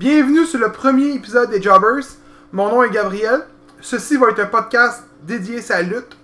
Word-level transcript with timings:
Bienvenue 0.00 0.46
sur 0.46 0.58
le 0.58 0.72
premier 0.72 1.10
épisode 1.10 1.50
des 1.50 1.60
Jobbers. 1.60 2.06
Mon 2.52 2.70
nom 2.70 2.82
est 2.82 2.88
Gabriel. 2.88 3.42
Ceci 3.82 4.16
va 4.16 4.30
être 4.30 4.38
un 4.38 4.46
podcast 4.46 5.04
dédié 5.24 5.60
à 5.70 5.82
la 5.82 5.82
lutte. 5.82 6.16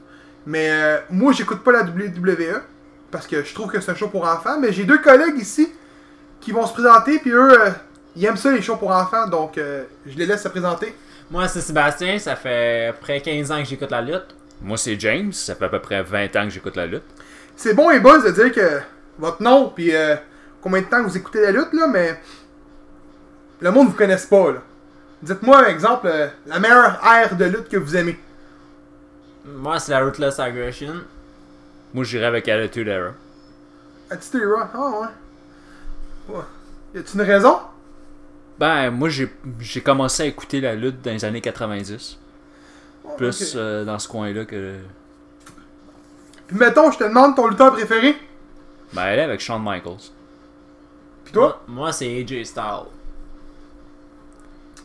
Mais 0.47 0.71
euh, 0.71 0.97
moi, 1.11 1.35
j'écoute 1.35 1.63
pas 1.63 1.73
la 1.73 1.83
WWE 1.83 2.63
parce 3.11 3.27
que 3.27 3.45
je 3.45 3.53
trouve 3.53 3.71
que 3.71 3.79
c'est 3.79 3.91
un 3.91 3.95
show 3.95 4.09
pour 4.09 4.27
enfants. 4.27 4.59
Mais 4.59 4.73
j'ai 4.73 4.85
deux 4.85 4.97
collègues 4.97 5.37
ici 5.37 5.71
qui 6.41 6.53
vont 6.53 6.67
se 6.67 6.73
présenter. 6.73 7.19
Puis 7.19 7.33
eux, 7.33 7.53
euh, 7.53 7.71
ils 8.17 8.25
aiment 8.25 8.39
ça 8.39 8.51
les 8.51 8.63
shows 8.63 8.77
pour 8.77 8.93
enfants. 8.93 9.27
Donc, 9.27 9.59
euh, 9.59 9.85
je 10.07 10.17
les 10.17 10.25
laisse 10.25 10.43
se 10.43 10.49
présenter. 10.49 10.95
Moi, 11.31 11.47
c'est 11.47 11.61
Sébastien, 11.61 12.19
ça 12.19 12.35
fait 12.35 12.95
près 12.99 13.21
15 13.21 13.53
ans 13.53 13.59
que 13.59 13.69
j'écoute 13.69 13.91
la 13.91 14.01
lutte. 14.01 14.35
Moi, 14.63 14.79
c'est 14.79 14.99
James. 14.99 15.35
Ça 15.35 15.55
fait 15.55 15.67
à 15.67 15.69
peu 15.69 15.81
près 15.81 16.03
20 16.03 16.35
ans 16.37 16.45
que 16.45 16.51
j'écoute 16.51 16.77
la 16.77 16.87
lutte. 16.87 17.05
C'est 17.55 17.75
bon 17.75 17.91
et 17.91 18.01
buzz 18.01 18.25
de 18.25 18.31
dire 18.31 18.53
que 18.53 18.81
votre 19.19 19.43
nom, 19.43 19.69
puis 19.69 19.95
euh, 19.95 20.17
combien 20.63 20.81
de 20.81 20.87
temps 20.87 21.03
vous 21.03 21.15
écoutez 21.15 21.43
la 21.43 21.51
lutte, 21.51 21.75
là, 21.75 21.87
mais 21.89 22.19
le 23.61 23.71
monde 23.71 23.89
vous 23.89 23.97
connaisse 23.97 24.27
pas, 24.27 24.53
là. 24.53 24.63
Dites-moi, 25.23 25.71
exemple, 25.71 26.07
euh, 26.09 26.29
la 26.47 26.59
meilleure 26.61 27.01
ère 27.05 27.37
de 27.37 27.47
lutte 27.47 27.69
que 27.69 27.77
vous 27.77 27.97
aimez. 27.97 28.19
Moi, 29.45 29.79
c'est 29.79 29.93
la 29.93 30.01
Ruthless 30.01 30.39
Aggression. 30.39 30.95
Moi, 31.95 32.05
j'irais 32.05 32.27
avec 32.27 32.49
Attitude 32.49 32.89
Era. 32.89 33.13
Attitude 34.11 34.43
Era, 34.43 34.71
ah 34.75 35.01
ouais. 36.29 36.35
ouais. 36.37 36.45
Y 36.95 36.99
a-tu 36.99 37.15
une 37.15 37.23
raison? 37.23 37.59
Ben, 38.59 38.91
moi, 38.91 39.09
j'ai 39.09 39.81
commencé 39.81 40.25
à 40.25 40.27
écouter 40.27 40.61
la 40.61 40.75
lutte 40.75 41.01
dans 41.03 41.13
les 41.13 41.25
années 41.25 41.41
90. 41.41 42.19
Oh, 43.05 43.09
Plus 43.17 43.55
euh, 43.57 43.85
dans 43.85 43.99
ce 43.99 44.09
coin-là 44.09 44.45
que. 44.45 44.77
Puis 46.47 46.57
mettons, 46.57 46.91
je 46.91 46.99
te 46.99 47.05
demande 47.05 47.35
ton 47.37 47.47
lutteur 47.49 47.73
préféré. 47.73 48.17
Ben, 48.93 49.05
elle 49.07 49.19
est 49.21 49.23
avec 49.23 49.41
Shawn 49.41 49.63
Michaels. 49.63 50.11
Puis 51.25 51.33
toi? 51.33 51.63
Moi, 51.67 51.85
moi, 51.85 51.93
c'est 51.93 52.07
AJ 52.07 52.45
Styles. 52.45 52.87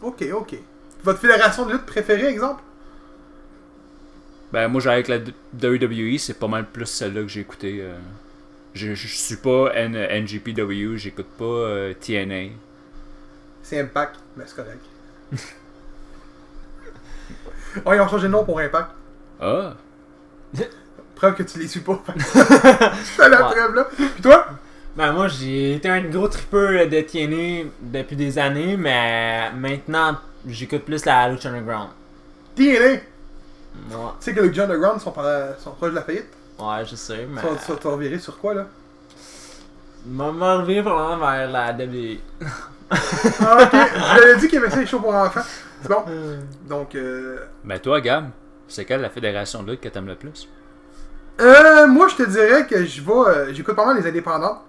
Ok, 0.02 0.24
ok. 0.34 0.56
Votre 1.04 1.20
fédération 1.20 1.66
de 1.66 1.74
lutte 1.74 1.86
préférée, 1.86 2.28
exemple? 2.28 2.62
Ben, 4.52 4.68
moi, 4.68 4.86
avec 4.88 5.08
la 5.08 5.20
D- 5.20 5.34
WWE, 5.64 6.18
c'est 6.18 6.38
pas 6.38 6.48
mal 6.48 6.66
plus 6.66 6.86
celle-là 6.86 7.22
que 7.22 7.28
j'ai 7.30 7.42
écouté. 7.42 7.80
euh. 7.82 7.96
Je, 8.74 8.94
je 8.96 9.08
suis 9.08 9.36
pas 9.38 9.72
N- 9.74 9.96
NGPW, 10.24 10.96
j'écoute 10.98 11.28
pas 11.38 11.44
euh, 11.46 11.94
TNA. 11.94 12.54
C'est 13.64 13.80
Impact, 13.80 14.16
mais 14.38 14.44
c'est 14.48 14.56
correct. 14.56 14.84
oh, 17.86 17.94
ils 17.94 18.00
ont 18.02 18.08
changé 18.08 18.24
de 18.28 18.32
nom 18.32 18.44
pour 18.44 18.60
Impact. 18.60 18.90
Ah! 19.40 19.74
Preuve 21.16 21.36
que 21.36 21.44
tu 21.44 21.60
les 21.60 21.68
suis 21.68 21.82
pas. 21.82 22.02
C'est 22.18 23.30
la 23.30 23.48
Ouais. 23.48 23.54
preuve 23.56 23.76
là. 23.76 23.88
Puis 23.96 24.22
toi? 24.22 24.48
Ben, 24.96 25.14
moi, 25.14 25.28
j'ai 25.30 25.76
été 25.76 25.90
un 25.90 26.02
gros 26.02 26.28
tripeur 26.28 26.88
de 26.88 27.02
TNA 27.02 27.70
depuis 27.82 28.16
des 28.16 28.38
années, 28.38 28.76
mais 28.76 29.52
maintenant, 29.54 30.18
j'écoute 30.46 30.84
plus 30.84 31.06
la 31.06 31.30
Lucha 31.30 31.50
Underground. 31.50 31.90
TNA. 32.56 32.98
Tu 32.98 33.02
Moi, 33.90 34.16
sais 34.20 34.34
que 34.34 34.42
les 34.42 34.54
John 34.54 34.66
Underground 34.70 35.00
sont, 35.00 35.12
par- 35.12 35.58
sont 35.60 35.72
proches 35.72 35.92
de 35.92 35.96
la 35.96 36.02
faillite? 36.02 36.28
ouais, 36.60 36.86
je 36.86 36.96
sais, 36.96 37.26
mais. 37.30 37.42
Tu 37.42 37.72
vas- 37.72 37.78
tu 37.78 37.88
revirer 37.88 38.20
sur 38.20 38.38
quoi 38.38 38.54
là? 38.54 38.66
M'a 40.06 40.56
reviré 40.58 40.82
probablement 40.82 41.32
vers 41.32 41.50
la 41.50 41.72
WWE. 41.74 42.18
Ah, 42.92 43.64
ok. 43.64 43.72
Je 43.74 44.20
l'avais 44.20 44.36
dit 44.40 44.48
qu'il 44.50 44.56
y 44.60 44.62
avait 44.64 44.70
ça 44.72 44.80
les 44.80 44.86
shows 44.86 45.00
pour 45.00 45.14
enfants. 45.16 45.42
C'est 45.82 45.88
bon. 45.88 46.04
Donc, 46.68 46.96
euh... 46.96 47.38
Ben, 47.64 47.80
toi, 47.80 48.02
Gab, 48.02 48.30
c'est 48.68 48.84
quelle 48.84 49.02
la 49.02 49.10
fédération 49.10 49.64
de 49.64 49.72
lutte 49.72 49.82
que 49.82 49.88
t'aimes 49.90 50.08
le 50.08 50.16
plus? 50.16 50.50
euh, 51.40 51.88
moi 51.88 52.08
je 52.10 52.16
te 52.24 52.30
dirais 52.30 52.68
que 52.68 52.86
je 52.86 53.02
vais. 53.02 53.12
euh, 53.14 53.54
J'écoute 53.54 53.76
pas 53.76 53.86
mal 53.86 53.98
les 53.98 54.08
indépendants. 54.08 54.62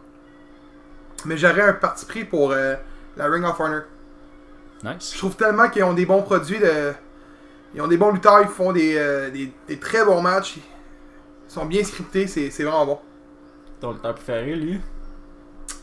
Mais 1.27 1.37
j'aurais 1.37 1.63
un 1.63 1.73
parti 1.73 2.05
pris 2.07 2.25
pour 2.25 2.53
euh, 2.53 2.75
la 3.17 3.27
Ring 3.27 3.45
of 3.45 3.59
Honor. 3.61 3.83
Je 4.83 4.89
Nice. 4.89 5.15
trouve 5.17 5.37
tellement 5.37 5.69
qu'ils 5.69 5.85
ont 5.85 5.93
des 5.93 6.07
bons 6.07 6.23
produits. 6.23 6.59
De... 6.59 6.93
Ils 7.75 7.81
ont 7.81 7.87
des 7.89 7.97
bons 7.97 8.11
lutteurs, 8.13 8.41
ils 8.43 8.49
font 8.49 8.73
des, 8.73 8.97
euh, 8.97 9.31
des, 9.31 9.53
des 9.69 9.79
très 9.79 10.05
bons 10.05 10.21
matchs. 10.21 10.57
Ils 10.57 11.53
sont 11.53 11.65
bien 11.67 11.85
scriptés, 11.85 12.27
c'est 12.27 12.51
c'est 12.51 12.65
vraiment 12.65 12.87
bon. 12.87 12.99
Ton 13.81 13.93
lutteur 13.93 14.15
préféré, 14.15 14.55
lui? 14.57 14.81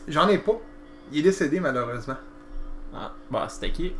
J'en 0.08 0.28
ai 0.28 0.38
pas. 0.38 0.58
Il 1.12 1.20
est 1.20 1.22
décédé 1.22 1.60
malheureusement. 1.60 2.16
Ah, 2.94 3.12
bah, 3.30 3.46
c'était 3.48 3.70
qui 3.70 3.92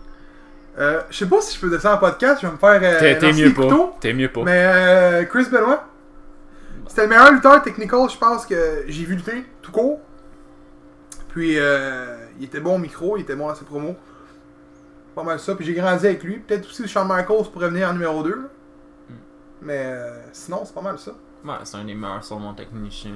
Euh, 0.78 1.00
je 1.10 1.16
sais 1.18 1.26
pas 1.26 1.40
si 1.40 1.54
je 1.56 1.60
peux 1.60 1.70
descendre 1.70 1.96
en 1.96 1.98
podcast, 1.98 2.40
je 2.42 2.46
vais 2.46 2.52
me 2.52 2.58
faire. 2.58 2.80
Euh, 2.82 2.98
T'es 3.00 3.18
t'es 3.18 3.32
mieux 3.32 3.52
pas. 3.52 3.96
T'es 4.00 4.12
mieux 4.12 4.30
pas. 4.30 4.42
Mais 4.44 4.64
euh, 4.66 5.24
Chris 5.24 5.46
Benoit, 5.50 5.84
c'était 6.86 7.02
le 7.02 7.08
meilleur 7.08 7.32
lutteur 7.32 7.62
technical, 7.62 8.08
je 8.10 8.16
pense, 8.18 8.46
que 8.46 8.84
j'ai 8.86 9.04
vu 9.04 9.14
lutter, 9.16 9.44
tout 9.62 9.72
court. 9.72 10.00
Puis, 11.32 11.58
euh, 11.58 12.16
il 12.38 12.44
était 12.44 12.60
bon 12.60 12.74
au 12.76 12.78
micro, 12.78 13.16
il 13.16 13.22
était 13.22 13.36
bon 13.36 13.48
à 13.48 13.54
ses 13.54 13.64
promos. 13.64 13.96
Pas 15.14 15.22
mal 15.22 15.38
ça. 15.40 15.54
Puis 15.54 15.64
j'ai 15.64 15.74
grandi 15.74 16.06
avec 16.06 16.22
lui. 16.22 16.38
Peut-être 16.38 16.66
aussi 16.66 16.86
Shawn 16.86 17.08
Michaels 17.08 17.50
pourrait 17.52 17.68
venir 17.68 17.88
en 17.88 17.92
numéro 17.92 18.22
2. 18.22 18.30
là. 18.30 18.48
Mais 19.62 19.82
euh, 19.84 20.22
sinon, 20.32 20.62
c'est 20.64 20.74
pas 20.74 20.80
mal 20.80 20.98
ça. 20.98 21.12
Ouais, 21.44 21.54
c'est 21.64 21.76
un 21.76 21.84
des 21.84 21.94
meilleurs 21.94 22.24
sur 22.24 22.38
mon 22.38 22.54
technicien. 22.54 23.12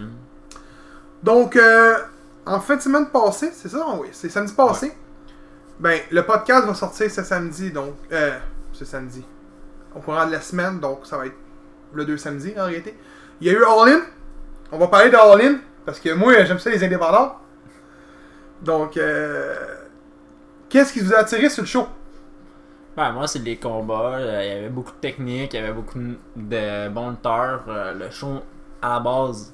Donc, 1.22 1.56
euh, 1.56 1.96
en 2.44 2.60
fin 2.60 2.76
de 2.76 2.82
semaine 2.82 3.08
passée, 3.08 3.50
c'est 3.52 3.68
ça? 3.68 3.86
Oui, 3.98 4.08
c'est 4.12 4.28
samedi 4.28 4.52
passé. 4.52 4.92
Ben, 5.80 5.98
le 6.10 6.22
podcast 6.22 6.66
va 6.66 6.74
sortir 6.74 7.10
ce 7.10 7.22
samedi, 7.22 7.70
donc. 7.70 7.94
Euh, 8.12 8.38
ce 8.72 8.84
samedi. 8.84 9.24
Au 9.94 10.00
courant 10.00 10.26
de 10.26 10.32
la 10.32 10.40
semaine, 10.40 10.80
donc 10.80 11.06
ça 11.06 11.16
va 11.16 11.26
être 11.26 11.36
le 11.92 12.04
2 12.04 12.16
samedi 12.16 12.52
en 12.58 12.66
réalité. 12.66 12.96
Il 13.40 13.46
y 13.46 13.50
a 13.50 13.52
eu 13.54 13.64
All 13.64 13.88
In. 13.88 14.00
On 14.72 14.78
va 14.78 14.88
parler 14.88 15.10
de 15.10 15.16
All 15.16 15.40
In, 15.40 15.58
parce 15.86 16.00
que 16.00 16.12
moi, 16.12 16.44
j'aime 16.44 16.58
ça 16.58 16.70
les 16.70 16.82
indépendants. 16.84 17.36
Donc, 18.64 18.96
euh, 18.96 19.54
qu'est-ce 20.68 20.92
qui 20.92 21.00
vous 21.00 21.14
a 21.14 21.18
attiré 21.18 21.48
sur 21.50 21.62
le 21.62 21.68
show? 21.68 21.86
Ben, 22.96 23.12
moi, 23.12 23.26
c'est 23.26 23.40
des 23.42 23.56
combats. 23.56 24.18
euh, 24.18 24.40
Il 24.44 24.48
y 24.48 24.52
avait 24.52 24.68
beaucoup 24.68 24.92
de 24.92 24.96
techniques, 25.00 25.54
il 25.54 25.60
y 25.60 25.62
avait 25.62 25.72
beaucoup 25.72 25.98
de 25.98 26.88
bons 26.88 27.10
lutteurs. 27.10 27.64
euh, 27.68 27.92
le 27.94 28.10
show, 28.10 28.40
à 28.82 28.88
la 28.94 29.00
base, 29.00 29.52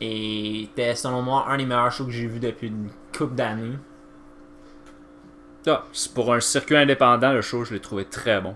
était, 0.00 0.94
selon 0.96 1.22
moi, 1.22 1.46
un 1.48 1.58
des 1.58 1.66
meilleurs 1.66 1.92
shows 1.92 2.06
que 2.06 2.12
j'ai 2.12 2.26
vu 2.26 2.40
depuis 2.40 2.68
une 2.68 2.90
couple 3.16 3.34
d'années. 3.36 3.78
Ah, 5.66 5.84
c'est 5.92 6.12
pour 6.14 6.32
un 6.32 6.40
circuit 6.40 6.76
indépendant, 6.76 7.32
le 7.32 7.42
show, 7.42 7.64
je 7.64 7.74
l'ai 7.74 7.80
trouvé 7.80 8.04
très 8.04 8.40
bon. 8.40 8.54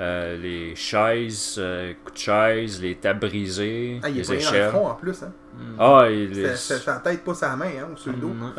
Euh, 0.00 0.36
les 0.38 0.76
chaises, 0.76 1.56
euh, 1.58 1.94
coups 2.04 2.14
de 2.14 2.18
chaise, 2.20 2.82
les 2.82 2.96
tables 2.96 3.20
brisées, 3.20 4.00
Ah, 4.02 4.08
il 4.10 4.18
est 4.18 4.20
les 4.20 4.22
pas 4.22 4.26
dans 4.26 4.32
le 4.34 4.36
échelles. 4.36 4.70
front 4.70 4.88
en 4.88 4.94
plus, 4.94 5.22
hein. 5.22 5.32
Ah, 5.78 6.06
les- 6.08 6.34
C'est 6.34 6.56
c'est 6.56 6.78
sa 6.78 6.96
tête, 7.00 7.24
pas 7.24 7.34
sa 7.34 7.56
main, 7.56 7.66
hein, 7.80 7.88
ou 7.92 7.96
sur 7.96 8.12
le 8.12 8.18
dos. 8.18 8.28
Mm. 8.28 8.52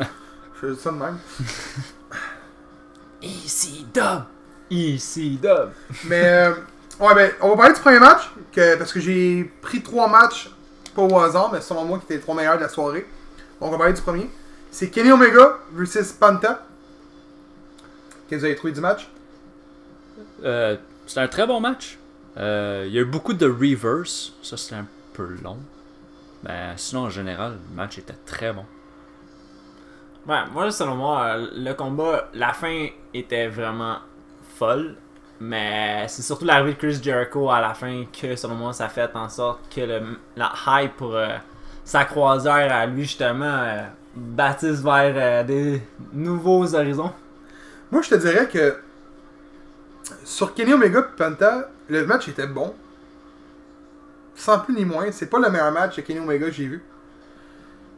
Je 0.62 0.74
ça 0.74 0.90
de 0.90 0.96
même. 0.96 1.18
Easy 3.22 3.86
dub! 3.92 4.22
Easy 4.70 5.36
dub! 5.36 5.70
Mais, 6.06 6.24
euh, 6.24 6.54
ouais, 7.00 7.14
ben, 7.14 7.32
on 7.40 7.50
va 7.50 7.56
parler 7.56 7.74
du 7.74 7.80
premier 7.80 7.98
match, 7.98 8.30
que, 8.52 8.76
parce 8.76 8.92
que 8.92 9.00
j'ai 9.00 9.44
pris 9.62 9.82
trois 9.82 10.08
matchs, 10.08 10.50
pas 10.94 11.02
au 11.02 11.18
hasard, 11.18 11.50
mais 11.52 11.60
selon 11.60 11.84
moi, 11.84 11.98
qui 11.98 12.04
étaient 12.04 12.14
les 12.14 12.20
trois 12.20 12.34
meilleurs 12.34 12.56
de 12.56 12.62
la 12.62 12.68
soirée. 12.68 13.06
Donc, 13.60 13.68
on 13.68 13.70
va 13.70 13.78
parler 13.78 13.92
du 13.94 14.02
premier. 14.02 14.30
C'est 14.70 14.90
Kenny 14.90 15.10
Omega 15.12 15.58
versus 15.72 16.12
Panta. 16.12 16.66
Qu'est-ce 18.28 18.30
que 18.30 18.36
vous 18.36 18.44
avez 18.44 18.56
trouvé 18.56 18.72
du 18.72 18.80
match? 18.80 19.10
Euh, 20.44 20.76
c'était 21.06 21.20
un 21.20 21.28
très 21.28 21.46
bon 21.46 21.60
match. 21.60 21.98
Euh, 22.36 22.84
Il 22.86 22.92
y 22.92 22.98
a 22.98 23.00
eu 23.00 23.06
beaucoup 23.06 23.32
de 23.32 23.46
reverse. 23.46 24.32
Ça, 24.42 24.56
c'était 24.56 24.76
un 24.76 24.86
peu 25.12 25.26
long. 25.42 25.58
Mais 26.44 26.72
sinon, 26.76 27.02
en 27.02 27.10
général, 27.10 27.58
le 27.70 27.76
match 27.76 27.98
était 27.98 28.16
très 28.24 28.52
bon. 28.52 28.64
Ouais, 30.28 30.42
moi, 30.52 30.70
selon 30.70 30.96
moi, 30.96 31.36
le 31.36 31.72
combat, 31.72 32.28
la 32.34 32.52
fin 32.52 32.88
était 33.14 33.48
vraiment 33.48 33.98
folle. 34.56 34.96
Mais 35.40 36.04
c'est 36.08 36.20
surtout 36.20 36.44
l'arrivée 36.44 36.74
de 36.74 36.78
Chris 36.78 37.00
Jericho 37.02 37.50
à 37.50 37.60
la 37.60 37.72
fin 37.72 38.04
que, 38.12 38.36
selon 38.36 38.54
moi, 38.56 38.72
ça 38.74 38.88
fait 38.88 39.10
en 39.14 39.28
sorte 39.30 39.60
que 39.74 39.80
le, 39.80 40.18
la 40.36 40.52
hype 40.66 40.96
pour 40.96 41.14
euh, 41.14 41.36
sa 41.82 42.04
croisière 42.04 42.70
à 42.70 42.84
lui, 42.84 43.02
justement, 43.02 43.46
euh, 43.46 43.82
bâtisse 44.14 44.82
vers 44.82 45.14
euh, 45.16 45.42
des 45.42 45.82
nouveaux 46.12 46.74
horizons. 46.74 47.12
Moi, 47.90 48.02
je 48.02 48.10
te 48.10 48.14
dirais 48.16 48.48
que 48.48 48.76
sur 50.24 50.52
Kenny 50.52 50.74
Omega 50.74 51.00
et 51.00 51.16
Panta, 51.16 51.70
le 51.88 52.04
match 52.04 52.28
était 52.28 52.46
bon. 52.46 52.74
Sans 54.34 54.58
plus 54.58 54.74
ni 54.74 54.84
moins. 54.84 55.10
C'est 55.10 55.30
pas 55.30 55.38
le 55.38 55.50
meilleur 55.50 55.72
match 55.72 55.96
de 55.96 56.02
Kenny 56.02 56.20
Omega 56.20 56.46
que 56.46 56.52
j'ai 56.52 56.66
vu. 56.66 56.82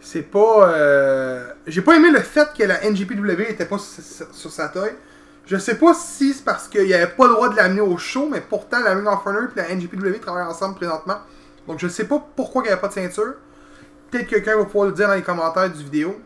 C'est 0.03 0.23
pas. 0.23 0.69
euh, 0.69 1.53
J'ai 1.67 1.81
pas 1.81 1.95
aimé 1.97 2.11
le 2.11 2.19
fait 2.21 2.49
que 2.59 2.65
la 2.65 2.81
NGPW 2.85 3.43
était 3.49 3.65
pas 3.67 3.79
sur, 3.79 4.51
sa 4.51 4.69
taille. 4.69 4.97
Je 5.47 5.57
sais 5.57 5.77
pas 5.77 5.95
si 5.95 6.35
c'est 6.35 6.45
parce 6.45 6.67
qu'il 6.69 6.85
n'y 6.85 6.93
avait 6.93 7.13
pas 7.13 7.27
le 7.27 7.35
droit 7.35 7.49
de 7.49 7.57
l'amener 7.57 7.81
au 7.81 7.97
show, 7.97 8.29
mais 8.31 8.41
pourtant 8.41 8.81
la 8.81 8.95
Ring 8.95 9.07
of 9.07 9.25
Honor 9.25 9.43
et 9.57 9.61
la 9.61 9.75
NGPW 9.75 10.19
travaillent 10.21 10.47
ensemble 10.47 10.75
présentement. 10.75 11.19
Donc 11.69 11.79
je 11.79 11.87
sais 11.87 12.05
pas 12.05 12.25
pourquoi 12.37 12.63
il 12.63 12.67
n'y 12.67 12.73
avait 12.73 12.81
pas 12.81 12.89
de 12.89 12.95
ceinture. 12.95 13.35
Peut-être 14.11 14.27
que 14.27 14.31
quelqu'un 14.35 14.57
va 14.57 14.65
pouvoir 14.65 14.87
le 14.87 14.93
dire 14.93 15.07
dans 15.07 15.15
les 15.15 15.23
commentaires 15.23 15.71
du 15.71 15.85
vidéo. 15.85 16.21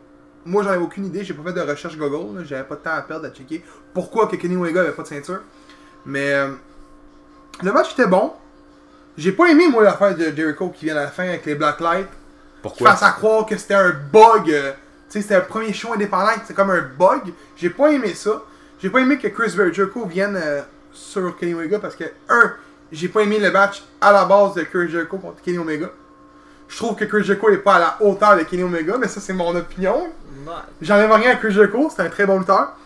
Moi 0.47 0.63
j'en 0.63 0.71
avais 0.71 0.83
aucune 0.83 1.05
idée, 1.07 1.23
j'ai 1.23 1.35
pas 1.35 1.43
fait 1.43 1.53
de 1.53 1.61
recherche 1.61 1.99
Google, 1.99 2.45
j'avais 2.45 2.65
pas 2.65 2.77
de 2.77 2.81
temps 2.81 2.95
à 2.95 3.03
perdre 3.03 3.27
à 3.27 3.31
checker 3.31 3.63
pourquoi 3.93 4.27
que 4.27 4.37
Kenny 4.37 4.57
Omega 4.57 4.81
avait 4.81 4.93
pas 4.93 5.03
de 5.03 5.09
ceinture. 5.09 5.41
Mais 6.07 6.33
euh, 6.33 6.49
le 7.63 7.73
match 7.73 7.93
était 7.93 8.07
bon. 8.07 8.33
J'ai 9.19 9.33
pas 9.33 9.49
aimé 9.49 9.69
moi 9.69 9.83
l'affaire 9.83 10.17
de 10.17 10.25
Jericho 10.35 10.71
qui 10.71 10.87
vient 10.87 10.97
à 10.97 11.03
la 11.03 11.09
fin 11.09 11.25
avec 11.25 11.45
les 11.45 11.55
Blacklight. 11.57 12.07
Qui 12.07 12.17
Pourquoi 12.69 12.91
fasse 12.93 13.03
à 13.03 13.13
croire 13.13 13.47
que 13.47 13.57
c'était 13.57 13.75
un 13.75 13.91
bug. 13.91 14.51
euh, 14.51 14.73
tu 15.09 15.13
sais, 15.19 15.23
c'était 15.23 15.37
un 15.37 15.41
premier 15.41 15.73
show 15.73 15.93
indépendant, 15.93 16.33
c'est 16.47 16.55
comme 16.55 16.71
un 16.71 16.81
bug. 16.99 17.33
J'ai 17.57 17.71
pas 17.71 17.91
aimé 17.93 18.15
ça. 18.15 18.43
J'ai 18.83 18.91
pas 18.91 18.99
aimé 19.01 19.19
que 19.19 19.29
Chris 19.29 19.51
Jericho 19.51 20.05
vienne 20.07 20.37
euh, 20.37 20.63
sur 20.93 21.37
Kenny 21.39 21.55
Omega 21.55 21.79
parce 21.79 21.97
que, 21.97 22.05
un, 22.29 22.53
j'ai 22.93 23.09
pas 23.09 23.23
aimé 23.23 23.39
le 23.39 23.51
match 23.51 23.83
à 24.01 24.13
la 24.13 24.25
base 24.25 24.55
de 24.55 24.63
Chris 24.63 24.89
Jericho 24.91 25.17
contre 25.19 25.41
Kenny 25.43 25.59
Omega. 25.59 25.91
Je 26.69 26.77
trouve 26.77 26.97
que 26.97 27.05
Chris 27.05 27.23
Jericho 27.25 27.49
est 27.51 27.59
pas 27.59 27.77
à 27.77 27.79
la 27.79 27.97
hauteur 28.01 28.37
de 28.37 28.43
Kenny 28.43 28.63
Omega, 28.65 28.97
mais 28.99 29.09
ça 29.09 29.21
c'est 29.21 29.33
mon 29.33 29.55
opinion. 29.55 30.09
J'enlève 30.83 31.11
rien 31.13 31.31
à 31.33 31.37
Chris 31.37 31.53
Jericho, 31.53 31.91
c'est 31.95 32.03
un 32.03 32.09
très 32.09 32.27
bon 32.27 32.39
lutteur. 32.41 32.77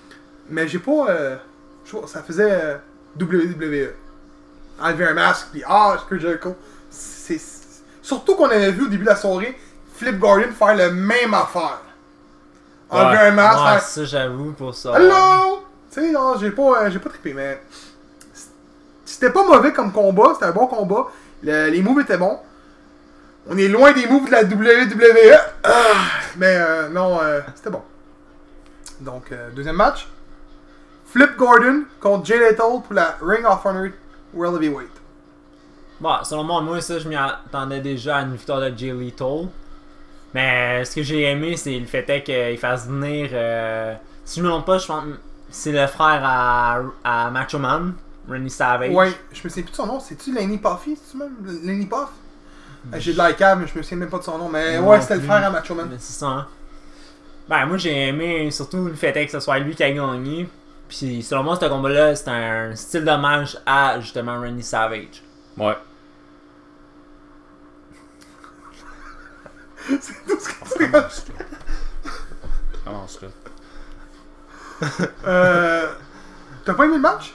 Mais 0.51 0.69
j'ai 0.69 0.79
pas. 0.79 1.07
euh, 1.11 1.37
ça 2.07 2.23
faisait 2.23 2.51
euh, 2.51 2.77
WWE. 3.19 3.91
Enlever 4.83 5.07
un 5.07 5.15
masque, 5.15 5.49
puis 5.53 5.63
ah, 5.67 5.97
c'est 5.99 6.07
Chris 6.07 6.21
Jericho. 6.21 6.55
C'est, 6.91 7.39
c'est- 7.39 7.61
Surtout 8.03 8.35
qu'on 8.35 8.47
avait 8.49 8.71
vu 8.73 8.85
au 8.85 8.89
début 8.89 9.05
de 9.05 9.09
la 9.11 9.17
soirée 9.17 9.57
Flip 10.01 10.19
Gordon 10.19 10.51
faire 10.59 10.75
le 10.77 10.91
même 10.93 11.35
affaire. 11.35 11.79
Enlever 12.89 13.17
Ouais. 13.19 13.27
un 13.27 13.31
masque, 13.33 13.59
Ouais, 13.61 13.71
faire 13.73 13.83
ça, 13.83 14.05
j'avoue, 14.05 14.53
pour 14.53 14.75
ça. 14.75 14.95
Hello! 14.99 15.63
Tu 15.93 16.01
sais, 16.01 16.11
non, 16.11 16.39
j'ai 16.41 16.51
pas, 16.53 16.85
euh, 16.85 16.91
j'ai 16.91 16.99
pas 16.99 17.11
trippé, 17.11 17.35
mais. 17.35 17.61
C'était 19.05 19.31
pas 19.31 19.45
mauvais 19.45 19.73
comme 19.75 19.93
combat, 19.93 20.31
c'était 20.33 20.47
un 20.47 20.53
bon 20.53 20.67
combat. 20.67 21.09
Le- 21.43 21.69
les 21.69 21.83
moves 21.83 22.01
étaient 22.01 22.17
bons. 22.17 22.39
On 23.47 23.59
est 23.59 23.69
loin 23.69 23.93
des 23.93 24.07
moves 24.07 24.25
de 24.27 24.31
la 24.31 24.43
WWE. 24.45 25.39
Ah, 25.65 25.71
mais 26.37 26.57
euh, 26.59 26.89
non, 26.89 27.19
euh, 27.23 27.41
c'était 27.55 27.69
bon. 27.71 27.83
Donc, 29.01 29.33
deuxième 29.55 29.77
match. 29.77 30.09
Flip 31.13 31.37
Gordon 31.37 31.83
contre 32.01 32.25
Jay 32.25 32.39
Lethal 32.39 32.81
pour 32.83 32.95
la 32.95 33.17
Ring 33.21 33.45
of 33.45 33.61
Honor 33.67 33.89
World 34.33 34.63
Heavyweight. 34.63 34.91
Bon, 36.01 36.15
selon 36.25 36.45
moi, 36.45 36.61
moi, 36.63 36.81
ça, 36.81 36.99
je 36.99 37.07
m'y 37.09 37.17
attendais 37.17 37.81
déjà 37.81 38.17
à 38.17 38.23
une 38.23 38.33
victoire 38.33 38.61
de 38.61 38.73
Jay 38.77 38.93
Lethal. 38.93 39.49
Mais 40.35 40.85
ce 40.85 40.95
que 40.95 41.03
j'ai 41.03 41.23
aimé, 41.23 41.57
c'est 41.57 41.79
le 41.79 41.87
fait 41.87 42.23
qu'il 42.23 42.59
fasse 42.59 42.87
venir. 42.87 43.31
euh, 43.33 43.95
si 44.25 44.39
je 44.41 44.45
me 44.45 44.51
trompe 44.51 44.67
pas, 44.67 44.79
je 44.79 44.87
pense 44.87 45.05
que 45.05 45.19
c'est 45.51 45.73
le 45.73 45.87
frère 45.89 46.21
à, 46.25 46.79
à 47.03 47.31
Macho 47.31 47.59
Man, 47.59 47.95
Randy 48.29 48.51
Savage. 48.51 48.91
Ouais, 48.95 49.13
je 49.33 49.41
me 49.43 49.49
souviens 49.49 49.65
plus 49.65 49.71
de 49.73 49.77
son 49.77 49.87
nom. 49.87 49.99
C'est-tu 49.99 50.33
Lenny 50.33 50.59
Puffy? 50.59 50.97
C'est-tu 50.97 51.17
même 51.17 51.35
Lenny 51.65 51.87
Puff? 51.87 52.09
Euh, 52.95 52.97
J'ai 52.99 53.13
de 53.13 53.19
la 53.19 53.33
cave, 53.33 53.59
mais 53.61 53.67
je 53.67 53.77
me 53.77 53.83
souviens 53.83 53.99
même 53.99 54.09
pas 54.11 54.19
de 54.19 54.23
son 54.23 54.39
nom. 54.39 54.49
Mais 54.49 54.79
ouais, 54.79 55.01
c'était 55.01 55.17
le 55.17 55.23
frère 55.23 55.45
à 55.45 55.51
Macho 55.51 55.75
Man. 55.75 55.89
C'est 55.99 56.13
ça, 56.21 56.27
hein. 56.27 56.47
Ben, 57.49 57.67
moi, 57.67 57.77
j'ai 57.79 58.07
aimé 58.09 58.49
surtout 58.53 58.85
le 58.85 58.95
fait 58.95 59.13
que 59.27 59.33
ce 59.33 59.41
soit 59.41 59.59
lui 59.59 59.75
qui 59.75 59.83
a 59.83 59.91
gagné. 59.91 60.49
Puis, 60.89 61.23
selon 61.23 61.43
moi, 61.43 61.59
ce 61.61 61.67
combat-là, 61.67 62.15
c'est 62.15 62.29
un 62.29 62.75
style 62.77 63.05
d'hommage 63.05 63.59
à 63.67 63.99
justement 64.01 64.41
Randy 64.41 64.63
Savage. 64.63 65.23
Ouais. 65.59 65.77
C'est 70.01 70.27
tout 70.27 70.39
ce 70.39 70.49
que 70.49 70.85
tu 70.85 70.91
rajoutes. 70.91 71.27
Commence 72.85 73.21
là. 73.23 73.29
Euh. 75.27 75.87
T'as 76.65 76.75
pas 76.75 76.85
aimé 76.85 76.95
le 76.97 77.01
match? 77.01 77.35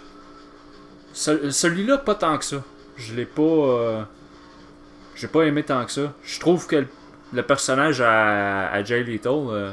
Ce- 1.13 1.49
Celui-là, 1.51 1.97
pas 1.99 2.15
tant 2.15 2.37
que 2.37 2.45
ça. 2.45 2.57
Je 2.97 3.13
l'ai 3.13 3.25
pas. 3.25 3.41
euh, 3.41 4.03
J'ai 5.15 5.27
pas 5.27 5.43
aimé 5.43 5.63
tant 5.63 5.83
que 5.85 5.91
ça. 5.91 6.13
Je 6.23 6.39
trouve 6.39 6.67
que 6.67 6.75
le, 6.77 6.87
le 7.33 7.43
personnage 7.43 8.01
à, 8.01 8.69
à 8.71 8.83
Jay 8.83 9.03
Lethal, 9.03 9.31
euh, 9.49 9.71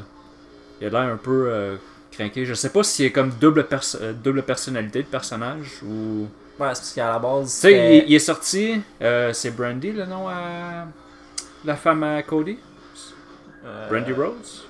il 0.80 0.86
a 0.88 0.90
l'air 0.90 1.12
un 1.12 1.16
peu 1.16 1.46
euh, 1.48 1.76
craqué. 2.10 2.44
Je 2.46 2.54
sais 2.54 2.70
pas 2.70 2.82
s'il 2.82 3.06
est 3.06 3.12
comme 3.12 3.30
double, 3.30 3.64
perso- 3.66 3.98
euh, 4.00 4.12
double 4.12 4.42
personnalité 4.42 5.02
de 5.02 5.08
personnage 5.08 5.82
ou. 5.84 6.26
Ouais, 6.58 6.68
c'est 6.74 6.80
parce 6.80 6.92
qu'à 6.94 7.08
la 7.12 7.18
base. 7.18 7.46
Tu 7.54 7.60
sais, 7.60 7.68
c'était- 7.70 7.98
il, 7.98 8.10
il 8.10 8.14
est 8.14 8.18
sorti. 8.18 8.82
euh, 9.00 9.32
c'est 9.32 9.50
Brandy 9.50 9.92
le 9.92 10.04
nom 10.06 10.28
à. 10.28 10.86
La 11.64 11.76
femme 11.76 12.02
à 12.02 12.22
Cody? 12.22 12.52
euh, 12.52 12.71
Brandy 13.88 14.12
Rose 14.12 14.66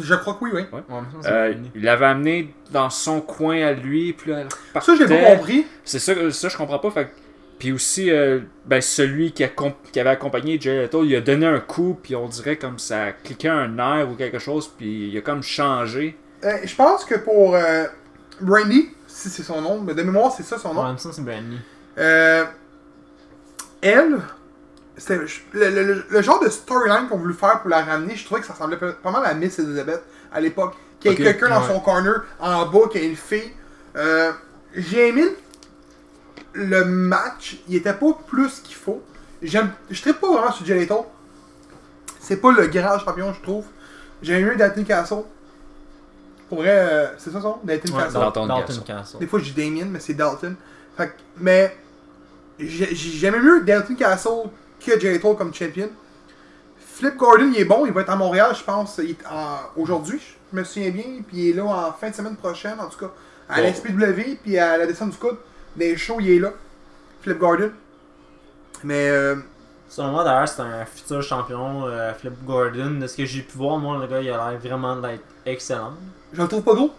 Je 0.00 0.14
crois 0.14 0.34
que 0.34 0.44
oui, 0.44 0.50
oui. 0.54 0.62
Ouais, 0.72 0.82
ça, 1.22 1.30
Euh. 1.30 1.54
Il 1.74 1.82
l'avait 1.82 2.06
amené 2.06 2.54
dans 2.70 2.90
son 2.90 3.20
coin 3.20 3.60
à 3.62 3.72
lui, 3.72 4.12
puis 4.12 4.30
là, 4.30 4.40
elle 4.40 4.82
Ça, 4.82 4.94
j'ai 4.96 5.06
pas 5.06 5.36
compris. 5.36 5.66
C'est 5.84 5.98
ça, 5.98 6.12
ça 6.30 6.48
je 6.48 6.56
comprends 6.56 6.78
pas. 6.78 6.90
Fait 6.90 7.10
puis 7.58 7.72
aussi, 7.72 8.10
euh, 8.10 8.40
ben, 8.66 8.80
celui 8.80 9.32
qui, 9.32 9.42
a 9.42 9.48
qui 9.92 9.98
avait 9.98 10.10
accompagné 10.10 10.60
Jay 10.60 10.80
Lethal, 10.82 11.04
il 11.04 11.16
a 11.16 11.20
donné 11.20 11.46
un 11.46 11.58
coup, 11.58 11.98
puis 12.00 12.14
on 12.14 12.28
dirait 12.28 12.56
comme 12.56 12.78
ça 12.78 13.06
a 13.06 13.12
cliqué 13.12 13.48
un 13.48 13.68
nerf 13.68 14.08
ou 14.10 14.14
quelque 14.14 14.38
chose, 14.38 14.68
puis 14.68 15.08
il 15.08 15.18
a 15.18 15.22
comme 15.22 15.42
changé. 15.42 16.16
Euh, 16.44 16.58
je 16.62 16.74
pense 16.76 17.04
que 17.04 17.16
pour 17.16 17.56
euh, 17.56 17.86
Brandy, 18.40 18.90
si 19.08 19.28
c'est 19.28 19.42
son 19.42 19.60
nom, 19.60 19.80
mais 19.80 19.94
de 19.94 20.02
mémoire, 20.02 20.32
c'est 20.32 20.44
ça 20.44 20.56
son 20.58 20.72
nom. 20.72 20.84
Ouais, 20.84 20.94
c'est 20.98 21.20
Brandy. 21.20 21.58
Euh, 21.98 22.44
elle, 23.80 24.18
le, 25.08 25.26
le- 25.70 25.82
le- 25.84 26.04
le 26.08 26.22
genre 26.22 26.40
de 26.42 26.48
storyline 26.48 27.08
qu'on 27.08 27.18
voulait 27.18 27.34
faire 27.34 27.60
pour 27.60 27.70
la 27.70 27.82
ramener, 27.84 28.16
je 28.16 28.24
trouvais 28.24 28.40
que 28.40 28.46
ça 28.46 28.52
ressemblait 28.54 28.76
pas 28.78 29.10
mal 29.10 29.24
à 29.24 29.34
Miss 29.34 29.58
Elizabeth 29.58 30.02
à 30.32 30.40
l'époque. 30.40 30.74
Qu'il 31.00 31.12
y 31.12 31.14
ait 31.14 31.16
quelqu'un 31.16 31.48
dans 31.50 31.60
ouais. 31.62 31.68
son 31.74 31.80
corner 31.80 32.24
en 32.40 32.66
bas, 32.66 32.88
qui 32.90 32.98
ait 32.98 33.06
une 33.08 33.14
fille. 33.16 33.52
Euh, 33.96 34.32
J'ai 34.74 35.08
aimé 35.08 35.24
le 36.54 36.84
match, 36.84 37.58
il 37.68 37.76
était 37.76 37.92
pas 37.92 38.12
plus 38.26 38.60
qu'il 38.60 38.74
faut. 38.74 39.02
J'aime, 39.42 39.70
je 39.90 40.00
trippe 40.02 40.20
pas 40.20 40.32
vraiment 40.32 40.50
sur 40.52 40.66
Jay 40.66 40.74
Lethal. 40.74 40.98
C'est 42.20 42.38
pas 42.38 42.50
le 42.52 42.66
grand 42.66 42.98
champion, 42.98 43.32
je 43.32 43.40
trouve. 43.42 43.64
J'ai 44.22 44.40
aimé 44.40 44.56
Dalton 44.56 44.84
Castle. 44.84 45.22
Pour 46.48 46.58
vrai, 46.58 46.70
euh, 46.70 47.06
c'est 47.18 47.30
ça 47.30 47.40
son 47.40 47.48
nom? 47.50 47.58
Dalton 47.62 47.94
Ouais, 47.94 48.02
Castle. 48.02 48.18
Dalton 48.18 48.46
Dalton 48.48 48.66
Castle. 48.66 48.84
Castle. 48.84 49.18
Des 49.18 49.26
fois, 49.28 49.38
je 49.38 49.44
dis 49.44 49.52
Damien, 49.52 49.86
mais 49.90 50.00
c'est 50.00 50.14
Dalton. 50.14 50.56
Fait 50.96 51.08
que- 51.08 51.12
mais 51.36 51.76
j'ai- 52.58 52.94
j'ai- 52.94 53.10
j'aimais 53.18 53.38
mieux 53.38 53.60
Dalton 53.60 53.94
Castle 53.94 54.48
que 54.80 54.98
Jay 54.98 55.12
Lethal 55.12 55.36
comme 55.36 55.54
champion. 55.54 55.90
Flip 56.78 57.16
Gordon, 57.16 57.50
il 57.54 57.60
est 57.60 57.64
bon, 57.64 57.86
il 57.86 57.92
va 57.92 58.00
être 58.00 58.10
à 58.10 58.16
Montréal, 58.16 58.54
je 58.58 58.64
pense, 58.64 59.00
aujourd'hui, 59.76 60.20
je 60.52 60.58
me 60.58 60.64
souviens 60.64 60.90
bien, 60.90 61.22
puis 61.26 61.36
il 61.36 61.50
est 61.50 61.52
là 61.52 61.64
en 61.64 61.92
fin 61.92 62.10
de 62.10 62.14
semaine 62.14 62.36
prochaine, 62.36 62.80
en 62.80 62.88
tout 62.88 62.98
cas, 62.98 63.12
à 63.48 63.60
la 63.60 63.72
SPW, 63.72 64.36
puis 64.42 64.58
à 64.58 64.76
la 64.76 64.86
descente 64.86 65.10
du 65.10 65.16
coude, 65.16 65.36
des 65.76 65.96
shows, 65.96 66.18
il 66.20 66.30
est 66.30 66.38
là, 66.40 66.52
Flip 67.22 67.38
Gordon. 67.38 67.70
Mais 68.82 69.08
euh, 69.10 69.36
Selon 69.88 70.08
moi, 70.08 70.24
d'ailleurs, 70.24 70.48
c'est 70.48 70.60
un 70.60 70.84
futur 70.84 71.22
champion, 71.22 71.86
euh, 71.86 72.12
Flip 72.12 72.34
Gordon. 72.44 72.98
De 73.00 73.06
ce 73.06 73.16
que 73.16 73.24
j'ai 73.24 73.40
pu 73.40 73.56
voir, 73.56 73.78
moi, 73.78 73.98
le 73.98 74.06
gars, 74.06 74.20
il 74.20 74.30
a 74.30 74.50
l'air 74.50 74.60
vraiment 74.60 74.96
d'être 74.96 75.24
excellent. 75.46 75.94
je 76.32 76.42
le 76.42 76.46
trouve 76.46 76.62
pas 76.62 76.74
gros. 76.74 76.90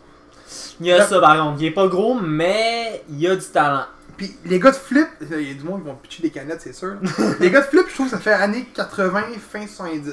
Il 0.79 0.87
y 0.87 0.91
a 0.91 1.05
ça, 1.05 1.19
par 1.19 1.37
contre. 1.37 1.61
Il 1.61 1.67
est 1.67 1.71
pas 1.71 1.87
gros, 1.87 2.15
mais 2.15 3.03
il 3.09 3.27
a 3.27 3.35
du 3.35 3.45
talent. 3.45 3.85
Puis 4.19 4.35
les 4.45 4.59
gars 4.59 4.71
de 4.71 4.75
Flip, 4.75 5.07
il 5.21 5.47
y 5.47 5.51
a 5.51 5.53
du 5.53 5.63
monde 5.63 5.81
qui 5.81 5.87
vont 5.87 5.95
pitcher 5.95 6.21
des 6.23 6.29
canettes, 6.29 6.59
c'est 6.61 6.73
sûr. 6.73 6.95
les 7.39 7.49
gars 7.49 7.61
de 7.61 7.65
Flip, 7.67 7.85
je 7.87 7.93
trouve 7.93 8.07
que 8.07 8.11
ça 8.11 8.19
fait 8.19 8.33
années 8.33 8.67
80, 8.75 9.21
fin 9.49 9.65
70. 9.65 10.03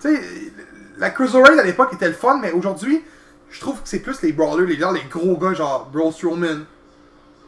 Tu 0.00 0.14
sais, 0.14 0.20
la 0.98 1.10
Cruiserweight 1.10 1.58
à 1.58 1.64
l'époque 1.64 1.92
était 1.92 2.06
le 2.06 2.14
fun, 2.14 2.38
mais 2.40 2.52
aujourd'hui, 2.52 3.02
je 3.50 3.58
trouve 3.60 3.82
que 3.82 3.88
c'est 3.88 3.98
plus 3.98 4.22
les 4.22 4.32
brawlers, 4.32 4.66
les 4.66 4.78
gens, 4.78 4.92
les 4.92 5.02
gros 5.10 5.36
gars, 5.36 5.54
genre 5.54 5.90
Braun 5.92 6.12
Strowman, 6.12 6.64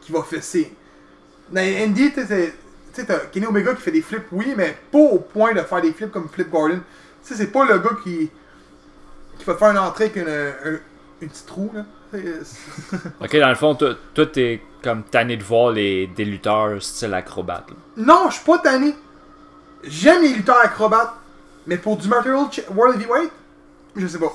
qui 0.01 0.11
va 0.11 0.21
fesser. 0.23 0.75
Dans 1.49 1.61
Indie, 1.61 2.09
tu 2.11 2.21
sais, 2.21 2.27
c'est- 2.27 2.53
tu 2.93 3.01
sais, 3.01 3.05
t'as 3.07 3.19
Kenny 3.27 3.45
Omega 3.45 3.73
qui 3.73 3.81
fait 3.81 3.91
des 3.91 4.01
flips, 4.01 4.25
oui, 4.33 4.53
mais 4.57 4.77
pas 4.91 4.97
au 4.99 5.19
point 5.19 5.53
de 5.53 5.61
faire 5.61 5.81
des 5.81 5.93
flips 5.93 6.11
comme 6.11 6.27
Flip 6.27 6.49
Gordon. 6.49 6.81
Tu 7.23 7.29
sais, 7.29 7.35
c'est 7.35 7.51
pas 7.51 7.63
le 7.65 7.79
gars 7.79 7.95
qui, 8.03 8.29
qui 9.37 9.45
va 9.45 9.55
faire 9.55 9.69
une 9.71 9.77
entrée 9.77 10.05
avec 10.05 10.17
une, 10.17 10.27
un- 10.27 10.79
une 11.21 11.29
petite 11.29 11.49
roue, 11.49 11.71
là. 11.73 11.85
Ok, 13.21 13.35
dans 13.37 13.49
le 13.49 13.55
fond, 13.55 13.75
toi, 13.75 13.93
toi, 14.13 14.25
t'es 14.25 14.61
comme 14.83 15.03
tanné 15.03 15.37
de 15.37 15.43
voir 15.43 15.71
les, 15.71 16.07
des 16.07 16.25
lutteurs 16.25 16.81
style 16.81 17.13
acrobate. 17.13 17.69
là. 17.69 17.75
Non, 17.97 18.29
je 18.29 18.35
suis 18.35 18.45
pas 18.45 18.57
tanné. 18.59 18.95
J'aime 19.83 20.21
les 20.23 20.33
lutteurs 20.33 20.59
acrobates, 20.61 21.13
mais 21.67 21.77
pour 21.77 21.97
du 21.97 22.07
Material 22.07 22.45
Ch- 22.51 22.65
World 22.73 22.99
Heavyweight, 22.99 23.31
je 23.95 24.07
sais 24.07 24.19
pas. 24.19 24.33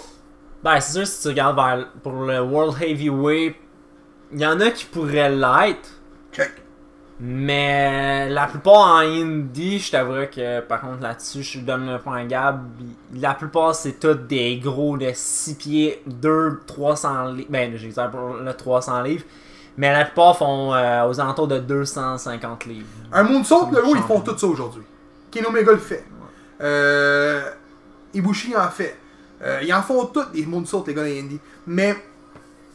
Ben, 0.62 0.80
c'est 0.80 0.92
sûr, 0.92 1.06
si 1.06 1.22
tu 1.22 1.28
regardes 1.28 1.56
vers, 1.56 1.88
pour 2.02 2.12
le 2.24 2.40
World 2.40 2.80
Heavyweight, 2.82 3.56
il 4.32 4.40
y 4.40 4.46
en 4.46 4.60
a 4.60 4.70
qui 4.70 4.84
pourraient 4.86 5.30
l'être. 5.30 5.90
Check. 6.32 6.52
Mais 7.20 8.28
la 8.28 8.46
plupart 8.46 8.96
en 8.96 8.98
indie, 8.98 9.78
je 9.78 9.92
t'avouerais 9.92 10.28
que 10.28 10.60
par 10.60 10.80
contre 10.80 11.00
là-dessus, 11.02 11.42
je 11.44 11.60
donne 11.60 11.90
le 11.90 11.98
point 11.98 12.16
à 12.16 12.24
Gab. 12.24 12.60
La 13.14 13.34
plupart, 13.34 13.74
c'est 13.74 14.00
tous 14.00 14.14
des 14.14 14.58
gros 14.58 14.96
de 14.96 15.10
6 15.14 15.54
pieds, 15.54 16.02
2, 16.06 16.62
300 16.66 17.26
livres. 17.26 17.48
Ben, 17.50 17.76
j'exagère 17.76 18.10
pour 18.10 18.34
le 18.34 18.52
300 18.52 19.02
livres. 19.02 19.24
Mais 19.76 19.92
la 19.92 20.04
plupart 20.04 20.36
font 20.36 20.74
euh, 20.74 21.08
aux 21.08 21.20
alentours 21.20 21.48
de 21.48 21.58
250 21.58 22.66
livres. 22.66 22.86
Un 23.12 23.22
moonsault, 23.22 23.70
le 23.72 23.80
gros, 23.80 23.94
ils 23.94 24.02
font 24.02 24.20
tout 24.20 24.36
ça 24.36 24.46
aujourd'hui. 24.46 24.82
Kenny 25.30 25.46
Omega 25.46 25.72
le 25.72 25.78
fait. 25.78 26.04
Euh, 26.60 27.42
Ibushi 28.12 28.56
en 28.56 28.68
fait. 28.68 28.96
Euh, 29.42 29.60
ils 29.62 29.72
en 29.74 29.82
font 29.82 30.06
tous 30.06 30.26
des 30.32 30.46
moonsaults, 30.46 30.84
les 30.86 30.94
gars 30.94 31.04
de 31.04 31.08
Indie. 31.08 31.40
Mais 31.66 31.96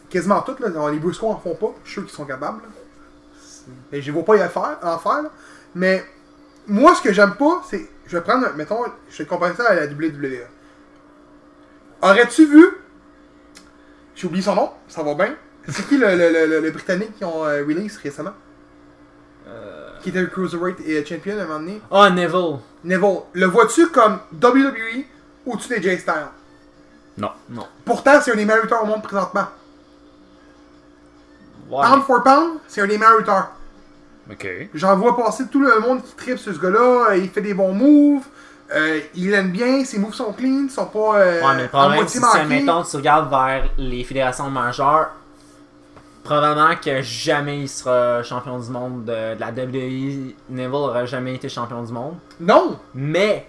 quasiment 0.09 0.41
tous, 0.41 0.59
là, 0.59 0.91
les 0.91 0.99
Briscoe 0.99 1.23
en 1.27 1.37
font 1.37 1.55
pas. 1.55 1.73
Je 1.83 1.89
suis 1.89 1.93
sûr 2.01 2.05
qu'ils 2.05 2.15
sont 2.15 2.25
capables. 2.25 2.61
là. 2.61 2.78
Mais 3.91 4.01
je 4.01 4.07
les 4.07 4.11
vois 4.11 4.23
pas 4.25 4.35
y 4.37 4.43
en 4.43 4.49
faire, 4.49 4.77
en 4.83 4.97
faire. 4.99 5.21
là. 5.23 5.31
Mais 5.75 6.03
moi, 6.67 6.95
ce 6.95 7.01
que 7.01 7.13
j'aime 7.13 7.35
pas, 7.35 7.61
c'est. 7.69 7.89
Je 8.07 8.17
vais 8.17 8.23
prendre, 8.23 8.47
mettons, 8.55 8.79
je 9.09 9.17
vais 9.19 9.25
comparer 9.25 9.53
ça 9.55 9.69
à 9.69 9.75
la 9.75 9.85
WWE. 9.85 10.45
Aurais-tu 12.01 12.45
vu. 12.45 12.65
J'ai 14.15 14.27
oublié 14.27 14.43
son 14.43 14.55
nom, 14.55 14.71
ça 14.87 15.03
va 15.03 15.13
bien. 15.15 15.35
C'est 15.67 15.87
qui 15.87 15.97
le, 15.97 16.07
le, 16.15 16.31
le, 16.31 16.45
le- 16.47 16.59
le 16.61 16.71
Britannique 16.71 17.15
qui 17.17 17.23
ont 17.25 17.45
euh, 17.45 17.63
release 17.63 17.97
récemment? 17.97 18.33
Qui 20.01 20.09
était 20.09 20.21
le 20.21 20.27
Cruiserweight 20.27 20.79
et 20.87 21.05
champion 21.05 21.37
à 21.37 21.41
un 21.41 21.45
moment 21.45 21.59
donné? 21.59 21.81
Oh, 21.91 22.07
Neville. 22.09 22.59
Neville, 22.85 23.19
le 23.33 23.45
vois-tu 23.47 23.87
comme 23.89 24.19
WWE 24.41 25.03
au-dessus 25.45 25.77
des 25.77 25.81
J-Style 25.81 26.27
Non. 27.17 27.31
Non. 27.49 27.67
Pourtant, 27.83 28.21
c'est 28.21 28.31
un 28.31 28.35
des 28.35 28.45
meilleurs 28.45 28.63
lutteurs 28.63 28.81
au 28.83 28.85
monde 28.85 29.03
présentement. 29.03 29.47
Pound 31.69 32.03
for 32.03 32.23
pound, 32.23 32.59
c'est 32.67 32.81
un 32.81 32.87
des 32.87 32.97
meilleurs 32.97 33.17
lutteurs. 33.17 33.51
Ok. 34.31 34.47
J'en 34.73 34.95
vois 34.97 35.15
passer 35.17 35.47
tout 35.47 35.59
le 35.61 35.79
monde 35.79 36.03
qui 36.03 36.15
tripe 36.15 36.37
sur 36.37 36.53
ce 36.53 36.59
gars-là. 36.59 37.11
euh, 37.11 37.17
Il 37.17 37.29
fait 37.29 37.41
des 37.41 37.53
bons 37.53 37.73
moves. 37.73 38.23
euh, 38.75 38.99
il 39.15 39.33
aime 39.33 39.51
bien. 39.51 39.83
Ses 39.85 39.97
moves 39.99 40.13
sont 40.13 40.31
clean. 40.33 40.67
sont 40.69 40.85
pas 40.85 41.19
euh, 41.19 41.41
Ouais, 41.41 41.55
mais 41.55 41.61
le 41.63 41.67
problème, 41.69 41.95
moitié 41.95 42.19
c'est 42.31 42.45
mettons, 42.45 42.83
tu 42.83 42.95
regardes 42.97 43.29
vers 43.29 43.69
les 43.77 44.03
fédérations 44.03 44.49
majeures, 44.49 45.09
probablement 46.23 46.75
que 46.75 47.01
jamais 47.01 47.61
il 47.61 47.69
sera 47.69 48.21
champion 48.23 48.59
du 48.59 48.69
monde 48.69 49.05
de, 49.05 49.35
de 49.35 49.39
la 49.39 49.47
WWE. 49.49 50.33
Neville 50.49 50.73
aura 50.75 51.05
jamais 51.05 51.35
été 51.35 51.49
champion 51.49 51.81
du 51.83 51.91
monde. 51.91 52.15
Non! 52.39 52.77
Mais, 52.93 53.47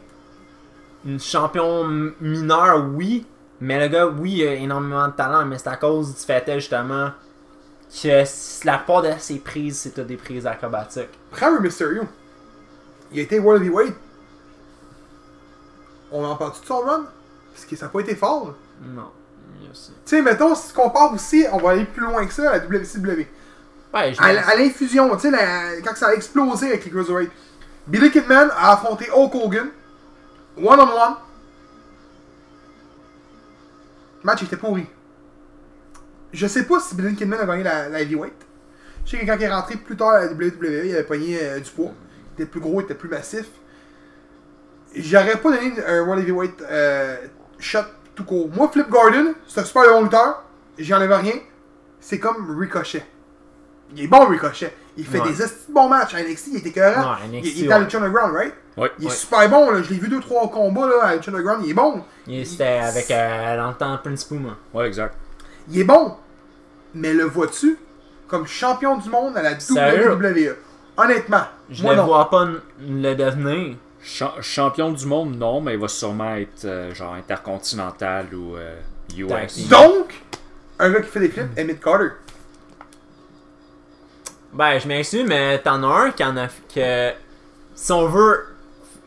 un 1.07 1.19
champion 1.19 1.85
m- 1.85 2.15
mineur, 2.21 2.85
oui. 2.95 3.27
Mais 3.61 3.79
le 3.79 3.89
gars, 3.89 4.07
oui, 4.07 4.37
il 4.39 4.49
a 4.49 4.55
énormément 4.55 5.07
de 5.09 5.13
talent, 5.13 5.45
mais 5.45 5.59
c'est 5.59 5.69
à 5.69 5.77
cause 5.77 6.15
du 6.15 6.21
fait 6.23 6.45
justement 6.55 7.11
que 7.91 8.25
la 8.67 8.79
part 8.79 9.03
de 9.03 9.13
ses 9.19 9.39
prises, 9.39 9.81
c'est 9.81 9.91
toutes 9.91 10.07
des 10.07 10.17
prises 10.17 10.47
acrobatiques. 10.47 11.09
Prends 11.31 11.57
un 11.57 11.61
Mysterio. 11.61 12.05
Il 13.13 13.19
a 13.19 13.23
été 13.23 13.39
World 13.39 13.63
Heavyweight. 13.63 13.95
On 16.13 16.25
en 16.25 16.37
parle-tu 16.37 16.61
de 16.61 16.67
son 16.67 16.81
run? 16.81 17.07
Parce 17.53 17.65
que 17.65 17.77
ça 17.77 17.87
n'a 17.87 17.91
pas 17.91 18.01
été 18.01 18.15
fort. 18.15 18.55
Non. 18.83 19.11
Tu 19.73 19.81
sais, 20.05 20.23
mettons, 20.23 20.55
si 20.55 20.69
tu 20.69 20.75
compares 20.75 21.13
aussi, 21.13 21.45
on 21.53 21.59
va 21.59 21.71
aller 21.71 21.85
plus 21.85 22.03
loin 22.03 22.27
que 22.27 22.33
ça 22.33 22.51
à 22.51 22.59
la 22.59 22.65
WCW. 22.65 23.27
Ouais, 23.93 24.15
je 24.15 24.21
À, 24.21 24.27
à 24.27 24.57
l'infusion, 24.57 25.15
tu 25.17 25.31
sais, 25.31 25.83
quand 25.85 25.95
ça 25.97 26.09
a 26.09 26.15
explosé 26.15 26.69
avec 26.69 26.85
les 26.85 26.91
Cruiserweight. 26.91 27.31
Billy 27.87 28.11
Kidman 28.11 28.51
a 28.57 28.73
affronté 28.73 29.09
Hulk 29.11 29.35
Hogan. 29.35 29.69
One-on-one. 30.57 31.17
Le 34.23 34.27
match 34.27 34.43
était 34.43 34.57
pourri. 34.57 34.87
Je 36.33 36.47
sais 36.47 36.65
pas 36.65 36.81
si 36.81 36.95
Billy 36.95 37.15
Kidman 37.17 37.41
a 37.41 37.45
gagné 37.47 37.63
la, 37.65 37.89
la 37.89 38.01
heavyweight. 38.01 38.33
Je 39.05 39.11
sais 39.11 39.19
que 39.19 39.27
quand 39.27 39.37
il 39.37 39.43
est 39.43 39.49
rentré 39.53 39.77
plus 39.77 39.97
tard 39.97 40.11
à 40.11 40.21
la 40.27 40.33
WWE, 40.33 40.85
il 40.87 40.95
avait 40.95 41.03
pogné 41.05 41.39
euh, 41.43 41.59
du 41.61 41.71
poids. 41.71 41.93
Il 42.39 42.43
était 42.43 42.51
plus 42.51 42.61
gros, 42.61 42.81
il 42.81 42.85
était 42.85 42.95
plus 42.95 43.09
massif. 43.09 43.47
J'aurais 44.95 45.37
pas 45.37 45.51
donné 45.51 45.73
un 45.87 46.03
World 46.03 46.23
Heavyweight 46.23 46.63
euh, 46.63 47.17
shot 47.59 47.79
tout 48.15 48.25
court. 48.25 48.49
Moi, 48.55 48.69
Flip 48.73 48.89
Gordon, 48.89 49.35
c'est 49.47 49.61
un 49.61 49.65
super 49.65 49.85
bon 49.85 50.03
lutteur. 50.03 50.43
J'y 50.79 50.93
enlève 50.95 51.13
rien. 51.13 51.35
C'est 52.01 52.19
comme 52.19 52.59
Ricochet. 52.59 53.05
Il 53.95 54.05
est 54.05 54.09
bon, 54.09 54.27
Ricochet. 54.27 54.75
Il 54.97 55.07
fait 55.07 55.21
Ouais. 55.21 55.33
des 55.33 55.45
bons 55.69 55.89
matchs. 55.89 56.15
À 56.15 56.23
NXT, 56.23 56.47
il 56.49 56.57
était 56.59 56.69
écœurant. 56.71 57.17
Il, 57.25 57.39
NXT, 57.39 57.57
il 57.57 57.65
était 57.65 57.73
à. 57.73 57.79
Lucha 57.79 57.99
Underground, 57.99 58.35
right? 58.35 58.55
Ouais. 58.77 58.91
Il 58.99 59.05
est 59.05 59.09
Ouais. 59.09 59.15
super 59.15 59.49
bon, 59.49 59.71
là. 59.71 59.83
Je 59.83 59.91
l'ai 59.91 59.99
vu 59.99 60.09
deux, 60.09 60.21
trois 60.21 60.49
combats 60.51 60.89
là, 60.89 61.03
à 61.05 61.17
Lucha 61.17 61.31
Underground. 61.31 61.63
Il 61.65 61.71
est 61.71 61.75
bon. 61.75 62.03
Il- 62.27 62.47
C'était 62.47 62.65
avec, 62.65 63.11
euh, 63.11 63.57
dans 63.57 63.69
le 63.69 63.75
temps, 63.75 63.99
Prince 64.03 64.25
Puma. 64.25 64.57
Ouais, 64.75 64.87
exact. 64.87 65.15
Il 65.69 65.81
est 65.81 65.85
bon. 65.85 66.17
Mais 66.95 67.13
le 67.13 67.25
vois-tu 67.25 67.79
comme 68.29 68.47
champion 68.47 68.97
du 68.97 69.09
monde 69.09 69.37
à 69.37 69.43
la 69.43 69.59
Sérieux? 69.61 70.13
WWE? 70.13 70.57
Honnêtement, 70.97 71.45
Je 71.71 71.85
non. 71.85 72.05
vois 72.05 72.29
pas 72.31 72.45
le 72.81 73.15
devenir. 73.15 73.77
Cha- 74.03 74.35
champion 74.41 74.93
du 74.93 75.05
monde, 75.07 75.37
non, 75.37 75.61
mais 75.61 75.75
il 75.75 75.81
va 75.81 75.89
sûrement 75.89 76.35
être 76.37 76.65
euh, 76.65 76.95
genre 76.95 77.15
intercontinental 77.15 78.27
ou 78.35 78.57
euh, 78.57 78.77
US. 79.17 79.69
Donc, 79.69 80.23
un 80.79 80.91
gars 80.91 81.01
qui 81.01 81.09
fait 81.09 81.21
des 81.21 81.29
flips, 81.29 81.59
Emmett 81.59 81.81
Carter. 81.83 82.09
Ben, 84.53 84.79
je 84.79 84.89
m'excuse, 84.89 85.25
mais 85.27 85.59
t'en 85.61 85.83
as 85.85 86.05
un 86.07 86.11
qui 86.11 86.25
en 86.25 86.37
a. 86.37 86.49
que. 86.75 87.13
Si 87.75 87.93
on 87.93 88.07
veut. 88.07 88.47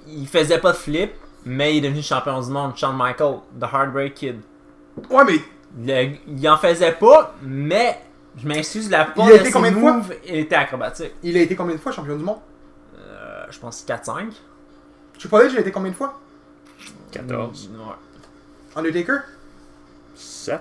Il 0.08 0.28
faisait 0.28 0.60
pas 0.60 0.72
de 0.74 0.78
flip, 0.78 1.12
mais 1.46 1.78
il 1.78 1.86
est 1.86 1.88
devenu 1.90 2.04
champion 2.04 2.42
du 2.42 2.50
monde, 2.52 2.76
Shawn 2.76 2.96
Michael, 2.96 3.36
The 3.60 3.64
Heartbreak 3.74 4.14
Kid. 4.16 4.42
Ouais, 5.10 5.24
mais 5.26 5.40
Le- 5.80 6.16
il 6.28 6.50
en 6.50 6.58
faisait 6.58 6.92
pas, 6.94 7.36
mais. 7.42 8.00
Je 8.36 8.48
m'excuse, 8.48 8.90
la 8.90 9.06
part 9.06 9.26
Il 9.28 9.34
a 9.34 9.34
de 9.34 9.40
été 9.42 9.46
ses 9.46 9.52
combien 9.52 9.72
de 9.72 9.78
fois? 9.80 9.94
moves 9.94 10.14
était 10.26 10.56
acrobatique. 10.56 11.12
il 11.22 11.38
a 11.38 11.42
été 11.42 11.56
combien 11.56 11.76
de 11.76 11.80
fois 11.80 11.92
champion 11.92 12.16
du 12.18 12.24
monde? 12.24 12.40
Euh, 12.98 13.46
je 13.52 13.60
pense 13.60 13.84
4-5. 13.86 14.32
Je 15.18 15.22
sais 15.22 15.30
pas, 15.30 15.44
il 15.46 15.56
a 15.56 15.60
été 15.60 15.72
combien 15.72 15.92
de 15.92 15.96
fois? 15.96 16.20
14. 17.12 17.70
Ouais. 17.72 18.76
Undertaker? 18.76 19.20
7. 20.16 20.60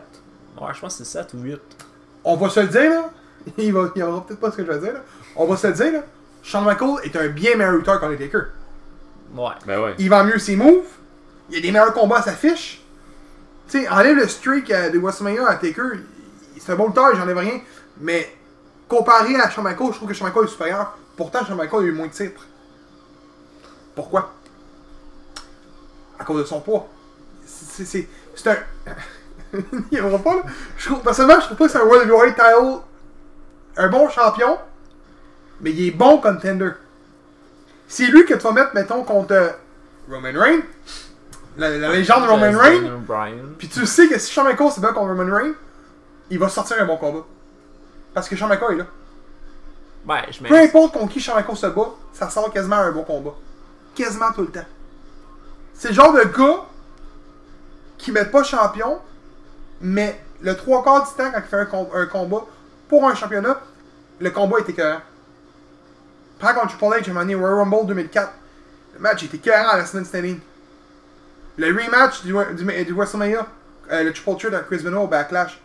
Ouais, 0.60 0.68
je 0.74 0.80
pense 0.80 0.98
que 0.98 1.04
c'est 1.04 1.18
7 1.18 1.32
ou 1.34 1.38
8. 1.40 1.60
On 2.24 2.36
va 2.36 2.50
se 2.50 2.60
le 2.60 2.66
dire, 2.68 2.90
là. 2.90 3.10
Il 3.58 3.72
va, 3.72 3.90
il 3.96 4.02
aura 4.04 4.24
peut-être 4.24 4.38
pas 4.38 4.50
ce 4.52 4.56
que 4.58 4.64
je 4.64 4.70
vais 4.70 4.78
dire, 4.78 4.92
là. 4.92 5.00
On 5.34 5.46
va 5.46 5.56
se 5.56 5.66
le 5.66 5.72
dire, 5.72 5.92
là. 5.94 6.02
Shawn 6.42 6.64
Michaels 6.64 7.04
est 7.04 7.16
un 7.16 7.28
bien 7.28 7.56
meilleur 7.56 7.72
lutteur 7.72 7.98
qu'Undertaker. 8.00 8.48
Ouais. 9.34 9.50
Ben 9.66 9.80
ouais. 9.80 9.94
Il 9.98 10.10
vend 10.10 10.24
mieux 10.24 10.38
ses 10.38 10.56
moves. 10.56 10.84
Il 11.48 11.56
y 11.56 11.58
a 11.58 11.62
des 11.62 11.72
meilleurs 11.72 11.94
combats 11.94 12.18
à 12.18 12.22
sa 12.22 12.32
fiche. 12.32 12.81
Tu 13.68 13.80
sais, 13.82 13.88
enlève 13.88 14.16
le 14.16 14.28
streak 14.28 14.68
de 14.68 14.98
WrestleMania 14.98 15.48
à 15.48 15.56
Taker. 15.56 15.98
C'est 16.58 16.72
un 16.72 16.76
bon 16.76 16.88
lutteur, 16.88 17.14
j'enlève 17.16 17.38
rien. 17.38 17.60
Mais 18.00 18.34
comparé 18.88 19.36
à 19.36 19.48
Michaels, 19.60 19.92
je 19.92 19.96
trouve 19.96 20.12
que 20.12 20.24
Michaels 20.24 20.44
est 20.44 20.48
supérieur. 20.48 20.96
Pourtant, 21.16 21.40
Michaels 21.54 21.80
a 21.82 21.86
eu 21.86 21.92
moins 21.92 22.06
de 22.06 22.12
titres. 22.12 22.46
Pourquoi? 23.94 24.32
À 26.18 26.24
cause 26.24 26.42
de 26.42 26.44
son 26.44 26.60
poids. 26.60 26.88
C'est- 27.44 28.08
un. 28.46 28.56
il 29.90 30.00
aura 30.00 30.18
pas, 30.18 30.36
là. 30.36 30.42
Personnellement, 31.02 31.40
je 31.40 31.46
trouve 31.46 31.58
pas 31.58 31.66
que 31.66 31.72
c'est 31.72 31.78
un 31.78 31.84
World 31.84 32.02
Heavyweight 32.02 32.34
title. 32.34 32.80
Un 33.76 33.88
bon 33.88 34.08
champion. 34.08 34.58
Mais 35.60 35.70
il 35.70 35.88
est 35.88 35.90
bon 35.90 36.18
contender. 36.18 36.70
C'est 37.88 38.06
lui 38.06 38.24
que 38.24 38.34
tu 38.34 38.40
vas 38.40 38.52
mettre, 38.52 38.74
mettons, 38.74 39.04
contre 39.04 39.32
euh, 39.32 39.50
Roman 40.10 40.32
Reigns. 40.34 40.62
La, 41.56 41.68
la 41.78 41.88
légende 41.92 42.22
de 42.24 42.28
Roman 42.28 42.58
Reigns. 42.58 42.82
Puis 43.58 43.68
tu 43.68 43.86
sais 43.86 44.08
que 44.08 44.18
si 44.18 44.32
Shawn 44.32 44.46
se 44.70 44.80
bat 44.80 44.92
contre 44.92 45.08
Roman 45.14 45.34
Reigns, 45.36 45.54
il 46.30 46.38
va 46.38 46.48
sortir 46.48 46.76
un 46.80 46.86
bon 46.86 46.96
combat. 46.96 47.24
Parce 48.14 48.28
que 48.28 48.36
Shawn 48.36 48.50
est 48.52 48.58
là. 48.76 48.86
Ouais, 50.08 50.22
je 50.30 50.42
Peu 50.42 50.58
importe 50.58 50.92
contre 50.94 51.12
qui 51.12 51.20
Shawn 51.20 51.42
se 51.54 51.66
bat, 51.66 51.90
ça 52.12 52.28
sort 52.30 52.50
quasiment 52.52 52.76
un 52.76 52.92
bon 52.92 53.04
combat. 53.04 53.34
Quasiment 53.94 54.32
tout 54.32 54.42
le 54.42 54.48
temps. 54.48 54.64
C'est 55.74 55.88
le 55.88 55.94
genre 55.94 56.12
de 56.12 56.24
gars 56.24 56.62
qui 57.98 58.12
met 58.12 58.24
pas 58.24 58.42
champion, 58.42 58.98
mais 59.80 60.20
le 60.40 60.56
trois 60.56 60.82
quarts 60.82 61.02
du 61.08 61.14
temps, 61.16 61.30
quand 61.32 61.38
il 61.38 61.48
fait 61.48 61.56
un, 61.56 61.66
com- 61.66 61.88
un 61.94 62.06
combat 62.06 62.44
pour 62.88 63.06
un 63.06 63.14
championnat, 63.14 63.60
le 64.18 64.30
combat 64.30 64.58
était 64.60 64.72
écœurant. 64.72 65.00
Par 66.38 66.54
contre, 66.54 66.76
Triple 66.76 66.84
H, 67.00 67.04
j'ai 67.04 67.12
mené 67.12 67.34
Royal 67.34 67.58
Rumble 67.58 67.86
2004. 67.86 68.32
Le 68.94 69.00
match 69.00 69.22
était 69.22 69.36
écœurant 69.36 69.68
à 69.70 69.76
la 69.78 69.86
semaine 69.86 70.04
standing. 70.04 70.40
Le 71.58 71.66
rematch 71.68 72.22
du, 72.22 72.32
du, 72.54 72.84
du 72.84 72.92
WrestleMania, 72.92 73.46
euh, 73.90 74.02
le 74.04 74.12
Triple 74.12 74.38
Threat 74.38 74.54
à 74.54 74.60
Chris 74.60 74.78
Benoit 74.82 75.02
au 75.02 75.06
Backlash, 75.06 75.60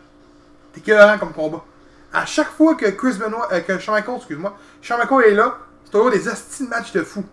c'était 0.74 0.92
écœurant 0.92 1.18
comme 1.18 1.32
combat. 1.32 1.64
À 2.12 2.26
chaque 2.26 2.50
fois 2.50 2.74
que 2.74 2.86
Chris 2.90 3.14
Benoit, 3.18 3.48
euh, 3.52 3.60
que 3.60 3.78
Shawn 3.78 3.94
Michaels, 3.96 4.16
excuse-moi, 4.16 4.56
Shawn 4.82 4.98
Michaels 5.00 5.32
est 5.32 5.34
là, 5.34 5.58
c'est 5.84 5.90
toujours 5.92 6.10
des 6.10 6.28
astis 6.28 6.64
de 6.64 6.68
matchs 6.68 6.92
de 6.92 7.02
fou. 7.02 7.24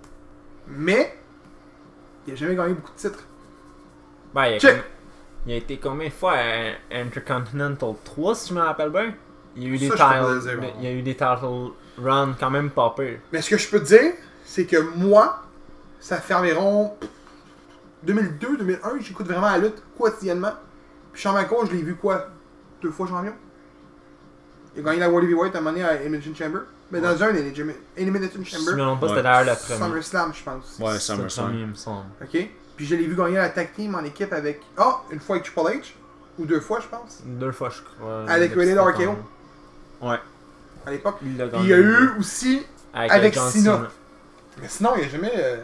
Mais, 0.68 1.18
il 2.28 2.34
a 2.34 2.36
jamais 2.36 2.56
gagné 2.56 2.74
beaucoup 2.74 2.92
de 2.94 2.98
titres. 2.98 3.24
Ben, 4.34 4.46
il 4.48 4.56
a, 4.56 4.60
Check. 4.60 4.72
comme- 4.76 4.84
il 5.48 5.54
a 5.54 5.56
été 5.58 5.78
combien 5.78 6.08
de 6.08 6.14
fois 6.14 6.34
à 6.34 6.96
Intercontinental 6.96 7.94
3, 8.04 8.36
si 8.36 8.50
je 8.50 8.54
me 8.54 8.62
rappelle 8.62 8.90
bien? 8.90 9.14
Il 9.56 9.64
y 9.64 9.66
a 9.68 9.70
eu 9.70 9.78
des 9.78 9.90
titles. 9.90 10.60
Il 10.80 10.84
y 10.84 10.88
a 10.88 10.92
eu 10.92 11.02
des 11.02 11.14
title 11.14 11.72
runs 11.98 12.36
quand 12.38 12.50
même 12.50 12.70
pas 12.70 12.94
pire. 12.98 13.20
Mais 13.32 13.42
ce 13.42 13.50
que 13.50 13.58
je 13.58 13.70
peux 13.70 13.80
te 13.80 13.86
dire, 13.86 14.14
c'est 14.44 14.66
que 14.66 14.78
moi, 14.98 15.44
ça 16.00 16.18
fait 16.18 16.34
environ 16.34 16.94
2002-2001, 18.06 19.02
j'écoute 19.02 19.28
vraiment 19.28 19.50
la 19.52 19.58
lutte 19.58 19.82
quotidiennement. 19.98 20.54
Puis 21.14 21.22
Shawn 21.22 21.36
Michaels, 21.36 21.68
je 21.70 21.76
l'ai 21.76 21.82
vu 21.84 21.96
quoi? 21.96 22.28
Deux 22.82 22.92
fois 22.92 23.08
champion 23.08 23.34
Il 24.76 24.82
a 24.82 24.84
gagné 24.84 25.00
la 25.00 25.10
World 25.10 25.28
Heavyweight 25.30 25.56
à 25.56 25.58
un 25.58 25.62
moment 25.62 25.72
donné 25.74 25.86
à 25.86 25.96
Elimination 26.02 26.34
Chamber. 26.36 26.60
Mais 26.92 27.02
dans 27.02 27.22
un 27.24 27.30
Elimination 27.30 27.68
Elimination 27.98 28.40
Si 28.44 28.52
je 28.52 28.58
Chamber, 28.58 28.74
me 28.74 28.78
trompe 28.84 29.00
pas, 29.02 29.08
c'était 29.10 29.24
d'ailleurs 29.24 29.56
le 29.56 29.66
premier. 29.66 29.80
SummerSlam, 29.90 30.34
je 30.36 30.44
pense. 30.44 30.78
Ouais, 30.80 31.00
SummerSlam. 31.00 31.54
il 31.58 31.68
me 31.68 31.74
semble. 31.76 32.06
Ok 32.22 32.48
Puis 32.76 32.86
je 32.86 32.96
l'ai 32.96 33.06
vu 33.08 33.16
gagner 33.16 33.38
la 33.38 33.50
tag 33.50 33.74
team 33.74 33.96
en 33.96 34.04
équipe 34.04 34.32
avec. 34.34 34.62
Ah, 34.78 35.02
une 35.10 35.20
fois 35.20 35.38
avec 35.38 35.46
Triple 35.52 35.70
H. 35.72 35.94
Ou 36.38 36.46
deux 36.46 36.60
fois, 36.60 36.82
je 36.82 36.88
pense. 36.88 37.22
Deux 37.24 37.52
fois, 37.54 37.70
je 37.70 37.82
crois. 37.82 38.26
Avec 38.30 38.54
petit 38.54 38.78
RKO. 38.78 39.16
Ouais. 40.02 40.20
À 40.86 40.92
l'époque. 40.92 41.16
Il 41.24 41.38
l'a 41.38 41.48
Puis 41.48 41.54
gagné. 41.58 41.64
il 41.66 41.70
y 41.70 41.74
a 41.74 41.78
eu 41.78 42.10
aussi. 42.20 42.64
avec. 42.94 43.34
Cena. 43.36 43.88
Mais 44.62 44.68
sinon, 44.68 44.92
il 44.96 45.00
n'y 45.02 45.06
a 45.06 45.10
jamais. 45.10 45.32
euh, 45.36 45.64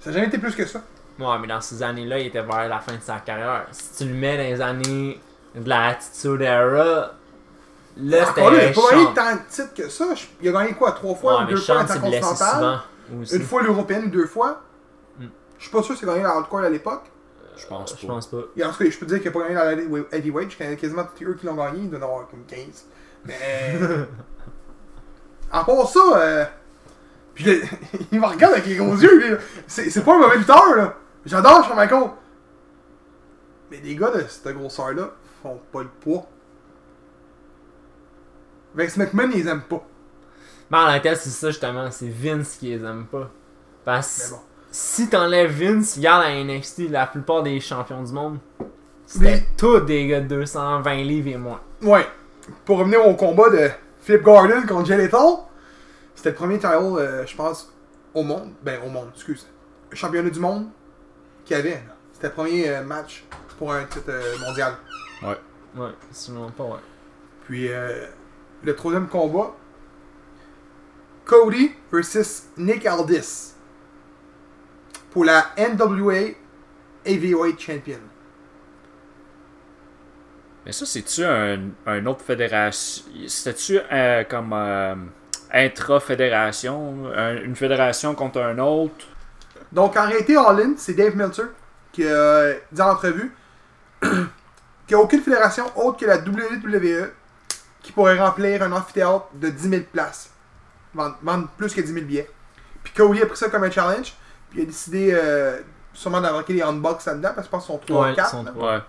Ça 0.00 0.10
n'a 0.10 0.14
jamais 0.16 0.28
été 0.28 0.38
plus 0.38 0.54
que 0.54 0.66
ça. 0.66 0.82
Ouais, 1.18 1.38
mais 1.40 1.46
dans 1.46 1.60
ces 1.60 1.82
années-là, 1.82 2.18
il 2.18 2.26
était 2.26 2.42
vers 2.42 2.68
la 2.68 2.80
fin 2.80 2.94
de 2.96 3.00
sa 3.02 3.18
carrière. 3.20 3.66
Si 3.70 3.98
tu 4.04 4.08
le 4.12 4.14
mets 4.14 4.36
dans 4.36 4.42
les 4.42 4.60
années 4.60 5.20
de 5.54 5.68
la 5.68 5.86
Attitude 5.88 6.40
Era, 6.40 6.74
là, 6.84 6.94
là, 6.94 7.12
il 7.96 8.10
n'a 8.10 8.26
c'était 8.26 8.42
pas 8.72 8.90
gagné 8.90 9.04
tant 9.14 9.32
de 9.34 9.40
titres 9.48 9.74
que 9.74 9.88
ça. 9.88 10.06
Il 10.42 10.48
a 10.48 10.52
gagné 10.52 10.72
quoi 10.74 10.92
Trois 10.92 11.14
fois 11.14 11.38
Ouais, 11.38 11.44
ou 11.44 11.48
deux 11.50 11.56
fois 11.56 11.86
s'est 11.86 11.98
blessé 12.00 12.16
intercontinental. 12.16 12.80
Une 13.32 13.42
fois 13.42 13.62
l'européenne, 13.62 14.10
deux 14.10 14.26
fois? 14.26 14.60
Hmm. 15.18 15.26
Je 15.58 15.62
suis 15.64 15.70
pas 15.72 15.82
sûr 15.82 15.94
que 15.94 16.00
c'est 16.00 16.06
gagné 16.06 16.22
la 16.22 16.30
hardcore 16.30 16.60
à 16.60 16.70
l'époque. 16.70 17.04
Je 17.56 17.66
pense 17.66 17.92
Euh, 17.92 17.96
Je 18.00 18.06
pas. 18.08 18.12
pense 18.14 18.26
pas. 18.26 18.38
Et 18.56 18.64
en 18.64 18.72
tout 18.72 18.78
cas, 18.82 18.90
je 18.90 18.98
peux 18.98 19.06
te 19.06 19.14
dire 19.14 19.22
qu'il 19.22 19.30
n'a 19.30 19.32
pas 19.32 19.48
gagné 19.48 19.54
dans 19.54 20.00
la 20.10 20.16
heavyweight. 20.18 20.50
Je 20.50 20.58
connais 20.58 20.76
quasiment 20.76 21.04
tous 21.16 21.24
eux 21.24 21.36
qui 21.38 21.46
l'ont 21.46 21.54
gagné. 21.54 21.82
Il 21.82 21.90
doit 21.90 22.00
en 22.00 22.02
avoir 22.02 22.28
comme 22.28 22.42
15. 22.48 22.86
Mais. 23.26 23.36
en 25.52 25.64
part 25.64 25.88
ça, 25.88 26.00
euh... 26.16 26.44
Puis 27.34 27.60
il 28.12 28.20
me 28.20 28.26
regarde 28.26 28.54
avec 28.54 28.66
les 28.66 28.76
gros 28.76 28.94
yeux. 28.96 29.38
c'est 29.68 30.04
pas 30.04 30.14
un 30.14 30.18
mauvais 30.18 30.38
lutteur, 30.38 30.74
là. 30.76 30.94
J'adore 31.26 31.74
Michaels. 31.74 32.10
Mais 33.70 33.80
les 33.82 33.96
gars 33.96 34.10
de 34.10 34.20
cette 34.28 34.54
grosseur-là 34.54 35.10
font 35.42 35.60
pas 35.72 35.82
le 35.82 35.88
poids. 35.88 36.26
Vince 38.74 38.96
McMahon, 38.96 39.30
ils 39.32 39.42
les 39.44 39.48
aiment 39.48 39.62
pas. 39.62 39.82
Mais 40.70 40.78
en 40.78 40.86
réalité, 40.86 41.14
c'est 41.14 41.30
ça 41.30 41.48
justement, 41.48 41.90
c'est 41.90 42.08
Vince 42.08 42.56
qui 42.56 42.66
les 42.76 42.84
aime 42.84 43.06
pas. 43.06 43.30
Parce 43.84 44.18
Mais 44.18 44.24
que 44.36 44.40
bon. 44.40 44.46
si 44.70 45.08
t'enlèves 45.08 45.50
Vince, 45.52 45.96
regarde 45.96 46.24
à 46.24 46.42
NXT, 46.44 46.90
la 46.90 47.06
plupart 47.06 47.42
des 47.42 47.60
champions 47.60 48.02
du 48.02 48.12
monde, 48.12 48.38
c'était 49.06 49.34
Oui. 49.34 49.42
tous 49.56 49.80
des 49.80 50.06
gars 50.06 50.20
de 50.20 50.26
220 50.28 50.94
livres 51.02 51.28
et 51.28 51.36
moins. 51.36 51.60
Ouais. 51.82 52.06
Pour 52.64 52.78
revenir 52.78 53.06
au 53.06 53.14
combat 53.14 53.50
de 53.50 53.70
Flip 54.00 54.22
Gordon 54.22 54.62
contre 54.66 54.86
Jay 54.86 55.10
c'était 56.14 56.30
le 56.30 56.34
premier 56.36 56.58
title, 56.58 56.96
euh, 56.98 57.26
je 57.26 57.36
pense, 57.36 57.72
au 58.14 58.22
monde. 58.22 58.52
Ben, 58.62 58.80
au 58.84 58.88
monde, 58.88 59.10
excuse. 59.14 59.46
Championnat 59.92 60.30
du 60.30 60.40
monde 60.40 60.68
qu'il 61.44 61.56
y 61.56 61.60
avait. 61.60 61.82
C'était 62.12 62.28
le 62.28 62.32
premier 62.32 62.68
euh, 62.68 62.82
match 62.82 63.24
pour 63.58 63.72
un 63.72 63.84
titre 63.84 64.04
euh, 64.10 64.38
mondial. 64.38 64.74
Ouais. 65.22 65.36
Ouais, 65.76 65.90
sinon 66.12 66.50
pas, 66.50 66.64
ouais. 66.64 66.78
Puis 67.46 67.68
euh, 67.72 68.06
le 68.62 68.74
troisième 68.76 69.08
combat, 69.08 69.54
Cody 71.24 71.72
versus 71.92 72.44
Nick 72.56 72.86
Aldis 72.86 73.52
pour 75.10 75.24
la 75.24 75.46
NWA 75.56 76.34
Heavyweight 77.04 77.60
Champion. 77.60 77.98
Mais 80.64 80.72
ça, 80.72 80.86
c'est-tu 80.86 81.24
un, 81.24 81.60
un 81.86 82.06
autre 82.06 82.22
fédération 82.22 83.04
C'était-tu 83.26 83.78
euh, 83.92 84.24
comme 84.24 84.52
euh, 84.54 84.94
intra-fédération 85.52 87.06
un- 87.14 87.36
Une 87.42 87.54
fédération 87.56 88.14
contre 88.14 88.40
un 88.40 88.58
autre? 88.58 89.06
Donc 89.74 89.96
en 89.96 90.06
réalité, 90.06 90.36
All-In, 90.36 90.74
c'est 90.76 90.94
Dave 90.94 91.16
Meltzer 91.16 91.46
qui 91.92 92.06
a 92.08 92.52
dit 92.72 92.80
en 92.82 92.90
entrevue 92.90 93.32
qu'il 94.02 94.10
n'y 94.90 94.94
a 94.94 94.98
aucune 94.98 95.20
fédération 95.20 95.64
autre 95.76 95.98
que 95.98 96.06
la 96.06 96.18
WWE 96.18 97.10
qui 97.82 97.92
pourrait 97.92 98.18
remplir 98.18 98.62
un 98.62 98.72
amphithéâtre 98.72 99.26
de 99.34 99.48
10 99.48 99.68
000 99.68 99.82
places. 99.92 100.30
Vendre, 100.94 101.16
vendre 101.22 101.48
plus 101.58 101.74
que 101.74 101.80
10 101.80 101.92
000 101.92 102.06
billets. 102.06 102.30
Puis 102.82 102.92
Cody 102.94 103.22
a 103.22 103.26
pris 103.26 103.36
ça 103.36 103.48
comme 103.48 103.64
un 103.64 103.70
challenge. 103.70 104.14
Puis 104.50 104.60
il 104.60 104.62
a 104.62 104.66
décidé 104.66 105.10
euh, 105.12 105.60
sûrement 105.92 106.20
d'embarquer 106.20 106.52
les 106.54 106.62
unbox 106.62 107.06
là-dedans 107.06 107.30
parce 107.34 107.40
que 107.40 107.44
je 107.46 107.50
pense 107.50 107.66
qu'ils 107.66 107.74
sont 107.74 107.80
3 107.86 108.06
Ouais, 108.06 108.12
ou 108.12 108.14
4. 108.16 108.28
ils 108.28 108.30
sont 108.30 108.42
là. 108.44 108.52
Ouais. 108.76 108.82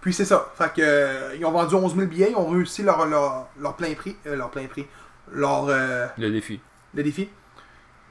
Puis 0.00 0.12
c'est 0.14 0.24
ça. 0.24 0.48
Fait 0.56 0.72
que, 0.74 0.80
euh, 0.80 1.34
ils 1.36 1.44
ont 1.44 1.50
vendu 1.50 1.74
11 1.74 1.94
000 1.96 2.06
billets. 2.06 2.30
Ils 2.30 2.36
ont 2.36 2.46
réussi 2.48 2.82
leur, 2.82 3.04
leur, 3.06 3.46
leur 3.58 3.74
plein 3.74 3.94
prix. 3.94 4.16
euh, 4.26 4.36
leur 4.36 4.50
plein 4.50 4.66
prix. 4.66 4.86
Leur, 5.32 5.66
euh, 5.68 6.06
Le 6.18 6.30
défi. 6.30 6.60
le 6.94 7.02
défi. 7.02 7.28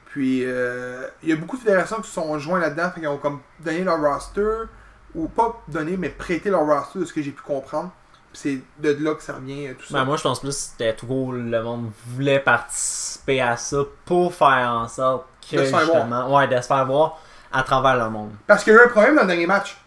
Puis, 0.08 0.42
euh, 0.44 1.06
il 1.22 1.28
y 1.28 1.32
a 1.32 1.36
beaucoup 1.36 1.56
de 1.56 1.62
fédérations 1.62 1.96
qui 2.00 2.08
se 2.08 2.14
sont 2.14 2.38
joints 2.38 2.58
là-dedans. 2.60 2.90
Qu'ils 2.90 3.06
ont 3.08 3.18
comme 3.18 3.40
donné 3.60 3.84
leur 3.84 4.00
roster. 4.00 4.64
Ou 5.14 5.28
pas 5.28 5.62
donné, 5.68 5.96
mais 5.96 6.10
prêté 6.10 6.50
leur 6.50 6.66
roster 6.66 6.98
de 6.98 7.04
ce 7.04 7.12
que 7.12 7.22
j'ai 7.22 7.30
pu 7.30 7.42
comprendre. 7.42 7.90
Puis 8.32 8.40
c'est 8.42 8.82
de 8.82 9.02
là 9.02 9.14
que 9.14 9.22
ça 9.22 9.34
revient 9.34 9.68
euh, 9.68 9.74
tout 9.74 9.86
ça. 9.86 9.94
Ben, 9.94 10.04
moi, 10.04 10.16
je 10.16 10.22
pense 10.22 10.40
plus 10.40 10.48
que 10.50 10.54
c'était 10.54 10.92
trop 10.92 11.32
le 11.32 11.62
monde 11.62 11.90
voulait 12.08 12.40
participer 12.40 13.40
à 13.40 13.56
ça 13.56 13.78
pour 14.04 14.34
faire 14.34 14.70
en 14.70 14.86
sorte 14.86 15.26
que 15.50 15.56
De 15.56 15.64
se 15.64 15.70
faire 15.70 15.80
justement, 15.80 16.36
ouais, 16.36 16.46
de 16.46 16.60
se 16.60 16.66
faire 16.66 16.84
voir 16.84 17.18
à 17.50 17.62
travers 17.62 17.96
le 17.96 18.10
monde. 18.10 18.32
Parce 18.46 18.64
qu'il 18.64 18.74
y 18.74 18.76
a 18.76 18.80
eu 18.80 18.84
un 18.84 18.88
problème 18.88 19.16
dans 19.16 19.22
le 19.22 19.28
dernier 19.28 19.46
match. 19.46 19.78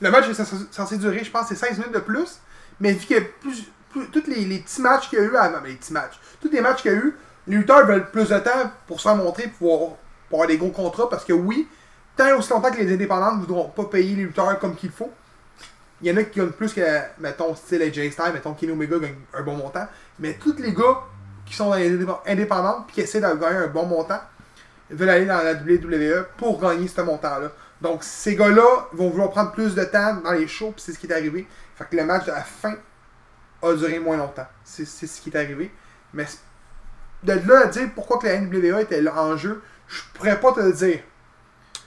Le 0.00 0.10
match 0.10 0.28
est 0.28 0.34
censé, 0.72 0.98
durer, 0.98 1.22
je 1.22 1.30
pense, 1.30 1.46
c'est 1.46 1.54
16 1.54 1.78
minutes 1.78 1.94
de 1.94 2.00
plus. 2.00 2.40
Mais 2.80 2.92
vu 2.92 3.06
que 3.06 3.20
plus, 3.40 3.62
plus- 3.90 4.08
tous 4.10 4.24
les, 4.26 4.44
les 4.44 4.58
petits 4.58 4.82
matchs 4.82 5.08
qu'il 5.08 5.20
y 5.20 5.22
a 5.22 5.24
eu 5.24 5.36
avant, 5.36 5.60
ben, 5.60 5.68
les 5.68 5.74
petits 5.76 5.92
matchs, 5.92 6.18
tous 6.42 6.50
les 6.50 6.60
matchs 6.60 6.82
qu'il 6.82 6.90
y 6.90 6.94
a 6.94 6.98
eu, 6.98 7.16
les 7.46 7.56
lutteurs 7.56 7.86
veulent 7.86 8.10
plus 8.10 8.28
de 8.28 8.38
temps 8.38 8.70
pour 8.86 8.98
se 9.00 9.08
faire 9.08 9.16
montrer, 9.16 9.48
pour, 9.58 9.96
pour 10.28 10.38
avoir 10.38 10.48
des 10.48 10.56
gros 10.58 10.70
contrats. 10.70 11.08
Parce 11.08 11.24
que 11.24 11.32
oui, 11.32 11.68
tant 12.16 12.26
et 12.26 12.32
aussi 12.32 12.50
longtemps 12.50 12.70
que 12.70 12.78
les 12.78 12.92
indépendants 12.92 13.34
ne 13.34 13.40
voudront 13.40 13.68
pas 13.68 13.84
payer 13.84 14.16
les 14.16 14.24
lutteurs 14.24 14.58
comme 14.58 14.74
qu'il 14.74 14.90
faut, 14.90 15.10
il 16.00 16.08
y 16.08 16.12
en 16.12 16.16
a 16.16 16.24
qui 16.24 16.38
gagnent 16.38 16.50
plus 16.50 16.72
que, 16.72 16.82
mettons, 17.18 17.54
style 17.54 17.82
AJ 17.82 18.10
Styles, 18.10 18.32
mettons, 18.32 18.52
Kenny 18.54 18.72
Omega 18.72 18.98
gagne 18.98 19.16
un 19.32 19.42
bon 19.42 19.56
montant. 19.56 19.86
Mais 20.18 20.34
tous 20.34 20.56
les 20.58 20.72
gars 20.72 21.02
qui 21.46 21.54
sont 21.54 21.70
dans 21.70 21.76
les 21.76 21.90
indép- 21.90 22.20
indépendantes 22.26 22.86
puis 22.86 22.94
qui 22.94 23.00
essaient 23.02 23.20
de 23.20 23.34
gagner 23.34 23.58
un 23.58 23.68
bon 23.68 23.86
montant 23.86 24.20
veulent 24.90 25.08
aller 25.08 25.26
dans 25.26 25.42
la 25.42 25.54
WWE 25.54 26.26
pour 26.36 26.60
gagner 26.60 26.88
ce 26.88 27.00
montant-là. 27.00 27.50
Donc, 27.80 28.04
ces 28.04 28.36
gars-là 28.36 28.88
vont 28.92 29.10
vouloir 29.10 29.30
prendre 29.30 29.52
plus 29.52 29.74
de 29.74 29.84
temps 29.84 30.14
dans 30.16 30.32
les 30.32 30.46
shows, 30.46 30.72
puis 30.72 30.82
c'est 30.84 30.92
ce 30.92 30.98
qui 30.98 31.06
est 31.06 31.12
arrivé. 31.12 31.46
Fait 31.74 31.84
que 31.84 31.96
le 31.96 32.04
match 32.04 32.26
de 32.26 32.30
la 32.30 32.42
fin 32.42 32.74
a 33.62 33.74
duré 33.74 33.98
moins 33.98 34.16
longtemps. 34.16 34.46
C'est 34.62 34.84
ce 34.86 35.20
qui 35.20 35.30
est 35.30 35.36
arrivé. 35.36 35.72
Mais 36.12 36.26
de 37.24 37.32
là 37.48 37.60
à 37.64 37.66
dire 37.66 37.88
pourquoi 37.94 38.18
que 38.18 38.26
la 38.26 38.38
NWA 38.40 38.82
était 38.82 39.02
en 39.08 39.36
jeu, 39.36 39.62
je 39.88 40.00
pourrais 40.14 40.38
pas 40.40 40.52
te 40.52 40.60
le 40.60 40.72
dire. 40.72 41.00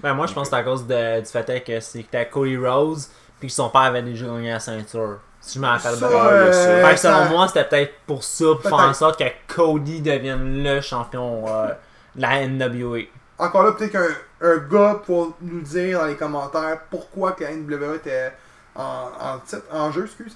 Ben, 0.02 0.14
moi, 0.14 0.28
je 0.28 0.34
pense 0.34 0.50
que 0.50 0.56
c'est 0.56 0.62
à 0.62 0.64
cause 0.64 0.86
de- 0.86 1.20
du 1.22 1.26
fait 1.26 1.64
que 1.66 1.80
c'était 1.80 2.28
Cody 2.30 2.58
Rose, 2.58 3.10
puis 3.40 3.48
que 3.48 3.54
son 3.54 3.70
père 3.70 3.82
avait 3.82 4.04
déjà 4.04 4.26
gagné 4.26 4.52
la 4.52 4.60
ceinture. 4.60 5.20
Si 5.42 5.56
je 5.58 5.64
me 5.64 5.68
rappelle 5.68 5.96
bien. 5.98 6.08
euh, 6.10 6.92
que 6.92 6.96
selon 7.00 7.24
ça- 7.24 7.30
moi, 7.30 7.48
c'était 7.48 7.64
peut-être 7.64 7.94
pour 8.06 8.24
ça, 8.24 8.46
pour 8.62 8.62
faire 8.64 8.74
en 8.90 8.94
sorte 8.94 9.18
que 9.20 9.26
Cody 9.48 10.02
devienne 10.02 10.64
le 10.64 10.82
champion 10.82 11.46
euh, 11.48 11.68
de 12.16 12.22
la 12.22 12.42
NWA. 12.48 13.00
Encore 13.40 13.64
là, 13.64 13.72
peut-être 13.72 13.92
qu'un 13.92 14.08
un 14.42 14.58
gars 14.58 15.02
pour 15.06 15.36
nous 15.42 15.62
dire 15.62 16.00
dans 16.00 16.06
les 16.06 16.16
commentaires 16.16 16.80
pourquoi 16.92 17.32
que 17.32 17.44
la 17.44 17.52
NWA 17.52 17.96
était 17.96 18.32
en, 18.76 19.10
en, 19.20 19.40
titre- 19.40 19.64
en 19.72 19.92
jeu, 19.92 20.06
excuse. 20.06 20.36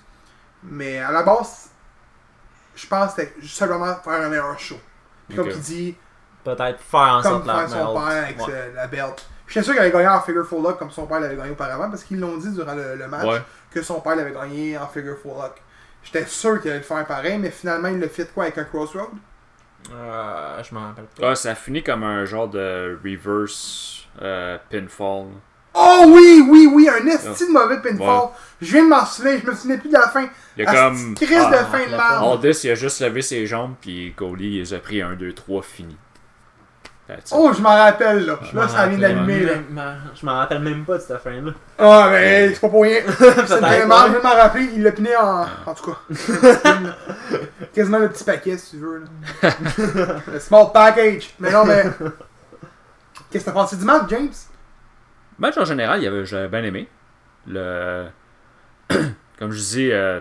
Mais 0.63 0.99
à 0.99 1.11
la 1.11 1.23
base, 1.23 1.69
je 2.75 2.87
pense 2.87 3.13
que 3.13 3.21
c'était 3.21 3.47
simplement 3.47 3.95
faire 4.03 4.13
un 4.21 4.29
meilleur 4.29 4.57
show. 4.59 4.75
Comme 5.35 5.47
Ok. 5.47 5.53
il 5.55 5.61
dit, 5.61 5.95
Peut-être 6.43 6.79
faire 6.79 6.99
en 6.99 7.21
comme 7.21 7.31
sorte 7.31 7.45
la 7.47 7.53
faire 7.67 7.69
son 7.69 7.75
belt. 7.93 8.05
père 8.07 8.23
avec 8.23 8.47
Ouais. 8.47 8.71
la 8.75 8.87
belt. 8.87 9.25
J'étais 9.47 9.63
sûr 9.63 9.73
qu'il 9.73 9.81
allait 9.81 9.91
gagner 9.91 10.07
en 10.07 10.21
figure 10.21 10.45
full 10.45 10.63
lock 10.63 10.79
comme 10.79 10.91
son 10.91 11.05
père 11.05 11.19
l'avait 11.19 11.35
gagné 11.35 11.51
auparavant 11.51 11.89
parce 11.89 12.03
qu'ils 12.03 12.19
l'ont 12.19 12.37
dit 12.37 12.51
durant 12.51 12.73
le, 12.73 12.95
le 12.95 13.07
match 13.07 13.25
Ouais. 13.27 13.41
que 13.69 13.81
son 13.81 13.99
père 14.01 14.15
l'avait 14.15 14.31
gagné 14.31 14.77
en 14.77 14.87
figure 14.87 15.17
full 15.21 15.31
lock. 15.31 15.61
J'étais 16.03 16.25
sûr 16.25 16.59
qu'il 16.61 16.71
allait 16.71 16.79
le 16.79 16.85
faire 16.85 17.05
pareil, 17.05 17.37
mais 17.37 17.51
finalement 17.51 17.89
il 17.89 17.99
le 17.99 18.07
fit 18.07 18.25
quoi 18.33 18.45
avec 18.45 18.57
un 18.57 18.63
crossroad? 18.63 19.09
Euh, 19.91 20.63
je 20.63 20.73
m'en 20.73 20.81
rappelle 20.87 21.05
pas. 21.05 21.31
Ah, 21.31 21.35
ça 21.35 21.53
finit 21.55 21.83
comme 21.83 22.03
un 22.03 22.23
genre 22.25 22.47
de 22.47 22.97
reverse 23.03 24.07
euh, 24.21 24.57
pinfall. 24.69 25.27
Oh 25.73 26.03
oui, 26.07 26.43
oui, 26.49 26.69
oui, 26.71 26.89
un 26.89 27.05
esti 27.07 27.47
de 27.47 27.51
mauvais 27.51 27.79
pinfall. 27.81 27.99
Ouais. 27.99 28.29
Je 28.61 28.71
viens 28.73 28.83
de 28.83 28.89
m'en 28.89 29.05
souvenir, 29.05 29.39
je 29.43 29.49
me 29.49 29.55
souvenais 29.55 29.77
plus 29.77 29.89
de 29.89 29.93
la 29.93 30.09
fin. 30.09 30.27
Il 30.57 30.63
y 30.63 30.67
a 30.67 30.73
comme. 30.73 31.15
crise 31.15 31.29
de 31.29 31.35
Ah, 31.35 31.65
fin 31.65 31.85
de 31.85 31.91
merde. 31.91 32.23
Aldis, 32.33 32.59
il 32.65 32.71
a 32.71 32.75
juste 32.75 32.99
levé 32.99 33.21
ses 33.21 33.45
jambes, 33.47 33.75
puis 33.79 34.13
Cody, 34.15 34.47
il 34.55 34.59
les 34.59 34.73
a 34.73 34.79
pris 34.79 35.01
1, 35.01 35.13
2, 35.13 35.33
3, 35.33 35.61
fini. 35.61 35.97
Oh, 37.31 37.51
je 37.53 37.61
m'en 37.61 37.69
rappelle 37.75 38.25
là. 38.25 38.39
Je 38.41 38.55
Là, 38.55 38.67
ça 38.67 38.87
vient 38.87 38.97
d'allumer 38.97 39.41
là. 39.41 39.95
Je 40.19 40.25
m'en 40.25 40.37
rappelle 40.37 40.59
même 40.59 40.85
pas 40.85 40.97
de 40.97 41.01
cette 41.01 41.21
fin-là. 41.21 41.51
Ah, 41.77 42.07
mais 42.11 42.53
c'est 42.53 42.59
pas 42.61 42.69
pour 42.69 42.83
rien. 42.83 43.01
Mal, 43.19 43.19
ouais. 43.19 43.41
je 43.49 43.57
viens 43.57 44.19
de 44.19 44.23
m'en 44.23 44.35
rappeler. 44.35 44.69
Il 44.75 44.83
l'a 44.83 44.91
piné 44.91 45.15
en. 45.17 45.45
En 45.65 45.73
tout 45.73 45.91
cas. 45.91 45.97
Quasiment 47.73 47.97
le 47.99 48.09
petit 48.09 48.23
paquet 48.23 48.57
si 48.57 48.71
tu 48.71 48.77
veux. 48.77 49.03
Là. 49.43 49.49
le 50.31 50.39
small 50.39 50.71
package. 50.73 51.33
Mais 51.39 51.51
non, 51.51 51.65
mais. 51.65 51.83
Qu'est-ce 53.29 53.45
que 53.45 53.49
t'as 53.49 53.55
pensé 53.55 53.75
du 53.75 53.85
match, 53.85 54.03
James? 54.09 54.29
Match 55.41 55.57
en 55.57 55.65
général, 55.65 55.99
il 55.99 56.03
y 56.03 56.07
avait- 56.07 56.25
j'avais 56.25 56.47
bien 56.47 56.63
aimé. 56.63 56.87
Le... 57.47 58.07
Comme 59.39 59.51
je 59.51 59.59
dis, 59.59 59.91
euh, 59.91 60.19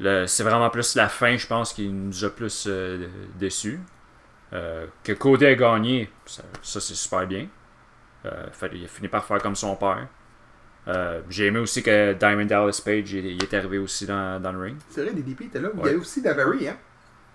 le... 0.00 0.26
c'est 0.26 0.42
vraiment 0.42 0.70
plus 0.70 0.94
la 0.96 1.08
fin, 1.08 1.36
je 1.36 1.46
pense, 1.46 1.72
qui 1.72 1.88
nous 1.88 2.24
a 2.24 2.30
plus 2.30 2.66
euh, 2.68 3.06
déçus. 3.38 3.78
Euh, 4.52 4.86
que 5.04 5.12
Cody 5.12 5.44
a 5.46 5.54
gagné, 5.54 6.10
ça, 6.24 6.42
ça, 6.62 6.80
c'est 6.80 6.94
super 6.94 7.26
bien. 7.26 7.46
Euh, 8.24 8.46
fait- 8.52 8.70
il 8.74 8.84
a 8.84 8.88
fini 8.88 9.08
par 9.08 9.24
faire 9.24 9.38
comme 9.42 9.54
son 9.56 9.76
père. 9.76 10.06
Euh, 10.88 11.20
J'ai 11.28 11.46
aimé 11.46 11.58
aussi 11.58 11.82
que 11.82 12.12
Diamond 12.14 12.44
Dallas 12.46 12.80
Page 12.84 13.12
il, 13.12 13.26
il 13.26 13.42
est 13.42 13.52
arrivé 13.54 13.76
aussi 13.78 14.06
dans, 14.06 14.40
dans 14.40 14.52
le 14.52 14.60
ring. 14.60 14.76
C'est 14.88 15.02
vrai, 15.02 15.12
DDP 15.12 15.42
était 15.46 15.60
là. 15.60 15.68
Il 15.74 15.78
y 15.80 15.82
Ouais. 15.82 15.88
avait 15.90 15.98
aussi 15.98 16.22
Davari, 16.22 16.68
hein. 16.68 16.76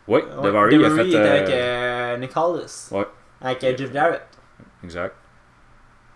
Oui, 0.07 0.21
Ouais, 0.21 0.41
Daivari, 0.41 0.75
il 0.75 0.85
a 0.85 0.89
fait. 0.89 1.07
était 1.09 1.17
euh, 1.17 1.31
avec 1.37 1.49
euh, 1.49 2.17
Nick 2.17 2.31
Hollis. 2.35 2.87
Ouais. 2.91 3.07
Avec 3.41 3.63
euh, 3.65 3.77
Jeff 3.77 3.93
Jarrett. 3.93 4.23
Exact. 4.83 5.13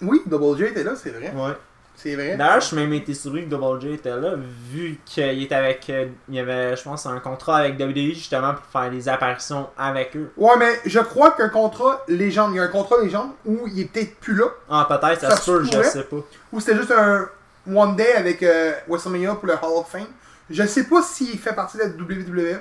Oui, 0.01 0.21
Double 0.25 0.57
J 0.57 0.65
était 0.65 0.83
là, 0.83 0.95
c'est 0.95 1.09
vrai. 1.11 1.31
Ouais. 1.35 1.53
C'est 1.97 2.13
vrai. 2.15 2.35
D'ailleurs, 2.35 2.59
je 2.59 2.65
suis 2.67 2.75
même 2.75 2.91
été 2.91 3.13
surpris 3.13 3.45
que 3.45 3.49
Double 3.49 3.79
J 3.79 3.93
était 3.93 4.09
là, 4.15 4.33
vu 4.69 4.99
qu'il 5.05 5.41
était 5.43 5.55
avec. 5.55 5.89
euh, 5.89 6.07
il 6.27 6.35
y 6.35 6.39
avait, 6.39 6.75
je 6.75 6.83
pense, 6.83 7.05
un 7.05 7.19
contrat 7.19 7.57
avec 7.59 7.79
WWE 7.79 8.13
justement 8.13 8.53
pour 8.53 8.65
faire 8.65 8.91
des 8.91 9.07
apparitions 9.07 9.69
avec 9.77 10.15
eux. 10.17 10.29
Ouais, 10.35 10.57
mais 10.59 10.73
je 10.85 10.99
crois 10.99 11.31
qu'un 11.31 11.47
contrat 11.47 12.03
légende, 12.09 12.51
il 12.53 12.57
y 12.57 12.59
a 12.59 12.63
un 12.63 12.67
contrat 12.67 12.97
légende 13.01 13.29
où 13.45 13.65
il 13.67 13.79
est 13.79 13.85
peut-être 13.85 14.15
plus 14.19 14.35
là, 14.35 14.45
Ah, 14.69 14.85
peut-être, 14.89 15.21
ça, 15.21 15.29
Ça 15.31 15.37
se 15.37 15.51
peut, 15.51 15.63
je 15.63 15.81
sais 15.83 16.03
pas. 16.03 16.17
ou 16.51 16.59
c'était 16.59 16.75
juste 16.77 16.91
un 16.91 17.29
One 17.73 17.95
Day 17.95 18.13
avec 18.15 18.43
euh, 18.43 18.73
WrestleMania 18.89 19.35
pour 19.35 19.47
le 19.47 19.53
Hall 19.53 19.77
of 19.79 19.87
Fame. 19.89 20.07
Je 20.49 20.63
sais 20.67 20.83
pas 20.83 21.01
s'il 21.01 21.39
fait 21.39 21.53
partie 21.55 21.77
de 21.77 21.83
la 21.83 21.89
WWE, 21.89 22.59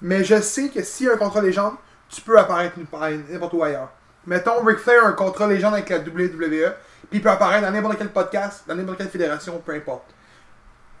mais 0.00 0.22
je 0.24 0.40
sais 0.40 0.68
que 0.68 0.82
s'il 0.84 1.06
y 1.06 1.10
a 1.10 1.14
un 1.14 1.16
contrat 1.18 1.42
légende, 1.42 1.74
tu 2.08 2.20
peux 2.20 2.38
apparaître 2.38 2.76
n'importe 3.28 3.52
où 3.54 3.62
ailleurs. 3.64 3.90
Mettons, 4.26 4.62
Ric 4.64 4.78
Flair 4.78 5.04
a 5.04 5.08
un 5.08 5.12
contrat 5.12 5.46
légende 5.46 5.74
avec 5.74 5.88
la 5.90 5.98
WWE, 5.98 6.72
puis 7.10 7.18
il 7.18 7.22
peut 7.22 7.30
apparaître 7.30 7.66
dans 7.66 7.72
n'importe 7.72 7.98
quel 7.98 8.08
podcast, 8.08 8.64
dans 8.68 8.74
n'importe 8.74 8.98
quelle 8.98 9.08
fédération, 9.08 9.60
peu 9.64 9.72
importe. 9.74 10.04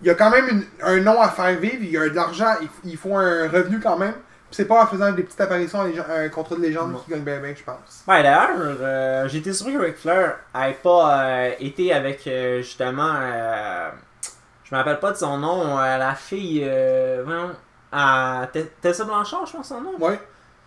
Il 0.00 0.08
y 0.08 0.10
a 0.10 0.14
quand 0.14 0.30
même 0.30 0.48
une- 0.48 0.64
un 0.82 1.00
nom 1.00 1.20
à 1.20 1.28
faire 1.28 1.56
vivre, 1.58 1.78
il 1.80 1.90
y 1.90 1.96
a 1.96 2.08
de 2.08 2.14
l'argent, 2.14 2.54
il, 2.60 2.68
il 2.84 2.96
faut 2.96 3.16
un 3.16 3.48
revenu 3.48 3.78
quand 3.80 3.96
même. 3.96 4.12
Puis 4.14 4.56
c'est 4.56 4.64
pas 4.66 4.82
en 4.82 4.86
faisant 4.86 5.10
des 5.12 5.22
petites 5.22 5.40
apparitions 5.40 5.80
à 5.80 5.84
un 6.18 6.28
contrat 6.28 6.56
de 6.56 6.60
légende 6.60 6.94
qui 7.04 7.10
gagne 7.12 7.22
bien 7.22 7.38
bien, 7.40 7.54
je 7.56 7.62
pense. 7.62 8.04
Ouais, 8.06 8.22
d'ailleurs, 8.22 8.50
euh, 8.58 9.28
été 9.28 9.52
surpris 9.52 9.74
que 9.74 9.78
Ric 9.80 9.96
Flair 9.96 10.36
ait 10.54 10.74
pas 10.82 11.24
euh, 11.24 11.50
été 11.60 11.92
avec 11.94 12.26
euh, 12.26 12.58
justement. 12.58 13.14
euh, 13.22 13.88
je 14.64 14.74
me 14.74 14.78
rappelle 14.78 14.98
pas 14.98 15.12
de 15.12 15.16
son 15.16 15.38
nom, 15.38 15.78
euh, 15.78 15.96
la 15.98 16.14
fille. 16.14 16.62
Euh, 16.66 17.22
voyons, 17.24 17.50
à 17.92 18.46
Te- 18.52 18.58
Tessa 18.80 19.04
Blanchard, 19.04 19.46
je 19.46 19.52
pense 19.52 19.68
son 19.68 19.80
nom. 19.80 19.94
Ouais. 19.98 20.18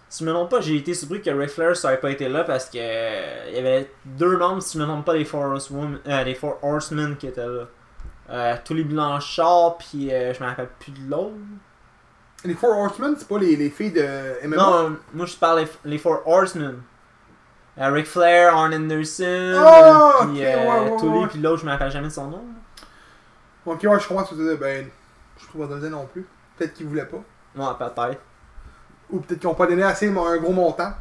Si 0.07 0.23
je 0.23 0.29
me 0.29 0.33
trompe 0.33 0.49
pas, 0.51 0.61
j'ai 0.61 0.75
été 0.77 0.93
surpris 0.93 1.21
que 1.21 1.29
Ric 1.29 1.49
Flair 1.49 1.75
ça 1.75 1.89
avait 1.89 1.97
pas 1.97 2.11
été 2.11 2.29
là 2.29 2.43
parce 2.43 2.69
que 2.69 2.77
euh, 2.79 3.45
il 3.49 3.55
y 3.55 3.59
avait 3.59 3.91
deux 4.05 4.37
membres, 4.37 4.61
si 4.61 4.77
je 4.77 4.83
me 4.83 4.87
trompe 4.87 5.05
pas, 5.05 5.13
des 5.13 5.25
Four 5.25 5.41
Horsemen, 5.41 5.99
euh, 6.07 6.23
des 6.23 6.35
Four 6.35 6.59
Horsemen 6.61 7.15
qui 7.17 7.27
étaient 7.27 7.45
là. 7.45 7.65
Euh, 8.29 8.55
Tully 8.63 8.83
Blanchard, 8.83 9.77
puis 9.77 10.11
euh, 10.11 10.33
je 10.33 10.41
me 10.43 10.47
rappelle 10.47 10.69
plus 10.79 10.91
de 10.91 11.09
l'autre. 11.09 11.33
Les 12.43 12.53
Four 12.53 12.77
Horsemen, 12.77 13.15
c'est 13.17 13.27
pas 13.27 13.39
les, 13.39 13.55
les 13.55 13.69
filles 13.69 13.91
de 13.91 14.47
MMA. 14.47 14.55
Non, 14.55 14.97
moi 15.13 15.25
je 15.25 15.35
parle 15.35 15.59
les, 15.61 15.67
les 15.91 15.97
Four 15.97 16.21
Horsemen. 16.25 16.81
Ric 17.77 18.05
Flair, 18.05 18.55
Arn 18.55 18.73
Anderson, 18.73 19.53
Ah, 19.57 20.13
puis 20.21 20.29
ok, 20.29 20.37
euh, 20.45 20.55
ouais, 20.85 20.91
ouais, 20.91 20.97
Tully, 20.97 21.17
ouais. 21.19 21.27
puis 21.27 21.39
l'autre, 21.39 21.61
je 21.61 21.65
me 21.65 21.71
rappelle 21.71 21.91
jamais 21.91 22.07
de 22.07 22.13
son 22.13 22.27
nom. 22.27 22.43
Ok, 23.65 23.83
ouais, 23.83 23.99
je 23.99 24.07
comprends 24.07 24.23
ce 24.25 24.29
que 24.31 24.35
tu 24.35 24.41
veux 24.41 24.49
dire. 24.51 24.59
Ben, 24.59 24.87
je 25.37 25.47
trouve 25.47 25.67
pas 25.67 25.75
non 25.89 26.05
plus. 26.05 26.25
Peut-être 26.57 26.73
qu'ils 26.73 26.87
voulaient 26.87 27.05
pas. 27.05 27.17
Ouais, 27.55 27.73
peut-être. 27.77 28.21
Ou 29.11 29.19
peut-être 29.19 29.39
qu'ils 29.39 29.49
ont 29.49 29.55
pas 29.55 29.67
donné 29.67 29.83
assez 29.83 30.07
un 30.07 30.37
gros 30.37 30.51
montant. 30.53 30.93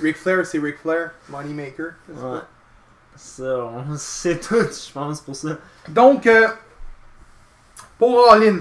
Ric 0.00 0.16
Flair, 0.16 0.46
c'est 0.46 0.58
Ric 0.58 0.78
Flair, 0.78 1.10
Moneymaker. 1.28 1.92
Ouais. 2.08 2.38
Ça, 3.16 3.44
on 3.44 3.96
sait 3.96 4.38
tout, 4.40 4.56
je 4.56 4.92
pense, 4.92 5.20
pour 5.20 5.36
ça. 5.36 5.50
Donc, 5.88 6.26
euh, 6.26 6.48
pour 7.98 8.30
All 8.32 8.42
In, 8.42 8.58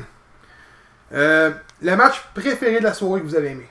euh, 1.14 1.52
le 1.82 1.96
match 1.96 2.22
préféré 2.34 2.80
de 2.80 2.84
la 2.84 2.94
soirée 2.94 3.22
que 3.22 3.26
vous 3.26 3.36
avez 3.36 3.52
aimé? 3.52 3.68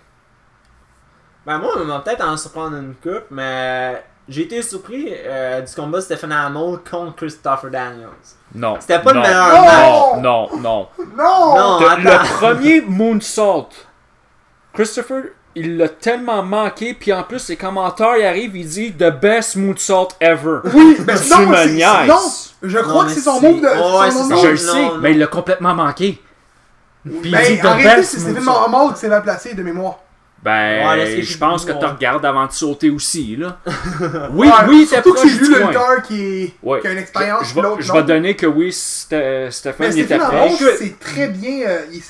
Ben 1.46 1.58
moi, 1.58 1.72
on 1.76 1.84
va 1.84 2.00
peut-être 2.00 2.24
en 2.24 2.36
surprendre 2.36 2.76
une 2.76 2.94
coupe, 2.94 3.26
mais 3.30 4.02
j'ai 4.28 4.42
été 4.42 4.62
surpris 4.62 5.08
euh, 5.12 5.60
du 5.60 5.74
combat 5.74 6.00
Stephen 6.00 6.32
Amell 6.32 6.78
contre 6.88 7.16
Christopher 7.16 7.70
Daniels. 7.70 8.08
Non. 8.54 8.76
C'était 8.80 9.00
pas 9.00 9.12
le 9.12 9.20
meilleur 9.20 9.52
Non! 9.52 9.64
match. 9.64 10.22
Non, 10.22 10.22
non, 10.22 10.60
non. 10.60 10.88
Non! 11.16 11.54
Non, 11.78 11.86
attends. 11.86 11.96
le 12.02 12.36
premier 12.38 12.80
moonsault, 12.82 13.68
Christopher, 14.72 15.24
il 15.54 15.76
l'a 15.76 15.88
tellement 15.88 16.42
manqué, 16.42 16.94
puis 16.94 17.12
en 17.12 17.22
plus, 17.24 17.48
les 17.48 17.56
commentaires, 17.56 18.16
il 18.16 18.24
arrive, 18.24 18.56
il 18.56 18.66
dit 18.66 18.92
The 18.92 19.10
best 19.10 19.56
moonsault 19.56 20.08
ever. 20.20 20.60
Oui, 20.72 20.96
ben 21.00 21.16
Tu 21.20 21.28
non, 21.30 21.46
me 21.46 21.56
c'est- 21.56 21.62
c'est- 21.64 21.72
niaises. 21.74 22.08
non, 22.08 22.20
je 22.62 22.78
crois 22.78 22.92
Non, 22.94 23.00
que 23.02 23.06
mais 23.08 23.14
c'est 23.14 23.20
son 23.20 23.40
c'est- 23.40 23.52
move 23.52 23.60
de. 23.60 23.66
Ouais, 23.66 24.10
c'est 24.10 24.18
son 24.18 24.28
c'est 24.28 24.42
Je 24.42 24.48
le 24.48 24.56
sais, 24.56 24.82
non. 24.82 24.98
mais 24.98 25.12
il 25.12 25.18
l'a 25.18 25.26
complètement 25.26 25.74
manqué. 25.74 26.20
Puis 27.04 27.20
il 27.24 27.30
Ben, 27.32 27.44
dit 27.44 27.58
The 27.60 27.64
arrêtez, 27.64 27.96
best 27.96 28.10
c'est 28.12 28.18
Stephen 28.20 28.44
moonsault. 28.44 28.68
Marmol 28.70 28.94
qui 28.94 29.00
s'est 29.00 29.08
mal 29.08 29.22
placé 29.22 29.54
de 29.54 29.62
mémoire. 29.62 29.98
Ben, 30.42 30.88
Ouais, 30.88 31.22
je 31.22 31.38
pense 31.38 31.64
que 31.64 31.70
tu 31.70 31.84
regardes 31.84 32.24
avant 32.26 32.46
de 32.46 32.52
sauter 32.52 32.90
aussi, 32.90 33.36
là. 33.36 33.58
Oui, 34.32 34.48
Ouais, 34.48 34.54
oui, 34.68 34.80
t'es 34.88 34.96
Surtout 34.96 35.12
que 35.12 35.18
proche 35.20 35.30
j'ai 35.30 35.38
vu 35.38 35.54
le 35.54 35.66
lutteur 35.66 36.02
qui, 36.02 36.20
est- 36.20 36.54
Ouais. 36.62 36.80
qui 36.80 36.86
a 36.88 36.90
une 36.92 36.98
expérience, 36.98 37.44
Je 37.48 37.54
je 37.54 37.88
non. 37.88 37.94
vais 37.94 38.02
donner 38.02 38.34
que 38.34 38.46
oui, 38.46 38.72
Stéphane 38.72 39.92
il 39.92 40.00
était 40.00 40.18
proche. 40.18 40.52
Écoute. 40.60 40.68
c'est 40.78 40.98
très 40.98 41.28
bien. 41.28 41.68
euh, 41.68 41.82
il, 41.92 42.02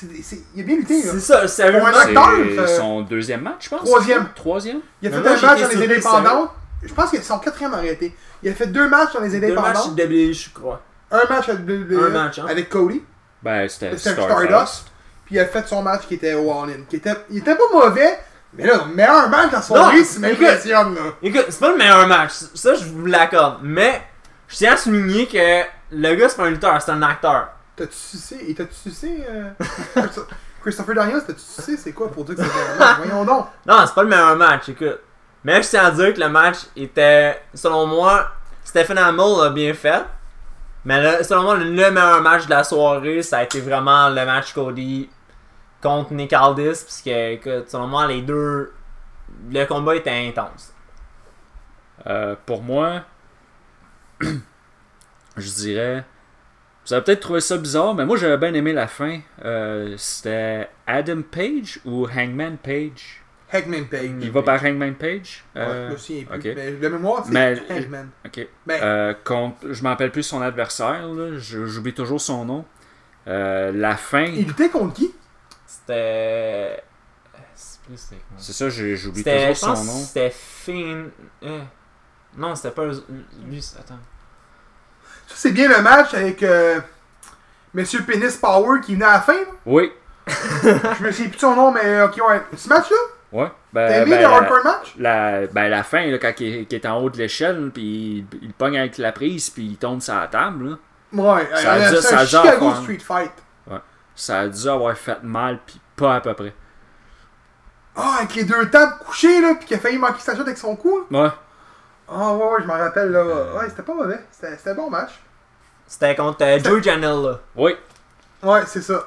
il 0.55 0.61
a 0.61 0.63
bien 0.63 0.75
lutté. 0.77 1.03
là. 1.03 1.11
C'est 1.11 1.19
ça, 1.19 1.47
C'est 1.47 1.63
euh, 1.75 2.67
son 2.67 3.01
deuxième 3.01 3.41
match, 3.41 3.65
je 3.65 3.69
pense. 3.69 3.83
Troisième. 3.83 4.27
Troisième? 4.35 4.79
Il 5.01 5.09
a 5.09 5.11
fait 5.11 5.19
moi, 5.21 5.31
un 5.31 5.35
j'ai 5.35 5.45
match 5.45 5.61
dans 5.61 5.67
les 5.69 5.83
indépendants. 5.83 6.51
Je 6.81 6.93
pense 6.93 7.11
que 7.11 7.17
c'est 7.17 7.23
son 7.23 7.37
quatrième 7.39 7.73
arrêté. 7.73 8.15
Il 8.41 8.49
a 8.49 8.53
fait 8.53 8.67
deux 8.67 8.89
matchs 8.89 9.13
dans 9.13 9.21
les 9.21 9.29
Deux 9.39 9.53
matchs 9.53 9.77
indépendants. 9.77 9.91
de 9.95 10.03
WWE, 10.29 10.33
je 10.33 10.49
crois. 10.49 10.81
Un 11.11 11.23
match 11.29 11.49
avec, 11.49 11.65
WWE 11.67 12.15
hein. 12.15 12.31
avec 12.49 12.67
Cody. 12.69 13.01
Ben, 13.43 13.69
c'était 13.69 13.95
C'était 13.97 14.21
Stardust. 14.21 14.85
Puis 15.25 15.35
il 15.35 15.39
a 15.39 15.45
fait 15.45 15.67
son 15.67 15.81
match 15.81 16.03
qui 16.07 16.15
était 16.15 16.33
au 16.33 16.51
All-In. 16.51 16.83
Qui 16.89 16.97
était, 16.97 17.13
il 17.29 17.37
était 17.39 17.55
pas 17.55 17.63
mauvais, 17.71 18.19
mais 18.53 18.65
là, 18.67 18.81
le 18.87 18.93
meilleur 18.93 19.29
match 19.29 19.51
la 19.51 19.61
soirée, 19.61 19.99
Non, 19.99 20.05
ça 20.05 20.19
m'impressionne. 20.19 20.95
là. 20.95 21.01
Écoute, 21.21 21.45
c'est 21.49 21.59
pas 21.59 21.71
le 21.71 21.77
meilleur 21.77 22.07
match, 22.07 22.31
ça 22.53 22.73
je 22.75 22.85
vous 22.85 23.05
l'accorde, 23.05 23.59
mais 23.63 24.01
je 24.47 24.55
tiens 24.57 24.73
à 24.73 24.77
souligner 24.77 25.27
que 25.27 25.63
le 25.91 26.15
gars 26.15 26.29
c'est 26.29 26.37
pas 26.37 26.43
un 26.45 26.49
lutteur, 26.49 26.81
c'est 26.81 26.91
un 26.91 27.01
acteur. 27.01 27.47
T'as-tu 27.75 27.93
sucé 27.95 28.37
Et 28.47 28.53
t'as-tu 28.53 28.75
sucé 28.75 29.23
euh, 29.29 29.49
Christo- 29.95 30.27
Christopher 30.61 30.95
Daniels, 30.95 31.23
t'as-tu 31.25 31.39
sucé 31.39 31.77
C'est 31.77 31.91
quoi 31.91 32.11
pour 32.11 32.23
dire 32.25 32.35
que 32.35 32.43
c'était 32.43 32.55
un 32.75 32.75
match? 32.79 32.97
Voyons 32.97 33.25
donc. 33.25 33.47
Non, 33.65 33.77
c'est 33.87 33.95
pas 33.95 34.03
le 34.03 34.09
meilleur 34.09 34.35
match, 34.35 34.69
écoute. 34.69 34.99
Mais 35.43 35.61
je 35.63 35.69
tiens 35.69 35.85
à 35.85 35.91
dire 35.91 36.13
que 36.13 36.19
le 36.19 36.29
match 36.29 36.57
était, 36.75 37.41
selon 37.53 37.87
moi, 37.87 38.27
Stephen 38.63 38.97
Amell 38.97 39.25
l'a 39.41 39.49
bien 39.49 39.73
fait. 39.73 40.03
Mais 40.85 41.01
le- 41.17 41.23
selon 41.23 41.43
moi, 41.43 41.57
le 41.57 41.69
meilleur 41.69 42.21
match 42.21 42.45
de 42.45 42.49
la 42.49 42.63
soirée, 42.63 43.21
ça 43.21 43.37
a 43.39 43.43
été 43.43 43.61
vraiment 43.61 44.09
le 44.09 44.25
match 44.25 44.53
Cody 44.53 45.09
contre 45.81 46.13
Nick 46.13 46.33
Aldis. 46.33 46.83
Puisque, 46.83 47.07
écoute, 47.07 47.69
selon 47.69 47.87
moi, 47.87 48.07
les 48.07 48.21
deux. 48.21 48.73
Le 49.51 49.65
combat 49.65 49.95
était 49.95 50.11
intense. 50.27 50.73
Euh, 52.05 52.35
pour 52.45 52.61
moi, 52.61 53.01
je 54.21 55.49
dirais. 55.55 56.03
Vous 56.85 56.93
avez 56.93 57.03
peut-être 57.03 57.21
trouvé 57.21 57.39
ça 57.39 57.57
bizarre, 57.57 57.95
mais 57.95 58.05
moi 58.05 58.17
j'avais 58.17 58.37
bien 58.37 58.53
aimé 58.53 58.73
la 58.73 58.87
fin. 58.87 59.19
Euh, 59.45 59.95
C'était 59.97 60.69
Adam 60.85 61.21
Page 61.21 61.79
ou 61.85 62.05
Hangman 62.07 62.57
Page? 62.57 63.21
Hangman 63.53 63.85
Page. 63.85 64.09
Il 64.19 64.31
va 64.31 64.41
par 64.43 64.61
Hangman 64.63 64.93
Page? 64.95 65.45
Ouais, 65.55 65.61
Euh, 65.61 65.87
je 65.89 65.93
me 65.93 65.97
souviens 65.97 66.23
plus. 66.25 66.49
ok. 66.51 66.55
Mais 66.57 66.71
de 66.73 66.87
mémoire, 66.89 67.23
c'est 67.25 67.31
Mais- 67.31 67.61
Hangman. 67.71 68.09
Ok. 68.35 68.47
Ben, 68.65 68.81
Euh, 68.81 69.13
contre, 69.23 69.57
je 69.73 69.83
m'en 69.83 69.89
rappelle 69.89 70.11
plus 70.11 70.23
son 70.23 70.41
adversaire, 70.41 71.03
j'oublie 71.37 71.93
toujours 71.93 72.19
son 72.21 72.45
nom. 72.45 72.65
Euh, 73.27 73.71
la 73.73 73.95
fin, 73.95 74.23
il 74.23 74.47
luttait 74.47 74.69
contre 74.69 74.93
qui? 74.95 75.13
C'était. 75.65 76.83
C'est 77.55 77.81
plus 77.81 77.97
c'était 77.97 78.15
quoi? 78.15 78.37
c'est 78.37 78.53
ça, 78.53 78.69
j'ai- 78.69 78.95
j'oublie 78.97 79.23
toujours 79.23 79.39
Je 79.49 79.53
son 79.53 79.67
pense 79.67 79.85
nom. 79.85 79.93
c'était 79.93 80.29
Finn. 80.31 81.09
euh, 81.43 81.61
Non, 82.35 82.55
c'était 82.55 82.71
pas. 82.71 82.85
Lui, 83.45 83.61
c'est- 83.61 83.77
attends. 83.79 83.99
Ça, 85.27 85.35
c'est 85.35 85.51
bien 85.51 85.69
le 85.69 85.81
match 85.81 86.13
avec 86.15 86.41
euh, 86.43 86.79
Monsieur 87.73 88.03
Penis 88.03 88.35
Power 88.41 88.81
qui 88.81 88.95
venait 88.95 89.05
à 89.05 89.13
la 89.13 89.21
fin. 89.21 89.37
Oui, 89.65 89.91
Je 90.27 91.03
me 91.03 91.11
souviens 91.11 91.29
plus 91.29 91.35
de 91.35 91.39
son 91.41 91.55
nom, 91.55 91.71
mais 91.71 92.01
ok, 92.01 92.19
ouais. 92.27 92.41
Ce 92.57 92.67
match-là? 92.69 92.97
Ouais. 93.33 93.47
T'as 93.73 93.87
Ben, 93.89 94.01
aimé 94.03 94.11
ben, 94.11 94.19
le 94.21 94.25
hardcore 94.25 94.63
match? 94.63 94.93
la, 94.97 95.47
ben, 95.47 95.67
la 95.69 95.83
fin, 95.83 96.05
là, 96.07 96.17
quand 96.17 96.33
il, 96.39 96.65
qu'il 96.67 96.79
est 96.79 96.85
en 96.85 96.97
haut 97.01 97.09
de 97.09 97.17
l'échelle, 97.17 97.71
puis 97.73 98.25
il, 98.31 98.39
il 98.41 98.53
pogne 98.53 98.77
avec 98.77 98.97
la 98.97 99.11
prise, 99.11 99.49
puis 99.49 99.63
il 99.65 99.77
tombe 99.77 100.01
sur 100.01 100.13
la 100.15 100.27
table, 100.27 100.69
là. 100.69 100.75
Ouais, 101.13 101.47
Ça 101.55 101.73
a 101.73 101.77
euh, 101.77 101.89
dû- 101.91 102.01
ça 102.01 102.19
a 102.19 102.25
Chicago 102.25 102.47
avoir- 102.67 102.81
Street 102.81 102.99
Fight. 102.99 103.31
Ça 104.15 104.41
a 104.41 104.47
dû 104.47 104.69
avoir 104.69 104.95
fait 104.95 105.21
mal, 105.23 105.59
puis 105.65 105.81
pas 105.95 106.15
à 106.15 106.21
peu 106.21 106.33
près. 106.35 106.53
Ah, 107.95 108.17
avec 108.19 108.35
les 108.35 108.43
deux 108.43 108.69
tables 108.69 108.93
couchées, 109.05 109.41
là, 109.41 109.55
pis 109.55 109.65
qui 109.65 109.73
a 109.75 109.79
failli 109.79 109.97
manquer 109.97 110.19
sa 110.19 110.35
shot 110.35 110.41
avec 110.41 110.57
son 110.57 110.75
cou. 110.75 111.05
là. 111.11 111.23
Ouais. 111.23 111.29
Ah, 112.09 112.33
ouais, 112.33 112.43
ouais, 112.45 112.61
je 112.61 112.65
m'en 112.67 112.73
rappelle, 112.77 113.11
là. 113.11 113.19
Euh. 113.19 113.57
Ouais, 113.57 113.69
c'était 113.69 113.83
pas 113.83 113.93
mauvais. 113.93 114.19
C'était 114.31 114.57
c'était 114.57 114.69
un 114.71 114.75
bon 114.75 114.89
match. 114.89 115.11
C'était 115.87 116.15
contre 116.15 116.43
euh, 116.43 116.59
Joe 116.63 116.81
Janela. 116.83 117.39
Oui. 117.55 117.75
Ouais, 118.41 118.61
c'est 118.67 118.81
ça. 118.81 119.05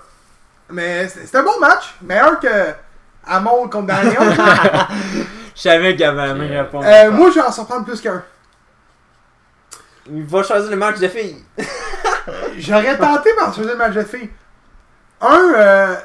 Mais 0.71 1.07
c'était 1.09 1.39
un 1.39 1.43
bon 1.43 1.59
match. 1.61 1.95
Meilleur 2.03 2.39
que 2.41 2.49
Amon 3.27 3.69
contre 3.69 3.87
Daniel. 3.87 4.17
Je 5.55 5.61
savais 5.63 5.93
qu'il 5.93 6.01
y 6.01 6.05
avait 6.05 6.27
la 6.27 6.35
même 6.35 6.53
Euh, 6.53 6.63
réponse. 6.63 6.85
euh, 6.87 7.11
moi, 7.11 7.31
je 7.31 7.35
vais 7.37 7.41
en 7.47 7.51
surprendre 7.51 7.85
plus 7.87 8.01
qu'un. 8.01 8.23
Il 10.11 10.23
va 10.25 10.43
choisir 10.43 10.71
le 10.71 10.77
match 10.77 10.99
de 10.99 11.09
filles. 11.09 11.43
J'aurais 12.59 12.97
tenté 12.99 13.31
par 13.39 13.55
choisir 13.55 13.73
le 13.73 13.79
match 13.79 13.95
de 13.95 14.03
filles. 14.03 14.31
Un, 15.21 15.53
euh, 15.57 15.97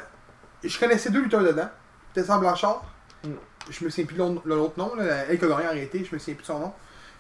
je 0.64 0.80
connaissais 0.80 1.10
deux 1.12 1.22
lutteurs 1.22 1.44
dedans. 1.44 1.70
Tessa 2.14 2.38
Blanchard. 2.38 2.84
Mm. 3.24 3.32
Je 3.70 3.86
me 3.86 3.90
souviens 3.90 4.06
plus 4.06 4.16
de 4.18 4.40
l'autre- 4.56 4.74
nom, 4.78 4.96
là. 4.96 5.04
Elle 5.30 5.38
qui 5.38 5.46
a 5.46 5.48
gagné 5.50 5.66
arrêté, 5.66 6.06
je 6.10 6.16
me 6.16 6.20
souviens 6.20 6.36
plus 6.36 6.42
de 6.44 6.48
son 6.48 6.60
nom. 6.60 6.74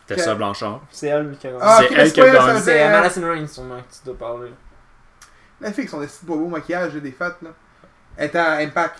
Tessa 0.07 0.33
Blanchard. 0.33 0.81
C'est 0.89 1.07
elle 1.07 1.37
qui 1.37 1.47
a 1.47 1.51
gagné. 1.51 1.63
Ah, 1.63 1.77
C'est 1.79 1.93
elle 1.93 2.03
mais 2.05 2.11
qui 2.11 2.21
a 2.21 2.29
gagné. 2.31 2.59
C'est 2.61 2.83
euh, 2.83 3.01
Madison 3.01 3.27
Reigns, 3.29 3.47
sûrement, 3.47 3.77
que 3.77 3.93
tu 3.93 4.05
dois 4.05 4.17
parler. 4.17 4.53
La 5.59 5.71
fille 5.71 5.81
avec 5.81 5.89
son 5.89 5.99
petit 5.99 6.25
beau 6.25 6.47
maquillage 6.47 6.93
des 6.93 7.11
fêtes, 7.11 7.35
là. 7.41 7.49
Elle 8.17 8.27
était 8.27 8.39
à 8.39 8.53
Impact. 8.57 8.95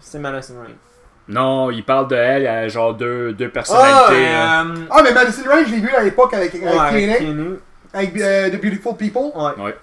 C'est 0.00 0.18
Madison 0.18 0.54
Reigns. 0.60 0.74
Non, 1.28 1.70
il 1.70 1.84
parle 1.84 2.08
de 2.08 2.16
elle, 2.16 2.42
elle 2.42 2.48
a 2.48 2.68
genre 2.68 2.94
deux, 2.94 3.32
deux 3.32 3.46
Ah, 3.46 3.50
personnalités. 3.50 4.26
hein. 4.28 4.66
euh, 4.76 4.84
Ah, 4.90 5.00
mais 5.02 5.12
Madison 5.12 5.42
Rain, 5.48 5.64
je 5.64 5.70
l'ai 5.70 5.80
vu 5.80 5.90
à 5.94 6.02
l'époque 6.02 6.34
avec, 6.34 6.54
avec 6.54 6.64
ouais, 6.66 6.78
avec 6.78 7.22
avec 7.94 8.16
euh, 8.20 8.50
The 8.50 8.60
Beautiful 8.60 8.96
People. 8.96 9.30
Ouais. 9.34 9.62
Ouais. 9.62 9.76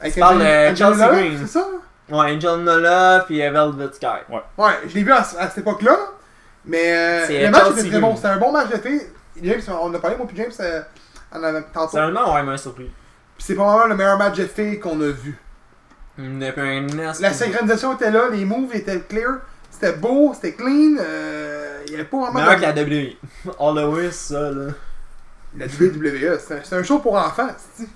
Avec 0.00 0.14
Tu 0.14 0.20
parles 0.20 0.38
de 0.40 0.74
Chelsea 0.76 1.08
Green. 1.08 1.38
C'est 1.40 1.46
ça? 1.58 1.66
Ouais, 2.10 2.32
Angel 2.34 2.56
Nola 2.58 3.24
puis 3.26 3.40
euh, 3.42 3.50
Velvet 3.50 3.92
Sky. 3.94 4.06
Ouais, 4.58 4.72
je 4.86 4.94
l'ai 4.94 5.02
vu 5.02 5.12
à, 5.12 5.18
à 5.20 5.22
cette 5.48 5.58
époque-là. 5.58 5.92
là. 5.92 5.98
Mais 6.66 6.92
euh, 6.94 7.26
C'est 7.26 7.44
le 7.44 7.50
match 7.50 7.70
était 7.78 7.88
très 7.90 8.00
bon. 8.00 8.16
C'était 8.16 8.28
un 8.28 8.36
bon 8.38 8.52
match 8.52 8.68
de 8.70 8.76
filles. 8.76 9.02
James, 9.42 9.60
on 9.80 9.92
a 9.94 9.98
parlé, 9.98 10.16
moi 10.16 10.26
puis 10.26 10.36
James, 10.36 10.52
euh, 10.60 10.82
en 11.34 11.42
avant 11.42 11.62
tantôt. 11.72 11.92
Sérieusement, 11.92 12.34
ouais, 12.34 12.40
il 12.40 12.46
m'a 12.46 12.56
surpris. 12.58 12.84
Puis 13.36 13.44
c'est 13.46 13.54
probablement 13.54 13.86
le 13.88 13.96
meilleur 13.96 14.18
match 14.18 14.36
de 14.36 14.44
filles 14.46 14.78
qu'on 14.78 15.00
a 15.00 15.08
vu. 15.08 15.36
La 16.16 17.32
synchronisation 17.32 17.94
était 17.94 18.10
là, 18.10 18.28
les 18.30 18.44
moves 18.44 18.74
étaient 18.74 19.00
clear. 19.00 19.38
C'était 19.70 19.92
beau, 19.92 20.32
c'était 20.34 20.52
clean. 20.52 20.96
Euh, 21.00 21.82
il 21.86 21.92
y 21.92 21.94
avait 21.96 22.04
pas 22.04 22.18
vraiment 22.18 22.40
Meilleur 22.40 22.56
que 22.56 22.60
la 22.60 22.72
WWE. 22.72 23.16
All 23.58 23.74
the 23.74 23.92
way, 23.92 24.10
ça, 24.12 24.50
là. 24.50 24.72
La 25.56 25.66
WWE, 25.66 26.38
c'est 26.38 26.72
un, 26.72 26.82
show 26.82 26.98
pour 26.98 27.14
enfants. 27.14 27.48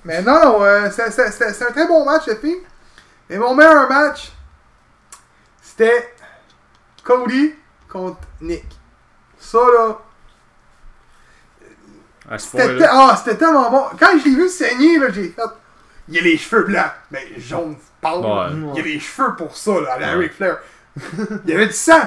Mais 0.04 0.22
non, 0.22 0.40
non, 0.42 0.64
euh, 0.64 0.90
c'est- 0.90 1.62
un 1.62 1.72
très 1.72 1.86
bon 1.86 2.04
match, 2.04 2.26
les 2.26 2.36
filles. 2.36 2.62
Mais 3.28 3.36
mon 3.38 3.54
meilleur 3.54 3.88
match, 3.88 4.32
c'était 5.60 6.14
Cody 7.04 7.54
contre 7.88 8.20
Nick. 8.40 8.66
Ça, 9.38 9.58
là, 9.58 9.98
c'était 12.38 12.84
ah, 12.88 13.16
c'était 13.16 13.36
tellement 13.36 13.70
bon. 13.70 13.84
Quand 13.98 14.18
je 14.18 14.24
l'ai 14.24 14.36
vu 14.36 14.48
saigner, 14.48 14.98
là, 14.98 15.10
j'ai 15.10 15.28
fait. 15.28 15.42
Il 16.08 16.18
a 16.18 16.20
les 16.22 16.36
cheveux 16.36 16.64
blancs, 16.64 16.92
mais 17.10 17.26
jaunes 17.38 17.76
pâle. 18.00 18.18
Ouais. 18.20 18.70
Il 18.72 18.76
y 18.76 18.80
avait 18.80 18.90
les 18.90 19.00
cheveux 19.00 19.34
pour 19.36 19.56
ça, 19.56 19.80
là, 19.80 19.92
à 19.94 19.98
la 19.98 20.08
Ouais. 20.16 20.24
Ric 20.24 20.32
Flair. 20.34 20.58
Il 21.44 21.50
y 21.50 21.54
avait 21.54 21.66
du 21.66 21.72
sang. 21.72 22.00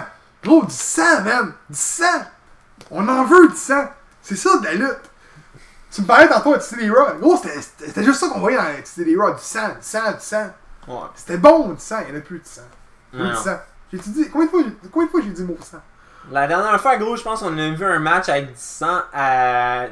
Gros, 0.43 0.65
du 0.65 0.73
sang, 0.73 1.21
man. 1.23 1.53
Du 1.69 1.75
sang. 1.77 2.03
On 2.89 3.07
en 3.07 3.23
veut 3.25 3.47
du 3.49 3.55
sang. 3.55 3.85
C'est 4.21 4.35
ça 4.35 4.57
de 4.59 4.65
la 4.65 4.73
lutte. 4.73 4.99
Tu 5.91 6.01
me 6.01 6.07
parlais 6.07 6.27
tantôt 6.29 6.53
à 6.53 6.57
TCD 6.59 6.89
Raw. 6.89 7.17
Gros, 7.19 7.37
c'était- 7.37 8.03
juste 8.03 8.19
ça 8.19 8.29
qu'on 8.29 8.39
voyait 8.39 8.57
dans 8.57 8.63
TCD 8.81 9.15
Raw. 9.15 9.31
Du 9.33 9.41
sang, 9.41 9.69
du 9.69 9.75
sang, 9.81 10.11
du 10.11 10.19
sang. 10.19 10.49
Ouais. 10.87 10.95
C'était 11.15 11.37
bon, 11.37 11.69
du 11.69 11.79
sang. 11.81 11.97
Il 12.07 12.11
n'y 12.13 12.17
en 12.17 12.21
a 12.21 12.23
plus 12.23 12.39
de 12.39 12.45
sang. 12.45 12.61
Plus 13.11 13.19
Non, 13.21 13.29
de 13.29 13.35
sang. 13.35 13.57
J'ai 13.91 13.99
dit, 13.99 14.29
combien 14.31 14.45
de 14.47 14.51
fois, 14.51 14.61
j'ai- 14.65 14.89
combien 14.89 15.05
de 15.07 15.11
fois 15.11 15.21
j'ai 15.23 15.29
dit 15.31 15.43
mot 15.43 15.57
sang? 15.61 15.81
La 16.31 16.47
dernière 16.47 16.79
fois, 16.79 16.97
gros, 16.97 17.15
je 17.17 17.23
pense 17.23 17.39
qu'on 17.41 17.57
a 17.57 17.69
vu 17.71 17.83
un 17.85 17.99
match 17.99 18.29
avec 18.29 18.47
du 18.47 18.53
sang 18.55 19.01
à... 19.13 19.85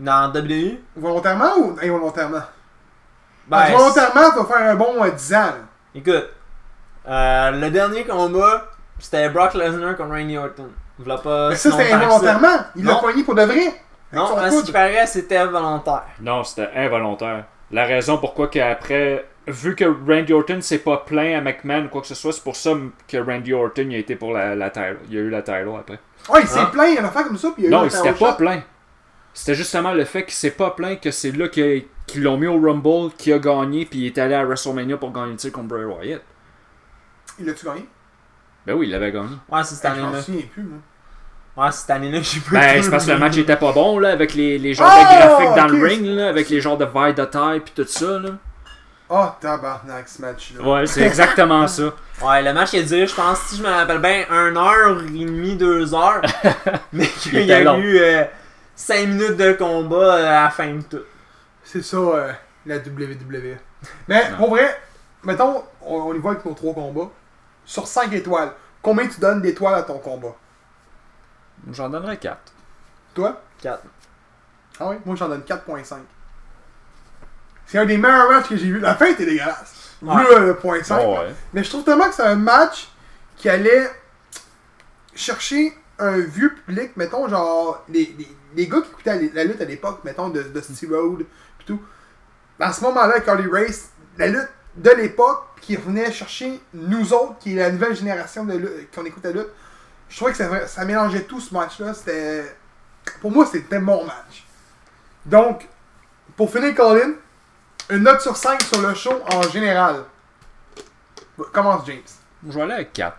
dans 0.00 0.32
WWE. 0.32 0.78
Volontairement 0.96 1.56
ou 1.58 1.76
involontairement? 1.80 2.42
Ben, 3.48 3.72
volontairement, 3.72 4.30
tu 4.30 4.38
vas 4.38 4.44
faire 4.44 4.70
un 4.70 4.74
bon 4.74 5.04
euh, 5.04 5.10
10 5.10 5.34
ans. 5.34 5.38
là. 5.38 5.52
Écoute, 5.94 6.28
euh, 7.08 7.50
le 7.52 7.70
dernier 7.70 8.04
combat, 8.04 8.66
c'était 8.98 9.28
Brock 9.28 9.54
Lesnar 9.54 9.96
contre 9.96 10.10
Randy 10.10 10.36
Orton. 10.36 10.68
Pas 11.22 11.50
Mais 11.50 11.56
ça, 11.56 11.70
c'était 11.70 11.84
longtemps 11.84 11.84
que 11.84 11.88
ça. 11.90 11.96
involontairement. 11.96 12.64
Il 12.74 12.84
l'a 12.84 12.92
Non. 12.92 12.98
poigné 13.00 13.22
pour 13.22 13.34
de 13.34 13.42
vrai. 13.42 13.72
Non, 14.12 14.36
à 14.36 14.50
ce 14.50 14.56
coude. 14.56 14.64
qui 14.66 14.72
paraît, 14.72 15.06
c'était 15.06 15.44
volontaire. 15.44 16.04
Non, 16.20 16.42
c'était 16.44 16.70
involontaire. 16.76 17.44
La 17.70 17.84
raison 17.84 18.18
pourquoi 18.18 18.48
qu'après, 18.48 19.26
vu 19.46 19.74
que 19.76 19.84
Randy 19.84 20.32
Orton 20.32 20.60
s'est 20.60 20.78
pas 20.78 20.98
plaint 20.98 21.36
à 21.36 21.40
McMahon 21.40 21.84
ou 21.86 21.88
quoi 21.88 22.00
que 22.00 22.06
ce 22.06 22.14
soit, 22.14 22.32
c'est 22.32 22.42
pour 22.42 22.56
ça 22.56 22.70
que 23.08 23.16
Randy 23.18 23.52
Orton 23.52 23.86
il 23.90 23.96
a 23.96 23.98
été 23.98 24.16
pour 24.16 24.32
la, 24.32 24.54
la 24.54 24.70
title. 24.70 24.98
Il 25.10 25.18
a 25.18 25.20
eu 25.20 25.30
la 25.30 25.42
title 25.42 25.70
après. 25.78 25.98
Ouais, 26.30 26.40
il 26.42 26.46
s'est 26.48 26.58
Ah. 26.62 26.70
plaint, 26.72 26.88
il 26.88 26.94
y 26.94 26.96
a 26.96 27.00
une 27.00 27.06
affaire 27.06 27.24
comme 27.24 27.36
ça, 27.36 27.48
puis 27.54 27.64
il 27.64 27.64
y 27.64 27.66
a 27.66 27.70
eu 27.70 27.72
Non, 27.72 27.80
un 27.82 27.84
il 27.84 27.90
s'était 27.90 28.12
pas 28.12 28.30
shot. 28.30 28.36
plaint. 28.36 28.62
C'était 29.38 29.54
justement 29.54 29.92
le 29.92 30.04
fait 30.06 30.24
qu'il 30.24 30.32
s'est 30.32 30.50
pas 30.50 30.70
plaint 30.70 30.98
que 30.98 31.10
c'est 31.10 31.30
là 31.30 31.48
que- 31.48 31.82
qu'ils 32.06 32.22
l'ont 32.22 32.38
mis 32.38 32.46
au 32.46 32.58
Rumble, 32.58 33.12
qu'il 33.18 33.34
a 33.34 33.38
gagné, 33.38 33.84
puis 33.84 33.98
il 34.00 34.06
est 34.06 34.16
allé 34.18 34.34
à 34.34 34.42
WrestleMania 34.44 34.96
pour 34.96 35.12
gagner 35.12 35.32
le 35.32 35.36
titre 35.36 35.52
contre 35.52 35.68
Bray 35.68 35.84
Wyatt. 35.84 36.22
Il 37.38 37.44
l'a-tu 37.46 37.66
gagné? 37.66 37.86
Ben 38.66 38.72
oui, 38.74 38.86
il 38.86 38.92
l'avait 38.92 39.12
gagné. 39.12 39.36
Ouais, 39.50 39.62
c'est 39.62 39.74
cette 39.74 39.94
Je 39.94 40.00
m'en 40.00 40.06
année-là. 40.08 40.22
souviens 40.22 40.42
plus, 40.52 40.62
moi. 40.62 40.78
Ouais, 41.64 41.70
c'est 41.72 41.80
cette 41.80 41.90
année-là 41.90 42.18
que 42.18 42.24
j'ai 42.24 42.40
pas 42.40 42.50
Ben, 42.52 42.82
c'est 42.82 42.90
parce 42.90 43.04
que 43.06 43.10
le 43.12 43.18
match 43.18 43.36
était 43.36 43.56
pas 43.56 43.72
bon, 43.72 43.98
là, 43.98 44.08
avec 44.10 44.32
les, 44.34 44.58
les 44.58 44.72
genres 44.72 44.88
Ah, 44.90 45.00
de 45.14 45.26
graphiques 45.28 45.56
dans 45.56 45.68
le 45.68 45.84
ring, 45.86 46.06
là, 46.06 46.28
avec 46.28 46.48
les 46.48 46.60
genres 46.62 46.78
de 46.78 46.84
vailles 46.86 47.14
de 47.14 47.24
taille, 47.26 47.60
puis 47.60 47.72
tout 47.76 47.86
ça, 47.86 48.18
là. 48.18 48.30
Oh, 49.08 49.26
tabarnak, 49.40 50.08
ce 50.08 50.20
match-là. 50.22 50.62
Ouais, 50.66 50.86
c'est 50.86 51.02
exactement 51.02 51.66
ça. 51.68 51.92
Ouais, 52.24 52.42
le 52.42 52.54
match 52.54 52.70
il 52.72 52.78
a 52.80 52.82
duré, 52.82 53.06
je 53.06 53.14
pense, 53.14 53.38
si 53.40 53.58
je 53.58 53.62
me 53.62 53.68
rappelle 53.68 53.98
bien, 53.98 54.24
1 54.30 54.56
heure 54.56 55.02
et 55.02 55.10
demie, 55.10 55.54
2 55.56 55.94
heures. 55.94 56.22
mais 56.94 57.06
qu'il 57.06 57.42
y 57.42 57.52
a 57.52 57.62
long. 57.62 57.78
eu 57.78 58.00
5 58.76 59.08
minutes 59.08 59.36
de 59.36 59.52
combat 59.54 60.16
euh, 60.16 60.26
à 60.26 60.42
la 60.44 60.50
fin 60.50 60.72
de 60.72 60.82
tout. 60.82 61.02
C'est 61.64 61.82
ça, 61.82 61.96
euh, 61.96 62.32
la 62.66 62.76
WWE. 62.76 63.56
Mais, 64.06 64.30
pour 64.36 64.50
vrai, 64.50 64.80
mettons, 65.24 65.64
on, 65.80 65.96
on 65.96 66.14
y 66.14 66.18
va 66.18 66.30
avec 66.30 66.44
nos 66.44 66.54
trois 66.54 66.74
combats. 66.74 67.10
Sur 67.64 67.88
5 67.88 68.12
étoiles, 68.12 68.52
combien 68.82 69.08
tu 69.08 69.18
donnes 69.18 69.42
d'étoiles 69.42 69.74
à 69.74 69.82
ton 69.82 69.98
combat? 69.98 70.36
J'en 71.72 71.88
donnerais 71.88 72.18
4. 72.18 72.38
Toi? 73.14 73.42
4. 73.60 73.82
Ah 74.78 74.88
oui? 74.90 74.96
Moi, 75.04 75.16
j'en 75.16 75.28
donne 75.28 75.40
4.5. 75.40 75.96
C'est 77.66 77.78
un 77.78 77.86
des 77.86 77.96
meilleurs 77.96 78.30
matchs 78.30 78.48
que 78.48 78.56
j'ai 78.56 78.66
vu. 78.66 78.78
La 78.78 78.94
fin 78.94 79.06
était 79.06 79.26
dégueulasse. 79.26 79.96
Ouais. 80.02 80.22
Le 80.38 80.54
point 80.56 80.82
5. 80.82 81.00
ouais. 81.00 81.34
Mais 81.52 81.64
je 81.64 81.70
trouve 81.70 81.82
tellement 81.82 82.08
que 82.08 82.14
c'est 82.14 82.22
un 82.22 82.36
match 82.36 82.88
qui 83.36 83.48
allait 83.48 83.90
chercher 85.14 85.76
un 85.98 86.18
vieux 86.18 86.54
public, 86.54 86.96
mettons, 86.96 87.26
genre, 87.28 87.82
les, 87.88 88.14
les, 88.18 88.28
les 88.54 88.68
gars 88.68 88.80
qui 88.80 88.90
écoutaient 88.90 89.30
la, 89.34 89.44
lutte 89.44 89.60
à 89.60 89.64
l'époque, 89.64 90.00
mettons, 90.04 90.28
de, 90.28 90.42
de 90.42 90.60
Steve 90.60 90.92
Road, 90.92 91.24
pis 91.58 91.66
tout. 91.66 91.80
À 92.58 92.72
ce 92.72 92.82
moment-là, 92.82 93.20
Carly 93.20 93.48
Race, 93.50 93.90
la 94.18 94.28
lutte 94.28 94.48
de 94.76 94.90
l'époque, 94.90 95.44
qui 95.60 95.76
revenait 95.76 96.12
chercher 96.12 96.60
nous 96.74 97.12
autres, 97.12 97.38
qui 97.40 97.52
est 97.52 97.56
la 97.56 97.70
nouvelle 97.70 97.96
génération 97.96 98.44
de 98.44 98.54
lutte, 98.54 98.94
qu'on 98.94 99.04
écoute 99.04 99.24
la 99.24 99.32
lutte, 99.32 99.48
je 100.08 100.16
trouvais 100.16 100.32
que 100.32 100.38
ça, 100.38 100.66
ça 100.66 100.84
mélangeait 100.84 101.24
tout 101.24 101.40
ce 101.40 101.52
match-là. 101.52 101.92
C'était. 101.94 102.56
Pour 103.20 103.30
moi, 103.30 103.46
c'était 103.46 103.80
mon 103.80 104.04
match. 104.04 104.44
Donc, 105.24 105.68
pour 106.36 106.50
finir, 106.50 106.74
Colin, 106.74 107.14
une 107.90 108.02
note 108.02 108.20
sur 108.20 108.36
5 108.36 108.62
sur 108.62 108.80
le 108.80 108.94
show 108.94 109.22
en 109.32 109.42
général. 109.42 110.04
Commence, 111.52 111.86
James. 111.86 112.00
Je 112.48 112.52
vais 112.52 112.62
aller 112.62 112.72
avec 112.74 112.92
4. 112.92 113.16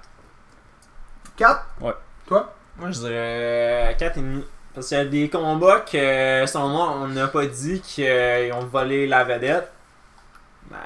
4 1.36 1.66
Ouais. 1.82 1.94
Toi? 2.26 2.54
Moi, 2.78 2.92
je 2.92 3.00
dirais 3.00 3.98
4,5. 4.00 4.44
Parce 4.78 4.90
qu'il 4.90 4.98
y 5.00 5.02
a 5.02 5.06
des 5.06 5.28
combats 5.28 5.80
que, 5.80 6.46
selon 6.46 6.68
moi, 6.68 6.94
on 6.98 7.08
n'a 7.08 7.28
pas 7.30 7.48
dit 7.48 7.82
qu'ils 7.82 8.54
ont 8.54 8.64
volé 8.72 9.08
la 9.08 9.24
vedette. 9.24 9.72
Mais. 10.70 10.78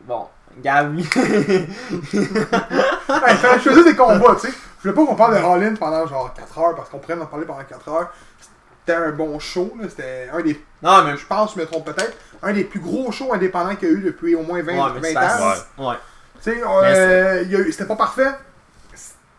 Bon, 0.00 0.26
Gabi. 0.62 1.02
hey, 1.14 1.68
Il 2.14 2.26
fallait 3.36 3.60
choisir 3.62 3.84
des 3.84 3.94
combats, 3.94 4.36
tu 4.40 4.46
sais. 4.46 4.54
Je 4.82 4.88
voulais 4.88 4.94
pas 4.94 5.04
qu'on 5.06 5.16
parle 5.16 5.34
de 5.34 5.44
All-In 5.44 5.74
pendant 5.74 6.06
genre 6.06 6.32
4 6.32 6.58
heures, 6.58 6.74
parce 6.76 6.88
qu'on 6.88 6.98
pourrait 6.98 7.20
en 7.20 7.26
parler 7.26 7.44
pendant 7.44 7.62
4 7.62 7.88
heures. 7.90 8.10
C'était 8.86 8.98
un 8.98 9.10
bon 9.10 9.38
show, 9.38 9.76
là. 9.78 9.86
C'était 9.90 10.30
un 10.32 10.40
des. 10.40 10.64
non, 10.82 11.04
mais. 11.04 11.18
Je 11.18 11.26
pense, 11.26 11.54
je 11.54 11.60
me 11.60 11.66
trompe 11.66 11.84
peut-être, 11.84 12.16
un 12.42 12.54
des 12.54 12.64
plus 12.64 12.80
gros 12.80 13.12
shows 13.12 13.34
indépendants 13.34 13.76
qu'il 13.76 13.88
y 13.90 13.92
a 13.92 13.94
eu 13.96 14.00
depuis 14.00 14.34
au 14.34 14.40
moins 14.44 14.62
20, 14.62 14.72
Ouais, 14.72 14.90
mais 15.02 15.12
20 15.12 15.20
c'est 15.20 15.26
ans. 15.26 15.38
facile. 15.50 15.64
Ouais. 15.76 15.94
Tu 16.42 16.52
sais, 16.52 16.62
euh, 16.64 17.70
c'était 17.70 17.84
pas 17.84 17.96
parfait. 17.96 18.30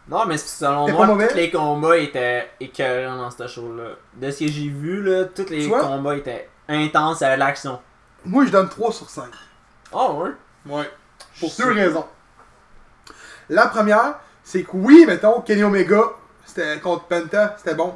Non, 0.07 0.25
mais 0.25 0.37
selon 0.37 0.87
moi, 0.91 1.07
tous 1.27 1.35
les 1.35 1.49
combats 1.49 1.97
étaient 1.97 2.51
écœurants 2.59 3.17
dans 3.17 3.31
ce 3.31 3.47
show-là. 3.47 3.95
De 4.13 4.29
ce 4.31 4.39
que 4.39 4.47
j'ai 4.51 4.67
vu, 4.67 5.01
là, 5.01 5.25
tous 5.25 5.49
les 5.49 5.61
Tu 5.63 5.67
vois? 5.67 5.81
combats 5.81 6.15
étaient 6.15 6.47
intenses, 6.67 7.19
de 7.21 7.25
l'action. 7.37 7.79
Moi, 8.23 8.45
je 8.45 8.51
donne 8.51 8.69
3 8.69 8.91
sur 8.91 9.09
5. 9.09 9.25
Oh, 9.91 10.21
ouais? 10.23 10.31
Ouais. 10.71 10.89
Pour 11.39 11.49
Je 11.49 11.57
deux 11.63 11.73
sais. 11.73 11.81
raisons. 11.85 12.05
La 13.49 13.67
première, 13.67 14.19
c'est 14.43 14.63
que 14.63 14.69
oui, 14.73 15.05
mettons, 15.07 15.41
Kenny 15.41 15.63
Omega, 15.63 16.01
c'était 16.45 16.79
contre 16.79 17.05
Penta, 17.05 17.55
c'était 17.57 17.75
bon. 17.75 17.95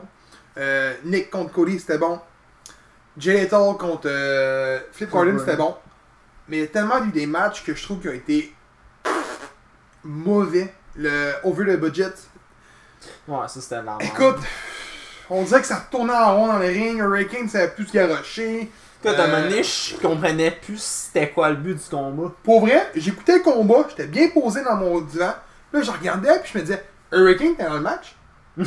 Euh, 0.58 0.94
Nick 1.04 1.30
contre 1.30 1.52
Cody, 1.54 1.80
c'était 1.80 1.98
bon. 2.00 2.20
Jay 3.18 3.34
Lethal 3.34 3.76
contre 3.78 4.04
euh, 4.08 4.80
Flip 4.92 5.10
Gordon, 5.10 5.32
Gordon. 5.32 5.46
c'était 5.46 5.58
bon. 5.58 5.76
Mais 6.48 6.58
il 6.58 6.60
y 6.62 6.64
a 6.64 6.68
tellement 6.68 7.04
eu 7.04 7.10
des 7.12 7.26
matchs 7.28 7.64
que 7.64 7.76
je 7.76 7.84
trouve 7.84 8.00
qui 8.00 8.10
ont 8.10 8.14
été 8.14 8.54
mauvais. 10.04 10.74
Le 11.02 11.34
over 11.44 11.66
the 11.66 11.80
budget. 11.80 12.14
Ouais, 13.28 13.48
ça 13.48 13.62
c'était 13.62 13.82
la. 13.82 13.98
Écoute, 14.02 14.38
on 15.30 15.44
dirait 15.44 15.62
que 15.62 15.68
ça 15.68 15.88
tournait 15.90 16.14
en 16.14 16.36
rond 16.36 16.48
dans 16.48 16.60
le 16.60 16.66
ring. 16.68 17.00
Hurricane, 17.00 17.48
ça 17.48 17.60
savait 17.60 17.72
plus 17.72 17.88
se 17.88 17.94
garocher. 17.94 18.70
Écoute, 19.02 19.18
à 19.18 19.24
un 19.24 19.28
Euh, 19.28 19.32
moment 19.32 19.50
donné, 19.50 19.64
je 19.64 19.96
comprenais 19.96 20.52
plus 20.52 20.82
c'était 20.82 21.30
quoi 21.30 21.50
le 21.52 21.56
but 21.56 21.76
du 21.76 21.90
combat. 21.90 22.34
Pour 22.44 22.62
vrai, 22.62 22.92
j'écoutais 22.96 23.38
le 23.38 23.44
combat, 23.44 23.86
j'étais 23.90 24.08
bien 24.08 24.28
posé 24.28 24.62
dans 24.64 24.76
mon 24.76 25.00
divan. 25.00 25.34
Là, 25.72 25.82
je 25.82 25.90
regardais, 25.92 26.38
puis 26.42 26.52
je 26.54 26.58
me 26.58 26.64
disais, 26.64 26.84
Hurricane, 27.14 27.56
t'es 27.56 27.64
dans 27.64 27.76
le 27.76 27.80
match? 27.80 28.16
je 28.58 28.66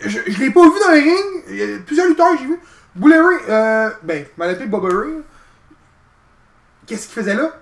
je 0.00 0.38
l'ai 0.40 0.50
pas 0.50 0.62
vu 0.62 0.78
dans 0.80 0.92
le 0.92 1.00
ring. 1.00 1.44
Il 1.48 1.56
y 1.56 1.62
a 1.74 1.78
plusieurs 1.84 2.06
lutteurs 2.06 2.32
que 2.32 2.38
j'ai 2.38 2.44
vu. 2.46 2.60
Bully 2.94 3.18
Ray, 3.18 3.38
euh, 3.48 3.90
ben, 4.02 4.24
je 4.24 4.42
m'en 4.42 4.48
appelé 4.48 4.66
Bubba 4.66 4.88
Ray. 4.88 5.22
Qu'est-ce 6.86 7.06
qu'il 7.08 7.14
faisait 7.14 7.34
là? 7.34 7.52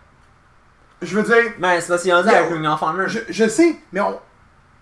Je 1.03 1.15
veux 1.19 1.23
dire, 1.23 1.53
Mais 1.59 1.81
c'est 1.81 1.89
parce 1.89 2.03
qu'il 2.03 2.11
y 2.11 2.15
a 2.15 2.23
dit 2.23 2.29
Yeah. 2.31 2.39
avec 2.47 2.53
of 2.53 2.83
Honor. 2.83 3.09
je, 3.09 3.19
je 3.29 3.49
sais, 3.49 3.77
mais 3.93 4.01
on, 4.01 4.19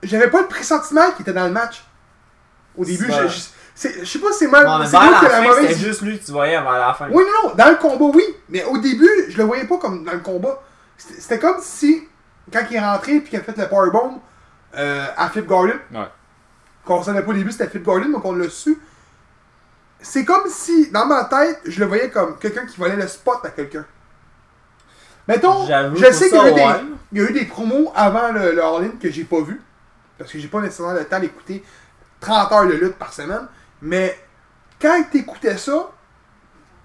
j'avais 0.02 0.30
pas 0.30 0.42
le 0.42 0.46
pressentiment 0.48 1.10
qu'il 1.12 1.22
était 1.22 1.32
dans 1.32 1.46
le 1.46 1.52
match. 1.52 1.84
Au 2.76 2.84
début, 2.84 3.06
je, 3.10 3.28
je, 3.28 3.88
je 4.00 4.04
sais 4.04 4.18
pas 4.20 4.32
si 4.32 4.38
c'est 4.40 4.48
mal. 4.48 4.66
Mais 4.80 4.86
c'est 4.86 4.96
qui 4.96 5.26
la 5.32 5.40
mauvaise 5.42 5.68
c'était 5.68 5.74
juste 5.86 6.02
lui 6.02 6.18
que 6.18 6.24
tu 6.24 6.32
voyais 6.32 6.52
vers 6.60 6.72
la 6.72 6.94
fin. 6.94 7.08
Oui, 7.10 7.24
non, 7.24 7.48
non, 7.48 7.54
dans 7.56 7.68
le 7.70 7.76
combat, 7.76 8.16
oui. 8.16 8.24
Mais 8.48 8.64
au 8.64 8.78
début, 8.78 9.10
je 9.28 9.36
le 9.38 9.44
voyais 9.44 9.64
pas 9.64 9.78
comme 9.78 10.04
dans 10.04 10.12
le 10.12 10.20
combat. 10.20 10.60
C'était 10.96 11.38
comme 11.40 11.56
si, 11.60 12.06
quand 12.52 12.60
il 12.70 12.76
est 12.76 12.80
rentré 12.80 13.18
puis 13.20 13.30
qu'il 13.30 13.38
a 13.40 13.42
fait 13.42 13.56
le 13.56 13.68
powerbomb 13.68 14.20
euh, 14.76 15.06
à 15.16 15.28
Flip 15.30 15.46
Gordon, 15.46 15.74
Ouais. 15.92 16.06
qu'on 16.84 17.02
savait 17.02 17.22
pas 17.22 17.30
au 17.30 17.34
début 17.34 17.50
c'était 17.52 17.68
Flip 17.68 17.82
Gordon, 17.82 18.10
donc 18.10 18.24
on 18.24 18.34
l'a 18.34 18.48
su. 18.48 18.78
C'est 20.00 20.24
comme 20.24 20.44
si, 20.48 20.90
dans 20.90 21.06
ma 21.06 21.24
tête, 21.24 21.60
je 21.66 21.80
le 21.80 21.86
voyais 21.86 22.10
comme 22.10 22.38
quelqu'un 22.38 22.66
qui 22.66 22.76
volait 22.76 22.96
le 22.96 23.08
spot 23.08 23.38
à 23.44 23.48
quelqu'un. 23.50 23.84
Mettons, 25.28 25.66
je 25.96 26.12
sais 26.12 26.28
qu'il 26.28 26.36
y, 26.36 26.40
a 26.40 26.50
eu 26.50 26.54
des- 26.54 26.60
ouais. 26.60 26.84
il 27.12 27.18
y 27.18 27.24
a 27.24 27.30
eu 27.30 27.32
des 27.32 27.44
promos 27.46 27.92
avant 27.94 28.30
le, 28.32 28.52
le 28.52 28.62
All-In 28.62 28.90
que 29.00 29.10
j'ai 29.10 29.24
pas 29.24 29.40
vu. 29.40 29.60
Parce 30.18 30.30
que 30.30 30.38
j'ai 30.38 30.48
pas 30.48 30.60
nécessairement 30.60 30.92
le 30.94 31.04
temps 31.04 31.18
d'écouter 31.20 31.64
30 32.20 32.52
heures 32.52 32.66
de 32.66 32.72
lutte 32.74 32.96
par 32.96 33.12
semaine. 33.12 33.46
Mais 33.82 34.18
quand 34.80 35.02
t'écoutais 35.10 35.56
ça, 35.56 35.90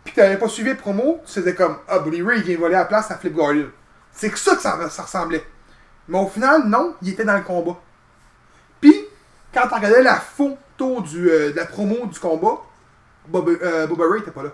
pis 0.04 0.12
que 0.12 0.16
t'avais 0.22 0.38
pas 0.38 0.48
suivi 0.48 0.70
les 0.70 0.76
promos, 0.76 1.22
tu 1.26 1.34
faisais 1.34 1.54
comme 1.54 1.78
Ah, 1.88 2.00
Bully 2.00 2.22
Ray 2.24 2.40
il 2.40 2.44
vient 2.46 2.58
voler 2.58 2.74
la 2.76 2.86
place 2.86 3.12
à 3.12 3.18
Flip 3.18 3.34
Gordon. 3.34 3.70
C'est 4.12 4.30
que 4.30 4.38
ça 4.40 4.56
que 4.56 4.62
ça, 4.62 4.90
ça 4.90 5.04
ressemblait. 5.04 5.46
Mais 6.08 6.18
au 6.20 6.28
final, 6.28 6.64
non, 6.66 6.96
il 7.02 7.10
était 7.10 7.24
dans 7.26 7.36
le 7.38 7.44
combat. 7.44 7.78
Puis, 8.82 8.96
quand 9.54 9.68
tu 9.68 9.74
regardais 9.76 10.02
la 10.02 10.16
photo 10.16 11.02
du, 11.02 11.30
euh, 11.30 11.52
de 11.52 11.56
la 11.58 11.66
promo 11.66 12.06
du 12.08 12.20
combat, 12.20 12.58
Boba, 13.28 13.52
euh, 13.62 13.86
Boba 13.86 14.06
Ray 14.10 14.22
était 14.22 14.32
pas 14.32 14.44
là. 14.44 14.50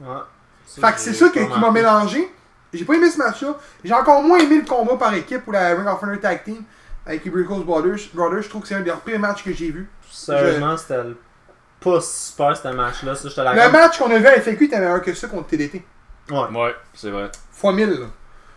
Ouais. 0.00 0.20
Fait 0.66 0.92
que 0.92 1.00
c'est 1.00 1.14
ça 1.14 1.28
qui, 1.28 1.38
m'a 1.40 1.70
mélangé. 1.70 2.30
J'ai 2.72 2.84
pas 2.84 2.94
aimé 2.94 3.10
ce 3.10 3.18
match-là. 3.18 3.56
J'ai 3.84 3.94
encore 3.94 4.22
moins 4.22 4.38
aimé 4.38 4.56
le 4.60 4.66
combat 4.68 4.96
par 4.96 5.14
équipe 5.14 5.46
ou 5.46 5.52
la 5.52 5.68
Ring 5.74 5.86
of 5.86 6.02
Honor 6.02 6.20
Tag 6.20 6.42
Team 6.44 6.62
avec 7.06 7.24
les 7.24 7.30
Brothers. 7.30 8.10
Brothers. 8.12 8.42
Je 8.42 8.48
trouve 8.48 8.62
que 8.62 8.68
c'est 8.68 8.74
un 8.74 8.80
des 8.80 8.92
pires 9.04 9.18
matchs 9.18 9.42
que 9.44 9.52
j'ai 9.52 9.70
vu. 9.70 9.88
Sérieusement, 10.10 10.76
c'était 10.76 11.02
le- 11.02 11.16
pas 11.80 12.00
super 12.00 12.56
ce 12.56 12.68
match-là. 12.68 13.14
Ça, 13.14 13.28
je 13.28 13.34
te 13.34 13.40
Le 13.40 13.70
match 13.70 13.98
qu'on 13.98 14.10
a 14.10 14.18
vu 14.18 14.26
à 14.26 14.32
FAQ 14.40 14.64
était 14.64 14.78
meilleur 14.78 15.00
que 15.00 15.14
ça 15.14 15.28
contre 15.28 15.46
TDT. 15.48 15.84
Ouais. 16.30 16.36
Ouais, 16.52 16.74
c'est 16.94 17.10
vrai. 17.10 17.30
Fois 17.52 17.72
1000. 17.72 17.88
là. 17.90 18.06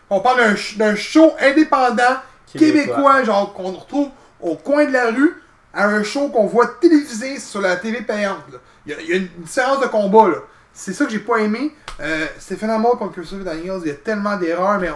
On 0.10 0.20
parle 0.22 0.56
d'un 0.78 0.96
show 0.96 1.34
indépendant, 1.40 2.18
québécois, 2.52 3.24
genre 3.24 3.54
qu'on 3.54 3.72
retrouve 3.74 4.10
au 4.42 4.56
coin 4.56 4.86
de 4.86 4.92
la 4.92 5.12
rue, 5.12 5.36
à 5.74 5.86
un 5.86 6.02
show 6.04 6.30
qu'on 6.30 6.48
voit 6.48 6.66
télévisé 6.82 7.40
sur 7.40 7.62
la 7.62 7.76
TV 7.76 8.02
payante. 8.02 8.40
Il 8.88 8.94
y, 9.00 9.06
y 9.10 9.14
a 9.14 9.16
une 9.18 9.28
différence 9.38 9.80
de 9.82 9.86
combat, 9.86 10.30
là. 10.30 10.38
C'est 10.82 10.94
ça 10.94 11.06
que 11.06 11.12
j'ai 11.12 11.20
pas 11.20 11.38
aimé. 11.40 11.76
Euh, 12.00 12.26
Stephen 12.40 12.70
Amell 12.70 12.92
contre 12.98 13.12
Christopher 13.14 13.44
Daniels, 13.44 13.80
il 13.84 13.88
y 13.90 13.92
a 13.92 13.96
tellement 13.96 14.38
d'erreurs, 14.38 14.80
mais... 14.80 14.90
on- 14.90 14.96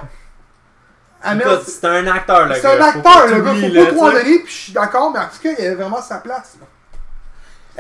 c'est 1.66 1.86
un 1.86 2.08
acteur, 2.08 2.48
le 2.48 2.56
c'est 2.56 2.66
un 2.68 2.82
acteur, 2.82 3.28
le 3.28 3.42
gars, 3.42 3.54
faut 3.54 3.86
pas 3.86 3.92
trop 3.92 4.06
en 4.06 4.12
donner, 4.12 4.40
puis 4.40 4.48
je 4.54 4.58
suis 4.62 4.74
d'accord, 4.74 5.12
mais 5.12 5.20
en 5.20 5.24
tout 5.24 5.42
cas, 5.42 5.50
il 5.58 5.66
avait 5.66 5.76
vraiment 5.76 6.02
sa 6.02 6.18
place. 6.20 6.58
là? 6.60 6.68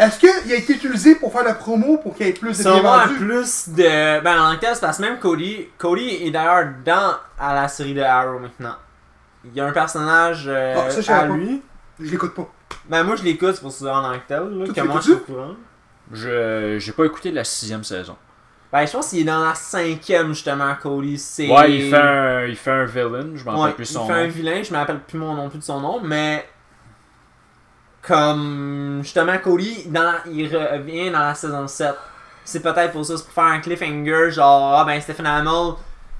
Est-ce 0.05 0.19
qu'il 0.19 0.51
a 0.51 0.55
été 0.55 0.73
utilisé 0.73 1.15
pour 1.15 1.31
faire 1.31 1.43
la 1.43 1.53
promo 1.53 1.97
pour 1.97 2.15
qu'il 2.15 2.25
y 2.25 2.29
ait 2.29 2.33
plus 2.33 2.57
de 2.57 2.69
vendus? 2.69 3.15
plus 3.15 3.69
de. 3.69 4.21
Ben, 4.21 4.41
en 4.41 4.57
cas, 4.57 4.73
c'est 4.75 4.81
parce 4.81 4.97
que 4.97 5.03
même 5.03 5.19
Cody. 5.19 5.67
Cody 5.77 6.25
est 6.25 6.31
d'ailleurs 6.31 6.67
dans 6.83 7.15
à 7.39 7.53
la 7.53 7.67
série 7.67 7.93
de 7.93 8.01
Arrow 8.01 8.39
maintenant. 8.39 8.75
Il 9.45 9.53
y 9.53 9.61
a 9.61 9.65
un 9.67 9.71
personnage 9.71 10.45
euh, 10.47 10.75
Ah, 10.77 10.89
ça, 10.89 10.95
je 11.01 11.11
à 11.11 11.15
savais 11.19 11.27
pas. 11.29 11.35
lui. 11.35 11.61
Je 11.99 12.09
l'écoute 12.11 12.33
pas. 12.33 12.49
Ben, 12.89 13.03
moi, 13.03 13.15
je 13.17 13.23
l'écoute, 13.23 13.53
c'est 13.53 13.61
pour 13.61 13.71
ça 13.71 13.95
en 13.95 14.01
tant 14.01 14.13
que 14.17 14.27
tel. 14.27 14.39
Là, 14.49 14.65
que 14.67 14.71
tu 14.71 14.81
moi, 14.81 14.95
je 14.97 15.01
suis 15.03 15.11
au 15.13 15.17
courant. 15.19 15.53
Je 16.13 16.77
j'ai 16.79 16.91
pas 16.93 17.05
écouté 17.05 17.31
la 17.31 17.43
sixième 17.43 17.83
saison. 17.83 18.17
Ben, 18.71 18.85
je 18.87 18.91
pense 18.91 19.09
qu'il 19.09 19.19
est 19.19 19.23
dans 19.23 19.43
la 19.45 19.53
cinquième, 19.55 20.29
justement, 20.33 20.75
Cody. 20.75 21.17
C'est. 21.17 21.47
Ouais, 21.47 21.71
il 21.75 21.81
fait 21.81 21.95
un, 21.97 22.45
il 22.47 22.55
fait 22.55 22.71
un 22.71 22.85
villain, 22.85 23.35
je 23.35 23.43
m'en 23.45 23.51
Ouais, 23.51 23.59
rappelle 23.59 23.75
plus 23.75 23.85
il 23.89 23.93
son 23.93 23.99
fait 23.99 24.13
un 24.13 24.27
nom. 24.27 24.27
vilain, 24.27 24.63
je 24.63 24.71
me 24.73 24.77
rappelle 24.77 24.99
plus 25.03 25.17
mon 25.17 25.33
nom 25.35 25.49
plus 25.49 25.59
de 25.59 25.63
son 25.63 25.79
nom, 25.79 26.01
mais 26.01 26.45
comme 28.01 28.99
justement 29.03 29.37
Cody, 29.37 29.85
dans 29.87 30.03
la- 30.03 30.23
il 30.31 30.47
revient 30.55 31.09
dans 31.11 31.19
la 31.19 31.35
saison 31.35 31.67
7. 31.67 31.95
C'est 32.43 32.61
peut-être 32.61 32.91
pour 32.91 33.05
ça, 33.05 33.15
c'est 33.17 33.23
pour 33.23 33.33
faire 33.33 33.45
un 33.45 33.59
cliffhanger, 33.59 34.31
genre 34.31 34.75
ah 34.79 34.83
ben 34.85 34.99
Stephen 34.99 35.25
Amell, 35.25 35.75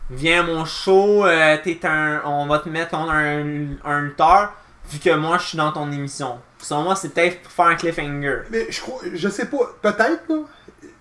viens 0.10 0.42
à 0.42 0.44
mon 0.44 0.64
show, 0.66 1.26
euh, 1.26 1.58
t'es 1.62 1.80
un, 1.86 2.22
on 2.26 2.46
va 2.48 2.60
te 2.60 2.70
mettre 2.70 2.92
contre 2.92 3.12
un, 3.12 3.66
un 3.84 4.02
lutteur, 4.02 4.54
vu 4.90 5.00
que 5.00 5.14
moi 5.16 5.38
je 5.38 5.48
suis 5.48 5.58
dans 5.58 5.72
ton 5.74 5.92
émission. 5.92 6.40
Selon 6.64 6.84
moi, 6.84 6.96
c'est 6.96 7.10
peut-être 7.14 7.42
pour 7.44 7.52
faire 7.52 7.66
un 7.66 7.76
cliffhanger. 7.76 8.44
Mais 8.50 8.68
je 8.70 8.82
crois, 8.82 9.02
je 9.14 9.30
sais 9.30 9.46
pas, 9.48 9.70
peut-être, 9.82 10.24
là. 10.30 10.38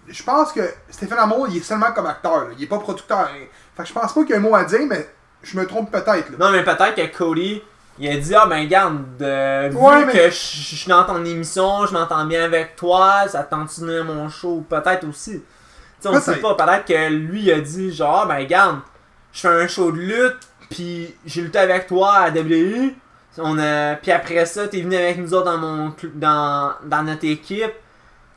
Je 0.08 0.22
pense 0.24 0.52
que 0.52 0.60
Stéphane 0.90 1.18
Amour, 1.20 1.46
il 1.48 1.58
est 1.58 1.60
seulement 1.64 1.92
comme 1.92 2.06
acteur, 2.06 2.44
là. 2.44 2.50
Il 2.58 2.64
est 2.64 2.66
pas 2.66 2.78
producteur. 2.78 3.20
hein. 3.20 3.46
Fait 3.76 3.82
que 3.84 3.88
je 3.88 3.94
pense 3.94 4.12
pas 4.12 4.20
qu'il 4.22 4.30
y 4.30 4.34
a 4.34 4.36
un 4.36 4.40
mot 4.40 4.54
à 4.54 4.64
dire, 4.64 4.80
mais 4.88 5.08
je 5.42 5.56
me 5.56 5.66
trompe 5.66 5.90
peut-être, 5.90 6.30
là. 6.30 6.36
Non, 6.38 6.50
mais 6.50 6.62
peut-être 6.64 6.94
que 6.96 7.16
Cody, 7.16 7.62
il 7.98 8.08
a 8.10 8.16
dit 8.16 8.34
Ah 8.34 8.46
ben, 8.46 8.66
garde, 8.66 9.04
euh, 9.22 9.68
vu 9.70 9.76
Ouais, 9.76 10.04
mais- 10.04 10.12
que 10.12 10.24
je 10.30 10.30
suis 10.36 10.88
dans 10.88 11.04
ton 11.04 11.24
émission, 11.24 11.86
je 11.86 11.92
m'entends 11.92 12.24
bien 12.26 12.44
avec 12.44 12.74
toi, 12.76 13.28
ça 13.28 13.44
te 13.44 13.50
tente 13.50 13.80
de 13.80 14.02
mon 14.02 14.28
show? 14.28 14.64
Peut-être 14.68 15.06
aussi. 15.08 15.40
Tu 15.40 15.42
sais, 16.00 16.08
on 16.08 16.20
sait 16.20 16.32
Peut-être. 16.38 16.56
pas. 16.56 16.66
Peut-être 16.66 16.84
que 16.84 17.08
lui, 17.12 17.42
il 17.42 17.52
a 17.52 17.60
dit 17.60 17.94
Genre, 17.94 18.22
Ah 18.24 18.26
ben, 18.26 18.44
garde, 18.46 18.80
je 19.32 19.40
fais 19.40 19.48
un 19.48 19.68
show 19.68 19.92
de 19.92 19.98
lutte, 19.98 20.40
puis 20.68 21.14
j'ai 21.24 21.42
lutté 21.42 21.58
avec 21.60 21.86
toi 21.86 22.12
à 22.14 22.30
WWE. 22.30 22.92
On 23.38 23.58
a... 23.58 23.94
Puis 23.96 24.10
après 24.12 24.44
ça, 24.46 24.68
t'es 24.68 24.80
venu 24.82 24.96
avec 24.96 25.18
nous 25.18 25.32
autres 25.34 25.46
dans, 25.46 25.58
mon 25.58 25.88
cl- 25.90 26.10
dans, 26.14 26.72
dans 26.84 27.02
notre 27.02 27.24
équipe. 27.24 27.72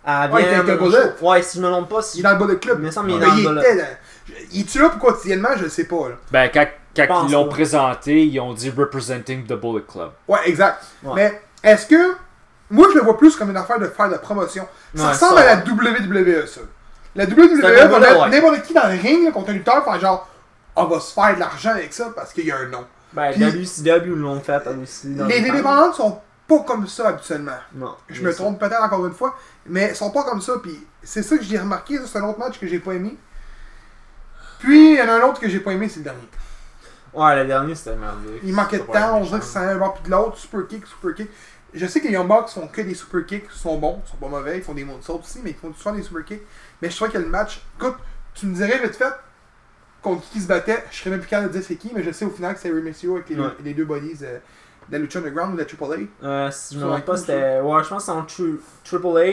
À 0.08 0.28
Ouais, 0.30 0.44
il 0.44 0.60
était 0.60 0.78
bullet. 0.78 0.98
Ouais, 1.22 1.42
si 1.42 1.58
je 1.58 1.64
me 1.64 1.70
trompe 1.70 1.90
pas, 1.90 2.02
si 2.02 2.18
Il 2.18 2.20
est 2.20 2.24
dans 2.24 2.32
le 2.34 2.38
bas 2.38 2.46
de 2.46 2.54
club. 2.60 2.78
Il 2.80 2.86
me 2.86 2.92
semble 2.92 3.08
qu'il 3.12 3.18
est 3.18 3.20
Mais 3.20 3.26
dans 3.26 3.36
il 3.38 3.44
le 3.44 3.56
bas, 3.56 3.62
était 3.62 3.76
dans- 3.78 4.38
Il 4.52 4.62
est-tu 4.62 4.80
là 4.80 4.90
pour 4.90 5.00
quotidiennement, 5.00 5.50
je 5.58 5.64
le 5.64 5.70
sais 5.70 5.86
pas, 5.86 6.10
là. 6.10 6.16
Ben, 6.32 6.50
quand, 6.54 6.66
quand 6.96 7.08
pense 7.08 7.30
ils 7.30 7.34
l'ont 7.34 7.50
présenté, 7.50 8.24
ils 8.26 8.40
ont 8.40 8.54
dit 8.54 8.70
Representing 8.70 9.46
the 9.46 9.54
Bullet 9.54 9.84
Club. 9.92 10.12
Ouais, 10.28 10.40
exact. 10.46 10.84
Ouais. 11.04 11.14
Mais 11.16 11.42
est-ce 11.72 11.88
que. 11.88 12.16
Moi, 12.70 12.88
je 12.92 12.98
le 12.98 13.04
vois 13.04 13.18
plus 13.18 13.36
comme 13.36 13.50
une 13.52 13.58
affaire 13.58 13.80
de 13.80 13.86
faire 13.88 14.10
de 14.10 14.18
promotion. 14.18 14.68
Ça 14.96 15.04
Ouais, 15.04 15.10
ressemble 15.10 15.40
ça, 15.40 15.52
à 15.52 15.56
la. 15.56 15.64
WWE, 15.64 16.48
ça. 16.48 16.62
La 17.16 17.26
WWE 17.26 17.62
va 17.90 18.00
mettre 18.00 18.28
n'importe 18.30 18.62
qui 18.64 18.74
dans 18.74 18.88
le 18.88 19.00
ring 19.00 19.24
là, 19.26 19.32
contre 19.32 19.50
un 19.52 19.54
lutteur, 19.54 19.84
faire 19.84 20.00
genre, 20.00 20.28
on 20.76 20.86
va 20.86 21.00
se 21.00 21.14
faire 21.14 21.34
de 21.36 21.40
l'argent 21.40 21.70
avec 21.72 21.94
ça 21.94 22.12
parce 22.16 22.34
qu'il 22.34 22.46
y 22.46 22.52
a 22.52 22.58
un 22.58 22.68
nom. 22.68 22.86
Ben, 23.16 23.32
Puis- 23.32 23.44
WCW 23.44 24.16
l'ont 24.16 24.40
fait 24.42 24.62
aussi. 24.82 25.14
dans 25.16 25.26
Les 25.26 25.50
indépendants 25.50 25.94
sont 25.94 26.20
pas 26.48 26.60
comme 26.60 26.88
ça 26.88 27.10
habituellement. 27.10 27.58
Non. 27.74 27.96
Je 28.10 28.22
me 28.22 28.34
trompe 28.34 28.60
peut-être 28.60 28.82
encore 28.84 29.06
une 29.08 29.14
fois, 29.14 29.36
mais 29.66 29.90
ils 29.92 29.96
sont 29.96 30.12
pas 30.12 30.24
comme 30.24 30.42
ça. 30.42 30.54
Puis 30.62 30.86
c'est 31.02 31.24
ça 31.24 31.38
que 31.38 31.44
j'ai 31.44 31.58
remarqué. 31.58 31.98
C'est 32.06 32.18
un 32.20 32.24
autre 32.26 32.40
match 32.40 32.60
que 32.60 32.68
j'ai 32.68 32.80
pas 32.80 32.94
aimé. 32.94 33.18
Puis 34.60 34.94
il 34.94 34.98
y 34.98 35.02
en 35.02 35.08
a 35.08 35.14
un 35.14 35.22
autre 35.22 35.40
que 35.40 35.50
j'ai 35.50 35.60
pas 35.60 35.72
aimé, 35.72 35.90
c'est 35.90 36.00
le 36.00 36.04
dernier. 36.04 36.28
Ouais, 37.14 37.36
le 37.36 37.48
dernier 37.48 37.76
c'était 37.76 37.96
merdique. 37.96 38.42
Il 38.44 38.54
manquait 38.54 38.80
de 38.80 38.84
temps, 38.84 39.18
on 39.20 39.24
dirait 39.24 39.40
que 39.40 39.46
ça 39.46 39.62
allait 39.62 39.72
un 39.74 39.78
bord 39.78 39.94
puis 39.94 40.04
de 40.04 40.12
l'autre. 40.12 40.38
Super 40.38 40.68
kick, 40.68 40.86
super 40.86 41.16
kick. 41.16 41.30
Je 41.74 41.86
sais 41.88 42.00
que 42.00 42.08
les 42.08 42.14
Young 42.14 42.28
Bucks 42.28 42.50
font 42.50 42.68
que 42.68 42.82
des 42.82 42.94
super 42.94 43.26
kicks, 43.26 43.46
ils 43.54 43.58
sont 43.60 43.78
bons, 43.78 44.02
ils 44.06 44.10
sont 44.10 44.18
pas 44.18 44.28
mauvais, 44.28 44.58
ils 44.58 44.64
font 44.64 44.74
des 44.74 44.84
moonsaults 44.86 45.22
aussi, 45.22 45.40
mais 45.44 45.52
ils 45.52 45.56
font 45.56 45.74
souvent 45.74 45.96
des 45.96 46.04
super 46.04 46.24
kicks. 46.24 46.42
Mais 46.82 46.90
je 46.90 46.96
trouvais 46.96 47.12
que 47.12 47.18
le 47.18 47.28
match, 47.28 47.62
écoute, 47.78 47.96
tu 48.34 48.46
me 48.46 48.56
dirais 48.56 48.80
vite 48.80 48.96
fait 48.96 49.14
contre 50.06 50.30
qui 50.30 50.40
se 50.40 50.48
battait, 50.48 50.84
je 50.92 50.98
serais 50.98 51.10
même 51.10 51.20
plus 51.20 51.28
capable 51.30 51.52
de 51.52 51.58
dire 51.58 51.68
c'est 51.68 51.76
qui, 51.76 51.92
mais 51.94 52.02
je 52.04 52.12
sais 52.12 52.26
au 52.26 52.30
final 52.30 52.54
que 52.54 52.60
c'est 52.62 52.70
Rey 52.70 52.82
Mysterio 52.82 53.16
avec 53.18 53.30
les, 53.30 53.36
Ouais. 53.40 53.48
les 53.64 53.74
deux 53.74 53.86
bodies 53.86 54.18
euh, 54.24 54.38
de 54.90 54.94
la 54.94 55.00
Lucha 55.00 55.20
Underground 55.20 55.54
ou 55.54 55.58
de 55.58 55.62
la 55.62 55.68
AAA. 55.68 56.08
Euh, 56.24 56.50
si 56.52 56.76
je 56.76 56.80
me 56.80 56.88
trompe 56.90 57.06
pas, 57.06 57.18
c'était. 57.18 57.60
Ouais, 57.60 57.84
je 57.84 57.90
pense 57.90 58.06
que 58.06 58.06
c'est 58.06 58.12
en 58.18 58.24
tri- 58.24 58.60
Triple 58.84 59.18
A 59.18 59.24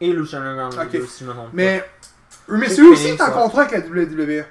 et 0.00 0.12
Lucha 0.12 0.38
Underground. 0.38 0.72
les 0.74 0.78
Ok. 0.80 0.90
deux, 0.92 1.06
si 1.06 1.24
je 1.24 1.28
me 1.28 1.34
trompe 1.34 1.48
Mais 1.52 1.84
Rey 2.48 2.58
Mysterio 2.58 2.92
aussi 2.92 3.08
est 3.08 3.20
en 3.20 3.30
contrat 3.32 3.62
avec 3.62 3.72
la 3.72 4.02
WWE. 4.02 4.44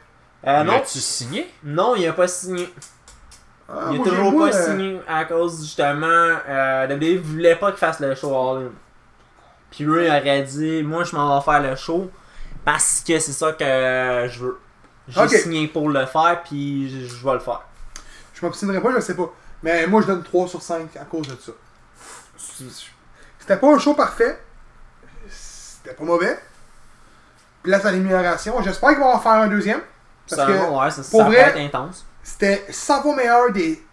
Euh, 0.48 0.63
non, 0.63 0.72
L'as-tu 0.74 1.00
signé? 1.00 1.50
Non, 1.63 1.96
il 1.98 2.08
a 2.08 2.13
pas 2.13 2.28
signé. 2.28 2.72
Ah, 3.68 3.89
il 3.92 4.00
a 4.02 4.04
toujours 4.04 4.38
pas 4.39 4.48
euh, 4.56 4.65
signé 4.65 5.00
à 5.08 5.26
cause 5.26 5.62
justement. 5.62 6.08
Euh, 6.48 6.88
WWE 6.88 7.20
voulait 7.22 7.56
pas 7.56 7.70
qu'il 7.72 7.78
fasse 7.80 8.00
le 8.00 8.15
show 8.15 8.30
All 8.36 8.63
In. 8.63 8.70
Puis 9.70 9.84
lui 9.84 10.06
il 10.06 10.10
aurait 10.10 10.42
dit 10.44 10.82
Moi 10.82 11.04
je 11.04 11.15
m'en 11.15 11.38
vais 11.38 11.44
faire 11.46 11.62
le 11.62 11.76
show 11.76 12.10
parce 12.65 13.04
que 13.08 13.20
c'est 13.20 13.32
ça 13.32 13.52
que 13.52 14.28
je 14.32 14.39
veux. 14.39 14.58
J'ai 15.10 15.22
Ok. 15.22 15.30
signé 15.32 15.67
pour 15.67 15.89
le 15.89 16.06
faire, 16.06 16.41
puis 16.43 16.89
je 16.89 17.13
je 17.15 17.26
vais 17.26 17.34
le 17.34 17.39
faire. 17.39 17.62
Je 18.34 18.45
m'obstinerai 18.45 18.80
pas, 18.82 18.93
je 18.95 19.00
sais 19.02 19.15
pas. 19.15 19.30
Mais 19.63 19.86
moi, 19.88 20.02
je 20.02 20.08
donne 20.08 20.24
3 20.24 20.48
sur 20.48 20.62
5 20.62 20.95
à 20.95 21.04
cause 21.06 21.28
de 21.28 21.36
ça. 21.36 21.52
C'était 23.39 23.58
pas 23.58 23.74
un 23.74 23.80
show 23.80 23.93
parfait. 23.93 24.39
C'était 25.30 25.93
pas 25.95 26.04
mauvais. 26.04 26.39
Place 27.63 27.84
à 27.86 27.91
l'amélioration. 27.91 28.62
J'espère 28.62 28.89
qu'ils 28.91 29.00
vont 29.00 29.13
en 29.13 29.19
faire 29.19 29.34
un 29.34 29.48
deuxième. 29.48 29.82
Parce 30.30 30.41
Ça, 30.41 30.48
que 30.48 30.52
ouais, 30.54 30.91
ça, 30.91 31.02
pour 31.10 31.22
ça 31.22 31.26
vrai- 31.26 31.36
va 31.36 31.48
être 31.50 31.58
intense. 31.58 32.06
c'était 32.24 32.65
100 32.69 33.02
fois 33.02 33.15
meilleur 33.15 33.52
des. 33.52 33.84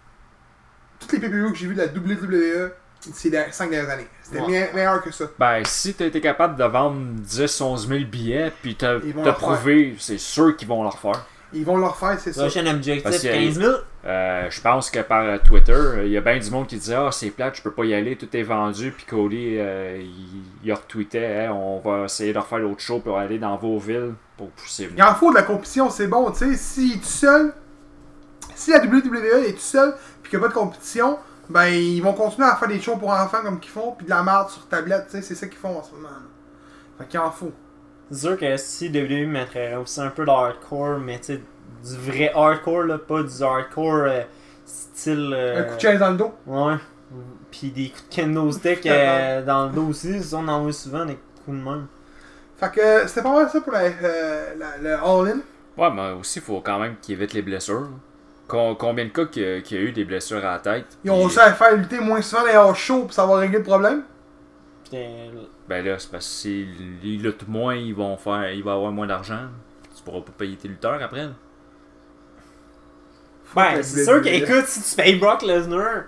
Toutes 0.99 1.11
les 1.13 1.19
PPV 1.19 1.49
que 1.51 1.55
j'ai 1.57 1.67
vu 1.67 1.75
de 1.75 1.81
la 1.81 1.87
WWE 1.87 2.71
ces 3.13 3.31
5 3.51 3.69
dernières 3.69 3.89
années. 3.91 4.07
C'était 4.29 4.41
Ouais. 4.41 4.69
meilleur 4.73 5.01
que 5.01 5.11
ça. 5.11 5.25
Ben, 5.39 5.61
si 5.63 5.93
t'as 5.93 6.05
été 6.05 6.19
capable 6.19 6.57
de 6.57 6.63
vendre 6.65 6.97
10-11 7.21 7.87
000 7.87 8.01
billets, 8.11 8.51
puis 8.61 8.75
t'as 8.75 8.99
prouvé, 9.33 9.95
c'est 9.99 10.17
sûr 10.17 10.55
qu'ils 10.55 10.67
vont 10.67 10.83
le 10.83 10.89
refaire. 10.89 11.25
Ils 11.53 11.63
vont 11.63 11.77
le 11.77 11.85
refaire, 11.85 12.19
c'est 12.19 12.33
ça. 12.33 12.41
Prochain 12.41 12.65
objectif 12.67 13.03
Parce 13.03 13.19
que- 13.19 13.27
15 13.29 13.57
000. 13.57 13.73
Euh, 14.05 14.47
je 14.49 14.61
pense 14.61 14.89
que 14.89 14.99
par 14.99 15.23
euh, 15.23 15.37
Twitter, 15.43 15.71
euh, 15.71 16.05
il 16.05 16.11
y 16.11 16.17
a 16.17 16.21
bien 16.21 16.37
du 16.37 16.49
monde 16.51 16.67
qui 16.67 16.75
disait 16.75 16.95
Ah, 16.95 17.09
c'est 17.11 17.29
plate, 17.29 17.55
je 17.55 17.61
peux 17.61 17.71
pas 17.71 17.85
y 17.85 17.93
aller, 17.93 18.17
tout 18.17 18.27
est 18.35 18.43
vendu. 18.43 18.91
Puis 18.91 19.05
Cody, 19.05 19.55
euh, 19.57 19.97
il, 20.01 20.43
il 20.65 20.73
retweetait 20.73 21.19
Hey, 21.43 21.47
On 21.49 21.79
va 21.79 22.03
essayer 22.05 22.33
de 22.33 22.37
refaire 22.39 22.59
l'autre 22.59 22.81
show 22.81 22.99
pour 22.99 23.17
aller 23.17 23.39
dans 23.39 23.55
vos 23.55 23.79
villes 23.79 24.13
pour 24.35 24.49
pousser. 24.51 24.89
Il 24.95 25.01
en 25.01 25.15
faut 25.15 25.29
de 25.31 25.35
la 25.35 25.43
compétition, 25.43 25.89
c'est 25.89 26.07
bon, 26.07 26.29
tu 26.31 26.53
sais. 26.55 26.81
Est 26.83 26.97
tout 26.99 27.03
seul, 27.05 27.53
si 28.53 28.71
la 28.71 28.79
WWE 28.79 29.45
est 29.47 29.53
tout 29.53 29.59
seul, 29.59 29.93
puis 30.21 30.29
qu'il 30.31 30.39
n'y 30.39 30.45
a 30.45 30.47
pas 30.49 30.53
de 30.53 30.59
compétition, 30.59 31.17
ben 31.49 31.65
ils 31.67 32.01
vont 32.01 32.13
continuer 32.13 32.47
à 32.47 32.55
faire 32.55 32.67
des 32.67 32.79
shows 32.81 32.97
pour 32.97 33.09
enfants 33.09 33.41
comme 33.43 33.59
qu'ils 33.59 33.71
font, 33.71 33.91
puis 33.93 34.05
de 34.05 34.09
la 34.09 34.23
merde 34.23 34.49
sur 34.49 34.67
tablette, 34.67 35.05
tu 35.05 35.11
sais, 35.17 35.21
c'est 35.21 35.35
ça 35.35 35.47
qu'ils 35.47 35.57
font 35.57 35.77
en 35.77 35.83
ce 35.83 35.91
moment. 35.95 36.09
là. 36.09 36.21
Fait 36.99 37.05
qu'il 37.07 37.19
en 37.19 37.31
faut. 37.31 37.51
C'est 38.11 38.19
sûr 38.19 38.37
que 38.37 38.57
si 38.57 38.89
WWE 38.89 39.27
mettrait 39.27 39.75
aussi 39.75 39.99
un 40.01 40.09
peu 40.09 40.25
de 40.25 40.29
hardcore, 40.29 40.97
mais 40.99 41.19
tu 41.19 41.25
sais, 41.35 41.41
du 41.83 41.95
vrai 42.11 42.31
hardcore, 42.33 42.83
là, 42.83 42.97
pas 42.97 43.21
du 43.23 43.43
hardcore 43.43 43.93
euh, 44.07 44.21
style. 44.65 45.31
euh, 45.33 45.59
Un 45.61 45.63
coup 45.63 45.75
de 45.75 45.81
chaise 45.81 45.99
dans 45.99 46.11
le 46.11 46.17
dos. 46.17 46.33
Ouais. 46.45 46.75
Puis 47.51 47.71
des 47.71 47.89
coups 47.89 48.09
de 48.09 48.15
kendo 48.15 48.51
stick 48.51 48.85
euh, 48.85 49.41
dans 49.45 49.67
le 49.67 49.71
dos 49.73 49.87
aussi. 49.87 50.21
Ça, 50.23 50.37
on 50.37 50.47
en 50.47 50.63
voit 50.63 50.73
souvent 50.73 51.05
des 51.05 51.17
coups 51.45 51.57
de 51.57 51.61
main. 51.63 51.87
Fait 52.57 52.71
que 52.71 52.79
euh, 52.81 53.07
c'était 53.07 53.21
pas 53.21 53.33
mal 53.33 53.49
ça 53.49 53.61
pour 53.61 53.71
la, 53.73 53.81
euh, 53.83 54.53
la- 54.57 54.77
le 54.81 54.93
All-In. 54.95 55.39
Ouais, 55.77 55.91
mais 55.93 56.11
aussi, 56.19 56.39
il 56.39 56.41
faut 56.45 56.59
quand 56.61 56.79
même 56.79 56.95
qu'il 57.01 57.13
évite 57.15 57.33
les 57.33 57.41
blessures. 57.41 57.87
Com- 58.47 58.75
combien 58.77 59.05
de 59.05 59.09
cas 59.09 59.25
qu'il 59.25 59.43
y, 59.43 59.45
a- 59.57 59.61
qu'il 59.61 59.77
eu 59.79 59.91
des 59.91 60.05
blessures 60.05 60.37
à 60.45 60.53
la 60.53 60.59
tête 60.59 60.85
Ils 61.03 61.11
ont 61.11 61.19
réussi 61.19 61.39
à 61.39 61.53
faire 61.53 61.75
lutter 61.75 61.99
moins 61.99 62.21
souvent 62.21 62.45
les 62.45 62.55
hors 62.55 62.75
shows 62.75 63.01
pour 63.03 63.13
savoir 63.13 63.39
régler 63.39 63.57
le 63.57 63.63
problème? 63.63 64.03
Putain, 64.85 65.05
Ben 65.67 65.83
là, 65.85 65.99
c'est 65.99 66.09
parce 66.09 66.25
que 66.25 66.31
s'ils 66.31 67.21
luttent 67.21 67.47
moins, 67.47 67.75
ils 67.75 67.93
vont 67.93 68.15
faire, 68.15 68.51
il 68.51 68.63
va 68.63 68.73
avoir 68.73 68.91
moins 68.91 69.05
d'argent. 69.07 69.47
Tu 69.95 70.01
pourras 70.03 70.21
pas 70.21 70.31
payer 70.37 70.55
tes 70.55 70.69
lutteurs 70.69 71.01
après. 71.03 71.27
Ben, 73.55 73.75
que 73.77 73.81
c'est 73.83 74.03
sûr 74.03 74.13
WWE. 74.15 74.23
qu'écoute, 74.23 74.65
si 74.67 74.81
tu 74.95 74.95
payes 75.01 75.15
Brock 75.15 75.41
Lesnar 75.41 76.03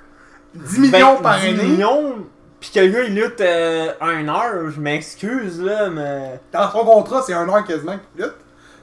10 0.54 0.80
millions 0.80 1.16
ben, 1.16 1.22
par 1.22 1.40
10 1.40 1.48
année. 1.48 1.64
millions, 1.64 2.26
pis 2.60 2.72
que 2.72 2.80
le 2.80 2.88
gars 2.90 3.04
il 3.04 3.16
lutte 3.16 3.42
euh, 3.42 3.92
un 4.02 4.28
heure, 4.28 4.70
je 4.70 4.80
m'excuse 4.80 5.62
là, 5.62 5.90
mais. 5.90 6.40
Dans 6.52 6.70
son 6.72 6.84
contrat, 6.86 7.22
c'est 7.22 7.34
un 7.34 7.48
heure 7.50 7.64
quasiment 7.66 7.98
que 7.98 8.04
tu 8.16 8.22
luttes. 8.24 8.36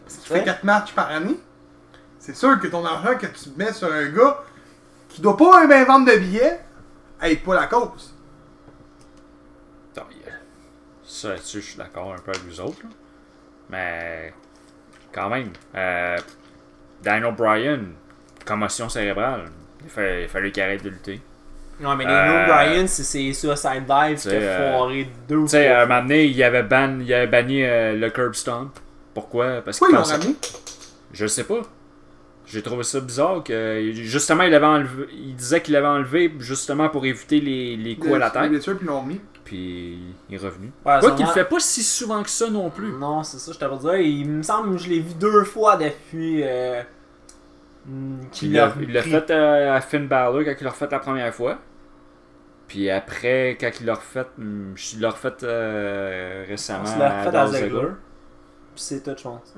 Parce 0.04 0.16
qu'il 0.16 0.26
fait 0.28 0.34
Ouais. 0.40 0.44
4 0.44 0.64
matchs 0.64 0.92
par 0.92 1.10
année. 1.10 1.38
C'est 2.26 2.34
sûr 2.36 2.58
que 2.58 2.66
ton 2.66 2.84
argent 2.84 3.16
que 3.16 3.26
tu 3.26 3.50
mets 3.56 3.72
sur 3.72 3.92
un 3.92 4.06
gars 4.08 4.42
qui 5.08 5.20
doit 5.22 5.36
pas 5.36 5.64
bien 5.68 5.84
vendre 5.84 6.10
de 6.12 6.18
billets, 6.18 6.58
aide 7.22 7.40
pas 7.44 7.54
la 7.54 7.66
cause. 7.68 8.12
Ça 11.08 11.28
là-dessus, 11.28 11.60
je 11.60 11.66
suis 11.68 11.78
d'accord 11.78 12.12
un 12.12 12.18
peu 12.18 12.32
avec 12.32 12.42
vous 12.42 12.60
autres. 12.60 12.82
là. 12.82 12.88
Mais 13.70 14.34
quand 15.12 15.28
même. 15.28 15.50
Euh, 15.76 16.16
Daniel 17.00 17.32
Bryan, 17.32 17.80
commotion 18.44 18.88
cérébrale. 18.88 19.44
Il, 19.84 19.88
fa- 19.90 20.20
il 20.20 20.28
fallait 20.28 20.50
qu'il 20.50 20.62
arrête 20.64 20.82
de 20.82 20.88
lutter. 20.90 21.20
Ouais, 21.80 21.94
mais 21.96 22.06
Euh, 22.06 22.08
Daniel 22.08 22.46
Bryan, 22.48 22.88
c'est 22.88 23.04
ses 23.04 23.32
suicide 23.32 23.84
dives 23.86 24.20
qui 24.20 24.28
a 24.28 24.32
euh, 24.32 24.72
foiré 24.78 25.08
deux 25.28 25.36
ou 25.36 25.44
Tu 25.44 25.50
sais, 25.50 25.68
à 25.68 25.82
un 25.82 25.86
moment 25.86 26.02
donné, 26.02 26.24
il 26.24 26.42
avait, 26.42 26.64
ban, 26.64 26.98
il 27.00 27.14
avait 27.14 27.26
banni 27.28 27.62
euh, 27.62 27.94
le 27.94 28.10
curb 28.10 28.34
stomp. 28.34 28.72
Pourquoi? 29.14 29.62
Parce 29.64 29.78
Pourquoi 29.78 29.98
qu'il 30.04 30.06
ils 30.08 30.12
l'ont 30.12 30.18
ramené? 30.18 30.36
Je 31.12 31.26
sais 31.28 31.44
pas. 31.44 31.60
J'ai 32.46 32.62
trouvé 32.62 32.84
ça 32.84 33.00
bizarre 33.00 33.42
que 33.42 33.90
justement 33.92 34.44
il 34.44 34.54
avait 34.54 34.66
enlevé, 34.66 35.08
il 35.12 35.34
disait 35.34 35.60
qu'il 35.60 35.74
l'avait 35.74 35.86
enlevé 35.88 36.32
justement 36.38 36.88
pour 36.88 37.04
éviter 37.04 37.40
les, 37.40 37.76
les 37.76 37.96
coups 37.96 38.14
à 38.14 38.18
la 38.18 38.30
tête, 38.30 38.50
puis 38.50 38.72
ils 38.80 38.86
l'ont 38.86 39.00
remis. 39.00 39.20
puis 39.44 39.98
il 40.28 40.34
est 40.34 40.38
revenu. 40.38 40.70
Ouais, 40.84 40.98
Quoi 41.00 41.10
qu'il 41.12 41.26
le 41.26 41.32
fait 41.32 41.44
pas 41.44 41.58
si 41.58 41.82
souvent 41.82 42.22
que 42.22 42.30
ça 42.30 42.48
non 42.48 42.70
plus. 42.70 42.92
Non, 42.92 43.24
c'est 43.24 43.38
ça, 43.38 43.50
je 43.52 43.58
t'avais 43.58 43.76
dit. 43.76 44.08
Il 44.20 44.30
me 44.30 44.42
semble 44.44 44.76
que 44.76 44.82
je 44.82 44.88
l'ai 44.88 45.00
vu 45.00 45.14
deux 45.14 45.42
fois 45.42 45.76
depuis 45.76 46.42
euh, 46.44 46.82
hmm, 47.86 48.28
qu'il 48.30 48.48
Il 48.48 48.54
l'a 48.54 48.66
a 48.66 48.72
il 48.80 48.92
l'a 48.92 49.02
fait 49.02 49.30
euh, 49.30 49.74
à 49.74 49.80
Finn 49.80 50.06
Balor 50.06 50.44
quand 50.44 50.54
il 50.60 50.64
l'a 50.64 50.70
refait 50.70 50.88
la 50.88 50.98
première 51.00 51.34
fois. 51.34 51.58
Puis 52.68 52.90
après, 52.90 53.56
quand 53.60 53.70
il 53.80 53.86
l'a 53.86 53.94
refait, 53.94 54.26
hmm, 54.38 54.74
il 54.94 55.00
l'a 55.00 55.10
refait 55.10 55.32
euh, 55.42 56.44
récemment 56.48 56.84
On 56.84 56.86
se 56.94 56.98
l'a 56.98 57.24
refait 57.24 57.36
à 57.36 57.46
Ziggler. 57.48 57.68
Ziggler. 57.68 57.88
Puis 58.74 58.84
c'est 58.84 59.02
tout, 59.02 59.14
je 59.16 59.22
pense. 59.24 59.54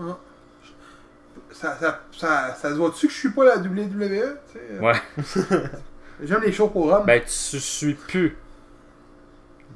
Ça, 1.61 1.77
ça, 1.81 2.01
ça, 2.13 2.55
ça 2.55 2.69
se 2.71 2.75
voit-tu 2.75 3.07
que 3.09 3.13
je 3.13 3.19
suis 3.19 3.31
pas 3.31 3.45
la 3.45 3.57
WWE? 3.57 3.89
tu 3.99 4.53
sais, 4.53 4.61
euh, 4.73 4.81
Ouais. 4.81 4.95
J'aime 6.23 6.43
les 6.43 6.53
shows 6.53 6.69
pour 6.69 6.87
hommes. 6.93 7.07
Ben 7.07 7.21
tu 7.23 7.59
suis 7.59 7.95
plus 7.95 8.37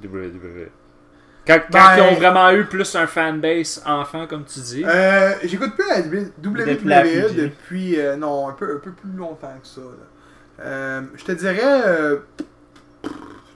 WWE. 0.03 0.69
Quand, 1.47 1.59
quand 1.73 1.73
Ben- 1.73 1.97
ils 1.97 2.01
ont 2.03 2.15
vraiment 2.15 2.51
eu 2.53 2.65
plus 2.67 2.95
un 2.95 3.07
fanbase 3.09 3.83
enfant, 3.85 4.27
comme 4.29 4.45
tu 4.45 4.61
dis. 4.61 4.85
Euh, 4.87 5.33
J'écoute 5.43 5.75
plus 5.75 5.89
la 5.89 6.01
WWE 6.01 6.31
Depuis 6.39 6.89
la 6.89 7.03
PG. 7.03 7.35
depuis, 7.35 8.01
euh, 8.01 8.17
non, 8.17 8.49
un 8.49 8.53
peu, 8.53 8.77
un 8.77 8.79
peu 8.79 8.93
plus 8.93 9.11
longtemps 9.13 9.53
que 9.61 9.67
ça. 9.67 9.81
Euh, 10.61 11.03
je 11.17 11.25
te 11.25 11.33
dirais 11.33 11.83
euh, 11.87 12.19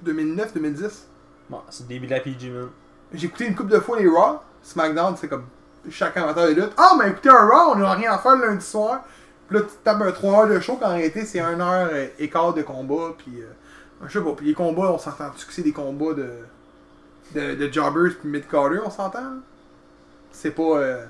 2009-2010. 0.05 1.05
Bon, 1.49 1.61
c'est 1.71 1.85
le 1.85 1.89
début 1.89 2.07
de 2.07 2.13
la 2.13 2.21
PG, 2.21 2.51
man. 2.51 2.69
J'ai 3.13 3.27
écouté 3.27 3.47
une 3.47 3.55
couple 3.55 3.71
de 3.73 3.79
fois 3.81 3.99
les 4.01 4.09
Raw. 4.09 4.41
SmackDown, 4.63 5.17
c'est 5.17 5.29
comme 5.29 5.47
chaque 5.91 6.17
amateur 6.17 6.49
de 6.49 6.55
lutte. 6.55 6.73
Ah, 6.77 6.95
mais 6.99 7.11
écoutez 7.11 7.29
un 7.29 7.47
Raw, 7.47 7.73
on 7.73 7.77
n'a 7.77 7.93
rien 7.93 8.13
à 8.13 8.19
faire 8.19 8.37
le 8.37 8.47
lundi 8.47 8.65
soir. 8.65 9.05
Puis 9.49 9.59
là, 9.59 9.65
tu 9.65 9.75
tapes 9.85 10.01
un 10.01 10.13
3 10.13 10.33
heures 10.33 10.49
de 10.49 10.61
show, 10.61 10.77
qu'en 10.77 10.89
réalité, 10.89 11.25
c'est 11.25 11.41
1 11.41 11.61
heure 11.61 11.91
et 12.19 12.29
quart 12.29 12.53
de 12.53 12.63
combat. 12.63 13.15
Puis, 13.17 13.41
euh, 13.41 13.47
je 14.07 14.19
sais 14.19 14.25
pas. 14.25 14.33
Puis 14.33 14.47
les 14.47 14.55
combats, 14.55 14.93
on 14.93 14.99
s'entend-tu 14.99 15.47
que 15.47 15.53
c'est 15.53 15.63
des 15.63 15.73
combats 15.73 16.15
de, 16.15 16.31
de, 17.35 17.55
de 17.55 17.73
jobbers 17.73 18.13
puis 18.21 18.29
mid-carder, 18.29 18.81
on 18.85 18.91
s'entend? 18.91 19.37
C'est 20.33 20.51
pas 20.51 20.63
euh, 20.63 21.05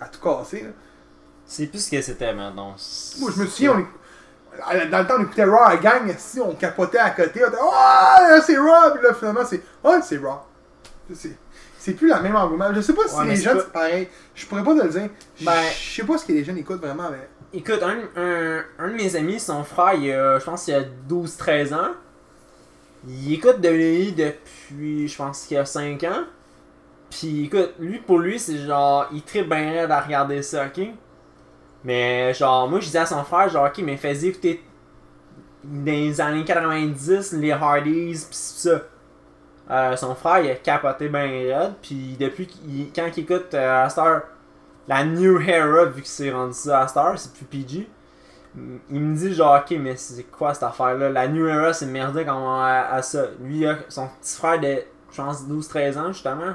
à 0.00 0.06
tout 0.06 0.20
casser. 0.20 0.62
Là. 0.62 0.70
C'est 1.46 1.66
plus 1.66 1.84
ce 1.84 1.90
que 1.90 2.00
c'était 2.02 2.34
maintenant. 2.34 2.76
Moi, 3.20 3.30
je 3.34 3.40
me 3.40 3.46
souviens, 3.46 3.72
on 3.72 3.86
dans 4.90 4.98
le 4.98 5.06
temps, 5.06 5.14
on 5.18 5.22
écoutait 5.22 5.44
Raw 5.44 5.64
à 5.64 5.76
gang, 5.76 6.12
si 6.18 6.40
on 6.40 6.54
capotait 6.54 6.98
à 6.98 7.10
côté, 7.10 7.42
on 7.44 7.48
était 7.48 7.58
Oh, 7.62 8.40
c'est 8.44 8.58
Raw! 8.58 8.92
Puis 8.94 9.02
là, 9.02 9.14
finalement, 9.14 9.44
c'est 9.44 9.62
Oh, 9.84 9.96
c'est 10.02 10.18
Raw. 10.18 10.40
C'est, 11.14 11.36
c'est 11.88 11.94
plus 11.94 12.08
la 12.08 12.20
même 12.20 12.36
engouement. 12.36 12.72
Je 12.74 12.80
sais 12.80 12.92
pas 12.94 13.06
si 13.08 13.16
Ouais, 13.16 13.26
les 13.26 13.36
jeunes, 13.36 13.56
pas- 13.56 13.62
c'est 13.64 13.72
pareil. 13.72 14.08
Je 14.34 14.46
pourrais 14.46 14.62
pas 14.64 14.74
te 14.74 14.82
le 14.84 14.88
dire. 14.90 15.08
Je 15.38 15.44
Ben- 15.44 15.52
je 15.78 15.94
sais 15.94 16.04
pas 16.06 16.18
ce 16.18 16.24
que 16.26 16.32
les 16.32 16.44
jeunes 16.44 16.58
écoutent 16.58 16.80
vraiment, 16.80 17.08
mais. 17.10 17.28
Écoute, 17.52 17.82
un, 17.82 18.00
un, 18.20 18.62
un 18.78 18.88
de 18.88 18.94
mes 18.94 19.16
amis, 19.16 19.40
son 19.40 19.64
frère, 19.64 19.94
il 19.94 20.12
a, 20.12 20.38
je 20.38 20.44
pense 20.44 20.64
qu'il 20.64 20.74
a 20.74 20.82
12-13 21.08 21.72
ans. 21.72 21.92
Il 23.08 23.32
écoute 23.32 23.56
WWE 23.62 24.12
depuis, 24.14 25.08
je 25.08 25.16
pense 25.16 25.46
qu'il 25.46 25.56
a 25.56 25.64
5 25.64 26.02
ans. 26.04 26.24
Puis 27.10 27.44
écoute, 27.46 27.72
lui, 27.78 27.98
pour 28.00 28.18
lui, 28.18 28.38
c'est 28.38 28.58
genre, 28.58 29.06
il 29.12 29.22
tripe 29.22 29.48
bien 29.48 29.70
raide 29.72 29.90
à 29.90 30.00
regarder 30.00 30.42
ça, 30.42 30.66
ok? 30.66 30.88
Mais 31.84 32.34
genre, 32.34 32.68
moi, 32.68 32.80
je 32.80 32.86
disais 32.86 32.98
à 32.98 33.06
son 33.06 33.24
frère, 33.24 33.48
genre, 33.48 33.66
ok, 33.66 33.78
mais 33.84 33.96
fais 33.96 34.24
écouter 34.26 34.62
dans 35.64 35.84
les 35.90 36.20
années 36.20 36.44
90, 36.44 37.32
les 37.32 37.52
Hardys, 37.52 38.26
pis 38.28 38.36
ça. 38.36 38.82
Euh, 39.70 39.96
son 39.96 40.14
frère, 40.14 40.40
il 40.40 40.50
a 40.50 40.54
capoté 40.54 41.08
bien 41.08 41.20
raide, 41.22 41.74
puis 41.82 42.16
depuis 42.18 42.46
qu'il, 42.46 42.90
quand 42.94 43.08
il 43.16 43.22
écoute 43.22 43.52
euh, 43.52 43.84
à 43.84 43.88
Star 43.88 44.22
la 44.88 45.04
New 45.04 45.40
Era, 45.40 45.84
vu 45.84 46.00
que 46.00 46.08
c'est 46.08 46.32
rendu 46.32 46.54
ça 46.54 46.80
à 46.80 46.88
Star, 46.88 47.18
c'est 47.18 47.32
plus 47.34 47.44
PG, 47.44 47.88
il 48.90 49.00
me 49.00 49.14
dit 49.14 49.34
genre, 49.34 49.60
ok, 49.60 49.76
mais 49.78 49.96
c'est 49.96 50.24
quoi 50.24 50.54
cette 50.54 50.62
affaire-là? 50.62 51.10
La 51.10 51.28
New 51.28 51.46
Era, 51.46 51.72
c'est 51.72 51.86
merdique 51.86 52.26
comment 52.26 52.62
à, 52.64 52.88
à 52.90 53.02
ça. 53.02 53.26
Lui, 53.40 53.66
son 53.88 54.08
petit 54.08 54.36
frère 54.36 54.58
de, 54.58 54.82
je 55.12 55.16
pense, 55.16 55.42
12-13 55.44 55.98
ans, 55.98 56.12
justement. 56.12 56.54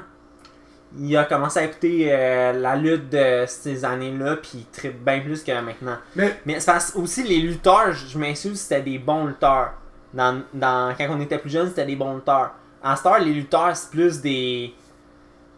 Il 0.98 1.16
a 1.16 1.24
commencé 1.24 1.60
à 1.60 1.64
écouter 1.64 2.08
euh, 2.10 2.52
la 2.52 2.76
lutte 2.76 3.08
de 3.10 3.44
ces 3.46 3.84
années-là, 3.84 4.36
puis 4.36 4.50
il 4.58 4.66
tripe 4.66 5.04
bien 5.04 5.20
plus 5.20 5.42
que 5.42 5.52
maintenant. 5.60 5.96
Mais 6.14 6.38
Mais 6.46 6.60
c'est 6.60 6.70
parce 6.70 6.94
aussi 6.94 7.22
les 7.22 7.40
lutteurs, 7.40 7.92
je 7.92 8.06
je 8.06 8.18
m'insulte, 8.18 8.56
c'était 8.56 8.82
des 8.82 8.98
bons 8.98 9.26
lutteurs. 9.26 9.72
Dans, 10.12 10.42
dans, 10.52 10.94
quand 10.96 11.06
on 11.10 11.20
était 11.20 11.38
plus 11.38 11.50
jeune, 11.50 11.68
c'était 11.68 11.86
des 11.86 11.96
bons 11.96 12.16
lutteurs. 12.16 12.52
En 12.84 12.94
Star, 12.96 13.18
les 13.18 13.32
lutteurs, 13.32 13.74
c'est 13.74 13.90
plus 13.90 14.20
des. 14.20 14.74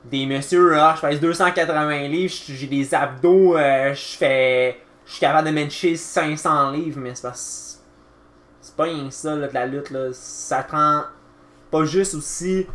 Des 0.05 0.25
messieurs, 0.25 0.73
je 0.73 1.01
pèse 1.01 1.21
280 1.21 2.07
livres, 2.07 2.33
j'ai 2.47 2.67
des 2.69 2.95
abdos, 2.95 3.57
euh, 3.57 3.93
je 3.93 4.17
fais. 4.17 4.81
Je 5.05 5.13
suis 5.13 5.21
capable 5.21 5.49
de 5.49 5.55
bencher 5.55 5.97
500 5.97 6.71
livres, 6.71 7.01
mais 7.01 7.13
c'est 7.17 7.23
parce. 7.23 7.83
C'est 8.61 8.77
pas 8.77 8.85
rien 8.85 9.11
ça, 9.11 9.35
là, 9.35 9.49
de 9.49 9.55
la 9.55 9.67
lutte, 9.67 9.91
là. 9.91 10.11
Ça 10.13 10.63
prend 10.63 11.03
pas 11.73 11.85
juste 11.85 12.15
aussi. 12.15 12.67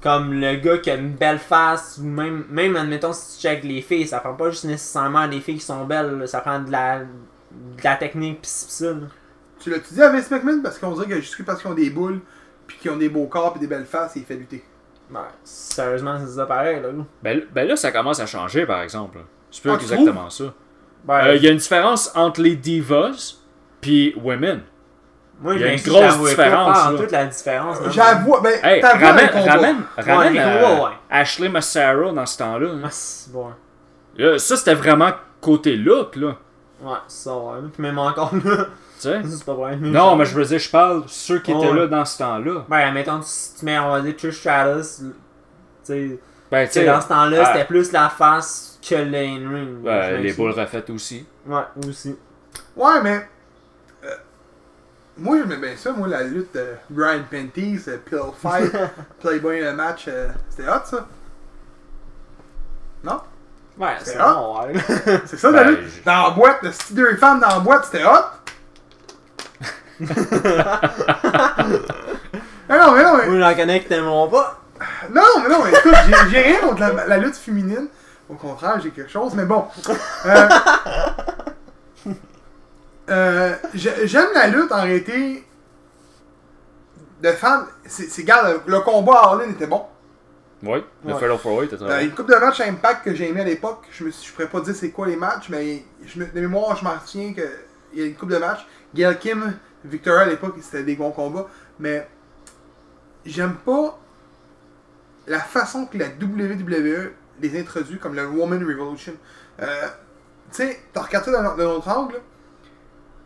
Comme 0.00 0.34
le 0.34 0.56
gars 0.56 0.78
qui 0.78 0.90
a 0.90 0.96
une 0.96 1.12
belle 1.12 1.38
face, 1.38 1.98
ou 1.98 2.04
même, 2.04 2.44
même 2.50 2.76
admettons 2.76 3.12
si 3.12 3.36
tu 3.36 3.42
check 3.42 3.64
les 3.64 3.80
filles, 3.80 4.06
ça 4.06 4.18
prend 4.18 4.34
pas 4.34 4.50
juste 4.50 4.64
nécessairement 4.64 5.26
des 5.28 5.40
filles 5.40 5.58
qui 5.58 5.64
sont 5.64 5.84
belles, 5.86 6.18
là, 6.18 6.26
ça 6.26 6.40
prend 6.40 6.60
de 6.60 6.70
la, 6.70 6.98
de 6.98 7.82
la 7.82 7.96
technique 7.96 8.42
pis 8.42 8.48
pis 8.48 8.72
ça. 8.72 8.92
là. 8.92 9.06
tu 9.60 9.70
l'as-tu 9.70 9.94
dit 9.94 10.02
à 10.02 10.10
Vince 10.10 10.30
McMahon? 10.30 10.60
Parce 10.62 10.78
qu'on 10.78 10.92
dirait 10.92 11.08
que 11.08 11.20
juste 11.20 11.42
parce 11.46 11.62
qu'ils 11.62 11.70
ont 11.70 11.74
des 11.74 11.88
boules, 11.88 12.20
puis 12.66 12.76
qu'ils 12.78 12.90
ont 12.90 12.96
des 12.96 13.08
beaux 13.08 13.26
corps, 13.26 13.52
puis 13.52 13.60
des 13.60 13.66
belles 13.66 13.84
faces, 13.86 14.12
il 14.16 14.24
fait 14.24 14.34
lutter. 14.36 14.64
Ouais, 15.10 15.20
sérieusement, 15.44 16.16
c'est 16.18 16.32
ça 16.32 16.46
pareil, 16.46 16.80
là. 16.80 16.88
Ben, 17.22 17.42
ben 17.52 17.68
là, 17.68 17.76
ça 17.76 17.92
commence 17.92 18.20
à 18.20 18.26
changer, 18.26 18.64
par 18.66 18.80
exemple. 18.82 19.18
C'est 19.50 19.60
plus 19.62 19.70
Ah, 19.70 19.74
exactement 19.74 20.30
ça. 20.30 20.44
Ben, 21.04 21.26
Euh, 21.26 21.36
Il 21.36 21.44
y 21.44 21.48
a 21.48 21.50
une 21.50 21.58
différence 21.58 22.10
entre 22.14 22.40
les 22.40 22.56
divas 22.56 23.36
puis 23.80 24.14
women. 24.22 24.62
moi, 25.40 25.54
il 25.54 25.60
y 25.60 25.64
a 25.64 25.72
une 25.74 25.80
grosse 25.80 26.28
différence, 26.30 26.78
pas 26.78 26.88
en 26.88 26.90
là. 26.92 26.98
toute 26.98 27.10
la 27.12 27.26
différence. 27.26 27.78
J'avoue, 27.90 28.36
ben, 28.42 28.54
Hey, 28.62 28.80
ramène, 28.80 29.30
ramène, 29.48 29.76
ramène 29.96 30.32
les 30.32 30.38
euh, 30.40 30.84
ouais. 30.84 30.90
Ashley 31.10 31.48
Massaro 31.50 32.12
dans 32.12 32.24
ce 32.26 32.38
temps-là. 32.38 32.68
hein. 32.70 32.80
Ah, 32.84 32.88
c'est 32.90 33.30
bon. 33.32 33.48
Là, 34.16 34.38
ça, 34.38 34.56
c'était 34.56 34.74
vraiment 34.74 35.10
côté 35.40 35.76
look, 35.76 36.16
là. 36.16 36.36
Ouais, 36.82 36.96
ça, 37.08 37.36
ouais. 37.36 37.58
Puis 37.72 37.82
même 37.82 37.98
encore 37.98 38.34
là, 38.44 38.66
sais? 39.04 39.20
c'est 39.28 39.44
pas 39.44 39.54
vrai. 39.54 39.76
Non, 39.76 40.16
mais 40.16 40.24
je 40.24 40.34
veux 40.34 40.44
dire, 40.44 40.58
je 40.58 40.70
parle 40.70 41.02
de 41.04 41.08
ceux 41.08 41.38
qui 41.40 41.52
étaient 41.52 41.72
là 41.72 41.86
dans 41.86 42.04
ce 42.04 42.18
temps-là. 42.18 42.64
Ben, 42.68 42.92
mettons, 42.92 43.20
si 43.22 43.54
tu 43.58 43.64
mets, 43.64 43.78
on 43.78 43.90
va 43.90 44.00
dire, 44.00 44.16
Trish 44.16 44.38
Stratus, 44.40 44.98
tu 44.98 45.04
sais, 45.84 46.18
Ben, 46.50 46.66
tu 46.66 46.72
sais, 46.72 46.84
dans 46.86 47.00
ce 47.00 47.08
temps-là, 47.08 47.42
ah, 47.46 47.52
c'était 47.52 47.64
plus 47.66 47.90
la 47.92 48.08
face 48.08 48.78
que 48.86 48.94
le 48.96 49.16
in-ring. 49.16 49.82
ben, 49.82 50.20
les 50.20 50.32
boules 50.32 50.50
refaites 50.52 50.90
aussi. 50.90 51.26
Ouais, 51.46 51.62
aussi. 51.88 52.16
Ouais, 52.76 53.00
mais. 53.02 53.26
euh, 54.04 54.08
moi, 55.16 55.36
j'aimais 55.38 55.56
bien 55.56 55.76
ça, 55.76 55.92
moi, 55.92 56.08
la 56.08 56.22
lutte 56.22 56.54
de 56.54 56.66
Brian 56.90 57.22
Penties, 57.30 57.80
euh, 57.88 57.98
Pill 58.04 58.18
Fight, 58.40 58.72
Playboy 59.20 59.60
le 59.60 59.72
match, 59.72 60.04
euh, 60.08 60.28
c'était 60.50 60.68
hot, 60.68 60.80
ça. 60.84 61.06
Non? 63.02 63.20
Ouais, 63.78 63.96
C'est 64.02 64.20
hot. 64.20 64.34
bon, 64.34 64.60
ouais. 64.66 64.72
C'est 65.26 65.36
ça, 65.36 65.50
la 65.50 65.64
Ben, 65.64 65.70
lutte? 65.72 66.04
Dans 66.04 66.22
la 66.24 66.30
boîte, 66.30 66.62
le 66.62 66.72
style 66.72 66.96
deux 66.96 67.16
femmes 67.16 67.40
dans 67.40 67.48
la 67.48 67.58
boîte, 67.60 67.84
c'était 67.86 68.04
hot? 68.04 68.52
Mais 70.00 70.08
non, 72.78 72.92
mais 72.92 73.02
non, 73.02 73.16
mais. 73.16 73.26
Moi, 73.28 73.38
j'en 73.40 73.54
connais 73.54 73.80
qui 73.82 73.88
t'aimeront 73.88 74.28
pas. 74.28 74.60
Non, 75.10 75.22
mais 75.42 75.48
non, 75.48 75.62
mais 75.64 75.70
écoute, 75.70 75.94
j'ai- 76.06 76.30
j'ai 76.30 76.40
rien 76.40 76.60
contre 76.60 76.80
la, 76.80 77.06
la 77.06 77.18
lutte 77.18 77.36
féminine. 77.36 77.88
Au 78.28 78.34
contraire, 78.34 78.80
j'ai 78.82 78.90
quelque 78.90 79.10
chose, 79.10 79.34
mais 79.34 79.44
bon. 79.44 79.64
Euh, 80.26 80.48
euh, 83.10 83.54
j'ai- 83.74 84.06
J'aime 84.06 84.28
la 84.34 84.46
lutte 84.48 84.72
en 84.72 84.82
réalité 84.82 85.44
de 87.22 87.30
femmes. 87.32 87.66
C'est, 87.86 88.08
c'est- 88.10 88.22
regarde, 88.22 88.62
le 88.66 88.80
combat 88.80 89.18
à 89.24 89.32
All-In 89.34 89.50
était 89.50 89.66
bon. 89.66 89.82
Oui, 90.62 90.82
le 91.04 91.12
Ouais. 91.12 91.20
Fatal 91.20 91.38
4 91.42 91.62
était 91.64 91.76
très 91.76 91.84
Euh, 91.84 91.98
bon. 91.98 92.04
une 92.04 92.10
coupe 92.12 92.28
de 92.30 92.36
matchs 92.36 92.60
à 92.60 92.64
Impact 92.64 93.04
que 93.04 93.14
j'ai 93.14 93.28
aimé 93.28 93.42
à 93.42 93.44
l'époque, 93.44 93.84
je 93.90 94.04
ne 94.04 94.10
je 94.10 94.32
pourrais 94.32 94.48
pas 94.48 94.60
dire 94.60 94.74
c'est 94.74 94.90
quoi 94.90 95.06
les 95.06 95.16
matchs, 95.16 95.50
mais 95.50 95.84
je 96.06 96.18
me, 96.18 96.26
de 96.26 96.40
mémoire, 96.40 96.74
je 96.76 96.84
m'en 96.84 96.94
souviens 97.04 97.34
qu'il 97.34 98.00
y 98.00 98.02
a 98.02 98.06
une 98.06 98.14
coupe 98.14 98.30
de 98.30 98.38
matchs. 98.38 98.66
Gail 98.94 99.18
Kim, 99.18 99.52
Victoria 99.84 100.22
à 100.22 100.26
l'époque, 100.26 100.54
c'était 100.60 100.82
des 100.82 100.96
bons 100.96 101.10
combats, 101.10 101.46
mais 101.78 102.08
j'aime 103.26 103.56
pas 103.56 103.98
la 105.26 105.40
façon 105.40 105.86
que 105.86 105.98
la 105.98 106.06
WWE 106.06 107.12
les 107.40 107.60
introduit 107.60 107.98
comme 107.98 108.14
le 108.14 108.26
Woman 108.26 108.62
Revolution. 108.64 109.12
Euh, 109.60 109.88
tu 110.50 110.56
sais, 110.56 110.80
t'as 110.92 111.02
regardé 111.02 111.32
ça 111.32 111.42
d'un 111.42 111.56
d'un 111.56 111.66
autre 111.66 111.88
angle. 111.88 112.20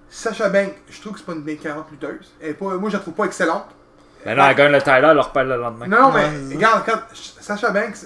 Sacha 0.08 0.48
Banks, 0.48 0.74
je 0.88 1.00
trouve 1.00 1.12
que 1.12 1.18
c'est 1.18 1.26
pas 1.26 1.32
une 1.32 1.58
40 1.58 1.90
lutteuse. 1.90 2.32
Elle 2.40 2.50
est 2.50 2.54
pas, 2.54 2.76
moi, 2.76 2.88
je 2.88 2.96
la 2.96 3.02
trouve 3.02 3.14
pas 3.14 3.24
excellente. 3.24 3.66
Mais 4.24 4.34
là, 4.34 4.50
elle 4.50 4.56
gagne 4.56 4.72
le 4.72 4.82
Tyler, 4.82 5.08
elle 5.10 5.16
leur 5.16 5.32
parle 5.32 5.48
le 5.48 5.56
lendemain. 5.56 5.86
Non, 5.86 6.02
non, 6.02 6.12
mais 6.12 6.54
regarde, 6.54 6.82
regarde, 6.82 7.02
Sacha 7.12 7.70
Banks, 7.70 7.98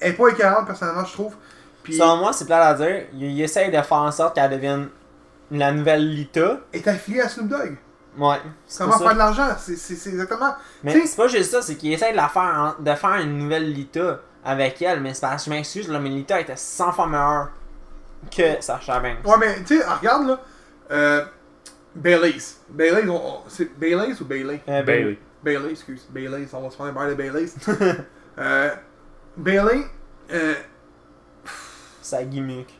elle 0.00 0.12
est 0.12 0.14
pas 0.14 0.28
écœurante 0.28 0.66
personnellement, 0.66 1.04
je 1.04 1.12
trouve. 1.12 1.34
Puis, 1.82 1.94
Selon 1.94 2.16
moi, 2.16 2.32
c'est 2.32 2.46
plat 2.46 2.66
à 2.66 2.74
dire. 2.74 3.06
Il, 3.12 3.24
il 3.24 3.42
essaye 3.42 3.70
de 3.70 3.80
faire 3.80 3.92
en 3.98 4.10
sorte 4.10 4.34
qu'elle 4.34 4.50
devienne 4.50 4.88
la 5.50 5.72
nouvelle 5.72 6.08
Lita. 6.14 6.60
est 6.72 6.86
affilié 6.88 7.20
à 7.22 7.28
Snoop 7.28 7.48
Dogg. 7.48 7.76
Ouais. 8.18 8.36
Comment 8.78 8.98
faire 8.98 9.06
ça. 9.08 9.12
de 9.14 9.18
l'argent? 9.18 9.48
C'est 9.58 9.76
c'est- 9.76 9.94
c'est 9.94 10.10
exactement. 10.10 10.54
Mais 10.82 10.92
Tu 10.92 11.00
sais- 11.02 11.06
c'est 11.06 11.16
pas 11.16 11.28
juste 11.28 11.50
ça, 11.52 11.62
c'est 11.62 11.76
qu'il 11.76 11.92
essaye 11.92 12.12
de 12.12 12.16
la 12.16 12.28
faire 12.28 12.74
en- 12.78 12.82
de 12.82 12.94
faire 12.94 13.14
une 13.16 13.38
nouvelle 13.38 13.72
Lita 13.72 14.20
avec 14.44 14.82
elle, 14.82 15.00
mais 15.00 15.14
c'est 15.14 15.20
parce 15.20 15.44
que 15.44 15.50
je 15.50 15.54
m'excuse, 15.56 15.88
là, 15.88 16.00
mais 16.00 16.08
Lita 16.08 16.40
était 16.40 16.56
100 16.56 16.90
fois 16.92 17.06
meilleure 17.06 17.50
que 18.34 18.60
Sasha 18.60 18.98
Banks. 19.00 19.24
Ouais, 19.24 19.36
mais 19.38 19.62
tu 19.64 19.78
sais, 19.78 19.84
regarde 19.86 20.26
là. 20.26 20.40
Euh, 20.90 21.24
Bailey's. 21.94 22.60
Bailey's, 22.68 23.08
c'est 23.48 23.78
Bailey's 23.78 24.20
ou 24.20 24.24
Bailey? 24.24 24.60
Euh, 24.68 24.82
Bailey. 24.82 25.18
Bailey, 25.42 25.70
excuse. 25.70 26.06
Bailey's, 26.10 26.52
on 26.52 26.62
va 26.62 26.70
se 26.70 26.76
faire 26.76 26.86
un 26.86 26.92
bar 26.92 27.06
de 27.08 27.14
Bailey's. 27.14 27.54
euh, 28.38 28.70
Bailey, 29.36 29.84
euh, 30.32 30.54
Sa 32.02 32.24
gimmick. 32.24 32.78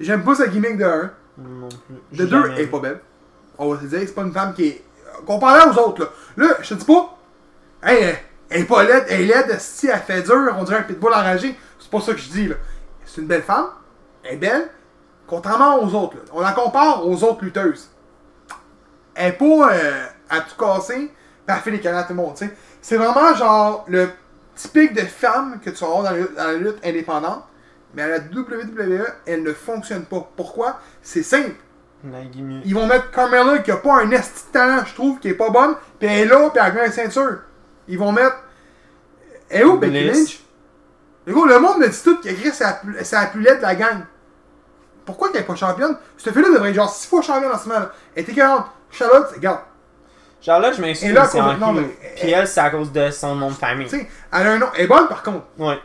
j'aime 0.00 0.24
pas 0.24 0.34
sa 0.34 0.46
gimmick 0.48 0.76
de 0.76 0.84
1. 0.84 1.10
Non 1.38 1.68
plus. 1.68 2.18
De 2.18 2.24
2, 2.26 2.42
Jamais. 2.42 2.54
elle 2.56 2.60
est 2.62 2.66
pas 2.66 2.78
belle. 2.80 3.00
On 3.58 3.72
va 3.72 3.80
se 3.80 3.86
dire, 3.86 3.98
c'est 4.00 4.14
pas 4.14 4.22
une 4.22 4.32
femme 4.32 4.54
qui 4.54 4.66
est. 4.68 4.84
Comparée 5.26 5.68
aux 5.68 5.78
autres, 5.80 6.02
là. 6.02 6.08
Là, 6.48 6.54
je 6.62 6.68
te 6.68 6.74
dis 6.74 6.84
pas. 6.84 7.18
Hey, 7.82 8.02
elle- 8.02 8.18
elle 8.50 8.60
est 8.62 8.64
pas 8.64 8.82
laide, 8.84 9.04
elle 9.08 9.22
est 9.22 9.24
laide, 9.26 9.56
si 9.60 9.88
elle 9.88 9.98
fait 10.00 10.22
dur, 10.22 10.54
on 10.58 10.64
dirait 10.64 10.78
un 10.78 10.82
pitbull 10.82 11.12
enragé. 11.12 11.56
C'est 11.78 11.90
pas 11.90 12.00
ça 12.00 12.12
que 12.12 12.18
je 12.20 12.28
dis, 12.30 12.48
là. 12.48 12.54
C'est 13.04 13.20
une 13.20 13.26
belle 13.26 13.42
femme, 13.42 13.66
elle 14.24 14.34
est 14.34 14.36
belle, 14.36 14.68
contrairement 15.26 15.82
aux 15.82 15.92
autres, 15.94 16.16
là. 16.16 16.22
On 16.32 16.40
la 16.40 16.52
compare 16.52 17.06
aux 17.06 17.22
autres 17.24 17.42
lutteuses. 17.44 17.90
Elle 19.14 19.30
est 19.30 19.32
pas 19.32 19.72
euh, 19.72 20.06
à 20.30 20.40
tout 20.40 20.56
casser, 20.58 20.94
pis 21.08 21.12
elle 21.48 21.54
fait 21.56 21.70
les 21.72 21.80
canards 21.80 22.00
à 22.00 22.04
tout 22.04 22.12
le 22.12 22.16
monde, 22.16 22.34
tu 22.36 22.46
sais. 22.46 22.56
C'est 22.80 22.96
vraiment 22.96 23.34
genre 23.34 23.84
le 23.88 24.08
typique 24.54 24.94
de 24.94 25.00
femme 25.00 25.58
que 25.62 25.70
tu 25.70 25.84
vas 25.84 25.86
avoir 25.88 26.02
dans 26.04 26.26
la 26.36 26.54
lutte 26.54 26.78
indépendante, 26.84 27.44
mais 27.94 28.02
à 28.02 28.08
la 28.08 28.18
WWE, 28.18 29.06
elle 29.26 29.42
ne 29.42 29.52
fonctionne 29.52 30.04
pas. 30.04 30.30
Pourquoi? 30.36 30.80
C'est 31.02 31.22
simple. 31.22 31.54
Ils 32.64 32.74
vont 32.74 32.86
mettre 32.86 33.10
Carmella 33.10 33.58
qui 33.58 33.72
a 33.72 33.76
pas 33.76 34.00
un 34.00 34.10
esti 34.10 34.46
de 34.48 34.52
talent, 34.52 34.84
je 34.86 34.94
trouve, 34.94 35.18
qui 35.18 35.28
est 35.28 35.34
pas 35.34 35.50
bonne, 35.50 35.74
pis 35.98 36.06
elle 36.06 36.20
est 36.20 36.24
là, 36.26 36.48
pis 36.50 36.58
elle 36.58 36.62
a 36.62 36.70
gagné 36.70 36.86
la 36.86 36.92
ceinture. 36.92 37.38
Ils 37.88 37.98
vont 37.98 38.12
mettre. 38.12 38.36
Et 39.50 39.64
où 39.64 39.78
Becky. 39.78 40.04
Lynch? 40.04 40.40
Le 41.26 41.58
monde 41.58 41.78
me 41.78 41.88
dit 41.88 42.02
tout 42.02 42.20
qu'elle 42.20 42.34
écrit 42.34 42.52
c'est 42.52 42.64
la 43.12 43.26
plus 43.26 43.40
laide 43.42 43.58
de 43.58 43.62
la 43.62 43.74
gang. 43.74 44.04
Pourquoi 45.04 45.30
qu'elle 45.30 45.40
est 45.40 45.44
pas 45.44 45.56
championne? 45.56 45.96
Cette 46.16 46.34
fille-là 46.34 46.50
devrait 46.50 46.68
être 46.68 46.76
genre 46.76 46.92
6 46.92 47.08
fois 47.08 47.22
championne 47.22 47.52
en 47.52 47.58
ce 47.58 47.68
moment. 47.68 47.86
Elle 48.14 48.22
était 48.22 48.34
40. 48.34 48.66
Charlotte, 48.90 49.32
regarde. 49.34 49.60
Charlotte, 50.40 50.74
je 50.76 50.82
m'excuse, 50.82 51.18
Puis 52.16 52.30
elle, 52.30 52.46
c'est 52.46 52.60
à 52.60 52.70
cause 52.70 52.92
de 52.92 53.10
son 53.10 53.34
nom 53.34 53.48
de 53.48 53.54
famille. 53.54 53.88
Tu 53.88 53.98
sais, 53.98 54.08
elle 54.32 54.46
a 54.46 54.52
un 54.52 54.58
nom. 54.58 54.68
Elle 54.76 54.84
est 54.84 54.86
bonne 54.86 55.08
par 55.08 55.22
contre. 55.22 55.46
Ouais. 55.58 55.78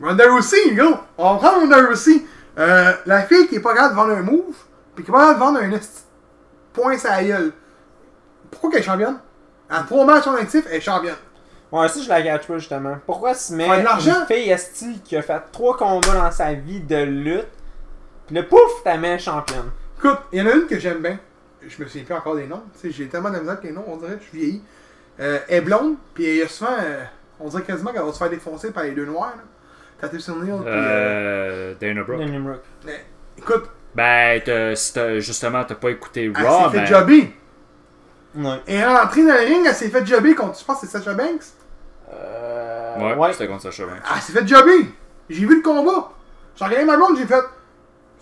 Ronda 0.00 0.28
Rousey, 0.28 0.74
gros. 0.74 0.96
On 1.18 1.34
va 1.34 1.38
prendre 1.38 1.60
Ronda 1.60 1.86
Rousey. 1.86 2.24
Euh, 2.58 2.92
la 3.06 3.22
fille 3.22 3.48
qui 3.48 3.56
est 3.56 3.60
pas 3.60 3.74
capable 3.74 3.94
de 3.94 4.00
vendre 4.00 4.12
un 4.12 4.22
move, 4.22 4.54
pis 4.94 5.02
qui 5.02 5.10
est 5.10 5.12
pas 5.12 5.34
capable 5.34 5.38
de 5.38 5.44
vendre 5.44 5.76
un 5.76 5.80
point 6.72 6.98
sa 6.98 7.22
gueule. 7.22 7.52
Pourquoi 8.50 8.70
qu'elle 8.70 8.80
est 8.80 8.84
championne? 8.84 9.18
En 9.70 9.82
3 9.82 10.04
matchs 10.04 10.26
en 10.26 10.34
actif, 10.34 10.64
elle 10.68 10.76
est 10.76 10.80
championne. 10.80 11.16
Ouais, 11.72 11.88
ça, 11.88 12.00
je 12.00 12.08
la 12.08 12.22
gâche 12.22 12.46
pas, 12.46 12.58
justement. 12.58 12.96
Pourquoi 13.06 13.32
de 13.32 13.84
l'argent. 13.84 14.20
une 14.20 14.26
fille 14.26 14.50
esti 14.50 15.00
qui 15.02 15.16
a 15.16 15.22
fait 15.22 15.40
trois 15.50 15.76
combats 15.76 16.12
dans 16.14 16.30
sa 16.30 16.52
vie 16.52 16.80
de 16.80 17.02
lutte, 17.02 17.48
pis 18.28 18.34
le 18.34 18.46
pouf, 18.46 18.60
t'as 18.84 18.96
mets 18.96 19.18
championne? 19.18 19.70
Écoute, 19.98 20.18
il 20.32 20.38
y 20.38 20.42
en 20.42 20.46
a 20.46 20.54
une 20.54 20.66
que 20.66 20.78
j'aime 20.78 21.02
bien. 21.02 21.18
Je 21.66 21.82
me 21.82 21.88
souviens 21.88 22.04
plus 22.04 22.14
encore 22.14 22.36
des 22.36 22.46
noms. 22.46 22.62
Tu 22.74 22.80
sais, 22.88 22.90
j'ai 22.92 23.08
tellement 23.08 23.30
de 23.30 23.38
misère 23.38 23.52
avec 23.52 23.64
les 23.64 23.72
noms, 23.72 23.84
on 23.88 23.96
dirait 23.96 24.16
que 24.16 24.22
je 24.22 24.28
suis 24.28 24.38
vieilli. 24.38 24.62
Euh, 25.18 25.38
elle 25.48 25.56
est 25.56 25.60
blonde, 25.62 25.96
puis 26.12 26.36
y 26.36 26.42
a 26.42 26.48
souvent. 26.48 26.70
euh, 26.78 27.02
on 27.40 27.48
dirait 27.48 27.62
quasiment 27.62 27.90
qu'elle 27.90 28.02
va 28.02 28.12
se 28.12 28.18
faire 28.18 28.30
défoncer 28.30 28.70
par 28.70 28.84
les 28.84 28.92
deux 28.92 29.06
noirs. 29.06 29.32
Là. 29.36 29.42
Tatus 30.00 30.28
O'Neill, 30.28 30.56
puis. 30.60 30.64
Euh, 30.66 31.72
Euh, 31.72 31.74
Dana 31.80 32.02
Brooke. 32.02 32.18
Dana 32.20 32.38
Brooke. 32.38 32.62
mais, 32.84 33.04
écoute, 33.38 33.64
Ben, 33.94 34.40
t'as- 34.44 34.74
si 34.76 34.92
t'as- 34.92 35.20
justement, 35.20 35.62
t'as 35.64 35.76
pas 35.76 35.90
écouté 35.90 36.32
elle 36.36 36.44
Raw, 36.46 36.70
s'est 36.70 36.78
fait 36.80 36.86
jobber. 36.86 37.34
Ouais. 38.36 38.60
Elle 38.66 38.74
est 38.74 38.84
rentrée 38.86 39.22
dans 39.24 39.32
le 39.34 39.38
ring, 39.40 39.64
elle 39.66 39.74
s'est 39.74 39.88
fait 39.88 40.04
jobber 40.04 40.34
contre. 40.34 40.58
Je 40.58 40.64
pense 40.64 40.80
que 40.80 40.86
c'est 40.88 40.98
Sacha 40.98 41.14
Banks. 41.14 41.42
Euh. 42.12 42.96
Ouais, 42.98 43.14
Ouais. 43.14 43.32
c'était 43.32 43.46
contre 43.46 43.62
Sacha 43.62 43.84
Banks. 43.86 44.02
Elle 44.14 44.20
s'est 44.22 44.32
fait 44.32 44.46
jobber. 44.46 44.86
J'ai 45.30 45.46
vu 45.46 45.56
le 45.56 45.62
combat. 45.62 46.10
J'ai 46.56 46.64
regardé 46.64 46.84
ma 46.84 46.96
blonde, 46.96 47.16
j'ai 47.16 47.26
fait. 47.26 47.42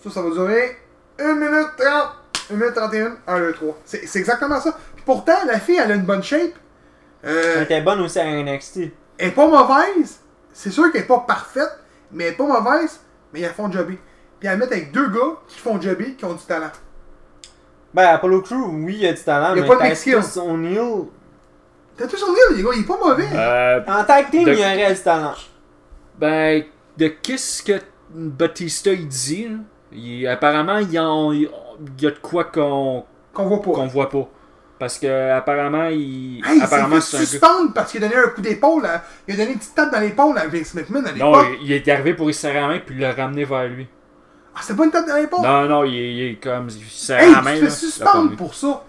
Ça, 0.03 0.09
ça 0.09 0.21
va 0.21 0.29
durer 0.29 0.77
1 1.19 1.33
minute 1.35 1.67
30, 1.77 2.09
1 2.51 2.55
minute 2.55 2.73
31, 2.75 3.17
1, 3.27 3.39
2, 3.39 3.53
3. 3.53 3.77
C'est 3.85 4.05
c'est 4.07 4.19
exactement 4.19 4.59
ça. 4.59 4.77
Puis 4.95 5.03
pourtant, 5.05 5.37
la 5.47 5.59
fille, 5.59 5.79
elle 5.83 5.91
a 5.91 5.95
une 5.95 6.05
bonne 6.05 6.23
shape. 6.23 6.53
Euh, 7.25 7.53
Elle 7.57 7.63
était 7.63 7.81
bonne 7.81 8.01
aussi 8.01 8.19
à 8.19 8.25
NXT. 8.25 8.91
Elle 9.17 9.29
est 9.29 9.31
pas 9.31 9.47
mauvaise. 9.47 10.19
C'est 10.53 10.69
sûr 10.71 10.91
qu'elle 10.91 11.01
est 11.01 11.07
pas 11.07 11.19
parfaite, 11.19 11.79
mais 12.11 12.25
elle 12.25 12.33
est 12.33 12.37
pas 12.37 12.45
mauvaise, 12.61 12.99
mais 13.33 13.41
elles 13.41 13.51
font 13.53 13.71
jobber. 13.71 13.99
Puis 14.39 14.47
elle 14.49 14.57
met 14.59 14.65
avec 14.65 14.91
deux 14.91 15.07
gars 15.09 15.37
qui 15.47 15.59
font 15.59 15.79
jobber, 15.81 16.13
qui 16.15 16.25
ont 16.25 16.33
du 16.33 16.43
talent. 16.43 16.71
Ben, 17.93 18.07
Apollo 18.07 18.41
Crew, 18.41 18.69
oui, 18.71 18.97
il 19.01 19.07
a 19.07 19.13
du 19.13 19.21
talent, 19.23 19.53
Il 19.53 19.57
y 19.57 19.59
a 19.59 19.63
mais 19.69 19.77
pas. 19.77 19.91
Titus 19.95 20.37
O'Neil. 20.37 21.05
T'as 21.95 22.07
tout 22.07 22.17
son 22.17 22.27
deal, 22.33 22.57
les 22.57 22.63
gars, 22.63 22.69
il 22.75 22.81
est 22.81 22.87
pas 22.87 22.97
mauvais. 22.97 23.27
Euh, 23.33 23.81
En 23.87 24.03
tag 24.03 24.31
team, 24.31 24.45
De- 24.45 24.51
il 24.53 24.57
y 24.59 24.61
aurait 24.61 24.93
du 24.93 24.99
talent. 24.99 25.35
ben, 26.17 26.63
de 26.97 27.07
qu'est-ce 27.07 27.61
que 27.61 27.79
Batista 28.09 28.91
il 28.91 29.07
dit? 29.07 29.47
Il- 29.91 30.27
apparemment, 30.27 30.79
il 30.79 30.89
y, 30.89 30.93
il 30.95 32.01
y 32.01 32.07
a 32.07 32.11
de 32.11 32.17
quoi 32.19 32.45
qu'on 32.45 33.05
Qu'on 33.33 33.45
voit 33.47 33.61
pas. 33.61 33.71
qu'on 33.71 33.87
voit 33.87 34.09
pas. 34.09 34.27
Parce 34.83 34.99
que 34.99 35.31
apparemment, 35.31 35.85
il. 35.85 36.41
Hey, 36.45 36.55
il 36.55 36.57
s'est 36.57 36.63
apparemment, 36.65 36.95
fait 36.99 37.17
suspendre 37.25 37.71
parce 37.73 37.89
qu'il 37.91 38.03
a 38.03 38.09
donné 38.09 38.19
un 38.21 38.27
coup 38.27 38.41
d'épaule. 38.41 38.85
à- 38.85 39.01
Il 39.29 39.33
a 39.33 39.37
donné 39.37 39.53
une 39.53 39.57
petite 39.59 39.73
tape 39.75 39.93
dans 39.93 39.99
l'épaule 40.01 40.37
à 40.37 40.45
Vince 40.47 40.73
McMahon 40.73 41.05
à 41.05 41.11
Non, 41.13 41.31
l'époque. 41.31 41.57
il, 41.61 41.67
il 41.67 41.71
est 41.71 41.87
arrivé 41.87 42.13
pour 42.15 42.29
y 42.29 42.33
serrer 42.33 42.59
la 42.59 42.67
main 42.67 42.79
puis 42.85 42.95
il 42.95 43.01
l'a 43.01 43.13
ramené 43.13 43.45
vers 43.45 43.63
lui. 43.69 43.87
Ah, 44.53 44.59
c'est 44.61 44.75
pas 44.75 44.83
une 44.83 44.91
tape 44.91 45.07
dans 45.07 45.15
l'épaule? 45.15 45.41
Non, 45.41 45.65
non, 45.69 45.83
il, 45.85 45.95
est- 45.95 46.13
il 46.13 46.31
est 46.31 46.35
comme. 46.35 46.67
Il 46.69 46.83
serre 46.89 47.21
Hey, 47.21 47.31
la 47.31 47.41
main. 47.41 47.53
il 47.53 47.63
l'a 47.63 47.69
suspendre 47.69 48.11
ramené. 48.17 48.35
pour 48.35 48.53
ça. 48.53 48.83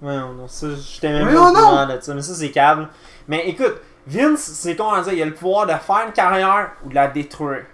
Ouais, 0.00 0.16
non, 0.16 0.46
ça, 0.46 0.68
j'étais 0.76 1.08
même 1.12 1.26
Mais 1.26 1.34
pas 1.34 1.40
non, 1.40 1.48
au 1.50 1.52
non! 1.86 2.00
ça, 2.00 2.14
mais 2.14 2.22
ça, 2.22 2.34
c'est 2.34 2.50
câble. 2.52 2.88
Mais 3.26 3.48
écoute, 3.48 3.74
Vince, 4.06 4.38
c'est 4.40 4.76
con 4.76 4.90
à 4.90 5.02
dire, 5.02 5.12
il 5.12 5.22
a 5.22 5.26
le 5.26 5.34
pouvoir 5.34 5.66
de 5.66 5.72
faire 5.72 6.04
une 6.06 6.12
carrière 6.12 6.70
ou 6.84 6.88
de 6.88 6.94
la 6.94 7.08
détruire. 7.08 7.64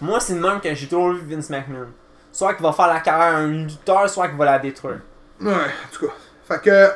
Moi, 0.00 0.18
c'est 0.20 0.34
le 0.34 0.40
même 0.40 0.60
que 0.60 0.74
j'ai 0.74 0.86
toujours 0.86 1.12
vu 1.12 1.34
Vince 1.34 1.50
McMahon. 1.50 1.88
Soit 2.32 2.54
qu'il 2.54 2.62
va 2.64 2.72
faire 2.72 2.88
la 2.88 3.00
carrière 3.00 3.34
à 3.36 3.38
un 3.38 3.46
lutteur, 3.48 4.08
soit 4.10 4.28
qu'il 4.28 4.36
va 4.38 4.44
la 4.46 4.58
détruire. 4.58 5.00
Ouais, 5.40 5.52
en 5.52 5.92
tout 5.94 6.06
cas. 6.06 6.12
Fait 6.48 6.60
que, 6.62 6.88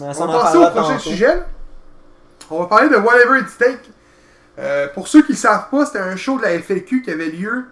Mais 0.00 0.06
on 0.18 0.26
va 0.26 0.38
passer 0.40 0.58
au 0.58 0.70
prochain 0.70 0.82
tantôt. 0.88 0.98
sujet. 1.00 1.42
On 2.50 2.60
va 2.60 2.66
parler 2.66 2.88
de 2.88 2.96
Whatever 2.96 3.40
It 3.40 3.46
Take. 3.58 3.78
Euh, 4.58 4.88
pour 4.94 5.08
ceux 5.08 5.22
qui 5.22 5.32
ne 5.32 5.36
savent 5.36 5.68
pas, 5.70 5.86
c'était 5.86 5.98
un 5.98 6.16
show 6.16 6.38
de 6.38 6.42
la 6.42 6.58
FLQ 6.58 7.02
qui 7.02 7.10
avait 7.10 7.28
lieu. 7.28 7.64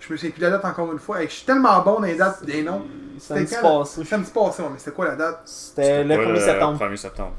Je 0.00 0.12
me 0.12 0.16
souviens 0.16 0.30
plus 0.30 0.40
de 0.40 0.44
la 0.46 0.50
date 0.52 0.64
encore 0.64 0.92
une 0.92 0.98
fois. 0.98 1.20
Je 1.22 1.26
suis 1.28 1.46
tellement 1.46 1.80
bon 1.82 1.94
dans 1.94 2.00
les 2.06 2.14
dates 2.16 2.44
des 2.44 2.62
noms. 2.62 2.84
Samedi 3.18 3.46
C'était 3.46 3.60
quand, 3.62 3.78
passé. 3.80 4.04
Samedi 4.04 4.30
passé, 4.30 4.62
ouais, 4.62 4.68
mais 4.72 4.78
c'était 4.78 4.90
quoi 4.92 5.06
la 5.06 5.16
date? 5.16 5.40
C'était 5.46 6.04
le 6.04 6.16
Pas 6.16 6.22
1er 6.22 6.40
septembre. 6.44 6.78
1er 6.84 6.96
septembre. 6.96 7.32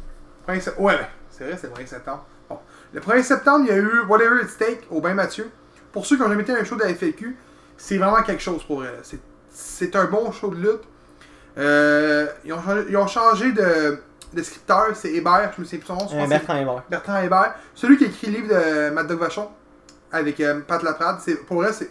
1er 0.47 0.59
sept- 0.61 0.76
Ouais, 0.80 0.93
ouais, 0.95 1.07
c'est 1.30 1.43
vrai, 1.45 1.57
c'est 1.59 1.68
le 1.68 1.74
1er 1.74 1.88
septembre. 1.88 2.26
Bon. 2.49 2.57
Le 2.93 2.99
1er 3.01 3.24
septembre, 3.24 3.65
il 3.68 3.68
y 3.68 3.72
a 3.72 3.78
eu 3.78 4.01
Whatever 4.07 4.41
It 4.43 4.57
Take 4.57 4.82
au 4.91 4.99
Bain 5.01 5.13
Mathieu. 5.13 5.49
Pour 5.91 6.05
ceux 6.05 6.15
qui 6.18 6.24
ont 6.24 6.30
jamais 6.30 6.41
été 6.43 6.53
à 6.53 6.57
un 6.59 6.63
show 6.63 6.76
de 6.76 6.82
la 6.84 6.89
FLQ, 6.93 7.38
c'est 7.78 7.97
vraiment 7.97 8.22
quelque 8.24 8.41
chose 8.43 8.63
pour 8.63 8.84
elle. 8.84 8.99
C'est- 9.03 9.20
C'est 9.49 9.95
un 9.95 10.05
bon 10.05 10.32
show 10.32 10.49
de 10.49 10.55
lutte. 10.55 10.84
Euh, 11.58 12.28
ils, 12.45 12.53
ont 12.53 12.62
changé, 12.62 12.82
ils 12.89 12.97
ont 12.97 13.08
changé 13.08 13.51
de, 13.51 13.97
de 14.34 14.43
scripteur, 14.43 14.88
c'est 14.95 15.12
Hébert, 15.12 15.51
je 15.55 15.62
me 15.62 15.66
souviens 15.66 15.80
plus 15.80 15.88
son 15.88 15.95
nom. 15.95 16.24
Euh, 16.24 16.28
Bertrand 16.28 16.55
Hébert. 16.55 16.84
Bertrand 16.89 17.22
Hébert. 17.22 17.55
Celui 17.74 17.97
qui 17.97 18.05
a 18.05 18.08
écrit 18.08 18.28
le 18.28 18.34
livre 18.39 18.49
de 18.49 18.89
Matt 18.91 19.08
Dog 19.08 19.20
Vachon 19.20 19.49
avec 20.12 20.39
euh, 20.39 20.60
Pat 20.62 20.82
Laprade, 20.84 21.18
c'est 21.22 21.36
pour 21.45 21.58
vrai, 21.62 21.74
c'est. 21.74 21.89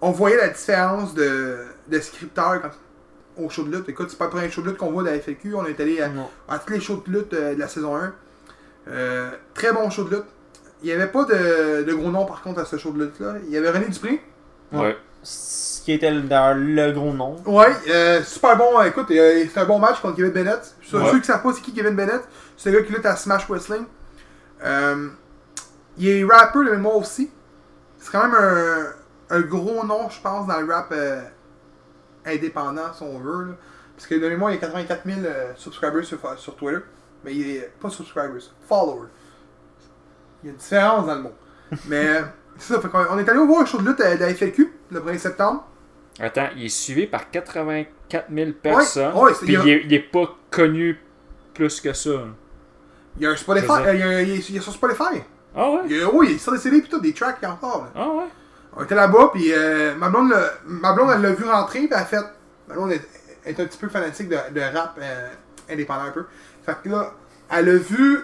On 0.00 0.10
voyait 0.10 0.36
la 0.36 0.48
différence 0.48 1.14
de, 1.14 1.58
de 1.88 2.00
scripteur 2.00 2.60
quand- 2.60 2.70
au 3.44 3.48
show 3.48 3.62
de 3.62 3.74
lutte. 3.76 3.88
Écoute, 3.88 4.10
c'est 4.10 4.18
pas 4.18 4.24
le 4.24 4.30
premier 4.30 4.50
show 4.50 4.60
de 4.60 4.68
lutte 4.68 4.76
qu'on 4.76 4.90
voit 4.90 5.02
de 5.04 5.08
la 5.08 5.18
FLQ. 5.18 5.54
On 5.54 5.64
est 5.64 5.78
allé 5.80 6.00
à, 6.02 6.58
tous 6.58 6.72
les 6.72 6.80
shows 6.80 7.02
de 7.06 7.12
lutte 7.12 7.30
de 7.32 7.54
la 7.58 7.68
saison 7.68 7.96
1. 7.96 8.12
Euh, 8.88 9.30
très 9.54 9.72
bon 9.72 9.88
show 9.90 10.04
de 10.04 10.16
lutte. 10.16 10.24
Il 10.82 10.86
n'y 10.86 10.92
avait 10.92 11.06
pas 11.06 11.24
de, 11.24 11.84
de 11.84 11.94
gros 11.94 12.10
nom 12.10 12.26
par 12.26 12.42
contre 12.42 12.60
à 12.60 12.64
ce 12.64 12.76
show 12.76 12.90
de 12.90 13.04
lutte-là. 13.04 13.36
Il 13.46 13.50
y 13.52 13.56
avait 13.56 13.70
René 13.70 13.86
Dupré. 13.88 14.20
Ouais. 14.72 14.96
Qui 15.84 15.92
était 15.92 16.10
le, 16.10 16.22
dans 16.22 16.56
le 16.56 16.92
gros 16.92 17.12
nom. 17.12 17.36
Ouais, 17.46 17.74
euh, 17.88 18.22
super 18.22 18.56
bon. 18.56 18.78
euh, 18.78 18.84
Écoute, 18.84 19.10
euh, 19.10 19.44
c'est 19.52 19.60
un 19.60 19.64
bon 19.64 19.78
match 19.78 20.00
contre 20.00 20.16
Kevin 20.16 20.32
Bennett. 20.32 20.74
Ceux, 20.82 20.98
Ouais. 21.00 21.10
ceux 21.10 21.18
qui 21.20 21.26
savent 21.26 21.42
pas 21.42 21.52
c'est 21.52 21.60
qui 21.62 21.72
Kevin 21.72 21.94
Bennett, 21.96 22.22
c'est 22.56 22.70
le 22.70 22.78
gars 22.80 22.86
qui 22.86 22.92
lutte 22.92 23.06
à 23.06 23.16
Smash 23.16 23.48
Wrestling. 23.48 23.84
Euh, 24.64 25.08
il 25.98 26.08
est 26.08 26.24
rapper 26.24 26.60
de 26.60 26.70
mémoire 26.70 26.96
aussi. 26.96 27.30
C'est 27.98 28.10
quand 28.12 28.22
même 28.26 28.34
un, 28.38 29.36
un 29.36 29.40
gros 29.40 29.84
nom, 29.84 30.08
je 30.08 30.20
pense, 30.20 30.46
dans 30.46 30.60
le 30.60 30.72
rap 30.72 30.88
euh, 30.92 31.20
indépendant, 32.26 32.92
si 32.94 33.02
on 33.02 33.18
veut. 33.18 33.44
Là. 33.46 33.52
Parce 33.96 34.06
que 34.06 34.14
de 34.14 34.28
mémoire, 34.28 34.50
il 34.50 34.54
y 34.54 34.58
a 34.58 34.60
84 34.60 35.02
000 35.04 35.18
euh, 35.24 35.52
subscribers 35.56 36.04
sur, 36.04 36.18
sur 36.38 36.56
Twitter. 36.56 36.80
Mais 37.24 37.34
il 37.34 37.48
est 37.56 37.72
pas 37.80 37.90
subscribers, 37.90 38.42
followers. 38.68 39.08
Il 40.42 40.46
y 40.46 40.48
a 40.50 40.52
une 40.52 40.58
différence 40.58 41.06
dans 41.06 41.14
le 41.14 41.22
mot. 41.22 41.32
Mais 41.86 42.06
euh, 42.06 42.22
c'est 42.58 42.74
ça, 42.74 42.80
fait 42.80 42.88
on 43.10 43.18
est 43.18 43.28
allé 43.28 43.38
voir 43.46 43.62
un 43.62 43.64
show 43.66 43.78
de 43.78 43.88
lutte 43.88 44.00
euh, 44.00 44.16
de 44.16 44.20
la 44.20 44.34
FLQ 44.34 44.72
le 44.90 45.00
1er 45.00 45.18
septembre. 45.18 45.68
Attends, 46.20 46.48
il 46.56 46.66
est 46.66 46.68
suivi 46.68 47.06
par 47.06 47.30
84 47.30 48.26
000 48.32 48.50
personnes. 48.62 49.14
ouais, 49.14 49.32
puis 49.42 49.54
il 49.54 49.68
est, 49.68 49.82
il 49.84 49.94
est 49.94 50.00
pas 50.00 50.36
connu 50.50 50.98
plus 51.54 51.80
que 51.80 51.92
ça. 51.92 52.10
Il 53.16 53.22
y 53.22 53.26
a 53.26 53.30
un 53.30 53.36
Spotify, 53.36 53.70
euh, 53.70 53.94
il, 53.94 54.00
y 54.00 54.02
a, 54.02 54.22
il, 54.22 54.30
est, 54.30 54.48
il 54.50 54.56
est 54.56 54.60
sur 54.60 54.72
Spotify. 54.72 55.22
Ah 55.54 55.70
ouais? 55.70 55.80
Il 55.86 55.96
y 55.96 56.02
a, 56.02 56.08
oui, 56.12 56.28
il 56.30 56.36
est 56.36 56.38
sur 56.38 56.52
des 56.52 56.58
CD 56.58 56.80
pis 56.80 56.88
tout, 56.88 57.00
des 57.00 57.12
tracks 57.12 57.42
encore. 57.44 57.84
Là. 57.84 57.90
Ah 57.94 58.08
ouais? 58.08 58.24
On 58.74 58.84
était 58.84 58.94
là-bas, 58.94 59.30
puis 59.34 59.52
euh, 59.52 59.94
ma, 59.96 60.08
blonde, 60.08 60.34
ma 60.64 60.94
blonde, 60.94 61.10
elle 61.14 61.20
l'a 61.20 61.32
vu 61.32 61.44
rentrer, 61.44 61.80
puis 61.80 61.88
elle 61.90 61.98
a 61.98 62.04
fait. 62.06 62.24
Ma 62.68 62.74
blonde 62.74 62.92
est, 62.92 63.06
est 63.44 63.60
un 63.60 63.66
petit 63.66 63.78
peu 63.78 63.88
fanatique 63.88 64.28
de, 64.28 64.38
de 64.54 64.60
rap 64.60 64.98
euh, 65.00 65.28
indépendant 65.70 66.04
un 66.04 66.10
peu. 66.10 66.24
Fait 66.64 66.76
que 66.82 66.88
là, 66.88 67.12
elle 67.50 67.68
a 67.68 67.76
vu 67.76 68.20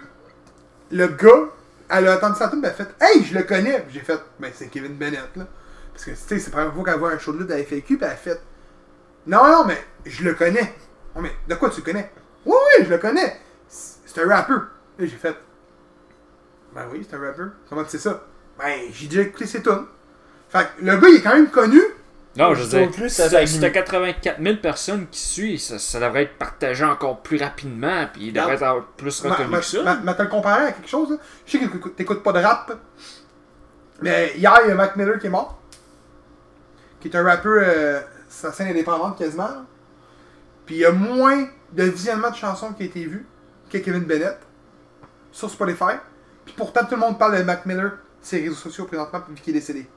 le 0.90 1.06
gars, 1.08 1.48
elle 1.90 2.08
a 2.08 2.16
entendu 2.16 2.38
sa 2.38 2.48
tune, 2.48 2.62
puis 2.62 2.70
elle 2.74 2.82
a 2.82 2.86
fait 2.86 2.94
Hey, 3.00 3.24
je 3.24 3.34
le 3.34 3.42
connais! 3.42 3.80
Puis 3.80 3.94
J'ai 3.94 4.00
fait 4.00 4.18
Ben, 4.40 4.50
c'est 4.54 4.68
Kevin 4.68 4.94
Bennett, 4.94 5.28
là. 5.36 5.44
Parce 5.98 6.04
que, 6.04 6.10
tu 6.12 6.16
sais, 6.16 6.38
c'est 6.38 6.50
la 6.54 6.56
première 6.58 6.74
fois 6.74 6.84
qu'elle 6.84 6.98
voit 7.00 7.10
un 7.12 7.18
show 7.18 7.32
de 7.32 7.38
lutte 7.38 7.50
à 7.50 7.56
la 7.56 7.64
FAQ, 7.64 7.82
puis 7.96 7.98
elle 8.00 8.04
a 8.04 8.14
fait 8.14 8.40
Non, 9.26 9.44
non, 9.44 9.64
mais 9.64 9.78
je 10.06 10.22
le 10.22 10.34
connais. 10.34 10.72
Oh, 11.16 11.20
mais 11.20 11.32
de 11.48 11.54
quoi 11.56 11.70
tu 11.70 11.80
le 11.80 11.86
connais? 11.86 12.12
Oui, 12.46 12.54
oui, 12.78 12.84
je 12.84 12.90
le 12.90 12.98
connais. 12.98 13.36
C'est 13.68 14.22
un 14.22 14.28
rappeur. 14.28 14.68
Et 15.00 15.08
j'ai 15.08 15.16
fait 15.16 15.34
Ben 16.72 16.86
oui, 16.92 17.04
c'est 17.08 17.16
un 17.16 17.20
rappeur. 17.20 17.48
Comment 17.68 17.82
tu 17.82 17.90
sais 17.90 17.98
ça? 17.98 18.22
Ben, 18.58 18.78
j'ai 18.92 19.08
déjà 19.08 19.22
écouté 19.22 19.46
ses 19.46 19.60
tunes. 19.60 19.86
Fait 20.48 20.68
que 20.78 20.84
le 20.84 20.96
gars, 20.98 21.08
il 21.08 21.16
est 21.16 21.22
quand 21.22 21.34
même 21.34 21.50
connu. 21.50 21.80
Non, 22.36 22.54
je 22.54 22.62
veux 22.62 22.68
dire, 22.86 22.94
si 23.10 23.10
ça 23.16 23.28
t'as 23.28 23.40
fait- 23.40 23.46
si 23.48 23.58
t'as 23.60 23.70
84 23.70 24.40
000 24.40 24.56
personnes 24.58 25.08
qui 25.10 25.18
suivent, 25.18 25.58
ça, 25.58 25.78
ça 25.80 25.98
devrait 25.98 26.22
être 26.24 26.38
partagé 26.38 26.84
encore 26.84 27.20
plus 27.22 27.38
rapidement, 27.42 28.06
puis 28.12 28.26
il 28.28 28.32
devrait 28.32 28.56
Non. 28.58 28.78
être 28.78 28.86
plus 28.96 29.24
ma- 29.24 29.30
que 29.58 29.64
ça. 29.64 29.82
ma- 29.82 29.96
ma- 29.96 30.14
te 30.14 30.22
le 30.22 30.28
comparer 30.28 30.66
à 30.66 30.72
quelque 30.72 30.88
chose, 30.88 31.10
là? 31.10 31.16
Je 31.46 31.52
sais 31.52 31.58
que 31.58 31.88
t'écoutes 31.88 32.22
pas 32.22 32.32
de 32.32 32.38
rap. 32.38 32.78
Mais 34.02 34.34
hier, 34.36 34.56
il 34.64 34.68
y 34.68 34.70
a 34.70 34.74
Mac 34.76 34.94
Miller 34.94 35.18
qui 35.18 35.26
est 35.26 35.30
mort. 35.30 35.57
Qui 37.00 37.08
est 37.08 37.16
un 37.16 37.22
rappeur, 37.22 37.62
euh, 37.64 38.00
sa 38.28 38.52
scène 38.52 38.68
indépendante 38.68 39.18
quasiment. 39.18 39.64
Puis 40.66 40.76
il 40.76 40.78
y 40.80 40.84
a 40.84 40.92
moins 40.92 41.46
de 41.72 41.84
visionnement 41.84 42.30
de 42.30 42.36
chansons 42.36 42.72
qui 42.72 42.82
a 42.82 42.86
été 42.86 43.04
vu 43.04 43.26
que 43.70 43.78
Kevin 43.78 44.04
Bennett 44.04 44.38
sur 45.32 45.50
Spotify. 45.50 45.96
Puis 46.44 46.54
pourtant, 46.56 46.84
tout 46.84 46.94
le 46.94 47.00
monde 47.00 47.18
parle 47.18 47.38
de 47.38 47.42
Mac 47.42 47.66
Miller 47.66 47.92
sur 48.22 48.38
les 48.38 48.44
réseaux 48.44 48.56
sociaux 48.56 48.84
présentement, 48.84 49.22
vu 49.28 49.34
qu'il 49.36 49.56
est 49.56 49.60
décédé. 49.60 49.88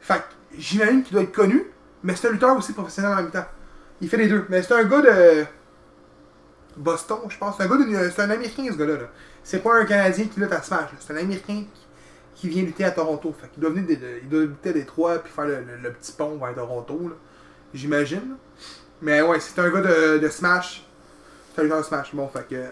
Fait 0.00 0.18
que 0.18 0.56
j'imagine 0.56 1.02
qu'il 1.02 1.12
doit 1.12 1.22
être 1.22 1.32
connu, 1.32 1.64
mais 2.02 2.14
c'est 2.14 2.28
un 2.28 2.32
lutteur 2.32 2.56
aussi 2.56 2.72
professionnel 2.72 3.12
en 3.12 3.16
même 3.16 3.30
temps. 3.30 3.46
Il 4.00 4.08
fait 4.08 4.16
les 4.16 4.28
deux. 4.28 4.46
Mais 4.48 4.62
c'est 4.62 4.74
un 4.74 4.84
gars 4.84 5.00
de. 5.00 5.44
Boston, 6.76 7.18
je 7.28 7.36
pense. 7.36 7.56
C'est 7.56 7.64
un 7.64 7.66
gars 7.66 7.76
de. 7.76 8.10
C'est 8.10 8.22
un 8.22 8.30
Américain, 8.30 8.66
ce 8.70 8.76
gars-là. 8.76 8.94
là. 8.94 9.08
C'est 9.42 9.62
pas 9.62 9.80
un 9.80 9.84
Canadien 9.84 10.26
qui 10.26 10.40
lutte 10.40 10.52
à 10.52 10.62
Smash. 10.62 10.90
C'est 11.00 11.12
un 11.12 11.16
Américain 11.16 11.64
qui, 11.74 11.86
qui 12.38 12.48
vient 12.48 12.62
lutter 12.62 12.84
à 12.84 12.92
Toronto. 12.92 13.34
Fait 13.38 13.48
qu'il 13.48 13.60
doit 13.60 13.70
venir 13.70 13.84
il 14.22 14.28
doit 14.28 14.42
lutter 14.42 14.70
à 14.70 14.72
Détroit 14.72 15.18
puis 15.18 15.32
faire 15.32 15.46
le, 15.46 15.92
petit 15.92 16.12
pont 16.12 16.38
vers 16.38 16.54
Toronto. 16.54 17.12
J'imagine. 17.74 18.36
Mais 19.02 19.20
ouais, 19.22 19.40
c'est 19.40 19.58
un 19.60 19.68
gars 19.68 19.80
de, 19.80 20.28
Smash. 20.28 20.86
C'est 21.54 21.60
un 21.60 21.64
lutteur 21.64 21.78
de 21.78 21.84
Smash. 21.84 22.14
Bon, 22.14 22.28
fait 22.28 22.46
que. 22.48 22.64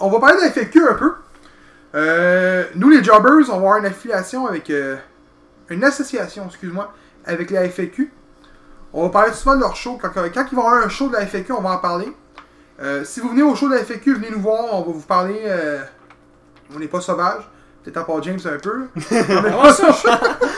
On 0.00 0.10
va 0.10 0.18
parler 0.18 0.48
de 0.48 0.52
FAQ 0.52 0.88
un 0.88 0.94
peu. 0.94 1.12
Euh, 1.94 2.64
nous, 2.74 2.90
les 2.90 3.02
Jobbers, 3.02 3.48
on 3.48 3.52
va 3.52 3.54
avoir 3.54 3.78
une 3.78 3.86
affiliation 3.86 4.46
avec. 4.46 4.70
euh, 4.70 4.96
une 5.68 5.84
association, 5.84 6.46
excuse-moi, 6.46 6.92
avec 7.24 7.50
la 7.50 7.68
FAQ. 7.68 8.12
On 8.92 9.04
va 9.04 9.08
parler 9.10 9.32
souvent 9.32 9.56
de 9.56 9.60
leur 9.60 9.76
show. 9.76 9.98
Quand, 10.00 10.10
ils 10.14 10.54
vont 10.54 10.66
avoir 10.66 10.84
un 10.84 10.88
show 10.88 11.08
de 11.08 11.14
la 11.14 11.26
FAQ, 11.26 11.52
on 11.52 11.60
va 11.60 11.72
en 11.72 11.78
parler. 11.78 12.08
Euh, 12.80 13.04
si 13.04 13.20
vous 13.20 13.30
venez 13.30 13.42
au 13.42 13.54
show 13.54 13.68
de 13.68 13.74
la 13.74 13.80
FAQ, 13.80 14.14
venez 14.14 14.30
nous 14.30 14.40
voir, 14.40 14.66
on 14.72 14.82
va 14.82 14.92
vous 14.92 15.00
parler. 15.00 15.40
on 16.74 16.78
n'est 16.78 16.88
pas 16.88 17.00
sauvage. 17.00 17.48
Peut-être 17.86 17.98
à 17.98 18.04
part 18.04 18.20
James 18.20 18.40
un 18.44 18.58
peu? 18.58 18.88
pas 18.96 19.72
sauvage. 19.72 20.02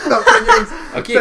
Non, 0.08 0.16
je. 0.24 0.98
Ok, 0.98 1.12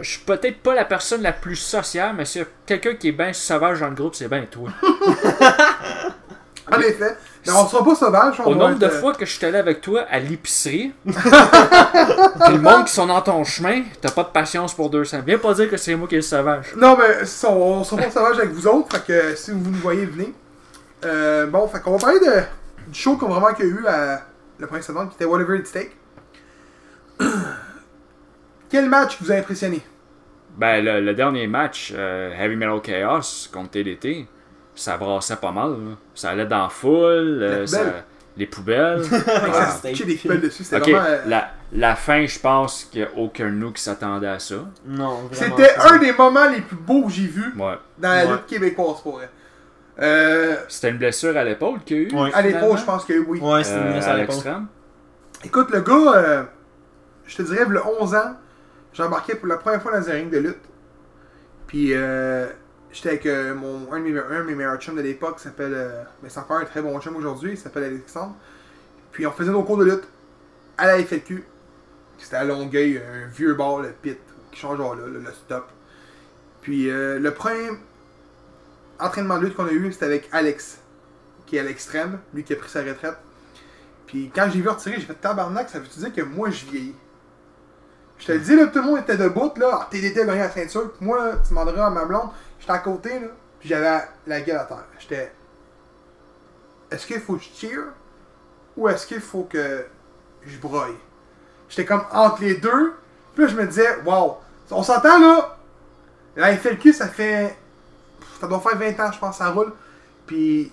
Je 0.00 0.02
suis 0.02 0.20
peut-être 0.20 0.58
pas 0.58 0.74
la 0.74 0.84
personne 0.84 1.22
la 1.22 1.32
plus 1.32 1.56
sociale, 1.56 2.14
mais 2.14 2.24
a 2.24 2.44
quelqu'un 2.66 2.94
qui 2.94 3.08
est 3.08 3.12
bien 3.12 3.32
sauvage 3.32 3.80
dans 3.80 3.88
le 3.88 3.94
groupe, 3.94 4.14
c'est 4.14 4.28
bien 4.28 4.44
toi. 4.50 4.68
En 6.70 6.78
effet. 6.78 7.16
Mais 7.44 7.52
on 7.52 7.66
sera 7.66 7.84
pas 7.84 7.94
sauvage. 7.96 8.40
Au 8.40 8.54
nombre 8.54 8.70
être, 8.70 8.78
de 8.78 8.88
fois 8.88 9.14
que 9.14 9.26
je 9.26 9.36
suis 9.36 9.44
allé 9.44 9.58
avec 9.58 9.80
toi 9.80 10.06
à 10.08 10.20
l'épicerie, 10.20 10.94
puis 11.04 11.14
le 11.14 12.58
monde 12.58 12.84
qui 12.84 12.92
sont 12.92 13.06
dans 13.06 13.20
ton 13.20 13.42
chemin, 13.42 13.82
t'as 14.00 14.12
pas 14.12 14.22
de 14.22 14.28
patience 14.28 14.72
pour 14.72 14.88
200. 14.88 15.22
Viens 15.26 15.38
pas 15.38 15.52
dire 15.54 15.68
que 15.68 15.76
c'est 15.76 15.96
moi 15.96 16.06
qui 16.06 16.14
est 16.14 16.18
le 16.18 16.22
sauvage. 16.22 16.66
Non, 16.76 16.96
mais 16.96 17.20
c'est 17.20 17.26
ça, 17.26 17.50
on, 17.50 17.82
sera 17.82 18.02
pas 18.02 18.10
sauvage 18.10 18.38
avec 18.38 18.52
vous 18.52 18.68
autres. 18.68 18.96
Fait 18.96 19.04
que 19.04 19.34
si 19.34 19.50
vous 19.50 19.70
nous 19.70 19.78
voyez, 19.78 20.06
venez. 20.06 20.32
Euh, 21.04 21.46
bon, 21.46 21.66
fait 21.66 21.80
qu'on 21.80 21.96
va 21.96 21.98
parler 21.98 22.20
de, 22.20 22.42
du 22.92 22.98
show 22.98 23.16
qu'on 23.16 23.28
vraiment 23.28 23.52
qu'il 23.54 23.66
y 23.66 23.68
a 23.68 23.72
eu 23.72 23.86
à 23.86 24.22
le 24.58 24.66
premier 24.66 24.82
saison 24.82 25.06
qui 25.08 25.14
était 25.16 25.24
Whatever 25.24 25.58
It 25.58 25.70
Take. 25.72 25.92
Quel 28.70 28.88
match 28.88 29.18
vous 29.20 29.30
a 29.30 29.34
impressionné? 29.36 29.80
Ben, 30.56 30.84
le, 30.84 31.00
le 31.00 31.14
dernier 31.14 31.46
match, 31.46 31.92
euh, 31.96 32.30
Heavy 32.38 32.56
Metal 32.56 32.80
Chaos 32.82 33.48
contre 33.52 33.70
TDT, 33.70 34.26
ça 34.74 34.96
brassait 34.96 35.36
pas 35.36 35.50
mal. 35.52 35.70
là. 35.70 35.96
Ça 36.14 36.30
allait 36.30 36.46
dans 36.46 36.64
la 36.64 36.68
foule, 36.68 37.40
euh, 37.42 37.60
Les 37.60 37.66
ça- 37.66 37.78
poubelles. 37.78 38.04
les 38.36 38.46
poubelles. 38.46 39.02
Avec 39.12 39.52
Ah. 39.54 39.74
pitchait 39.82 40.04
des 40.04 40.16
poubelles 40.16 40.40
dessus, 40.40 40.64
c'était 40.64 40.76
ok, 40.82 40.88
vraiment. 40.90 41.04
euh, 41.06 41.18
la, 41.26 41.50
la 41.72 41.96
fin, 41.96 42.24
je 42.26 42.38
pense 42.38 42.84
qu'il 42.84 43.00
n'y 43.02 43.06
a 43.06 43.10
aucun 43.16 43.46
de 43.46 43.54
nous 43.54 43.72
qui 43.72 43.82
s'attendait 43.82 44.28
à 44.28 44.38
ça. 44.38 44.56
Non. 44.86 45.28
C'était 45.32 45.74
un 45.76 45.98
des 45.98 46.12
moments 46.12 46.48
les 46.48 46.60
plus 46.60 46.76
beaux 46.76 47.04
que 47.06 47.12
j'ai 47.12 47.26
vus 47.26 47.52
Ouais. 47.58 47.78
dans 47.98 48.08
la 48.10 48.26
Ouais. 48.26 48.32
lutte 48.32 48.46
québécoise 48.46 49.00
pour 49.02 49.16
vrai. 49.16 49.30
Euh, 50.00 50.56
C'était 50.68 50.90
une 50.90 50.98
blessure 50.98 51.36
à 51.36 51.44
l'épaule 51.44 51.80
qu'il 51.84 51.96
y 51.96 52.00
a 52.00 52.02
eu. 52.08 52.14
Ouais. 52.14 52.30
à 52.32 52.42
l'épaule, 52.42 52.78
je 52.78 52.84
pense 52.84 53.04
que 53.04 53.12
oui. 53.18 53.40
Ouais, 53.40 53.62
euh, 53.66 53.96
une 53.96 54.02
à 54.02 54.06
à 54.10 54.16
l'époque. 54.16 54.30
l'extrême? 54.36 54.66
Écoute, 55.44 55.70
le 55.70 55.80
gars, 55.80 56.12
euh, 56.16 56.42
je 57.26 57.36
te 57.36 57.42
dirais, 57.42 57.64
il 57.68 57.74
y 57.74 57.76
a 57.76 57.86
11 58.00 58.14
ans, 58.14 58.36
j'embarquais 58.94 59.34
pour 59.34 59.48
la 59.48 59.58
première 59.58 59.82
fois 59.82 59.98
dans 59.98 60.08
un 60.08 60.12
ring 60.12 60.30
de 60.30 60.38
lutte. 60.38 60.56
Puis, 61.66 61.92
euh, 61.92 62.46
j'étais 62.90 63.08
avec 63.10 63.26
euh, 63.26 63.54
mon, 63.54 63.92
un, 63.92 63.98
de 64.00 64.04
mes, 64.04 64.18
un 64.18 64.38
de 64.40 64.44
mes 64.44 64.54
meilleurs 64.54 64.78
chums 64.80 64.96
de 64.96 65.02
l'époque, 65.02 65.36
qui 65.36 65.42
s'appelle. 65.42 65.72
euh, 65.74 66.02
mais 66.22 66.28
c'est 66.28 66.40
encore 66.40 66.58
un 66.58 66.64
très 66.64 66.80
bon 66.82 66.98
chum 67.00 67.16
aujourd'hui, 67.16 67.52
il 67.52 67.58
s'appelle 67.58 67.84
Alexandre. 67.84 68.34
Puis, 69.10 69.26
on 69.26 69.32
faisait 69.32 69.50
nos 69.50 69.62
cours 69.62 69.76
de 69.78 69.84
lutte 69.84 70.04
à 70.78 70.86
la 70.86 70.98
FLQ. 71.04 71.44
C'était 72.18 72.36
à 72.36 72.44
Longueuil, 72.44 72.98
un 72.98 73.26
vieux 73.28 73.54
bar, 73.54 73.80
le 73.80 73.90
pit, 73.90 74.18
qui 74.52 74.60
change 74.60 74.78
là, 74.78 74.94
le, 74.96 75.18
le 75.18 75.32
stop. 75.32 75.66
Puis, 76.62 76.88
euh, 76.88 77.18
le 77.18 77.30
premier 77.32 77.70
entraînement 79.02 79.38
de 79.38 79.46
lutte 79.46 79.56
qu'on 79.56 79.66
a 79.66 79.72
eu, 79.72 79.92
c'était 79.92 80.06
avec 80.06 80.28
Alex, 80.32 80.78
qui 81.46 81.56
est 81.56 81.60
à 81.60 81.62
l'extrême, 81.62 82.20
lui 82.32 82.44
qui 82.44 82.52
a 82.52 82.56
pris 82.56 82.70
sa 82.70 82.82
retraite. 82.82 83.16
Puis 84.06 84.30
quand 84.34 84.48
j'ai 84.52 84.60
vu 84.60 84.68
retirer, 84.68 84.96
j'ai 84.96 85.06
fait 85.06 85.14
tabarnak, 85.14 85.68
ça 85.68 85.78
veut-tu 85.78 85.98
dire 85.98 86.12
que 86.12 86.22
moi 86.22 86.50
je 86.50 86.66
vieillis? 86.66 86.96
Je 88.18 88.26
te 88.26 88.32
le 88.32 88.38
dis, 88.38 88.54
là, 88.54 88.66
tout 88.66 88.78
le 88.78 88.84
monde 88.84 89.00
était 89.00 89.16
debout, 89.16 89.50
là, 89.56 89.80
ah, 89.80 89.88
TDT 89.90 90.24
gagné 90.24 90.38
la 90.38 90.50
ceinture, 90.50 90.92
puis 90.92 91.04
moi, 91.04 91.32
tu 91.42 91.50
demanderas 91.50 91.86
à 91.86 91.90
ma 91.90 92.04
blonde, 92.04 92.30
j'étais 92.60 92.72
à 92.72 92.78
côté, 92.78 93.18
là, 93.18 93.26
puis 93.58 93.68
j'avais 93.68 94.00
la 94.28 94.40
gueule 94.40 94.58
à 94.58 94.64
terre. 94.64 94.84
J'étais. 95.00 95.32
Est-ce 96.90 97.04
qu'il 97.06 97.20
faut 97.20 97.34
que 97.34 97.42
je 97.42 97.48
cheer? 97.48 97.80
Ou 98.76 98.88
est-ce 98.88 99.06
qu'il 99.06 99.20
faut 99.20 99.42
que 99.42 99.86
je 100.46 100.56
broille? 100.58 100.96
J'étais 101.68 101.84
comme 101.84 102.04
entre 102.12 102.42
les 102.42 102.54
deux, 102.54 102.94
puis 103.34 103.44
là, 103.44 103.50
je 103.50 103.56
me 103.56 103.66
disais, 103.66 104.02
wow, 104.04 104.36
on 104.70 104.82
s'entend, 104.84 105.18
là, 105.18 105.58
la 106.36 106.56
FLQ, 106.56 106.92
ça 106.92 107.08
fait. 107.08 107.56
Ça 108.42 108.48
doit 108.48 108.60
faire 108.60 108.76
20 108.76 109.00
ans, 109.00 109.10
je 109.12 109.18
pense, 109.18 109.38
ça 109.38 109.48
roule. 109.50 109.72
Puis 110.26 110.70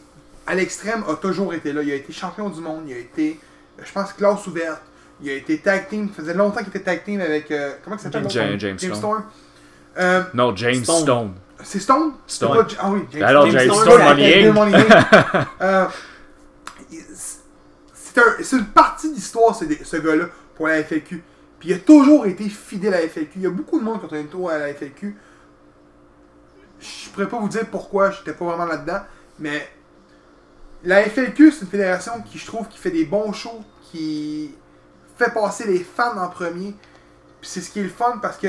à 0.48 0.56
l'extrême 0.56 1.04
a 1.08 1.14
toujours 1.16 1.54
été 1.54 1.72
là. 1.72 1.82
Il 1.84 1.92
a 1.92 1.96
été 1.96 2.12
champion 2.12 2.50
du 2.50 2.60
monde, 2.60 2.84
il 2.88 2.94
a 2.94 2.98
été, 2.98 3.40
je 3.82 3.92
pense, 3.92 4.12
classe 4.14 4.46
ouverte. 4.48 4.82
Il 5.22 5.30
a 5.30 5.34
été 5.34 5.60
tag 5.60 5.88
team, 5.88 6.10
ça 6.10 6.22
faisait 6.24 6.34
longtemps 6.34 6.60
qu'il 6.60 6.70
était 6.70 6.80
tag 6.82 7.04
team 7.04 7.22
avec. 7.22 7.52
euh, 7.52 7.74
comment 7.84 7.96
il 7.96 8.00
s'appelle? 8.00 8.28
James- 8.30 8.48
l'autre? 8.54 8.60
James 8.60 8.78
Storm. 8.80 8.96
Storm. 8.96 9.24
Euh, 10.00 10.24
Non, 10.34 10.56
James 10.56 10.84
Stone. 10.84 11.02
Stone. 11.04 11.34
c'est 11.64 11.80
Stone? 11.80 12.14
Stone. 12.26 12.58
pas 12.58 12.68
Ah 12.80 12.90
oui, 12.92 13.02
James 13.12 13.24
Alors, 13.24 13.48
Storm. 13.48 13.60
James 13.60 13.74
Stone, 13.74 14.00
ça 14.00 14.52
Money. 14.54 14.86
Euh, 15.62 15.86
c'est 17.94 18.20
un- 18.20 18.36
c'est 18.44 18.56
une 18.58 18.66
partie 18.66 19.12
d'histoire, 19.14 19.56
ce, 19.56 19.66
ce 19.84 19.98
gars-là, 19.98 20.26
pour 20.56 20.68
la 20.68 20.84
FLQ. 20.84 21.24
Puis 21.60 21.70
il 21.70 21.74
a 21.74 21.80
toujours 21.80 22.26
été 22.26 22.48
fidèle 22.50 22.94
à 22.94 23.02
la 23.02 23.08
FLQ. 23.08 23.32
Il 23.36 23.42
y 23.44 23.48
a 23.48 23.50
beaucoup 23.50 23.80
de 23.80 23.84
monde 23.84 24.00
qui 24.00 24.14
ont 24.14 24.18
un 24.18 24.24
tour 24.24 24.50
à 24.50 24.58
la 24.58 24.74
FLQ. 24.74 25.16
Je 26.80 27.10
pourrais 27.10 27.28
pas 27.28 27.40
vous 27.40 27.50
dire 27.50 27.66
pourquoi, 27.70 28.12
j'étais 28.12 28.34
pas 28.34 28.46
vraiment 28.46 28.66
là-dedans, 28.66 29.02
mais 29.40 29.68
la 30.84 31.04
FLQ, 31.04 31.52
c'est 31.52 31.62
une 31.62 31.68
fédération 31.68 32.14
qui, 32.22 32.38
je 32.38 32.46
trouve, 32.46 32.68
qui 32.68 32.78
fait 32.78 32.92
des 32.92 33.06
bons 33.06 33.34
shows, 33.34 33.64
qui 33.92 34.56
fait 35.18 35.34
passer 35.34 35.68
les 35.68 35.80
fans 35.80 36.18
en 36.18 36.30
premier. 36.30 36.74
Puis 37.42 37.50
c'est 37.50 37.62
ce 37.62 37.70
qui 37.70 37.80
est 37.80 37.84
le 37.84 37.90
fun 37.90 38.20
parce 38.22 38.38
que 38.38 38.48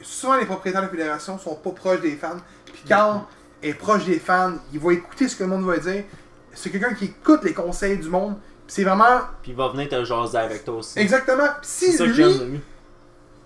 souvent 0.00 0.36
les 0.36 0.46
propriétaires 0.46 0.82
de 0.82 0.86
la 0.86 0.90
fédération 0.90 1.38
sont 1.38 1.54
pas 1.54 1.70
proches 1.70 2.00
des 2.00 2.16
fans. 2.16 2.36
Puis 2.66 2.82
quand 2.88 3.26
est 3.62 3.74
proche 3.74 4.04
des 4.04 4.18
fans, 4.18 4.54
il 4.72 4.80
va 4.80 4.92
écouter 4.92 5.28
ce 5.28 5.36
que 5.36 5.44
le 5.44 5.50
monde 5.50 5.64
va 5.64 5.76
dire. 5.78 6.04
C'est 6.52 6.70
quelqu'un 6.70 6.94
qui 6.94 7.06
écoute 7.06 7.44
les 7.44 7.54
conseils 7.54 7.98
du 7.98 8.08
monde. 8.08 8.36
Puis 8.66 8.74
c'est 8.76 8.84
vraiment 8.84 9.20
Puis 9.42 9.52
il 9.52 9.56
va 9.56 9.68
venir 9.68 9.88
te 9.88 10.04
jaser 10.04 10.38
avec 10.38 10.64
toi 10.64 10.76
aussi. 10.76 10.98
exactement. 10.98 11.48
Puis 11.60 11.70
si 11.70 11.92
ça 11.92 12.04
que 12.06 12.12
j'aime 12.12 12.38
de 12.38 12.44
lui, 12.44 12.60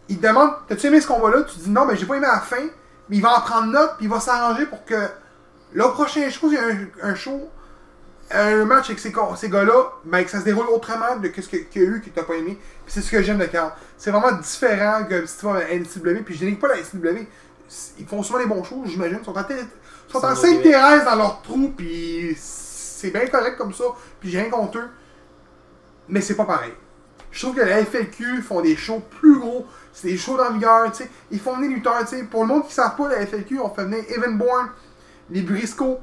il 0.09 0.19
te 0.19 0.27
demande 0.27 0.51
T'as-tu 0.69 0.87
aimé 0.87 1.01
ce 1.01 1.07
combat-là? 1.07 1.43
Tu 1.43 1.59
dis 1.59 1.71
non, 1.71 1.85
mais 1.87 1.97
j'ai 1.97 2.07
pas 2.07 2.17
aimé 2.17 2.27
la 2.27 2.41
fin. 2.41 2.67
Mais 3.09 3.17
il 3.17 3.23
va 3.23 3.37
en 3.39 3.41
prendre 3.41 3.67
note, 3.73 3.93
puis 3.97 4.07
il 4.07 4.11
va 4.11 4.21
s'arranger 4.21 4.67
pour 4.67 4.85
que 4.85 5.09
le 5.73 5.85
prochain 5.91 6.29
show, 6.31 6.49
il 6.51 6.55
y 6.55 6.59
a 6.59 6.63
un, 6.65 7.11
un 7.11 7.15
show, 7.15 7.51
un 8.31 8.65
match 8.65 8.87
avec 8.87 8.99
ces, 8.99 9.13
ces 9.37 9.49
gars-là, 9.51 9.93
ben, 10.05 10.25
que 10.25 10.31
ça 10.31 10.41
se 10.41 10.45
déroule 10.45 10.67
autrement 10.69 11.17
de 11.17 11.29
ce 11.37 11.49
que- 11.49 11.57
qu'il 11.57 11.83
y 11.83 11.87
a 11.87 11.89
eu 11.89 12.01
que 12.01 12.09
t'as 12.11 12.23
pas 12.23 12.35
aimé. 12.35 12.59
Puis 12.85 12.95
c'est 12.95 13.03
ce 13.03 13.11
que 13.11 13.23
j'aime 13.23 13.39
de 13.39 13.45
Carl. 13.47 13.73
C'est 13.99 14.11
vraiment 14.11 14.33
différent 14.33 15.05
que 15.05 15.27
si 15.27 15.39
tu 15.39 15.45
vas 15.47 15.57
à 15.57 15.59
la 15.61 15.75
NCW, 15.75 16.23
puis 16.25 16.35
je 16.35 16.41
dénigre 16.41 16.61
pas 16.61 16.69
la 16.69 16.79
NCW. 16.79 17.27
Ils 17.99 18.07
font 18.07 18.23
souvent 18.23 18.39
des 18.39 18.47
bons 18.47 18.63
shows, 18.65 18.83
j'imagine. 18.87 19.19
Ils 19.21 19.25
sont 19.25 19.37
en, 19.37 19.43
sont 20.09 20.25
en 20.25 20.35
Sainte-Thérèse 20.37 21.05
dans 21.05 21.17
leur 21.17 21.43
trou, 21.43 21.73
puis 21.77 22.35
c'est 22.39 23.11
bien 23.11 23.27
correct 23.27 23.57
comme 23.59 23.75
ça, 23.75 23.85
puis 24.21 24.31
j'ai 24.31 24.41
rien 24.41 24.51
contre 24.51 24.79
eux. 24.79 24.89
Mais 26.09 26.21
c'est 26.21 26.35
pas 26.37 26.45
pareil. 26.45 26.73
Je 27.31 27.43
trouve 27.45 27.57
que 27.57 27.63
la 27.63 27.85
FLQ 27.85 28.43
font 28.43 28.61
des 28.61 28.77
shows 28.77 29.03
plus 29.21 29.39
gros. 29.39 29.67
C'est 29.95 30.09
des 30.09 30.17
shows 30.19 30.37
d'envigueur, 30.37 30.91
tu 30.91 31.05
sais. 31.05 31.11
Ils 31.31 31.39
font 31.41 31.55
venir 31.55 31.71
les 31.71 31.77
lutteurs, 31.77 32.01
tu 32.01 32.17
sais. 32.17 32.25
Pour 32.25 32.43
le 32.43 32.49
monde 32.49 32.63
qui 32.63 32.69
ne 32.69 32.73
savent 32.75 32.97
pas, 32.97 33.09
la 33.09 33.25
FLQ, 33.27 33.61
on 33.61 33.71
fait 33.71 33.85
venir 33.85 34.05
Evan 34.09 34.37
Bourne, 34.37 34.69
les 35.31 35.41
Briscoe. 35.43 35.99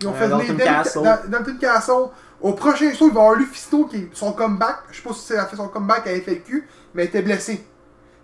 Ils 0.00 0.08
ont 0.08 0.12
Euh, 0.12 0.14
fait 0.14 0.26
venir 0.28 0.54
Dalton 0.54 1.58
Castle. 1.58 1.58
Castle. 1.60 1.92
Au 2.40 2.52
prochain 2.54 2.92
show, 2.92 3.08
il 3.08 3.14
va 3.14 3.20
y 3.20 3.24
avoir 3.24 3.34
Lufisto 3.34 3.84
qui 3.84 3.96
est 3.98 4.08
son 4.14 4.32
comeback. 4.32 4.76
Je 4.90 4.96
sais 4.96 5.02
pas 5.02 5.14
si 5.14 5.20
c'est 5.20 5.36
a 5.38 5.46
fait 5.46 5.56
son 5.56 5.68
comeback 5.68 6.06
à 6.06 6.10
FLQ, 6.10 6.66
mais 6.94 7.02
elle 7.02 7.08
était 7.08 7.22
blessé. 7.22 7.64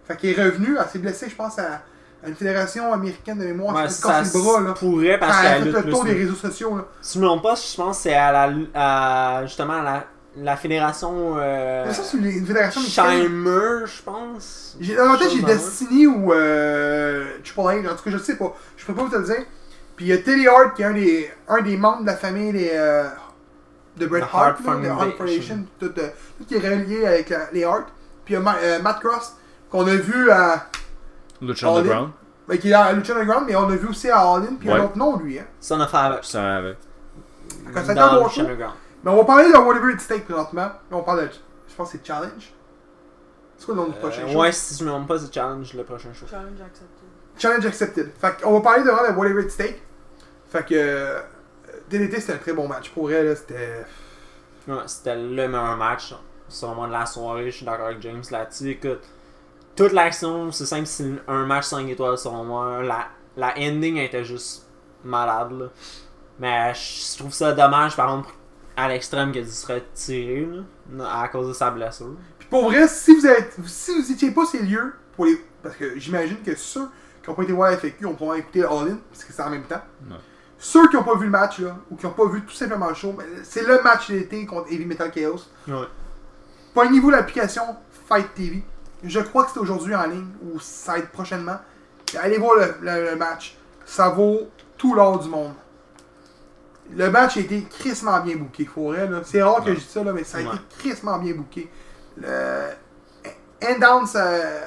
Fait 0.09 0.17
qu'il 0.17 0.31
est 0.31 0.43
revenu. 0.43 0.77
Elle 0.79 0.89
s'est 0.91 0.99
blessée, 0.99 1.29
je 1.31 1.37
pense, 1.37 1.59
à, 1.59 1.83
à 2.25 2.29
une 2.29 2.35
fédération 2.35 2.93
américaine 2.93 3.39
de 3.39 3.45
mémoire. 3.45 3.89
S'est 3.91 4.03
ça 4.03 4.23
le 4.23 4.43
bras, 4.43 4.61
là. 4.61 4.73
pourrait 4.73 5.19
parce 5.19 5.39
a 5.39 5.43
qu'elle 5.43 5.73
fait 5.73 5.83
le 5.83 5.91
tour 5.91 6.05
des 6.05 6.13
réseaux 6.15 6.35
sociaux, 6.35 6.77
là. 6.77 6.85
Si 7.01 7.19
je 7.19 7.23
me 7.23 7.27
trompe 7.29 7.43
pas, 7.43 7.55
je 7.55 7.77
pense 7.77 7.97
que 7.99 8.03
c'est 8.05 8.15
à 8.15 8.33
la 8.49 8.55
à, 8.75 9.43
justement 9.47 9.75
à 9.75 9.83
la, 9.83 10.05
la 10.43 10.57
fédération 10.57 11.35
euh, 11.39 11.91
ça, 11.93 12.03
c'est 12.03 12.17
une 12.17 12.47
fédération. 12.47 12.81
Shimer, 12.81 13.87
je 13.87 14.03
pense. 14.03 14.77
Tête, 14.81 14.97
Chose 14.97 15.33
j'ai 15.37 15.43
Destiny 15.43 16.07
ou 16.07 16.33
euh, 16.33 17.27
Triple 17.45 17.61
H, 17.61 17.91
en 17.93 17.97
tout 17.97 18.05
cas, 18.05 18.11
je 18.11 18.19
sais 18.19 18.37
pas. 18.37 18.55
Je 18.77 18.85
peux 18.87 18.95
pas 18.95 19.03
vous 19.05 19.11
te 19.11 19.17
le 19.17 19.25
dire. 19.25 19.45
Puis 19.97 20.07
il 20.07 20.09
y 20.09 20.13
a 20.13 20.19
Teddy 20.19 20.49
Hart 20.49 20.75
qui 20.75 20.83
est 20.83 20.87
un 20.87 20.93
des, 20.95 21.31
un 21.49 21.61
des 21.61 21.77
membres 21.77 22.03
de 22.03 22.07
la 22.07 22.17
famille 22.17 22.53
des, 22.53 22.71
euh, 22.73 23.05
de 23.97 24.07
Bret 24.07 24.23
Hart, 24.23 24.59
là, 24.65 24.77
de 24.77 24.89
Hart 24.89 25.17
Foundation. 25.19 25.65
Tout, 25.79 25.93
euh, 25.99 26.09
tout 26.39 26.45
qui 26.47 26.55
est 26.55 26.59
relié 26.59 27.07
avec 27.07 27.33
les 27.53 27.65
Hart. 27.65 27.87
Puis 28.25 28.35
il 28.35 28.37
y 28.37 28.37
a 28.37 28.41
Ma- 28.41 28.57
euh, 28.63 28.81
Matt 28.81 29.01
Cross, 29.01 29.35
qu'on 29.71 29.87
a 29.87 29.95
vu 29.95 30.31
à. 30.31 30.67
Lucha. 31.43 31.69
Underground. 31.69 32.11
ben, 32.49 32.59
qui 32.59 32.71
est 32.71 32.73
à 32.73 32.93
Lucha 32.93 33.13
Underground, 33.15 33.45
mais 33.47 33.57
on 33.57 33.69
a 33.69 33.77
vu 33.77 33.89
aussi 33.89 34.09
à 34.09 34.21
All 34.21 34.43
In, 34.43 34.55
puis 34.59 34.59
il 34.63 34.67
y 34.69 34.71
a 34.71 34.75
Ouais. 34.75 34.81
un 34.81 34.85
autre 34.85 34.97
nom, 34.99 35.17
lui. 35.19 35.39
Hein. 35.39 35.45
Son 35.61 35.81
of 35.81 35.93
Havoc. 35.95 36.25
Ça 36.25 36.57
avait. 36.57 36.77
Quand 37.75 37.83
ça 37.85 37.91
a 37.91 37.93
été 37.93 38.01
un 38.01 38.15
bon 38.15 38.25
le 38.25 38.31
show. 38.31 38.43
Mais 39.03 39.11
on 39.11 39.17
va 39.17 39.25
parler 39.25 39.51
de 39.51 39.57
Whatever 39.57 39.93
It 39.93 40.07
Take 40.07 40.21
présentement. 40.25 40.71
On 40.91 41.03
parle 41.03 41.23
de. 41.23 41.31
Je 41.69 41.75
pense 41.75 41.93
que 41.93 41.99
c'est 41.99 42.07
Challenge. 42.07 42.53
C'est 43.57 43.65
quoi 43.67 43.75
le 43.75 43.81
nom 43.83 43.87
du 43.89 43.95
prochain 43.99 44.23
Euh, 44.27 44.33
show? 44.33 44.39
ouais, 44.41 44.53
si 44.53 44.79
je 44.79 44.85
me 44.85 44.91
trompe 44.91 45.09
pas, 45.09 45.19
c'est 45.19 45.33
Challenge 45.33 45.73
le 45.75 45.85
prochain 45.85 46.13
show. 46.13 46.27
Challenge 46.29 46.61
accepted. 46.61 47.09
Challenge 47.39 47.67
accepted. 47.67 48.13
Fait 48.21 48.43
qu'on 48.43 48.53
va 48.55 48.61
parler 48.61 48.83
de 48.83 48.89
de 48.89 49.17
Whatever 49.19 49.43
It 49.43 49.57
Take. 49.57 49.83
Fait 50.51 50.65
que. 50.67 50.75
euh, 50.75 51.21
DDT, 51.89 52.21
c'était 52.21 52.33
un 52.35 52.39
très 52.39 52.53
bon 52.53 52.69
match. 52.69 52.91
Pour 52.91 53.11
elle, 53.11 53.27
là, 53.29 53.37
c'était. 53.37 53.85
Ouais, 54.69 54.77
c'était 54.87 55.17
le 55.17 55.49
meilleur 55.49 55.77
match, 55.77 56.15
selon 56.49 56.75
moi, 56.75 56.87
de 56.87 56.93
la 56.93 57.07
soirée. 57.07 57.51
Je 57.51 57.57
suis 57.59 57.67
d'accord 57.67 57.87
avec 57.87 58.01
James 58.03 58.23
là-dessus. 58.31 58.71
Écoute, 58.71 59.01
toute 59.77 59.93
l'action, 59.93 60.53
c'est 60.53 60.67
simple, 60.67 60.87
c'est 60.87 61.11
un 61.27 61.47
match 61.47 61.65
5 61.65 61.89
étoiles, 61.89 62.19
selon 62.19 62.45
moi. 62.45 62.83
La, 62.83 63.07
la 63.37 63.55
ending 63.59 63.97
était 63.97 64.25
juste 64.25 64.67
malade, 65.05 65.53
là. 65.53 65.67
Mais 66.39 66.73
je 66.75 67.19
trouve 67.19 67.33
ça 67.33 67.53
dommage, 67.53 67.97
par 67.97 68.11
exemple, 68.11 68.31
à 68.85 68.89
l'extrême 68.89 69.33
qu'il 69.33 69.47
se 69.49 69.67
retiré, 69.73 70.49
là, 70.93 71.21
à 71.23 71.29
cause 71.29 71.49
de 71.49 71.53
sa 71.53 71.71
blessure. 71.71 72.15
Puis 72.39 72.49
pour 72.49 72.65
vrai, 72.65 72.87
si 72.89 73.15
vous 73.15 73.27
êtes, 73.27 73.55
si 73.67 74.01
vous 74.01 74.11
étiez 74.13 74.31
pas 74.31 74.45
ces 74.47 74.61
lieux, 74.63 74.95
pour 75.15 75.27
les, 75.27 75.37
parce 75.63 75.77
que 75.77 75.99
j'imagine 75.99 76.39
que 76.43 76.55
ceux 76.57 76.89
qui 77.23 77.29
n'ont 77.31 77.37
pas 77.37 77.43
été 77.43 77.53
voir 77.53 77.71
la 77.71 77.77
FAQ 77.77 78.07
ont 78.07 78.15
probablement 78.15 78.35
écouté 78.35 78.63
All 78.65 78.89
In, 78.93 78.99
parce 79.11 79.25
que 79.25 79.33
c'est 79.33 79.43
en 79.43 79.51
même 79.51 79.65
temps. 79.65 79.83
Ouais. 80.11 80.17
Ceux 80.59 80.89
qui 80.89 80.97
n'ont 80.97 81.03
pas 81.05 81.15
vu 81.17 81.25
le 81.25 81.31
match, 81.31 81.59
là, 81.61 81.77
ou 81.91 81.97
qui 81.97 82.05
n'ont 82.07 82.13
pas 82.13 82.27
vu 82.27 82.43
tout 82.43 82.55
simplement 82.55 82.89
le 82.89 82.95
show, 82.95 83.13
ben, 83.13 83.25
c'est 83.45 83.67
le 83.67 83.81
match 83.83 84.11
d'été 84.11 84.45
contre 84.47 84.71
Heavy 84.73 84.85
Metal 84.87 85.11
Chaos. 85.11 85.41
Ouais. 85.69 85.87
Poignez-vous 86.75 87.11
l'application 87.11 87.63
Fight 88.09 88.35
TV. 88.35 88.63
Je 89.03 89.21
crois 89.21 89.45
que 89.45 89.51
c'est 89.55 89.61
aujourd'hui 89.61 89.95
en 89.95 90.07
ligne, 90.07 90.29
ou 90.43 90.61
ça 90.61 90.93
va 90.93 90.99
être 90.99 91.11
prochainement. 91.11 91.57
Allez 92.21 92.39
voir 92.39 92.57
le, 92.57 92.75
le- 92.83 93.11
le 93.11 93.17
match. 93.17 93.57
Ça 93.87 94.09
vaut 94.11 94.49
tout 94.77 94.95
l'or 94.95 95.19
du 95.21 95.29
monde. 95.29 95.53
Le 96.97 97.11
match 97.11 97.37
a 97.37 97.41
été 97.41 97.63
crissement 97.65 98.21
bien 98.21 98.37
booké, 98.37 98.65
pour. 98.65 98.95
C'est 99.25 99.43
rare 99.43 99.63
que 99.65 99.71
je 99.75 99.79
dis 99.81 99.87
ça, 99.87 100.03
là, 100.03 100.13
mais 100.13 100.25
ça 100.25 100.39
a 100.39 100.41
Ouais. 100.43 100.47
été 100.49 100.59
crissement 100.79 101.19
bien 101.19 101.35
booké. 101.35 101.71
Le 102.17 102.29
End 103.63 103.79
Downs 103.81 104.09
euh, 104.17 104.61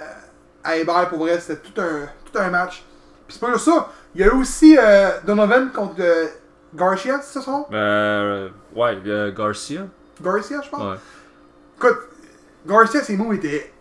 à 0.63 0.78
Hébert, 0.78 1.09
pour 1.09 1.19
vrai, 1.19 1.39
c'était 1.39 1.61
tout 1.61 1.82
un, 1.82 2.07
tout 2.32 2.38
un 2.39 2.49
match. 2.49 2.84
Puis 3.28 3.38
c'est 3.38 3.39
pas 3.39 3.51
juste 3.53 3.65
ça. 3.65 3.89
Il 4.15 4.21
y 4.21 4.24
a 4.24 4.28
eu 4.28 4.38
aussi 4.39 4.78
euh, 4.80 5.09
Donovan 5.26 5.71
contre 5.71 5.95
euh, 5.99 6.28
Garcia, 6.74 7.19
c'est 7.21 7.39
ça 7.39 7.41
son? 7.41 7.65
Euh, 7.74 8.49
ouais, 8.76 8.97
euh, 9.07 9.32
Garcia. 9.34 9.88
Garcia, 10.21 10.61
je 10.63 10.69
pense. 10.69 10.82
Ouais. 10.82 10.97
Écoute, 11.78 11.97
Garcia, 12.65 13.01
ses 13.01 13.17
moves 13.17 13.34
étaient 13.34 13.74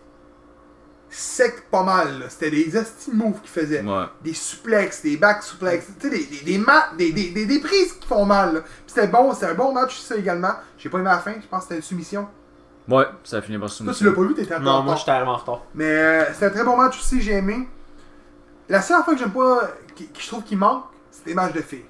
secs 1.14 1.68
pas 1.70 1.82
mal. 1.82 2.24
C'était 2.28 2.50
des 2.50 2.76
esti 2.76 3.10
moves 3.12 3.40
qu'il 3.40 3.50
faisait. 3.50 3.82
Ouais. 3.82 4.04
Des 4.22 4.34
suplexes, 4.34 5.02
des 5.02 5.16
back 5.16 5.42
suplexes, 5.42 5.86
tu 6.00 6.08
sais, 6.08 6.10
des, 6.10 6.24
des, 6.26 6.40
des, 6.44 6.58
ma- 6.58 6.90
des, 6.96 7.12
des, 7.12 7.30
des, 7.30 7.46
des 7.46 7.60
prises 7.60 7.92
qui 7.94 8.06
font 8.08 8.24
mal. 8.24 8.62
C'était 8.86 9.06
bon, 9.08 9.32
c'était 9.34 9.46
un 9.46 9.54
bon 9.54 9.72
match, 9.72 9.98
ça 10.00 10.16
également. 10.16 10.52
J'ai 10.78 10.88
pas 10.88 10.98
aimé 10.98 11.08
la 11.10 11.18
fin, 11.18 11.34
je 11.40 11.46
pense 11.46 11.60
que 11.60 11.64
c'était 11.64 11.76
une 11.76 11.82
soumission. 11.82 12.28
Ouais, 12.88 13.04
ça 13.24 13.36
a 13.36 13.42
fini 13.42 13.58
par 13.58 13.68
Toi, 13.68 13.76
soumission. 13.76 13.98
tu 13.98 14.04
l'as 14.10 14.12
pas 14.16 14.22
vu, 14.28 14.34
t'étais 14.34 14.54
en 14.56 14.60
Non, 14.60 14.82
moi 14.82 14.96
j'étais 14.96 15.12
en 15.12 15.36
retard. 15.36 15.62
Mais 15.74 15.84
euh, 15.84 16.32
c'était 16.32 16.46
un 16.46 16.50
très 16.50 16.64
bon 16.64 16.76
match 16.76 16.98
aussi, 16.98 17.20
j'ai 17.20 17.34
aimé. 17.34 17.68
La 18.68 18.80
seule 18.82 19.02
fois 19.04 19.14
que 19.14 19.20
j'aime 19.20 19.30
pas, 19.32 19.70
qui, 19.94 20.08
qui 20.08 20.22
je 20.22 20.26
trouve 20.28 20.42
qu'il 20.42 20.58
manque, 20.58 20.84
c'est 21.10 21.26
des 21.26 21.34
matchs 21.34 21.52
de 21.52 21.60
filles. 21.60 21.84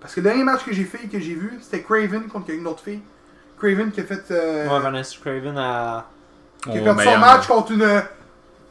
Parce 0.00 0.14
que 0.14 0.20
le 0.20 0.24
dernier 0.24 0.44
match 0.44 0.64
que 0.64 0.72
j'ai 0.72 0.84
fait, 0.84 1.06
que 1.08 1.18
j'ai 1.20 1.34
vu, 1.34 1.58
c'était 1.60 1.82
Craven 1.82 2.28
contre 2.28 2.50
une 2.50 2.66
autre 2.66 2.82
fille. 2.82 3.00
Craven 3.58 3.90
qui 3.90 4.00
a 4.00 4.04
fait. 4.04 4.30
euh, 4.30 4.68
Ouais, 4.68 4.80
Vanessa 4.80 5.16
Craven 5.20 5.58
a. 5.58 6.06
qui 6.62 6.78
a 6.78 6.80
Au 6.80 6.84
perdu 6.84 7.04
son 7.04 7.18
match 7.18 7.46
contre 7.46 7.72
une 7.72 7.82
euh, 7.82 8.00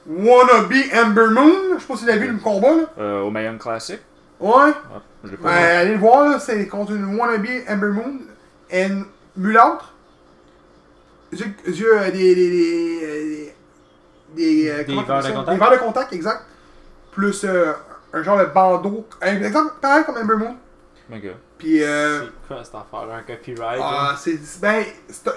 wannabe 0.08 0.74
Ember 0.94 1.28
Moon. 1.32 1.54
Je 1.76 1.82
sais 1.82 1.88
pas 1.88 1.96
si 1.96 2.04
vous 2.04 2.10
avez 2.10 2.20
vu 2.20 2.32
le 2.32 2.40
combat 2.40 2.76
là. 2.76 2.84
Euh, 3.00 3.22
au 3.22 3.30
Mayhem 3.32 3.58
Classic. 3.58 4.00
Ouais. 4.40 4.52
Ah, 4.94 5.02
je 5.24 5.32
l'ai 5.32 5.38
pas 5.38 5.50
Ouais, 5.50 5.56
allez 5.56 5.92
le 5.94 6.00
voir 6.00 6.30
là, 6.30 6.40
c'est 6.40 6.68
contre 6.68 6.92
une 6.92 7.18
wannabe 7.18 7.48
Ember 7.70 7.88
Moon. 7.92 8.20
Une 8.72 9.06
mulâtre. 9.36 9.94
Yeux, 11.32 11.46
yeux, 11.68 12.00
euh, 12.02 12.12
des. 12.12 12.36
des. 12.36 12.50
des. 12.50 13.54
des, 14.36 14.70
euh, 14.70 14.84
Des 14.84 14.94
verres 14.96 15.24
de 15.24 15.32
contact? 15.32 15.50
Des 15.50 15.58
verres 15.58 15.72
de 15.72 15.78
contact, 15.78 16.14
exact. 16.14 16.44
Plus 17.12 17.44
euh, 17.44 17.74
un 18.14 18.24
genre 18.24 18.38
de 18.38 18.46
bandeau. 18.46 19.06
Un 19.22 19.42
exemple, 19.42 19.74
pareil 19.82 20.06
comme 20.06 20.18
Ember 20.18 20.36
Moon. 20.38 20.56
vu. 21.10 21.32
Puis 21.58 21.84
euh. 21.84 22.22
C'est 22.24 22.48
quoi 22.48 22.64
cette 22.64 22.76
affaire 22.76 23.14
Un 23.14 23.22
copyright 23.24 23.80
Ah, 23.84 24.16
c'est. 24.18 24.40
Ben, 24.62 24.84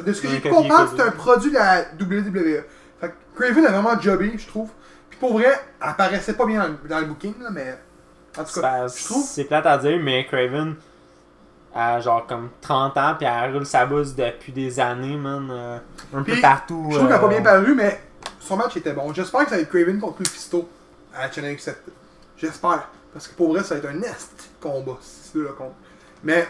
de 0.04 0.12
ce 0.12 0.20
que 0.20 0.28
j'ai 0.28 0.40
pu 0.40 0.50
comprendre, 0.50 0.92
c'est 0.94 1.02
un 1.02 1.10
produit 1.10 1.50
de 1.50 1.56
la 1.56 1.82
WWE. 1.98 2.64
Fait 3.00 3.08
que 3.08 3.14
Craven 3.34 3.66
a 3.66 3.70
vraiment 3.70 4.00
jobé, 4.00 4.32
je 4.36 4.46
trouve. 4.46 4.70
Puis 5.08 5.18
pour 5.18 5.32
vrai, 5.34 5.46
elle 5.80 5.88
apparaissait 5.88 6.34
pas 6.34 6.46
bien 6.46 6.62
dans 6.62 6.68
le, 6.68 6.88
dans 6.88 7.00
le 7.00 7.06
booking, 7.06 7.34
là, 7.42 7.50
mais. 7.50 7.78
En 8.38 8.44
tout 8.44 8.60
cas, 8.60 8.86
je 8.86 9.04
trouve. 9.04 9.24
C'est 9.26 9.44
plate 9.44 9.66
à 9.66 9.78
dire, 9.78 9.98
mais 10.02 10.26
Craven 10.26 10.76
a 11.74 12.00
genre 12.00 12.26
comme 12.26 12.50
30 12.60 12.96
ans, 12.96 13.14
puis 13.16 13.26
elle 13.26 13.52
roule 13.54 13.66
sa 13.66 13.86
bouse 13.86 14.14
depuis 14.14 14.52
des 14.52 14.78
années, 14.80 15.16
man. 15.16 15.48
euh, 15.50 15.78
un 16.14 16.22
peu 16.22 16.40
partout. 16.40 16.88
Je 16.90 16.96
trouve 16.96 17.08
qu'elle 17.08 17.16
a 17.16 17.20
pas 17.20 17.26
euh, 17.26 17.28
bien 17.30 17.42
paru, 17.42 17.74
mais 17.74 18.00
son 18.40 18.56
match 18.56 18.76
était 18.76 18.92
bon. 18.92 19.12
J'espère 19.14 19.44
que 19.44 19.50
ça 19.50 19.56
va 19.56 19.62
être 19.62 19.68
Craven 19.70 19.98
contre 20.00 20.18
Lufisto 20.18 20.68
à 21.14 21.30
Challenge 21.30 21.58
7. 21.58 21.82
J'espère. 22.36 22.88
Parce 23.12 23.26
que 23.28 23.34
pour 23.34 23.52
vrai, 23.52 23.62
ça 23.64 23.74
va 23.74 23.80
être 23.80 23.88
un 23.88 23.98
nest 23.98 24.50
de 24.62 24.68
combat, 24.68 24.98
si 25.00 25.30
c'est 25.32 25.38
le 25.38 25.48
compte. 25.48 25.74
Mais. 26.24 26.46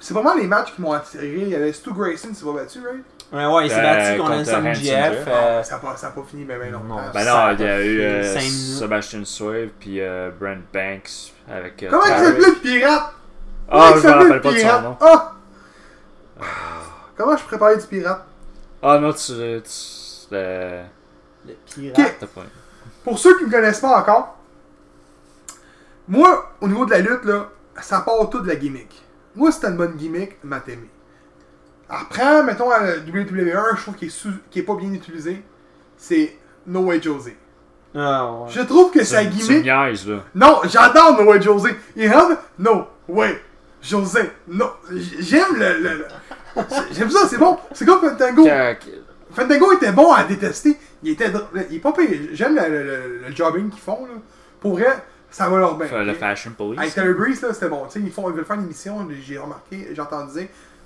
C'est 0.00 0.14
vraiment 0.14 0.34
les 0.34 0.46
matchs 0.46 0.74
qui 0.74 0.80
m'ont 0.80 0.92
attiré. 0.92 1.26
Il 1.42 1.48
y 1.48 1.54
avait 1.56 1.72
Stu 1.72 1.92
Grayson, 1.92 2.28
c'est 2.32 2.44
pas 2.44 2.52
battu, 2.52 2.78
right? 2.86 3.02
Ouais, 3.32 3.44
ouais, 3.46 3.66
il 3.66 3.70
s'est 3.70 3.78
Euh, 3.80 3.82
battu 3.82 4.18
contre 4.18 4.30
contre 4.30 4.40
Handsome 4.40 4.66
Handsome 4.66 4.74
GF. 4.84 5.12
Jeff. 5.12 5.24
euh, 5.28 5.62
ça 5.64 5.74
n'a 5.74 5.80
pas, 5.80 5.96
ça 5.96 6.06
a 6.06 6.10
pas 6.12 6.22
fini, 6.22 6.44
mais 6.44 6.56
ben 6.56 6.72
non. 6.72 6.84
Non, 6.84 6.96
Ah, 6.98 7.10
Ben 7.12 7.24
non, 7.26 7.50
il 7.58 7.60
y 7.60 7.68
a 7.68 7.84
eu 7.84 8.00
euh. 8.00 8.38
Sebastian 8.38 9.24
Swave 9.24 9.68
puis 9.80 10.00
euh, 10.00 10.30
Brent 10.40 10.62
Banks 10.72 11.32
avec. 11.50 11.82
euh, 11.82 11.88
Comment 11.90 12.04
il 12.04 12.08
s'appelait 12.24 12.46
le 12.46 12.54
pirate? 12.54 13.12
Ah, 13.70 13.92
je 13.96 14.06
me 14.06 14.12
rappelle 14.12 14.40
pas 14.40 14.52
de 14.52 14.58
son 14.58 14.80
nom. 14.82 14.96
Ah! 15.00 15.32
Comment 17.16 17.36
je 17.36 17.44
préparais 17.44 17.76
du 17.76 17.86
pirate? 17.86 18.24
Ah 18.82 18.98
non, 18.98 19.12
tu. 19.12 19.26
tu 19.26 19.34
le- 20.30 20.82
Le 21.46 21.54
pirate. 21.74 22.24
Pour 23.04 23.18
ceux 23.18 23.36
qui 23.36 23.42
ne 23.44 23.48
me 23.48 23.52
connaissent 23.52 23.80
pas 23.80 23.98
encore, 23.98 24.36
moi, 26.06 26.52
au 26.60 26.68
niveau 26.68 26.86
de 26.86 26.90
la 26.92 27.00
lutte, 27.00 27.24
là, 27.24 27.48
ça 27.80 28.00
part 28.00 28.28
tout 28.30 28.40
de 28.40 28.48
la 28.48 28.56
gimmick. 28.56 29.02
Moi, 29.34 29.50
t'as 29.60 29.70
une 29.70 29.76
bonne 29.76 29.96
gimmick, 29.96 30.42
m'a 30.44 30.60
t'aimé. 30.60 30.88
Après, 31.88 32.42
mettons, 32.42 32.70
à 32.70 32.80
la 32.82 32.96
WWE, 32.98 33.76
je 33.76 33.82
trouve 33.82 33.94
qu'il 33.94 34.08
est, 34.08 34.10
sous- 34.10 34.28
qu'il 34.50 34.62
est 34.62 34.64
pas 34.64 34.74
bien 34.74 34.92
utilisé. 34.92 35.42
C'est 35.96 36.36
No 36.66 36.80
Way 36.80 37.00
Jose. 37.02 37.32
Ah, 37.94 38.30
ouais. 38.30 38.48
Je 38.50 38.60
trouve 38.60 38.90
que 38.90 39.02
sa 39.04 39.24
tu 39.24 39.28
me 39.28 39.32
gimmick. 39.32 39.64
niaises, 39.64 40.06
là. 40.08 40.24
Non, 40.34 40.60
j'adore 40.64 41.16
No 41.18 41.30
Way 41.30 41.40
Jose. 41.40 41.74
Il 41.96 42.12
rentre, 42.12 42.36
No 42.58 42.86
Way 43.08 43.40
Jose. 43.82 44.30
Non, 44.48 44.70
j'aime 44.90 45.54
le. 45.56 45.80
le- 45.80 45.98
le- 45.98 46.06
J'aime 46.92 47.10
ça, 47.10 47.26
c'est 47.28 47.38
bon. 47.38 47.56
C'est 47.72 47.86
comme 47.86 48.00
Fantango. 48.00 48.44
Fandango 49.30 49.72
était 49.72 49.92
bon 49.92 50.12
à 50.12 50.24
détester. 50.24 50.76
Il 51.02 51.12
était 51.12 51.30
il 51.70 51.76
est 51.76 51.80
pas 51.80 51.92
payé. 51.92 52.30
J'aime 52.32 52.56
le, 52.56 52.68
le- 52.68 52.82
le- 52.84 53.18
le 53.28 53.34
jobbing 53.34 53.70
qu'ils 53.70 53.80
font. 53.80 54.04
Là. 54.06 54.12
Pour 54.60 54.72
vrai, 54.72 55.04
ça 55.30 55.48
va 55.48 55.58
leur 55.58 55.76
bien. 55.76 56.04
Le 56.04 56.14
Fashion 56.14 56.52
Police. 56.56 56.80
Avec 56.80 56.94
Taylor 56.94 57.14
Breeze, 57.14 57.42
là, 57.42 57.52
c'était 57.52 57.68
bon. 57.68 57.84
Tu 57.86 57.92
sais, 57.92 58.00
ils, 58.00 58.12
font, 58.12 58.28
ils 58.30 58.34
veulent 58.34 58.44
faire 58.44 58.56
une 58.56 58.64
émission, 58.64 59.06
j'ai 59.22 59.38
remarqué, 59.38 59.76
dire, 59.76 60.06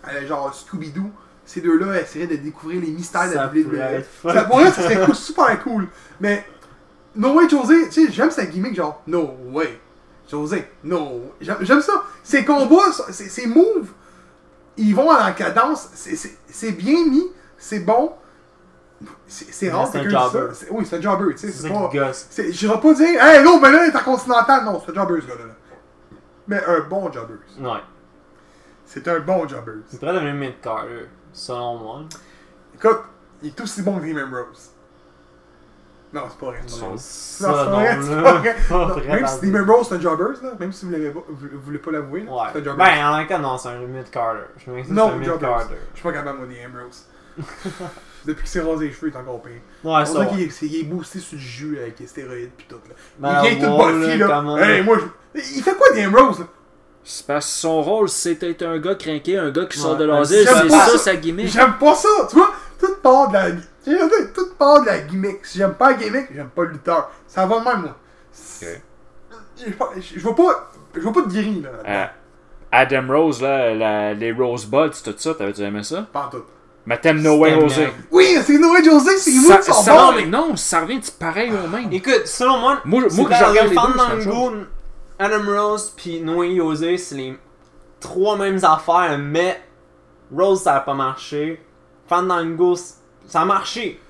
euh, 0.08 0.26
genre 0.26 0.52
Scooby-Doo. 0.54 1.10
Ces 1.44 1.60
deux-là 1.60 2.00
essaieraient 2.00 2.28
de 2.28 2.36
découvrir 2.36 2.80
les 2.80 2.90
mystères 2.90 3.28
de 3.28 3.34
la 3.34 3.42
Ça 3.42 3.52
WWE. 3.52 4.32
Ça 4.32 4.44
pourrait, 4.44 4.70
ça 4.70 4.82
serait 4.82 5.04
cool, 5.04 5.14
super 5.14 5.62
cool. 5.62 5.88
Mais, 6.20 6.44
No 7.16 7.34
Way 7.34 7.48
José, 7.48 7.88
tu 7.88 8.06
sais, 8.06 8.12
j'aime 8.12 8.30
sa 8.30 8.46
gimmick, 8.46 8.74
genre, 8.74 9.02
No 9.06 9.34
Way 9.50 9.80
José, 10.30 10.64
No. 10.84 11.34
J'aime 11.40 11.58
j'aime 11.60 11.82
ça. 11.82 12.04
Ses 12.22 12.44
combats, 12.44 12.92
ses, 13.10 13.28
ses 13.28 13.46
moves, 13.46 13.90
ils 14.76 14.94
vont 14.94 15.10
à 15.10 15.26
la 15.26 15.32
cadence, 15.32 15.88
c'est 15.94 16.72
bien 16.72 17.06
mis, 17.06 17.26
c'est 17.58 17.80
bon. 17.80 18.12
C'est 19.26 19.66
Mais 19.66 19.72
rare 19.72 19.88
c'est 19.90 19.98
un 19.98 20.08
jobber. 20.08 20.46
Oui, 20.70 20.86
c'est 20.86 20.96
un 20.96 21.00
jobber, 21.00 21.34
tu 21.34 21.38
sais. 21.38 21.52
C'est 21.52 21.68
pas. 21.68 21.90
J'irai 22.50 22.80
pas 22.80 22.94
dire, 22.94 23.22
hey, 23.24 23.42
gros, 23.44 23.58
ben 23.60 23.70
là, 23.70 23.86
il 23.86 23.90
est 23.92 23.96
en 23.96 24.00
continental. 24.04 24.64
Non, 24.64 24.82
c'est 24.84 24.92
un 24.92 24.94
jobber, 24.94 25.20
ce 25.20 25.26
gars-là. 25.26 25.46
là. 25.46 25.54
Mais 26.48 26.62
un 26.64 26.80
bon 26.80 27.10
jobber. 27.12 27.34
Ouais. 27.60 27.80
C'est 28.84 29.06
un 29.08 29.20
bon 29.20 29.46
jobber. 29.48 29.72
Il 29.92 29.98
pourrait 29.98 30.14
devenir 30.14 30.34
mid-carter, 30.34 31.08
selon 31.32 31.78
moi. 31.78 32.00
Écoute, 32.74 33.00
il 33.42 33.48
est 33.48 33.60
aussi 33.60 33.82
bon 33.82 33.98
que 33.98 34.04
Demon 34.06 34.26
Rose. 34.30 34.70
Non, 36.12 36.22
c'est 36.28 36.38
pas 36.38 36.46
vrai. 36.46 36.60
c'est 36.66 36.80
pas 36.80 36.86
vrai. 36.88 36.98
Ça, 36.98 37.48
Non, 37.48 37.54
c'est 37.56 37.70
non, 37.70 37.76
vrai, 37.76 37.96
là. 37.96 38.22
pas 38.22 38.32
vrai. 38.38 38.56
Pas 38.68 38.76
Non, 38.78 38.86
vrai 38.88 39.06
Même 39.08 39.26
si 39.26 39.50
Demon 39.50 39.72
Rose, 39.72 39.86
c'est 39.88 39.94
un 39.94 40.00
jobber, 40.00 40.24
là, 40.42 40.50
même 40.60 40.72
si 40.72 40.84
vous 40.84 40.92
vous 41.30 41.60
voulez 41.64 41.78
pas 41.78 41.90
l'avouer, 41.90 42.24
là, 42.24 42.26
c'est 42.52 42.58
un 42.58 42.60
Ouais. 42.60 42.64
jobber. 42.66 42.84
Ben, 42.84 43.06
en 43.06 43.16
même 43.16 43.26
cas, 43.26 43.38
non, 43.38 43.56
c'est 43.56 43.68
un 43.70 43.78
mid-carter. 43.78 44.40
Je 44.58 44.70
me 44.70 44.82
Non, 44.92 45.08
c'est 45.08 45.14
un 45.14 45.16
mid-carter. 45.16 45.74
Je 45.94 45.98
suis 46.00 46.02
pas 46.02 46.12
capable, 46.12 46.38
moi, 46.40 46.46
des 46.48 46.66
Ambrose. 46.66 47.06
Depuis 48.24 48.42
qu'il 48.42 48.50
s'est 48.50 48.60
rasé 48.60 48.86
les 48.86 48.92
cheveux, 48.92 49.08
il 49.08 49.14
est 49.14 49.18
encore 49.20 49.42
pire. 49.42 49.52
Ouais, 49.84 49.92
On 50.02 50.04
ça. 50.06 50.26
qu'il 50.26 50.40
est, 50.40 50.50
c'est- 50.50 50.66
il 50.66 50.80
est 50.80 50.84
boosté 50.84 51.18
sur 51.18 51.36
le 51.36 51.40
jus 51.42 51.78
avec 51.80 51.98
les 51.98 52.06
stéroïdes 52.06 52.50
pis 52.56 52.66
tout. 52.68 52.76
Là. 52.88 52.94
Ben, 53.18 53.42
il 53.44 53.56
vient 53.58 53.68
tout 53.68 53.76
buffy, 53.76 54.18
là, 54.18 54.44
Hey, 54.60 54.82
moi, 54.82 54.98
je... 55.34 55.40
Il 55.56 55.62
fait 55.62 55.74
quoi 55.74 55.92
des 55.92 56.06
Ambrose, 56.06 56.40
là? 56.40 56.46
C'est 57.04 57.26
parce 57.26 57.46
que 57.46 57.52
son 57.52 57.82
rôle, 57.82 58.08
c'est 58.08 58.36
d'être 58.36 58.62
un 58.62 58.78
gars 58.78 58.94
craqué, 58.94 59.36
un 59.36 59.50
gars 59.50 59.66
qui 59.66 59.76
sort 59.78 59.96
de 59.96 60.04
l'asile. 60.04 60.44
j'aime 60.46 60.56
C'est 60.62 60.68
pas 60.68 60.86
ça 60.86 60.92
ça. 60.92 60.98
sa 60.98 61.16
gimmick. 61.16 61.48
J'aime 61.48 61.74
pas 61.78 61.94
ça, 61.96 62.08
tu 62.30 62.36
vois? 62.36 62.50
Tout 62.78 62.94
part 63.02 63.28
de 63.28 63.34
la... 63.34 63.48
J'aime 63.84 64.08
pas- 64.08 64.16
Tout 64.32 64.54
part 64.56 64.80
de 64.82 64.86
la 64.86 64.98
gimmick. 65.00 65.44
Si 65.44 65.58
j'aime 65.58 65.74
pas 65.74 65.90
la 65.90 65.96
gimmick, 65.98 66.26
j'aime 66.32 66.48
pas 66.50 66.62
le 66.62 66.68
lutteur. 66.70 67.10
Ça 67.26 67.44
va 67.46 67.58
de 67.58 67.64
même, 67.64 67.80
moi. 67.82 67.96
Je 69.56 70.20
vois 70.20 70.34
pas... 70.36 70.72
Je 70.94 71.00
vois 71.00 71.12
pas 71.12 71.22
de 71.22 71.32
guéri, 71.32 71.62
là. 71.62 71.70
Euh, 71.88 72.06
Adam 72.70 73.06
Rose, 73.08 73.40
là, 73.42 73.74
la- 73.74 74.14
les 74.14 74.30
Rosebuds, 74.32 74.90
tout 75.04 75.14
ça, 75.16 75.34
t'avais-tu 75.34 75.62
aimé 75.62 75.82
ça? 75.82 76.06
Pas 76.12 76.26
en 76.26 76.28
tout. 76.30 76.44
Mais 76.84 76.98
t'aimes 76.98 77.22
No 77.22 77.36
Way 77.38 77.60
Jose. 77.60 77.80
Oui, 78.10 78.36
c'est 78.44 78.58
Noé 78.58 78.82
José, 78.84 79.16
c'est 79.16 79.30
Ça, 79.30 79.54
vous 79.54 79.58
qui 79.60 79.64
sont 79.66 79.82
ça- 79.82 79.92
bons. 79.94 80.26
non, 80.26 80.48
non, 80.48 80.56
ça 80.56 80.80
revient 80.80 80.98
du 80.98 81.10
pareil 81.12 81.52
au 81.52 81.68
même. 81.68 81.92
Écoute, 81.92 82.22
selon 82.26 82.58
moi, 82.58 82.78
Moi, 82.84 83.04
c'est 83.08 83.16
moi 83.20 83.26
que 83.26 83.30
dans 83.30 83.38
je 83.38 83.44
regarde 83.44 83.68
les 83.68 83.74
deux. 83.76 83.80
Fandango, 83.80 84.52
Adam 85.18 85.42
Rose 85.70 85.92
puis 85.96 86.20
Noé 86.20 86.56
José, 86.56 86.98
c'est 86.98 87.14
les 87.14 87.38
trois 88.00 88.36
mêmes 88.36 88.58
affaires, 88.64 89.16
mais 89.18 89.62
Rose 90.36 90.62
ça 90.62 90.74
a 90.76 90.80
pas 90.80 90.94
marché. 90.94 91.62
Fandango, 92.08 92.74
ça 93.28 93.42
a 93.42 93.44
marché. 93.44 94.00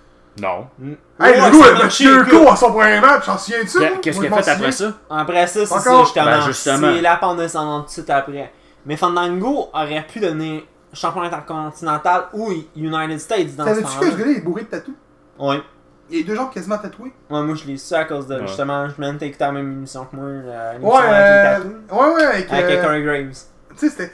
Non. 0.41 0.67
Hey, 0.83 0.97
Ouais, 1.21 1.33
le 1.37 1.41
gars, 1.41 1.53
ça 1.53 1.59
il 1.59 1.63
a 1.63 1.67
a 1.67 1.79
marché, 1.83 2.07
à 2.49 2.57
son 2.57 2.73
premier 2.73 3.01
match, 3.01 3.27
j'en 3.27 3.37
souviens-tu? 3.37 3.79
Qu'est-ce 4.01 4.19
qu'il 4.19 4.33
a 4.33 4.43
fait 4.43 4.51
après 4.51 4.73
ça? 4.73 4.93
Après 5.11 5.47
ça, 5.47 5.67
c'est 5.67 5.79
ça, 5.79 6.01
justement. 6.05 6.25
Ben, 6.25 6.41
justement. 6.47 6.93
C'est 6.95 7.03
la 7.03 7.17
pente 7.17 7.37
descendante 7.37 7.83
tout 7.83 7.89
de 7.89 7.93
suite 7.93 8.09
après. 8.11 8.51
Mais 8.87 8.97
Fandango 8.97 9.69
aurait 9.75 10.07
pu 10.11 10.21
devenir 10.21 10.63
champion 10.93 11.23
intercontinental 11.23 12.25
ou 12.33 12.51
United 12.77 13.19
States 13.19 13.55
dans 13.57 13.65
ce 13.67 13.75
Savais-tu 13.75 13.99
que 13.99 14.11
ce 14.13 14.17
gars-là 14.17 14.31
est 14.33 14.41
bourré 14.41 14.63
de 14.63 14.67
tatous? 14.69 14.95
Ouais. 15.39 15.63
Il 16.11 16.21
a 16.25 16.27
deux 16.27 16.35
jambes 16.35 16.53
quasiment 16.53 16.77
tatouées. 16.79 17.13
Ouais, 17.31 17.43
moi 17.43 17.55
je 17.55 17.65
l'ai 17.67 17.77
su 17.79 17.95
à 17.95 18.05
cause 18.05 18.27
de 18.27 18.35
Ouais. 18.35 18.47
justement, 18.47 18.89
je 18.89 19.01
de 19.03 19.19
t'écouter 19.19 19.45
la 19.45 19.53
même 19.53 19.73
émission 19.73 20.05
que 20.05 20.17
moi, 20.17 20.29
la- 20.45 20.73
l'émission 20.75 20.95
Ouais, 20.95 21.03
avec 21.07 21.15
euh, 21.15 21.59
les 21.59 21.65
tatous. 21.65 22.01
ouais, 22.01 22.15
ouais, 22.15 22.25
avec. 22.25 22.53
Avec 22.53 22.79
euh, 22.79 22.83
Corey 22.83 23.03
Graves. 23.03 23.39
Tu 23.71 23.77
sais, 23.77 23.89
c'était. 23.89 24.13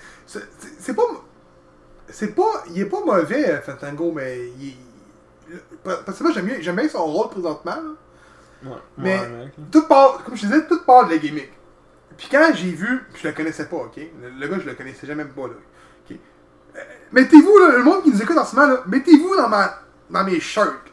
C'est 0.78 0.94
pas. 0.94 1.02
C'est 2.08 2.34
pas. 2.34 2.62
Il 2.70 2.80
est 2.80 2.84
pas 2.84 3.00
mauvais, 3.04 3.50
euh, 3.50 3.60
Fantango, 3.60 4.12
mais 4.12 4.38
il. 4.60 4.74
Parce 5.82 6.18
que 6.18 6.22
moi, 6.22 6.32
j'aime 6.32 6.46
bien, 6.46 6.56
j'aime 6.60 6.76
bien 6.76 6.88
son 6.88 7.04
rôle 7.04 7.30
présentement. 7.30 7.74
là. 7.76 8.70
Ouais. 8.70 8.76
Mais- 8.98 9.18
Ouais. 9.20 9.50
Tout 9.72 9.86
part, 9.88 10.22
comme 10.24 10.36
je 10.36 10.46
disais, 10.46 10.66
tout 10.66 10.82
part 10.84 11.06
de 11.06 11.12
la 11.12 11.18
gimmick. 11.18 11.50
Puis 12.16 12.28
quand 12.30 12.50
j'ai 12.54 12.70
vu, 12.72 13.04
je 13.14 13.28
le 13.28 13.32
connaissais 13.34 13.66
pas, 13.66 13.76
ok? 13.76 13.96
Le, 13.96 14.30
le 14.40 14.48
gars, 14.48 14.58
je 14.60 14.66
le 14.68 14.74
connaissais 14.74 15.06
jamais 15.06 15.24
pas, 15.24 15.42
là. 15.46 15.54
Mettez-vous, 17.12 17.58
là, 17.58 17.76
le 17.76 17.82
monde 17.82 18.02
qui 18.02 18.10
nous 18.10 18.22
écoute 18.22 18.38
en 18.38 18.44
ce 18.44 18.56
moment, 18.56 18.76
mettez-vous 18.86 19.36
dans, 19.36 19.48
ma, 19.48 19.78
dans 20.10 20.24
mes 20.24 20.40
shirts. 20.40 20.74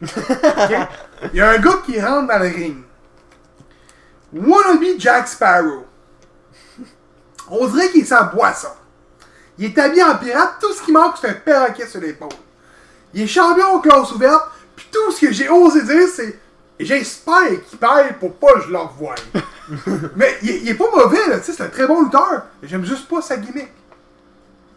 Il 1.32 1.36
y 1.36 1.40
a 1.40 1.50
un 1.50 1.58
gars 1.58 1.78
qui 1.84 2.00
rentre 2.00 2.28
dans 2.28 2.38
le 2.38 2.48
ring. 2.48 2.82
Wannabe 4.32 4.98
Jack 4.98 5.28
Sparrow. 5.28 5.86
On 7.48 7.66
dirait 7.68 7.90
qu'il 7.90 8.02
est 8.02 8.06
sans 8.06 8.24
boisson. 8.24 8.68
Il 9.58 9.66
est 9.66 9.78
habillé 9.78 10.02
en 10.02 10.16
pirate, 10.16 10.56
tout 10.60 10.72
ce 10.72 10.82
qui 10.82 10.92
manque, 10.92 11.14
c'est 11.20 11.28
un 11.28 11.34
perroquet 11.34 11.86
sur 11.86 12.00
l'épaule. 12.00 12.28
Il 13.14 13.22
est 13.22 13.26
champion 13.26 13.74
aux 13.74 13.80
classes 13.80 14.12
ouvertes, 14.12 14.50
puis 14.74 14.86
tout 14.92 15.12
ce 15.12 15.20
que 15.20 15.32
j'ai 15.32 15.48
osé 15.48 15.82
dire, 15.82 16.08
c'est 16.14 16.38
j'espère 16.78 17.48
qu'il 17.66 17.78
perd 17.78 18.18
pour 18.18 18.34
pas 18.34 18.52
que 18.54 18.62
je 18.62 18.70
le 18.70 18.78
revoie. 18.78 19.14
Mais 20.16 20.36
il, 20.42 20.50
il 20.50 20.68
est 20.68 20.74
pas 20.74 20.90
mauvais, 20.94 21.26
là, 21.28 21.38
tu 21.38 21.46
sais, 21.46 21.52
c'est 21.54 21.62
un 21.62 21.68
très 21.68 21.86
bon 21.86 22.02
lutteur. 22.02 22.44
J'aime 22.62 22.84
juste 22.84 23.08
pas 23.08 23.22
sa 23.22 23.38
gimmick. 23.38 23.70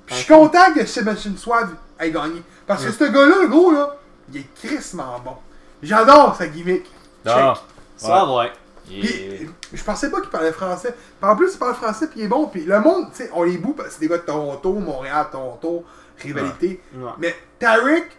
Puis 0.09 0.17
je 0.17 0.23
suis 0.23 0.33
content 0.33 0.73
que 0.73 0.85
Sebastian 0.87 1.37
Suave 1.37 1.75
ait 1.99 2.09
gagné. 2.09 2.41
Parce 2.65 2.83
que 2.83 2.91
ce 2.91 3.03
gars-là, 3.03 3.45
gros, 3.45 3.71
là, 3.71 3.95
il 4.33 4.39
est 4.39 4.53
crissement 4.55 5.19
bon. 5.23 5.35
J'adore 5.83 6.35
sa 6.35 6.47
gimmick. 6.47 6.85
Ah. 7.27 7.53
Ça, 7.95 8.25
ouais. 8.33 8.51
Puis, 8.87 9.47
je 9.71 9.83
pensais 9.83 10.09
pas 10.09 10.19
qu'il 10.19 10.31
parlait 10.31 10.51
français. 10.51 10.95
Puis 11.21 11.29
en 11.29 11.35
plus, 11.35 11.53
il 11.53 11.59
parle 11.59 11.75
français, 11.75 12.07
puis 12.07 12.21
il 12.21 12.23
est 12.25 12.27
bon. 12.27 12.47
Puis 12.47 12.63
le 12.63 12.79
monde, 12.79 13.11
tu 13.11 13.23
sais, 13.23 13.29
on 13.33 13.43
les 13.43 13.57
boue 13.57 13.73
parce 13.73 13.89
que 13.89 13.93
c'est 13.95 13.99
des 13.99 14.07
gars 14.07 14.17
de 14.17 14.23
Toronto, 14.23 14.73
Montréal, 14.73 15.27
Toronto, 15.31 15.85
rivalité. 16.17 16.81
Ouais. 16.95 17.11
Mais 17.19 17.35
Tarek, 17.59 18.17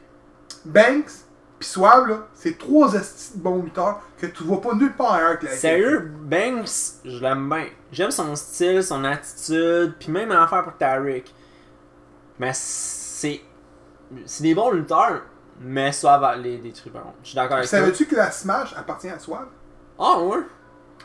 Banks, 0.65 1.11
puis 1.59 1.69
Suave, 1.69 2.07
là, 2.09 2.19
c'est 2.35 2.57
trois 2.57 2.95
estis 2.95 3.37
de 3.37 3.43
bons 3.43 3.63
lutteurs 3.63 4.01
que 4.17 4.27
tu 4.27 4.45
vois 4.45 4.61
pas 4.61 4.75
nulle 4.75 4.93
part 4.93 5.15
ailleurs 5.15 5.41
que 5.41 5.47
la 5.47 5.57
Sérieux, 5.57 6.09
Banks, 6.23 6.69
je 7.05 7.19
l'aime 7.21 7.49
bien. 7.49 7.67
J'aime 7.91 8.13
son 8.13 8.37
style, 8.37 8.85
son 8.85 9.03
attitude, 9.05 9.95
puis 9.99 10.13
même 10.13 10.31
en 10.31 10.43
affaire 10.43 10.63
pour 10.63 10.75
Tariq. 10.75 11.25
Mais 12.41 12.51
c'est. 12.55 13.41
C'est 14.27 14.43
des 14.43 14.55
bons 14.55 14.71
lutteurs, 14.73 15.21
mais 15.61 15.93
soit 15.93 16.35
les 16.37 16.57
détruire 16.59 16.93
par 16.95 17.03
contre. 17.05 17.17
Je 17.23 17.29
suis 17.29 17.37
d'accord 17.37 17.59
avec 17.59 17.69
toi. 17.69 17.79
Savais-tu 17.79 18.07
que 18.07 18.17
la 18.17 18.31
Smash 18.33 18.75
appartient 18.77 19.09
à 19.11 19.19
Suave? 19.19 19.47
Ah 19.99 20.19
ouais? 20.21 20.39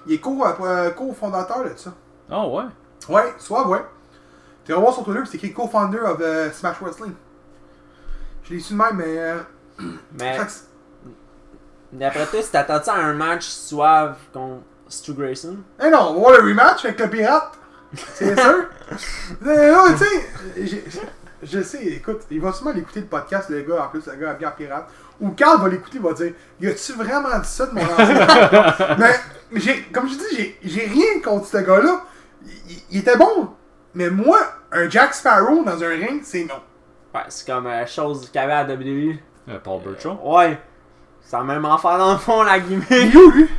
Il 0.07 0.13
est 0.13 0.19
co- 0.19 0.43
euh, 0.43 0.89
co-fondateur 0.91 1.63
de 1.65 1.75
ça. 1.75 1.93
Ah 2.31 2.47
ouais. 2.47 2.63
Ouais, 3.09 3.33
Suave, 3.38 3.67
ouais. 3.69 3.86
Tu 4.63 4.71
vas 4.71 4.79
voir 4.79 4.93
sur 4.93 5.03
Twitter, 5.03 5.21
c'est 5.25 5.36
écrit 5.36 5.53
co-founder 5.53 5.99
of 5.99 6.17
euh, 6.21 6.51
Smash 6.51 6.77
Wrestling. 6.81 7.13
Je 8.43 8.53
l'ai 8.53 8.59
su 8.59 8.73
de 8.73 8.77
même, 8.79 8.95
mais. 8.95 9.17
euh, 9.19 9.39
Mais 10.13 10.38
d'après 11.91 12.25
toi, 12.27 12.41
si 12.41 12.49
t'attends 12.51 12.91
à 12.93 12.97
un 12.97 13.13
match 13.13 13.43
suave 13.45 14.15
contre 14.33 14.61
Stu 14.88 15.13
Grayson, 15.13 15.57
Eh 15.83 15.89
non, 15.89 15.99
on 16.09 16.13
va 16.13 16.19
voir 16.19 16.31
le 16.41 16.47
rematch 16.49 16.86
avec 16.86 16.99
le 16.99 17.09
pirate. 17.09 17.51
C'est 18.13 18.36
sûr. 18.39 18.65
Non, 19.41 19.83
tu 19.97 20.67
sais, 20.67 20.83
je 21.45 21.61
sais, 21.61 21.85
écoute, 21.85 22.21
il 22.31 22.41
va 22.41 22.51
sûrement 22.51 22.73
l'écouter 22.73 23.01
le 23.01 23.05
podcast, 23.05 23.49
le 23.49 23.61
gars, 23.61 23.85
en 23.85 23.87
plus, 23.89 24.05
le 24.07 24.15
gars 24.15 24.31
habillé 24.31 24.47
en 24.47 24.51
pirate. 24.51 24.89
Ou 25.21 25.29
Carl 25.31 25.61
va 25.61 25.69
l'écouter, 25.69 25.97
il 25.97 26.01
va 26.01 26.13
dire 26.13 26.33
Y 26.59 26.67
a-tu 26.67 26.93
vraiment 26.93 27.39
dit 27.39 27.47
ça 27.47 27.67
de 27.67 27.73
mon 27.73 27.83
ancien 27.83 28.95
Mais, 28.97 29.15
j'ai, 29.53 29.83
comme 29.93 30.09
je 30.09 30.15
dis, 30.15 30.35
j'ai, 30.35 30.59
j'ai 30.63 30.85
rien 30.87 31.21
contre 31.23 31.47
ce 31.47 31.57
gars-là. 31.57 32.03
Il, 32.91 32.99
était 32.99 33.17
bon. 33.17 33.49
Mais 33.93 34.09
moi, 34.09 34.39
un 34.71 34.89
Jack 34.89 35.13
Sparrow 35.13 35.63
dans 35.63 35.81
un 35.81 35.87
ring, 35.87 36.21
c'est 36.23 36.43
non. 36.43 36.61
ouais, 37.13 37.21
c'est 37.29 37.47
comme 37.47 37.65
la 37.65 37.85
chose 37.85 38.29
qu'il 38.29 38.41
y 38.41 38.43
avait 38.43 38.53
à 38.53 38.63
WWE. 38.65 39.17
Euh, 39.49 39.59
Paul 39.63 39.81
Burchill. 39.81 40.17
Ouais. 40.23 40.59
C'est 41.21 41.37
la 41.37 41.43
même 41.43 41.65
affaire 41.65 41.97
dans 41.97 42.13
le 42.13 42.19
fond, 42.19 42.43
la 42.43 42.59
gimmick. 42.59 42.89
Lui 42.89 43.49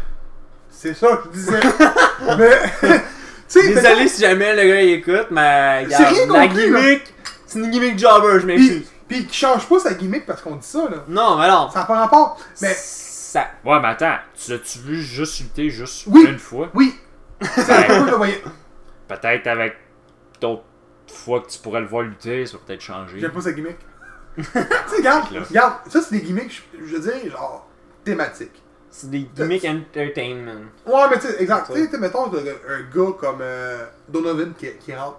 C'est 0.68 0.95
ça 0.95 1.16
que 1.16 1.24
je 1.24 1.28
disais. 1.30 1.61
mais, 2.39 2.61
tu 3.49 3.61
sais, 3.61 3.74
Désolé 3.74 4.09
si 4.09 4.20
jamais 4.20 4.55
le 4.55 4.68
gars 4.68 4.82
il 4.82 4.91
écoute, 4.91 5.28
mais 5.30 5.87
C'est 5.89 6.05
rien 6.05 6.22
regarde, 6.22 6.37
la 6.37 6.49
compris, 6.49 6.70
là. 6.70 6.99
C'est 7.47 7.59
une 7.59 7.70
gimmick 7.70 7.99
jobber, 7.99 8.40
je 8.40 8.47
m'excuse. 8.47 8.90
Puis, 9.09 9.18
puis 9.20 9.26
qui 9.26 9.34
change 9.36 9.68
pas 9.68 9.78
sa 9.78 9.94
gimmick 9.94 10.26
parce 10.26 10.42
qu'on 10.42 10.57
dit 10.57 10.66
ça, 10.66 10.88
là. 10.90 11.05
Non, 11.09 11.38
mais 11.38 11.49
non. 11.49 11.70
Ça 11.70 11.80
n'a 11.80 11.84
pas 11.86 12.01
rapport. 12.01 12.38
Mais, 12.61 12.74
Ça. 12.74 13.47
Ouais, 13.64 13.80
mais 13.80 13.88
attends, 13.88 14.16
tu 14.34 14.51
l'as-tu 14.53 14.78
vu 14.80 15.01
juste 15.03 15.40
lutter 15.40 15.70
juste 15.70 16.05
Oui. 16.07 16.24
une 16.28 16.38
fois? 16.38 16.70
oui. 16.74 16.94
Peut-être 19.09 19.47
avec 19.47 19.76
d'autres 20.40 20.64
fois 21.07 21.40
que 21.40 21.49
tu 21.49 21.59
pourrais 21.59 21.80
le 21.80 21.86
voir 21.86 22.03
lutter, 22.03 22.47
ça 22.47 22.57
va 22.57 22.62
peut-être 22.66 22.80
changer. 22.80 23.20
J'aime 23.20 23.32
pas 23.32 23.40
sa 23.40 23.53
gimmick. 23.53 23.76
tu 24.36 24.42
sais, 24.44 24.97
regarde, 24.99 25.26
regarde, 25.49 25.74
ça 25.88 26.03
c'est 26.03 26.16
des 26.16 26.22
gimmicks, 26.22 26.62
je, 26.78 26.86
je 26.86 26.97
veux 26.97 27.01
dire, 27.01 27.30
genre, 27.30 27.66
thématiques. 28.05 28.62
C'est 28.90 29.11
des 29.11 29.28
gimmicks 29.34 29.64
entertainment. 29.64 30.66
Ouais, 30.86 31.09
mais 31.11 31.18
tu 31.18 31.26
sais, 31.26 31.40
exact. 31.42 31.70
Tu 31.72 31.86
sais, 31.86 31.99
mettons 31.99 32.26
un 32.26 32.82
gars 32.94 33.12
comme 33.18 33.38
euh, 33.40 33.84
Donovan 34.09 34.53
qui, 34.59 34.68
qui 34.78 34.94
rentre. 34.94 35.18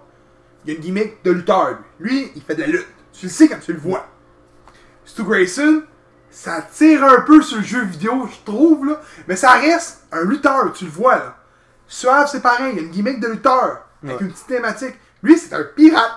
Il 0.68 0.72
y 0.72 0.74
a 0.74 0.76
une 0.80 0.84
gimmick 0.84 1.24
de 1.24 1.30
lutteur, 1.30 1.78
lui. 1.98 2.10
Lui, 2.24 2.32
il 2.36 2.42
fait 2.42 2.54
de 2.54 2.60
la 2.60 2.66
lutte. 2.66 2.86
Tu 3.14 3.24
le 3.24 3.32
sais 3.32 3.48
quand 3.48 3.58
tu 3.58 3.72
le 3.72 3.78
vois. 3.78 4.06
Stu 5.06 5.22
Grayson, 5.24 5.82
ça 6.30 6.60
tire 6.60 7.02
un 7.04 7.22
peu 7.22 7.40
sur 7.40 7.56
le 7.56 7.62
jeu 7.64 7.82
vidéo, 7.84 8.28
je 8.30 8.44
trouve, 8.44 8.84
là. 8.86 9.00
Mais 9.26 9.34
ça 9.36 9.52
reste 9.52 10.02
un 10.12 10.24
lutteur, 10.24 10.70
tu 10.74 10.84
le 10.84 10.90
vois, 10.90 11.16
là. 11.16 11.36
Suave, 11.86 12.28
c'est 12.30 12.42
pareil, 12.42 12.72
il 12.74 12.76
y 12.76 12.80
a 12.80 12.82
une 12.82 12.90
gimmick 12.90 13.18
de 13.18 13.28
lutteur. 13.28 13.86
Avec 14.04 14.16
Ouais. 14.20 14.26
une 14.26 14.30
petite 14.32 14.46
thématique. 14.46 14.94
Lui, 15.22 15.38
c'est 15.38 15.54
un 15.54 15.64
pirate. 15.64 16.12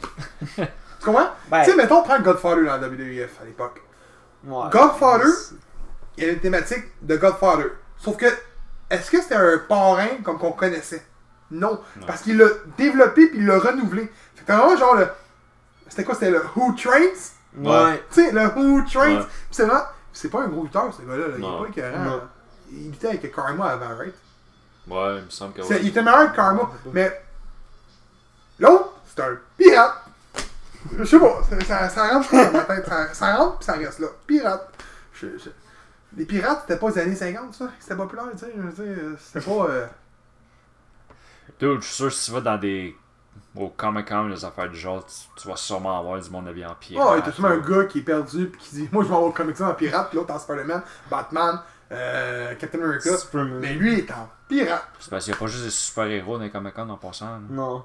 tu 0.56 0.64
comprends? 1.04 1.30
Ben- 1.50 1.64
Tu 1.64 1.70
sais, 1.72 1.76
mettons, 1.76 2.02
prends 2.04 2.20
Godfather 2.20 2.64
dans 2.66 2.76
la 2.76 2.86
WWF 2.88 3.40
à 3.42 3.44
l'époque. 3.46 3.82
Ouais. 4.44 4.70
Godfather, 4.70 5.26
il 6.16 6.24
y 6.24 6.28
a 6.28 6.32
une 6.34 6.38
thématique 6.38 6.84
de 7.02 7.16
Godfather. 7.16 7.66
Sauf 7.96 8.16
que, 8.16 8.26
est-ce 8.90 9.10
que 9.10 9.20
c'était 9.20 9.34
un 9.34 9.58
parrain 9.68 10.06
comme 10.22 10.38
qu'on 10.38 10.52
connaissait? 10.52 11.02
Non. 11.50 11.80
Parce 12.06 12.22
qu'il 12.22 12.36
l'a 12.36 12.46
développé 12.76 13.26
puis 13.28 13.38
il 13.38 13.46
l'a 13.46 13.58
renouvelé. 13.58 14.02
Fait 14.34 14.42
que 14.42 14.46
t'as 14.46 14.56
vraiment 14.58 14.76
genre 14.76 14.94
le. 14.96 15.08
C'était 15.88 16.04
quoi? 16.04 16.14
C'était 16.14 16.30
le 16.30 16.42
Who 16.56 16.72
Trains? 16.74 17.00
Ouais. 17.56 18.02
Tu 18.12 18.22
sais, 18.26 18.32
le 18.32 18.46
Who 18.48 18.82
Trains? 18.82 19.16
Ouais. 19.16 19.22
Pis 19.22 19.26
c'est 19.52 19.64
vraiment. 19.64 19.84
C'est 20.12 20.28
pas 20.30 20.42
un 20.42 20.48
gros 20.48 20.64
lutteur, 20.64 20.92
ce 20.92 21.02
gars-là. 21.02 21.28
là. 21.28 21.34
Il 21.36 21.40
Non. 21.40 21.64
est 21.64 21.66
pas 21.66 21.70
écœurant. 21.70 22.04
Non. 22.04 22.16
là. 22.16 22.22
Il 22.72 22.90
luttait 22.90 23.08
avec 23.08 23.34
Karma 23.34 23.66
avant, 23.66 23.96
right? 23.96 24.14
Ouais, 24.88 25.18
il 25.18 25.24
me 25.24 25.30
semble 25.30 25.52
que 25.54 25.62
C'est- 25.62 25.74
ouais. 25.74 25.80
Il 25.82 25.88
était 25.88 26.02
meilleur 26.02 26.30
que 26.32 26.36
Karma. 26.36 26.70
Mais. 26.92 27.22
L'autre, 28.58 28.92
c'est 29.06 29.22
un 29.22 29.38
pirate. 29.56 29.94
Je 30.96 31.04
sais 31.04 31.18
pas, 31.18 31.40
ça, 31.48 31.64
ça, 31.64 31.88
ça 31.88 32.08
rentre 32.08 32.30
dans 32.32 32.52
ma 32.52 32.64
tête. 32.64 32.86
Ça, 32.86 33.14
ça 33.14 33.36
rentre 33.36 33.58
pis 33.58 33.64
ça 33.64 33.72
reste 33.74 33.98
là. 34.00 34.08
Pirate. 34.26 34.68
Je- 35.14 35.38
je- 35.38 35.50
Les 36.16 36.24
pirates, 36.24 36.62
c'était 36.66 36.78
pas 36.80 36.88
les 36.88 36.98
années 37.00 37.14
50, 37.14 37.54
ça. 37.54 37.68
C'était 37.78 37.94
populaire, 37.94 38.24
tu 38.32 38.38
sais. 38.38 38.52
C'était 39.20 39.44
pas. 39.44 39.66
euh, 39.68 39.86
Dude, 41.60 41.80
je 41.80 41.86
suis 41.86 41.94
sûr 41.94 42.06
que 42.06 42.12
si 42.12 42.26
tu 42.26 42.30
vas 42.32 42.40
dans 42.40 42.58
des. 42.58 42.96
Au 43.56 43.68
Comic 43.68 44.08
Con, 44.08 44.28
les 44.28 44.44
affaires 44.44 44.68
du 44.68 44.76
genre, 44.78 45.04
tu, 45.04 45.14
tu 45.42 45.48
vas 45.48 45.56
sûrement 45.56 45.98
avoir 45.98 46.20
du 46.20 46.30
monde 46.30 46.46
habillé 46.48 46.66
en 46.66 46.74
pirate. 46.78 47.04
Oh, 47.08 47.14
il 47.20 47.26
y 47.26 47.28
a 47.28 47.32
sûrement 47.32 47.48
un 47.48 47.58
gars 47.58 47.84
qui 47.86 47.98
est 48.00 48.02
perdu 48.02 48.46
pis 48.46 48.58
qui 48.58 48.74
dit 48.76 48.88
Moi, 48.92 49.02
je 49.02 49.08
vais 49.08 49.14
au 49.16 49.30
Comic 49.32 49.56
Con 49.56 49.64
en 49.66 49.74
pirate, 49.74 50.10
pis 50.10 50.16
l'autre 50.16 50.32
en 50.32 50.38
Spider-Man, 50.38 50.82
Batman, 51.10 51.60
euh, 51.90 52.54
Captain 52.54 52.80
America. 52.82 53.16
Superman. 53.16 53.58
Mais 53.60 53.72
lui, 53.74 53.94
il 53.94 53.98
est 54.00 54.10
en 54.12 54.28
pirate. 54.48 54.84
C'est 55.00 55.10
parce 55.10 55.24
qu'il 55.24 55.32
n'y 55.32 55.38
a 55.38 55.40
pas 55.40 55.46
juste 55.46 55.64
des 55.64 55.70
super-héros 55.70 56.36
dans 56.38 56.44
les 56.44 56.50
Comic 56.50 56.74
Con 56.74 56.88
en 56.88 56.96
passant. 56.98 57.26
là. 57.26 57.38
Non. 57.50 57.84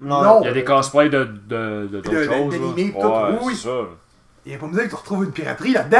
Non. 0.00 0.42
Il 0.42 0.46
y 0.46 0.50
a 0.50 0.52
des 0.52 0.62
cosplays 0.64 1.08
de, 1.08 1.24
de, 1.24 1.88
de, 1.90 2.00
d'autres 2.00 2.10
De- 2.10 2.16
de- 2.16 2.24
choses. 2.24 2.52
là. 2.52 2.58
d'animés, 2.58 2.92
tout, 2.92 3.06
ouais, 3.08 3.38
oui. 3.42 3.56
c'est 3.56 3.68
ça. 3.68 3.80
Il 4.46 4.52
va 4.52 4.58
pas 4.60 4.66
me 4.66 4.72
dire 4.74 4.84
que 4.84 4.88
tu 4.90 4.94
retrouves 4.94 5.24
une 5.24 5.32
piraterie 5.32 5.72
là-dedans. 5.72 5.98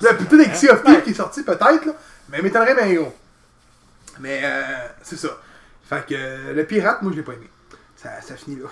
Là, 0.00 0.12
peut-être 0.14 0.32
avec 0.34 0.56
Sea 0.56 0.70
of 0.70 0.82
Thieves 0.82 1.02
qui 1.04 1.10
est 1.10 1.14
sorti, 1.14 1.42
peut-être, 1.44 1.84
là. 1.86 1.92
Mais 2.30 2.42
m'étonnerait 2.42 2.74
bien 2.74 2.94
gros. 3.00 3.14
Mais, 4.18 4.40
euh, 4.42 4.62
c'est 5.02 5.16
ça. 5.16 5.28
Fait 5.86 6.04
que 6.06 6.14
euh, 6.14 6.52
le 6.52 6.66
pirate, 6.66 7.02
moi, 7.02 7.12
je 7.12 7.16
l'ai 7.18 7.22
pas 7.22 7.32
aimé. 7.34 7.48
Ça, 7.94 8.20
ça 8.20 8.36
finit 8.36 8.56
là. 8.56 8.66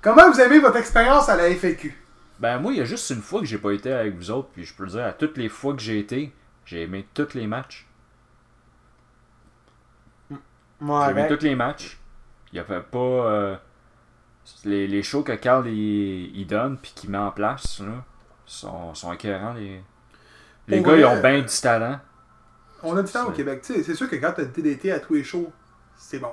Comment 0.00 0.30
vous 0.30 0.40
aimez 0.40 0.58
votre 0.60 0.76
expérience 0.76 1.28
à 1.28 1.36
la 1.36 1.50
FAQ 1.54 1.94
Ben, 2.38 2.58
moi, 2.58 2.72
il 2.72 2.78
y 2.78 2.80
a 2.80 2.84
juste 2.84 3.08
une 3.10 3.22
fois 3.22 3.40
que 3.40 3.46
j'ai 3.46 3.58
pas 3.58 3.72
été 3.72 3.92
avec 3.92 4.14
vous 4.16 4.30
autres, 4.30 4.48
puis 4.52 4.64
je 4.64 4.74
peux 4.74 4.84
le 4.84 4.90
dire, 4.90 5.04
à 5.04 5.12
toutes 5.12 5.36
les 5.38 5.48
fois 5.48 5.74
que 5.74 5.80
j'ai 5.80 5.98
été, 5.98 6.32
j'ai 6.64 6.82
aimé 6.82 7.06
tous 7.14 7.34
les 7.34 7.46
matchs. 7.46 7.86
Moi, 10.80 11.04
J'ai 11.06 11.10
aimé 11.12 11.20
avec. 11.22 11.38
tous 11.38 11.44
les 11.44 11.54
matchs. 11.54 11.98
Il 12.52 12.56
y 12.56 12.58
avait 12.58 12.80
pas. 12.82 12.98
euh, 12.98 13.56
les, 14.64 14.86
les 14.88 15.02
shows 15.02 15.22
que 15.22 15.32
Carl 15.32 15.66
il, 15.68 16.36
il 16.36 16.46
donne 16.46 16.76
puis 16.76 16.92
qu'il 16.94 17.10
met 17.10 17.18
en 17.18 17.30
place, 17.30 17.80
là, 17.80 18.04
sont, 18.44 18.94
sont 18.94 19.12
écœurants. 19.12 19.54
Les, 19.54 19.80
les 20.68 20.80
Pour 20.82 20.86
gars, 20.92 20.98
ils 20.98 21.04
ont 21.04 21.20
bien 21.20 21.40
du 21.40 21.60
talent. 21.60 22.00
On 22.82 22.96
a 22.96 23.02
du 23.02 23.10
temps 23.12 23.28
au 23.28 23.32
Québec. 23.32 23.62
Tu 23.64 23.74
sais, 23.74 23.82
c'est 23.84 23.94
sûr 23.94 24.10
que 24.10 24.16
quand 24.16 24.32
t'as 24.34 24.42
le 24.42 24.50
TDT 24.52 24.90
à 24.90 24.98
tous 24.98 25.14
les 25.14 25.22
shows, 25.24 25.52
c'est 25.96 26.18
bon. 26.18 26.32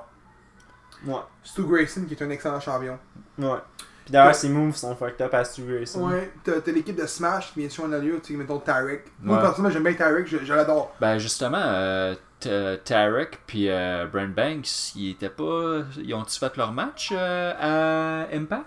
Ouais. 1.06 1.16
Stu 1.44 1.64
Grayson, 1.64 2.06
qui 2.06 2.14
est 2.14 2.22
un 2.24 2.30
excellent 2.30 2.60
champion. 2.60 2.98
Ouais. 3.38 3.58
Puis 4.06 4.14
d'ailleurs, 4.14 4.34
ses 4.36 4.50
moves 4.50 4.76
sont 4.76 4.96
fucked 4.96 5.22
up 5.22 5.34
à 5.34 5.44
Stu 5.46 5.62
Grayson. 5.64 6.10
Ouais, 6.10 6.32
t'as 6.44 6.60
t'as 6.62 6.72
l'équipe 6.72 6.96
de 6.96 7.06
Smash 7.06 7.54
qui 7.54 7.60
vient 7.60 7.70
sur 7.70 7.86
un 7.86 7.98
lieu, 8.00 8.20
tu 8.24 8.34
sais, 8.34 8.38
mettons 8.40 8.58
Tarek. 8.60 9.06
Moi, 9.22 9.36
Ouais. 9.38 9.42
personnellement, 9.42 9.72
j'aime 9.74 9.84
bien 9.84 9.94
Tarek, 9.94 10.28
je, 10.28 10.38
je 10.44 10.54
l'adore. 10.54 10.96
Ben, 11.00 11.18
justement, 11.20 11.62
euh, 11.62 12.16
T- 12.40 12.80
Tarek 12.84 13.40
puis 13.46 13.70
euh, 13.70 14.08
Brent 14.08 14.34
Banks, 14.34 14.96
ils 14.96 15.12
étaient 15.12 15.30
pas. 15.30 15.82
Ils 16.02 16.14
ont-ils 16.16 16.40
fait 16.40 16.58
leur 16.58 16.72
match 16.72 17.10
euh, 17.14 17.54
à 17.60 18.36
Impact? 18.36 18.66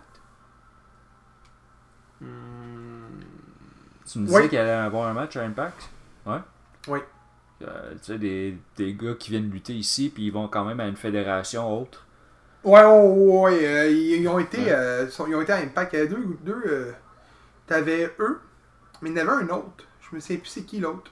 Hmm. 2.20 3.20
Tu 4.11 4.18
me 4.18 4.26
disais 4.26 4.43
Oui. 4.43 4.49
qu'il 4.49 4.59
allait 4.59 4.70
avoir 4.70 5.09
un 5.09 5.12
match 5.14 5.37
à 5.37 5.43
Impact? 5.43 5.89
Ouais? 6.26 6.39
Oui. 6.89 6.99
Euh, 7.62 7.93
tu 7.95 7.99
sais, 8.03 8.18
des, 8.18 8.59
des 8.76 8.95
gars 8.95 9.14
qui 9.18 9.30
viennent 9.30 9.51
lutter 9.51 9.72
ici, 9.74 10.11
puis 10.12 10.26
ils 10.26 10.33
vont 10.33 10.49
quand 10.49 10.64
même 10.64 10.80
à 10.80 10.87
une 10.87 10.97
fédération 10.97 11.80
autre. 11.80 12.05
Ouais, 12.65 12.81
ouais, 12.85 12.87
ouais, 12.87 13.41
ouais, 13.41 13.67
euh, 13.67 13.91
ils, 13.91 14.21
ils 14.23 14.29
ont 14.29 14.39
été, 14.39 14.59
Ouais. 14.59 14.71
euh, 14.71 15.07
ils 15.29 15.35
ont 15.35 15.41
été 15.43 15.53
à 15.53 15.57
Impact. 15.57 15.93
Il 15.93 15.97
y 15.97 15.99
avait 16.01 16.09
deux, 16.09 16.25
deux 16.43 16.63
euh, 16.67 16.93
t'avais 17.67 18.15
eux, 18.21 18.41
mais 19.01 19.11
il 19.11 19.17
y 19.17 19.21
en 19.21 19.29
avait 19.29 19.45
un 19.45 19.49
autre. 19.49 19.85
Je 20.01 20.15
me 20.17 20.21
souviens 20.21 20.37
plus 20.39 20.49
c'est 20.49 20.63
qui 20.63 20.79
l'autre. 20.79 21.11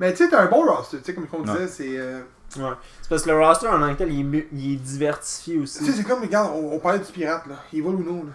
Mais 0.00 0.12
tu 0.12 0.18
sais, 0.24 0.28
t'as 0.30 0.42
un 0.42 0.46
bon 0.46 0.64
roster, 0.66 0.98
tu 0.98 1.04
sais, 1.04 1.14
comme 1.14 1.26
on 1.32 1.42
disait, 1.42 1.58
Ouais. 1.58 1.68
c'est... 1.68 1.98
euh, 1.98 2.22
Ouais. 2.56 2.70
C'est 3.02 3.08
parce 3.08 3.22
que 3.24 3.30
le 3.30 3.38
roster 3.44 3.66
en 3.66 3.80
tant 3.80 3.92
que 3.92 3.98
tel, 3.98 4.12
il 4.12 4.32
est, 4.34 4.48
il 4.52 4.72
est 4.74 4.76
diversifié 4.76 5.54
tu 5.58 5.66
sais, 5.66 5.82
aussi. 5.82 5.92
c'est 5.92 6.04
comme, 6.04 6.20
regarde, 6.22 6.52
on, 6.54 6.72
on 6.74 6.78
parlait 6.78 7.00
du 7.00 7.10
pirate, 7.10 7.46
là. 7.46 7.56
Il 7.72 7.82
vole 7.82 7.96
ou 7.96 8.02
non, 8.04 8.24
là. 8.24 8.30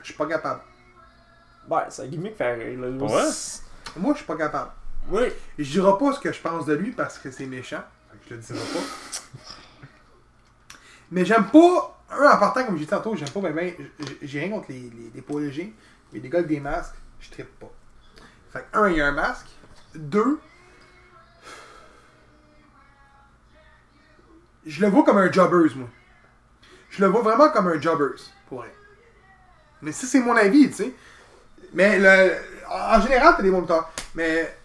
Je 0.00 0.04
suis 0.06 0.14
pas 0.14 0.26
capable. 0.26 0.60
Ouais, 1.68 1.82
c'est 1.88 2.02
un 2.02 2.06
gimmick 2.06 2.36
fait 2.36 2.54
rire, 2.54 2.78
là. 2.80 2.88
Ouais. 2.88 3.22
Moi, 3.96 4.12
je 4.12 4.18
suis 4.18 4.26
pas 4.26 4.36
capable. 4.36 4.70
Oui. 5.10 5.22
Je 5.58 5.64
dirai 5.72 5.98
pas 5.98 6.12
ce 6.12 6.20
que 6.20 6.32
je 6.32 6.40
pense 6.40 6.64
de 6.66 6.74
lui 6.74 6.92
parce 6.92 7.18
que 7.18 7.30
c'est 7.32 7.46
méchant. 7.46 7.82
Fait 8.12 8.18
que 8.18 8.24
je 8.30 8.34
le 8.34 8.40
dirai 8.40 8.58
pas. 8.72 8.80
Mais 11.10 11.24
j'aime 11.24 11.46
pas. 11.46 11.92
Un, 12.10 12.30
en 12.30 12.38
partant, 12.38 12.64
comme 12.64 12.76
j'ai 12.76 12.84
dit 12.84 12.90
tantôt, 12.90 13.16
j'aime 13.16 13.28
pas, 13.30 13.40
ben, 13.40 13.52
ben, 13.54 13.74
j'ai 14.22 14.40
rien 14.40 14.50
contre 14.50 14.66
les, 14.70 14.80
les, 14.80 15.10
les 15.14 15.22
poids 15.22 15.40
légers. 15.40 15.74
Mais 16.12 16.20
les 16.20 16.28
gars 16.28 16.38
avec 16.38 16.48
des 16.48 16.60
masques, 16.60 16.94
je 17.20 17.30
trippe 17.30 17.58
pas. 17.58 17.70
Fait 18.52 18.64
que, 18.70 18.78
un, 18.78 18.88
il 18.90 18.96
y 18.96 19.00
a 19.00 19.08
un 19.08 19.12
masque. 19.12 19.48
Deux, 19.94 20.38
je 24.64 24.80
le 24.80 24.88
vois 24.88 25.04
comme 25.04 25.18
un 25.18 25.30
jobbers, 25.30 25.76
moi. 25.76 25.88
Je 26.90 27.02
le 27.04 27.08
vois 27.10 27.22
vraiment 27.22 27.50
comme 27.50 27.68
un 27.68 27.80
jobbers, 27.80 28.14
pour 28.48 28.58
vrai. 28.58 28.72
Mais 29.82 29.92
ça, 29.92 30.06
c'est 30.06 30.20
mon 30.20 30.36
avis, 30.36 30.68
tu 30.68 30.74
sais. 30.74 30.92
Mais 31.74 31.98
le, 31.98 32.34
en 32.68 33.00
général, 33.00 33.34
t'as 33.36 33.42
des 33.42 33.50
bons 33.50 33.60
lutteurs. 33.60 33.90
Mais 34.14 34.56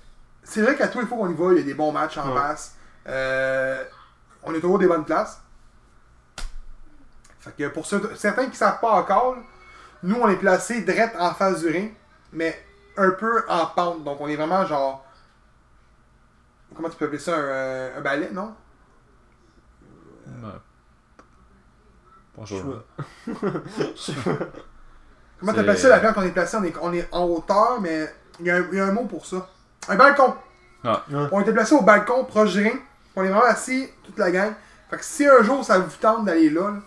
c'est 0.43 0.61
vrai 0.61 0.75
qu'à 0.75 0.87
tous 0.87 0.99
les 1.01 1.05
fois 1.05 1.17
qu'on 1.17 1.29
y 1.29 1.33
va, 1.33 1.51
il 1.53 1.57
y 1.57 1.61
a 1.61 1.63
des 1.63 1.73
bons 1.73 1.91
matchs 1.91 2.17
en 2.17 2.27
Ouais. 2.29 2.33
masse. 2.35 2.75
Euh, 3.07 3.83
on 4.43 4.53
est 4.53 4.59
toujours 4.61 4.79
des 4.79 4.87
bonnes 4.87 5.05
places. 5.05 5.41
Fait 7.41 7.51
que 7.57 7.67
pour 7.69 7.85
ceux- 7.85 8.15
certains 8.15 8.47
qui 8.49 8.55
savent 8.55 8.79
pas 8.79 8.91
encore, 8.91 9.35
nous 10.03 10.15
on 10.15 10.29
est 10.29 10.35
placés 10.37 10.81
direct 10.81 11.15
en 11.19 11.33
face 11.33 11.61
du 11.61 11.67
ring, 11.69 11.93
mais 12.31 12.57
un 12.97 13.11
peu 13.11 13.43
en 13.49 13.65
pente. 13.67 14.03
Donc 14.03 14.21
on 14.21 14.27
est 14.27 14.35
vraiment 14.35 14.65
genre. 14.65 15.03
Comment 16.75 16.89
tu 16.89 16.95
peux 16.97 17.05
appeler 17.05 17.19
ça 17.19 17.35
un, 17.35 17.39
euh, 17.39 17.97
un 17.97 18.01
balai, 18.01 18.29
non? 18.31 18.55
Ouais. 20.27 20.49
Bonjour. 22.37 22.75
Je 23.27 23.33
sais 23.95 24.13
pas. 24.13 24.31
Comment 25.39 25.53
t'appelles 25.53 25.77
ça 25.77 25.89
la 25.89 25.99
place 25.99 26.13
qu'on 26.13 26.21
est 26.21 26.29
placé? 26.31 26.57
On 26.57 26.63
est, 26.63 26.73
on 26.81 26.93
est 26.93 27.07
en 27.11 27.23
hauteur, 27.25 27.81
mais 27.81 28.07
il 28.39 28.45
y, 28.45 28.51
a 28.51 28.57
un- 28.57 28.67
il 28.71 28.77
y 28.77 28.79
a 28.79 28.85
un 28.85 28.91
mot 28.91 29.05
pour 29.05 29.25
ça. 29.25 29.47
Un 29.89 29.95
balcon 29.95 30.35
Ah. 30.83 31.03
Ouais. 31.11 31.27
On 31.31 31.41
était 31.41 31.51
placé 31.53 31.73
au 31.75 31.81
balcon, 31.81 32.23
proche 32.25 32.53
du 32.53 32.63
ring. 32.63 32.79
On 33.15 33.23
est 33.23 33.27
vraiment 33.29 33.43
assis, 33.45 33.89
toute 34.03 34.17
la 34.19 34.31
gang. 34.31 34.53
Fait 34.89 34.97
que 34.97 35.03
si 35.03 35.27
un 35.27 35.41
jour 35.43 35.63
ça 35.65 35.79
vous 35.79 35.89
tente 35.99 36.25
d'aller 36.25 36.49
là, 36.49 36.69
là 36.71 36.77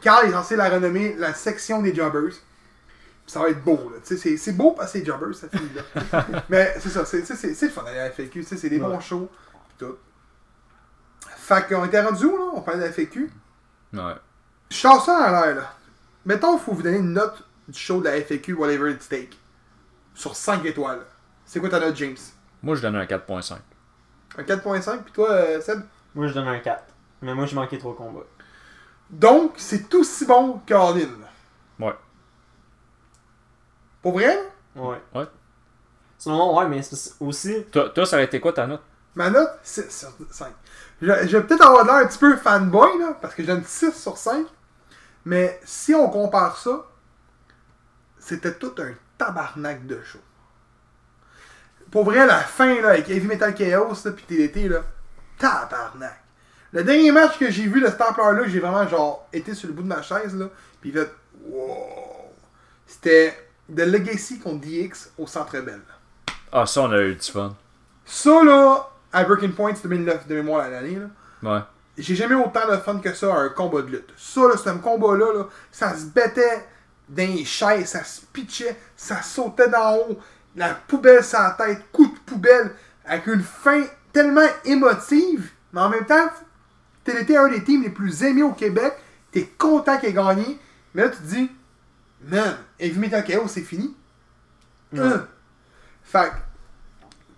Carl 0.00 0.26
est 0.28 0.32
censé 0.32 0.56
la 0.56 0.68
renommer 0.68 1.14
la 1.18 1.34
section 1.34 1.82
des 1.82 1.94
jobbers. 1.94 2.30
Puis 2.30 3.32
ça 3.32 3.40
va 3.40 3.50
être 3.50 3.62
beau, 3.62 3.90
là. 3.92 3.98
Tu 4.04 4.14
sais, 4.14 4.16
c'est- 4.16 4.36
c'est 4.36 4.52
beau 4.52 4.72
parce 4.72 4.92
que 4.92 4.98
c'est 4.98 5.04
jobbers, 5.04 5.34
ça 5.34 5.48
finit 5.48 5.68
là. 5.74 6.24
Mais 6.48 6.74
c'est 6.80 6.88
ça, 6.88 7.04
c'est 7.04 7.24
c'est- 7.24 7.34
c'est- 7.36 7.54
c'est 7.54 7.66
le 7.66 7.72
fun 7.72 7.82
d'aller 7.82 7.98
à 7.98 8.04
la 8.04 8.10
FAQ. 8.10 8.30
tu 8.40 8.42
sais, 8.44 8.56
C'est 8.56 8.70
des 8.70 8.78
bons 8.78 9.00
shows. 9.00 9.28
pis 9.70 9.74
tout. 9.84 9.96
Fait 11.36 11.66
qu'on 11.68 11.84
était 11.84 12.00
rendu 12.00 12.24
où, 12.24 12.36
là? 12.36 12.44
On 12.54 12.60
parlait 12.62 12.80
de 12.80 12.84
la 12.86 12.90
FAQ. 12.92 13.30
Ouais. 13.92 14.14
Je 14.70 14.76
sors 14.76 15.04
ça 15.04 15.30
l'air, 15.30 15.56
là. 15.56 15.74
Mettons, 16.24 16.56
il 16.56 16.60
faut 16.60 16.72
vous 16.72 16.82
donner 16.82 16.98
une 16.98 17.12
note 17.12 17.42
du 17.68 17.78
show 17.78 18.00
de 18.00 18.04
la 18.04 18.16
FAQ, 18.16 18.54
whatever 18.54 18.90
it's 18.92 19.08
take. 19.08 19.30
Sur 20.14 20.34
5 20.36 20.64
étoiles. 20.64 21.00
C'est 21.46 21.60
quoi 21.60 21.68
ta 21.68 21.80
note, 21.80 21.96
James? 21.96 22.16
Moi, 22.62 22.76
je 22.76 22.82
donne 22.82 22.96
un 22.96 23.06
4.5. 23.06 23.58
Un 24.36 24.42
4.5, 24.42 25.02
puis 25.04 25.12
toi, 25.12 25.30
euh, 25.30 25.60
Seb? 25.60 25.82
Moi, 26.14 26.26
je 26.28 26.34
donne 26.34 26.48
un 26.48 26.58
4. 26.58 26.84
Mais 27.22 27.34
moi, 27.34 27.46
j'ai 27.46 27.54
manqué 27.56 27.78
trop 27.78 27.92
de 27.92 27.96
combats. 27.96 28.26
Donc, 29.10 29.54
c'est 29.56 29.92
aussi 29.94 30.26
bon 30.26 30.60
qu'All-In. 30.66 31.08
Ouais. 31.78 31.94
Pour 34.02 34.12
vrai? 34.12 34.38
Ouais. 34.76 35.00
Ouais. 35.14 35.26
Sinon, 36.18 36.58
ouais, 36.58 36.68
mais 36.68 36.82
c'est 36.82 37.14
aussi. 37.20 37.64
Toi, 37.72 37.90
toi, 37.90 38.04
ça 38.04 38.16
aurait 38.16 38.24
été 38.24 38.40
quoi 38.40 38.52
ta 38.52 38.66
note? 38.66 38.82
Ma 39.14 39.30
note, 39.30 39.50
6 39.62 39.90
sur 39.90 40.12
5. 40.30 40.52
Je, 41.00 41.06
je 41.26 41.36
vais 41.36 41.42
peut-être 41.44 41.64
avoir 41.64 41.84
l'air 41.84 41.94
un 41.94 42.06
petit 42.06 42.18
peu 42.18 42.36
fanboy, 42.36 42.98
là, 42.98 43.16
parce 43.20 43.34
que 43.34 43.42
je 43.42 43.48
donne 43.48 43.64
6 43.64 43.92
sur 43.92 44.16
5. 44.16 44.46
Mais 45.24 45.60
si 45.64 45.94
on 45.94 46.08
compare 46.08 46.56
ça, 46.56 46.86
c'était 48.18 48.54
tout 48.54 48.74
un 48.78 48.92
tabarnak 49.16 49.86
de 49.86 50.02
show. 50.02 50.20
Pour 51.90 52.04
vrai, 52.04 52.26
la 52.26 52.40
fin, 52.40 52.80
là, 52.80 52.90
avec 52.90 53.08
Heavy 53.08 53.26
Metal 53.26 53.54
Chaos, 53.54 53.94
là, 54.04 54.12
puis 54.12 54.24
TDT, 54.24 54.68
là, 54.68 54.82
tabarnak. 55.38 56.22
Le 56.72 56.84
dernier 56.84 57.10
match 57.12 57.38
que 57.38 57.50
j'ai 57.50 57.66
vu 57.66 57.80
de 57.80 57.86
cet 57.86 58.00
ampleur-là, 58.00 58.42
j'ai 58.46 58.60
vraiment, 58.60 58.86
genre, 58.86 59.26
été 59.32 59.54
sur 59.54 59.68
le 59.68 59.74
bout 59.74 59.82
de 59.82 59.88
ma 59.88 60.02
chaise, 60.02 60.34
là, 60.36 60.46
puis 60.80 60.92
fait, 60.92 61.10
wow. 61.46 62.34
C'était 62.86 63.34
The 63.74 63.80
Legacy 63.80 64.38
contre 64.38 64.66
DX 64.66 65.10
au 65.18 65.26
Centre 65.26 65.60
Bell. 65.60 65.80
Ah, 66.52 66.66
ça, 66.66 66.82
on 66.82 66.92
a 66.92 67.00
eu 67.02 67.14
du 67.14 67.30
fun. 67.30 67.54
Ça, 68.04 68.42
là, 68.44 68.88
à 69.12 69.24
Breaking 69.24 69.52
Point 69.52 69.74
2009 69.82 70.26
de 70.26 70.34
mémoire 70.34 70.68
l'année, 70.70 70.98
là, 70.98 71.06
Ouais. 71.50 71.60
j'ai 71.96 72.14
jamais 72.14 72.34
eu 72.34 72.38
autant 72.38 72.66
de 72.70 72.76
fun 72.78 72.98
que 72.98 73.12
ça 73.14 73.32
à 73.34 73.38
un 73.38 73.48
combat 73.50 73.82
de 73.82 73.88
lutte. 73.88 74.10
Ça, 74.16 74.40
là, 74.42 74.54
c'est 74.62 74.70
un 74.70 74.78
combat-là, 74.78 75.32
là, 75.34 75.44
ça 75.70 75.94
se 75.96 76.06
bêtait 76.06 76.66
dans 77.08 77.26
les 77.34 77.44
chaises, 77.44 77.86
ça 77.90 78.04
se 78.04 78.20
pitchait, 78.32 78.76
ça 78.96 79.22
sautait 79.22 79.68
d'en 79.68 79.96
haut, 79.96 80.18
la 80.56 80.74
poubelle 80.74 81.22
la 81.32 81.50
tête, 81.58 81.90
coup 81.92 82.06
de 82.06 82.18
poubelle, 82.26 82.72
avec 83.06 83.26
une 83.26 83.42
fin 83.42 83.84
tellement 84.12 84.46
émotive, 84.64 85.50
mais 85.72 85.80
en 85.80 85.88
même 85.88 86.04
temps, 86.06 86.28
t'es 87.08 87.22
été 87.22 87.36
un 87.36 87.48
des 87.48 87.64
teams 87.64 87.82
les 87.82 87.90
plus 87.90 88.22
aimés 88.22 88.42
au 88.42 88.52
Québec, 88.52 88.94
t'es 89.30 89.46
content 89.58 89.98
qu'il 89.98 90.10
ait 90.10 90.12
gagné, 90.12 90.58
mais 90.94 91.02
là, 91.02 91.08
tu 91.08 91.18
te 91.18 91.22
dis, 91.22 91.50
man, 92.22 92.56
Heavy 92.78 92.98
Metal 92.98 93.24
KO, 93.24 93.48
c'est 93.48 93.62
fini. 93.62 93.94
Ouais. 94.92 95.00
Fait 96.02 96.30
que, 96.30 96.34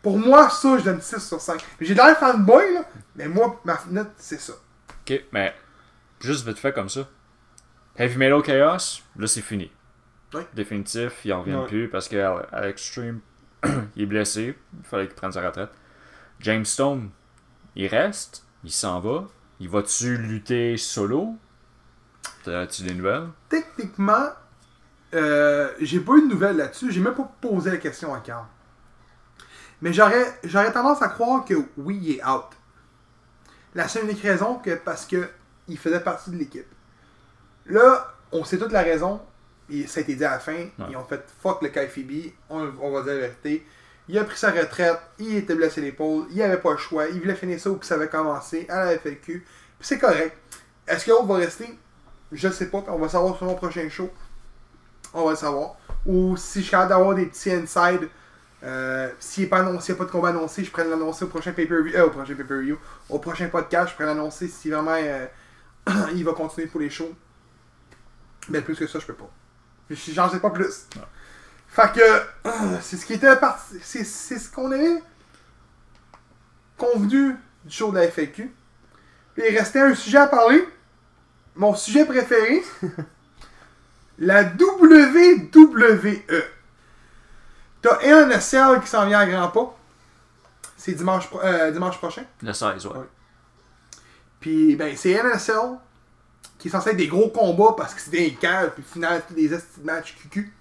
pour 0.02 0.18
moi, 0.18 0.50
ça, 0.50 0.78
je 0.78 0.84
donne 0.84 1.00
6 1.00 1.18
sur 1.18 1.40
5. 1.40 1.64
J'ai 1.80 1.94
l'air 1.94 2.18
fanboy, 2.18 2.74
là, 2.74 2.84
mais 3.16 3.28
moi, 3.28 3.60
ma 3.64 3.78
note, 3.90 4.12
c'est 4.16 4.40
ça. 4.40 4.54
Ok, 5.02 5.24
mais 5.32 5.54
juste 6.20 6.46
vite 6.46 6.58
fait 6.58 6.72
comme 6.72 6.88
ça. 6.88 7.08
Heavy 7.96 8.16
Metal 8.16 8.42
Chaos, 8.42 9.02
là 9.16 9.26
c'est 9.26 9.42
fini. 9.42 9.70
Oui. 10.32 10.42
Définitif, 10.54 11.24
il 11.24 11.32
en 11.32 11.42
revient 11.42 11.64
plus 11.66 11.88
parce 11.88 12.08
qu'à 12.08 12.36
à 12.52 12.68
Extreme, 12.68 13.20
il 13.96 14.02
est 14.02 14.06
blessé. 14.06 14.56
Il 14.78 14.84
fallait 14.84 15.06
qu'il 15.06 15.16
prenne 15.16 15.32
sa 15.32 15.44
retraite. 15.44 15.70
James 16.38 16.64
Stone, 16.64 17.10
il 17.74 17.88
reste, 17.88 18.44
il 18.64 18.70
s'en 18.70 19.00
va. 19.00 19.26
Il 19.60 19.68
va-tu 19.68 20.16
lutter 20.16 20.76
solo? 20.78 21.36
T'as-tu 22.44 22.82
des 22.82 22.94
nouvelles? 22.94 23.28
Techniquement, 23.50 24.30
euh, 25.14 25.70
j'ai 25.80 26.00
pas 26.00 26.14
eu 26.14 26.22
de 26.22 26.28
nouvelles 26.28 26.56
là-dessus. 26.56 26.90
J'ai 26.90 27.00
même 27.00 27.14
pas 27.14 27.30
posé 27.40 27.70
la 27.70 27.76
question 27.76 28.14
à 28.14 28.20
Carl. 28.20 28.46
Mais 29.82 29.92
j'aurais, 29.92 30.38
j'aurais 30.44 30.72
tendance 30.72 31.02
à 31.02 31.08
croire 31.08 31.44
que 31.44 31.54
oui, 31.76 31.98
il 32.02 32.16
est 32.16 32.24
out. 32.24 32.46
La 33.74 33.86
seule 33.86 34.04
unique 34.04 34.22
raison, 34.22 34.56
que 34.56 34.74
parce 34.74 35.04
que 35.04 35.28
il 35.68 35.78
faisait 35.78 36.00
partie 36.00 36.30
de 36.30 36.36
l'équipe. 36.36 36.66
Là, 37.66 38.14
on 38.32 38.44
sait 38.44 38.58
toute 38.58 38.72
la 38.72 38.82
raison. 38.82 39.20
Et 39.68 39.86
ça 39.86 40.00
a 40.00 40.02
été 40.02 40.16
dit 40.16 40.24
à 40.24 40.32
la 40.32 40.38
fin. 40.40 40.66
Ils 40.88 40.96
ont 40.96 41.04
fait 41.04 41.22
fuck 41.40 41.62
le 41.62 41.68
Kai 41.68 41.86
Phoebe. 41.86 42.32
On, 42.48 42.72
on 42.80 42.90
va 42.90 43.02
dire 43.02 43.12
la 43.12 43.20
vérité. 43.20 43.66
Il 44.10 44.18
a 44.18 44.24
pris 44.24 44.36
sa 44.36 44.50
retraite. 44.50 44.98
Il 45.20 45.36
était 45.36 45.54
blessé 45.54 45.80
l'épaule. 45.80 46.26
Il 46.32 46.42
avait 46.42 46.58
pas 46.58 46.72
le 46.72 46.78
choix. 46.78 47.06
Il 47.06 47.20
voulait 47.20 47.36
finir 47.36 47.60
ça 47.60 47.70
où 47.70 47.78
ça 47.82 47.94
avait 47.94 48.08
commencé. 48.08 48.66
Le 48.68 48.96
cul. 49.14 49.44
Puis 49.78 49.88
c'est 49.88 49.98
correct. 49.98 50.36
Est-ce 50.88 51.04
que 51.04 51.12
va 51.26 51.36
rester? 51.36 51.78
Je 52.32 52.48
sais 52.48 52.66
pas. 52.66 52.82
On 52.88 52.98
va 52.98 53.08
savoir 53.08 53.36
sur 53.36 53.46
mon 53.46 53.54
prochain 53.54 53.88
show. 53.88 54.10
On 55.14 55.24
va 55.24 55.30
le 55.30 55.36
savoir. 55.36 55.76
Ou 56.06 56.36
si 56.36 56.58
je 56.58 56.64
suis 56.64 56.70
capable 56.72 56.90
d'avoir 56.90 57.14
des 57.14 57.26
petits 57.26 57.52
inside. 57.52 58.08
Euh, 58.62 59.10
s'il 59.20 59.44
n'y 59.44 59.48
pas 59.48 59.60
annoncé- 59.60 59.86
s'il 59.86 59.94
y 59.94 59.96
a 59.96 59.98
pas 59.98 60.04
de 60.04 60.10
combat 60.10 60.28
annoncé, 60.30 60.64
je 60.64 60.70
pourrais 60.70 60.84
l'annoncer 60.84 61.24
au 61.24 61.28
prochain 61.28 61.52
pay-per-view. 61.52 61.94
euh, 61.96 62.06
au 62.06 62.10
prochain 62.10 62.34
pay-per-view. 62.34 62.78
Au 63.08 63.18
prochain 63.18 63.48
podcast, 63.48 63.90
je 63.90 63.94
pourrais 63.94 64.06
l'annoncer 64.06 64.48
si 64.48 64.70
vraiment 64.70 64.96
euh, 64.98 65.26
il 66.14 66.24
va 66.24 66.32
continuer 66.32 66.66
pour 66.66 66.80
les 66.80 66.90
shows. 66.90 67.14
Mais 68.48 68.60
plus 68.60 68.76
que 68.76 68.86
ça, 68.86 68.98
je 68.98 69.06
peux 69.06 69.14
pas. 69.14 69.30
Je- 69.88 70.12
J'en 70.12 70.28
sais 70.28 70.40
pas 70.40 70.50
plus. 70.50 70.86
Fait 71.70 71.92
que 71.92 72.00
euh, 72.00 72.78
c'est 72.80 72.96
ce 72.96 73.06
qui 73.06 73.14
était 73.14 73.36
parti. 73.36 73.76
C'est 73.82 74.04
c'est 74.04 74.38
ce 74.38 74.50
qu'on 74.50 74.70
avait 74.72 75.02
convenu 76.76 77.36
du 77.64 77.74
show 77.74 77.92
de 77.92 77.98
la 77.98 78.08
FAQ. 78.08 78.52
Puis 79.34 79.44
il 79.48 79.56
restait 79.56 79.80
un 79.80 79.94
sujet 79.94 80.18
à 80.18 80.26
parler. 80.26 80.66
Mon 81.54 81.74
sujet 81.74 82.04
préféré. 82.04 82.62
la 84.18 84.44
WWE. 84.44 85.48
T'as 87.82 88.26
NSL 88.26 88.80
qui 88.80 88.88
s'en 88.88 89.06
vient 89.06 89.20
à 89.20 89.26
grands 89.26 89.48
pas. 89.48 89.76
C'est 90.76 90.92
dimanche, 90.92 91.28
euh, 91.42 91.70
dimanche 91.70 91.98
prochain. 91.98 92.24
Le 92.42 92.52
16, 92.52 92.86
ouais. 92.86 93.06
Puis, 94.40 94.76
ben, 94.76 94.96
c'est 94.96 95.12
NSL 95.22 95.78
qui 96.58 96.68
est 96.68 96.70
censé 96.70 96.90
être 96.90 96.96
des 96.96 97.06
gros 97.06 97.28
combats 97.28 97.74
parce 97.76 97.94
que 97.94 98.00
c'est 98.00 98.10
des 98.10 98.34
cages, 98.34 98.70
puis 98.70 98.84
au 98.86 98.92
final, 98.92 99.22
des 99.30 99.50
matchs 99.82 100.16
QQ. 100.16 100.52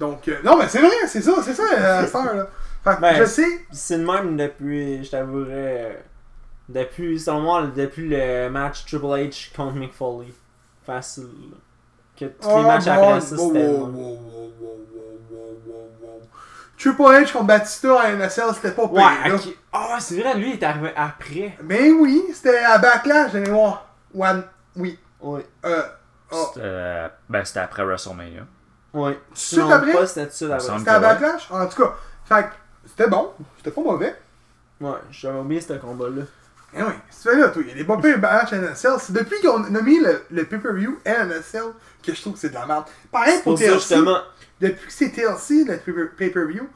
Donc, 0.00 0.26
euh, 0.28 0.38
non, 0.42 0.56
mais 0.56 0.66
c'est 0.66 0.80
vrai, 0.80 0.90
c'est 1.06 1.20
ça, 1.20 1.32
c'est 1.44 1.52
ça, 1.54 1.62
la 1.78 2.06
star, 2.08 2.34
là. 2.34 2.46
Fait 2.82 2.96
que 2.96 3.00
Ben, 3.02 3.14
je 3.16 3.24
sais, 3.26 3.66
C'est 3.70 3.98
le 3.98 4.04
même 4.06 4.36
depuis, 4.36 5.04
je 5.04 5.10
t'avouerais, 5.10 5.50
euh, 5.52 5.92
depuis, 6.70 7.20
selon 7.20 7.40
moi, 7.42 7.66
depuis 7.76 8.08
le 8.08 8.48
match 8.48 8.86
Triple 8.86 9.04
H 9.06 9.54
contre 9.54 9.74
Mick 9.74 9.92
Foley. 9.92 10.32
Facile. 10.86 11.28
Que 12.16 12.24
tous 12.24 12.48
les 12.48 12.54
Oh, 12.54 12.62
matchs 12.62 12.84
bon, 12.86 12.90
après 12.92 13.20
ça, 13.20 13.36
c'était. 13.36 13.42
wow, 13.42 13.52
le 13.52 13.58
wow, 13.58 13.86
même. 13.86 13.94
wow, 13.94 14.02
wow, 14.02 14.50
wow, 14.60 14.78
wow, 15.30 15.58
wow, 15.66 15.90
wow. 16.02 16.22
Triple 16.78 17.02
H 17.02 17.32
contre 17.32 17.44
Batista 17.44 18.00
à 18.00 18.12
NSL, 18.12 18.44
c'était 18.54 18.70
pas 18.72 18.88
pire, 18.88 18.92
Ouais. 18.96 19.52
Ah, 19.72 19.96
c'est 20.00 20.18
vrai, 20.18 20.34
lui, 20.34 20.52
il 20.54 20.54
est 20.54 20.62
arrivé 20.64 20.92
après. 20.96 21.56
Mais 21.62 21.90
oui, 21.90 22.22
c'était 22.32 22.58
à 22.58 22.78
Backlash, 22.78 23.32
j'allais 23.32 23.50
voir. 23.50 23.86
One, 24.18 24.44
oui. 24.76 24.98
Oui. 25.20 25.42
Euh, 25.66 25.82
oh. 26.32 26.44
C'était 26.48 26.60
euh, 26.64 27.08
ben, 27.28 27.44
c'était 27.44 27.60
après 27.60 27.84
WrestleMania. 27.84 28.46
Oui. 28.92 29.12
Non, 29.56 29.70
après? 29.70 29.92
pas 29.92 30.06
c'était 30.06 30.26
tout 30.28 30.44
de 30.44 30.48
me 30.48 30.54
après. 30.54 30.78
C'était 30.78 30.90
à. 30.90 31.00
Backlash? 31.00 31.48
En 31.50 31.66
tout 31.66 31.82
cas, 31.82 31.94
fait 32.24 32.42
que 32.44 32.48
c'était 32.88 33.08
bon, 33.08 33.32
c'était 33.58 33.70
pas 33.70 33.80
mauvais. 33.82 34.16
Ouais, 34.80 34.90
j'avais 35.10 35.38
oublié 35.38 35.60
ce 35.60 35.72
combat-là. 35.74 36.22
Eh 36.72 36.82
oui, 36.82 36.92
c'est 37.10 37.34
là, 37.36 37.48
toi? 37.48 37.62
Il 37.62 37.68
y 37.68 37.72
a 37.72 37.74
des 37.74 37.84
bons 37.84 37.98
matchs 37.98 38.52
NSL. 38.52 38.92
C'est 39.00 39.12
depuis 39.12 39.40
qu'on 39.42 39.62
a 39.74 39.82
mis 39.82 39.98
le, 40.00 40.22
le 40.30 40.44
pay-per-view 40.44 41.00
NSL 41.04 41.64
que 42.02 42.14
je 42.14 42.20
trouve 42.20 42.34
que 42.34 42.38
c'est 42.38 42.48
de 42.50 42.54
la 42.54 42.64
merde. 42.66 42.84
Pareil 43.10 43.34
pour 43.42 43.54
pour 43.54 43.58
ça, 43.58 43.64
TLC. 43.64 43.74
justement. 43.74 44.18
Depuis 44.60 44.86
que 44.86 44.92
c'est 44.92 45.10
TLC, 45.10 45.64
le 45.64 45.76
pay- 45.78 46.06
pay-per-view, 46.16 46.68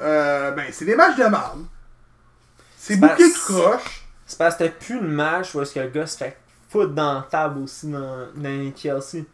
euh, 0.00 0.50
ben, 0.52 0.66
c'est 0.72 0.84
des 0.84 0.96
matchs 0.96 1.16
de 1.16 1.24
merde. 1.24 1.64
C'est 2.76 2.98
pas- 2.98 3.16
tout 3.16 3.32
croche. 3.46 4.04
C'est 4.26 4.38
parce 4.38 4.56
que 4.56 4.64
c'était 4.64 4.74
plus 4.76 5.00
le 5.00 5.08
match 5.08 5.54
où 5.54 5.60
est-ce 5.62 5.74
que 5.74 5.80
le 5.80 5.88
gars 5.88 6.06
se 6.06 6.16
fait 6.16 6.36
foutre 6.68 6.92
dans 6.92 7.14
la 7.14 7.26
table 7.30 7.60
aussi 7.62 7.86
dans, 7.86 8.00
dans 8.34 8.48
les 8.48 8.72
TLC. 8.72 9.24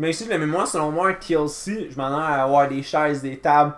Je 0.00 0.06
m'excuse, 0.06 0.28
mais 0.28 0.38
moi, 0.38 0.64
selon 0.64 0.90
moi, 0.90 1.10
un 1.10 1.12
TLC, 1.12 1.90
je 1.90 1.96
m'attends 1.98 2.22
à 2.22 2.42
avoir 2.42 2.66
des 2.66 2.82
chaises, 2.82 3.20
des 3.20 3.38
tables, 3.38 3.74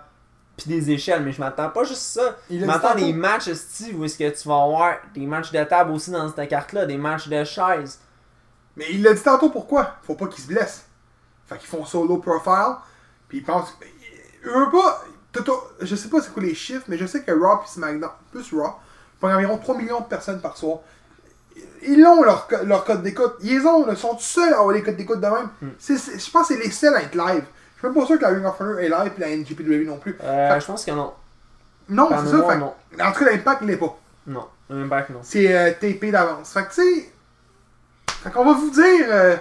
puis 0.55 0.69
des 0.69 0.91
échelles, 0.91 1.21
mais 1.21 1.33
je 1.33 1.41
m'attends 1.41 1.69
pas 1.69 1.83
juste 1.83 1.99
ça. 1.99 2.37
Il 2.49 2.61
Je 2.61 2.65
m'attends 2.65 2.95
des 2.95 3.11
matchs, 3.11 3.51
Steve, 3.51 3.99
où 3.99 4.05
est-ce 4.05 4.17
que 4.17 4.29
tu 4.29 4.47
vas 4.47 4.63
avoir 4.63 4.95
des 5.13 5.25
matchs 5.25 5.51
de 5.51 5.61
table 5.65 5.91
aussi 5.91 6.11
dans 6.11 6.33
cette 6.33 6.47
carte-là, 6.47 6.85
des 6.85 6.95
matchs 6.95 7.27
de 7.27 7.43
chaises. 7.43 7.99
Mais 8.77 8.85
il 8.91 9.03
l'a 9.03 9.13
dit 9.13 9.21
tantôt 9.21 9.49
pourquoi? 9.49 9.97
Faut 10.03 10.15
pas 10.15 10.27
qu'ils 10.27 10.45
se 10.45 10.47
blessent. 10.47 10.85
Fait 11.45 11.57
qu'ils 11.57 11.67
font 11.67 11.83
solo 11.83 12.19
profile. 12.19 12.77
Puis 13.27 13.39
ils 13.39 13.43
pensent. 13.43 13.77
Eux 14.45 14.69
pas. 14.71 15.03
Je 15.81 15.93
sais 15.93 16.07
pas 16.07 16.21
c'est 16.21 16.31
quoi 16.31 16.43
les 16.43 16.55
chiffres, 16.55 16.85
mais 16.87 16.97
je 16.97 17.05
sais 17.05 17.21
que 17.21 17.31
Raw 17.31 17.63
et 17.65 17.67
SmackDown, 17.67 18.11
plus 18.31 18.53
Raw, 18.53 18.75
font 19.19 19.27
environ 19.27 19.57
3 19.57 19.75
millions 19.75 19.99
de 19.99 20.05
personnes 20.05 20.39
par 20.39 20.55
soir. 20.55 20.79
Ils 21.85 22.05
ont 22.05 22.23
leur, 22.23 22.47
leur 22.63 22.85
code 22.85 23.03
d'écoute. 23.03 23.33
Ils 23.41 23.65
ont, 23.67 23.89
ils 23.89 23.97
sont 23.97 24.17
seuls 24.17 24.53
à 24.53 24.59
avoir 24.59 24.73
les 24.73 24.81
codes 24.81 24.95
d'écoute 24.95 25.19
de 25.19 25.27
même. 25.27 25.49
Hmm. 25.61 25.69
Je 25.79 26.31
pense 26.31 26.47
que 26.47 26.53
c'est 26.53 26.59
les 26.59 26.71
seuls 26.71 26.95
à 26.95 27.01
être 27.01 27.15
live. 27.15 27.43
Je 27.75 27.79
suis 27.79 27.87
même 27.87 27.93
pas 27.93 28.05
sûr 28.05 28.17
que 28.17 28.23
la 28.23 28.29
Ring 28.29 28.45
of 28.45 28.59
Honor 28.59 28.79
est 28.79 28.89
live 28.89 29.11
et 29.17 29.19
la 29.19 29.35
NGPW 29.35 29.85
non 29.85 29.97
plus. 29.97 30.17
Euh, 30.23 30.59
je 30.59 30.65
pense 30.65 30.85
que 30.85 30.91
non. 30.91 31.13
Non, 31.89 32.09
c'est 32.23 32.31
ça. 32.31 32.47
Fait, 32.47 32.57
non. 32.57 32.73
en 33.01 33.11
tout 33.11 33.19
cas, 33.19 33.31
l'impact, 33.31 33.61
il 33.61 33.67
l'est 33.67 33.77
pas. 33.77 33.97
Non. 34.27 34.47
Back, 34.69 35.09
non. 35.09 35.19
C'est 35.21 35.53
euh, 35.55 35.71
tapé 35.71 36.11
d'avance. 36.11 36.51
Fait 36.51 36.63
que, 36.63 36.73
tu 36.73 36.81
sais. 36.81 37.09
Fait 38.23 38.31
qu'on 38.31 38.45
va 38.45 38.53
vous 38.53 38.69
dire 38.69 39.05
euh, 39.09 39.35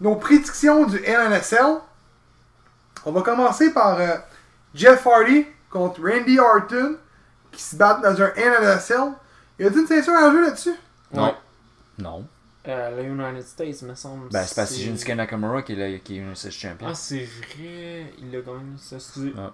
nos 0.00 0.16
prédictions 0.16 0.84
du 0.86 0.98
NNSL. 1.00 1.80
On 3.04 3.12
va 3.12 3.22
commencer 3.22 3.70
par 3.72 4.00
euh, 4.00 4.16
Jeff 4.74 5.06
Hardy 5.06 5.46
contre 5.68 6.00
Randy 6.00 6.38
Orton 6.38 6.96
qui 7.52 7.62
se 7.62 7.76
battent 7.76 8.02
dans 8.02 8.22
un 8.22 8.32
NNSL. 8.36 9.12
Y 9.58 9.66
a-t-il 9.66 9.80
une 9.80 9.86
ceinture 9.86 10.14
en 10.14 10.32
jeu 10.32 10.42
là-dessus? 10.42 10.74
Non. 11.14 11.24
Ouais. 11.26 11.34
Non. 11.98 12.26
Euh, 12.66 12.96
le 12.96 13.04
United 13.08 13.42
States, 13.42 13.82
me 13.82 13.94
semble. 13.94 14.28
Ben, 14.30 14.42
c'est 14.44 14.54
parce 14.54 14.70
que 14.70 14.76
c'est 14.76 14.82
Shinsuke 14.84 15.14
Nakamura 15.16 15.62
qui 15.62 15.72
est, 15.74 15.76
le- 15.92 15.98
qui 15.98 16.16
est 16.16 16.20
United 16.20 16.50
Champion. 16.50 16.88
Ah, 16.90 16.94
c'est 16.94 17.24
vrai. 17.24 18.12
Il 18.18 18.34
a 18.34 18.40
gagné 18.40 18.78
ça. 18.78 18.96
excusez. 18.96 19.34
Ah. 19.38 19.52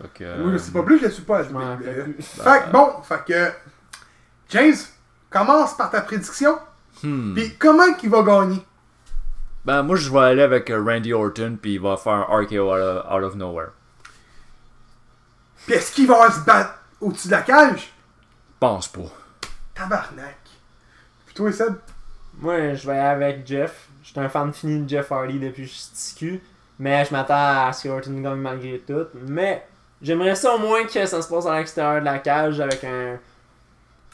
Fait 0.00 0.08
que, 0.14 0.42
Oui, 0.42 0.54
euh, 0.54 0.58
sais 0.58 0.72
pas 0.72 0.82
plus, 0.82 0.98
je 0.98 1.04
le 1.04 1.10
suis 1.10 1.22
pas. 1.22 1.42
Je. 1.44 1.48
Fait 2.20 2.64
que 2.64 2.70
bon, 2.72 3.00
fait 3.02 3.24
que. 3.26 3.52
James, 4.48 4.74
commence 5.30 5.76
par 5.76 5.90
ta 5.90 6.00
prédiction. 6.00 6.58
hmm. 7.02 7.34
Puis 7.34 7.56
comment 7.58 7.92
qu'il 7.94 8.10
va 8.10 8.22
gagner? 8.22 8.64
Ben, 9.64 9.84
moi, 9.84 9.94
je 9.94 10.10
vais 10.10 10.18
aller 10.18 10.42
avec 10.42 10.68
euh, 10.70 10.82
Randy 10.82 11.12
Orton, 11.12 11.56
puis 11.62 11.74
il 11.74 11.80
va 11.80 11.96
faire 11.96 12.28
un 12.28 12.40
RKO 12.42 12.72
out 12.74 12.80
of, 12.80 13.12
out 13.12 13.22
of 13.22 13.34
nowhere. 13.36 13.68
Puis 15.66 15.74
est-ce 15.76 15.92
qu'il 15.92 16.08
va 16.08 16.28
se 16.32 16.40
battre 16.40 16.74
au-dessus 17.00 17.28
de 17.28 17.32
la 17.32 17.42
cage? 17.42 17.92
Pense 18.58 18.88
pas. 18.88 19.02
Tabarnak. 19.74 20.38
Puis 21.34 21.34
toi, 21.34 21.52
Seb? 21.52 21.74
Moi, 22.38 22.74
je 22.74 22.86
vais 22.86 22.98
aller 22.98 23.24
avec 23.24 23.46
Jeff. 23.46 23.88
J'étais 24.02 24.20
un 24.20 24.28
fan 24.28 24.52
fini 24.52 24.82
de 24.82 24.88
Jeff 24.88 25.10
Hardy 25.12 25.38
depuis 25.38 25.62
que 25.64 25.68
je 25.68 25.74
suis 25.74 26.14
TQ. 26.14 26.42
Mais 26.78 27.04
je 27.04 27.12
m'attends 27.12 27.66
à 27.68 27.72
ce 27.72 27.84
que 27.84 27.88
Orton 27.88 28.20
gagne 28.20 28.38
malgré 28.38 28.78
tout. 28.86 29.06
Mais 29.26 29.64
j'aimerais 30.00 30.34
ça 30.34 30.54
au 30.54 30.58
moins 30.58 30.84
que 30.84 31.06
ça 31.06 31.22
se 31.22 31.28
passe 31.28 31.46
à 31.46 31.56
l'extérieur 31.58 32.00
de 32.00 32.04
la 32.06 32.18
cage 32.18 32.60
avec 32.60 32.82
un. 32.84 33.18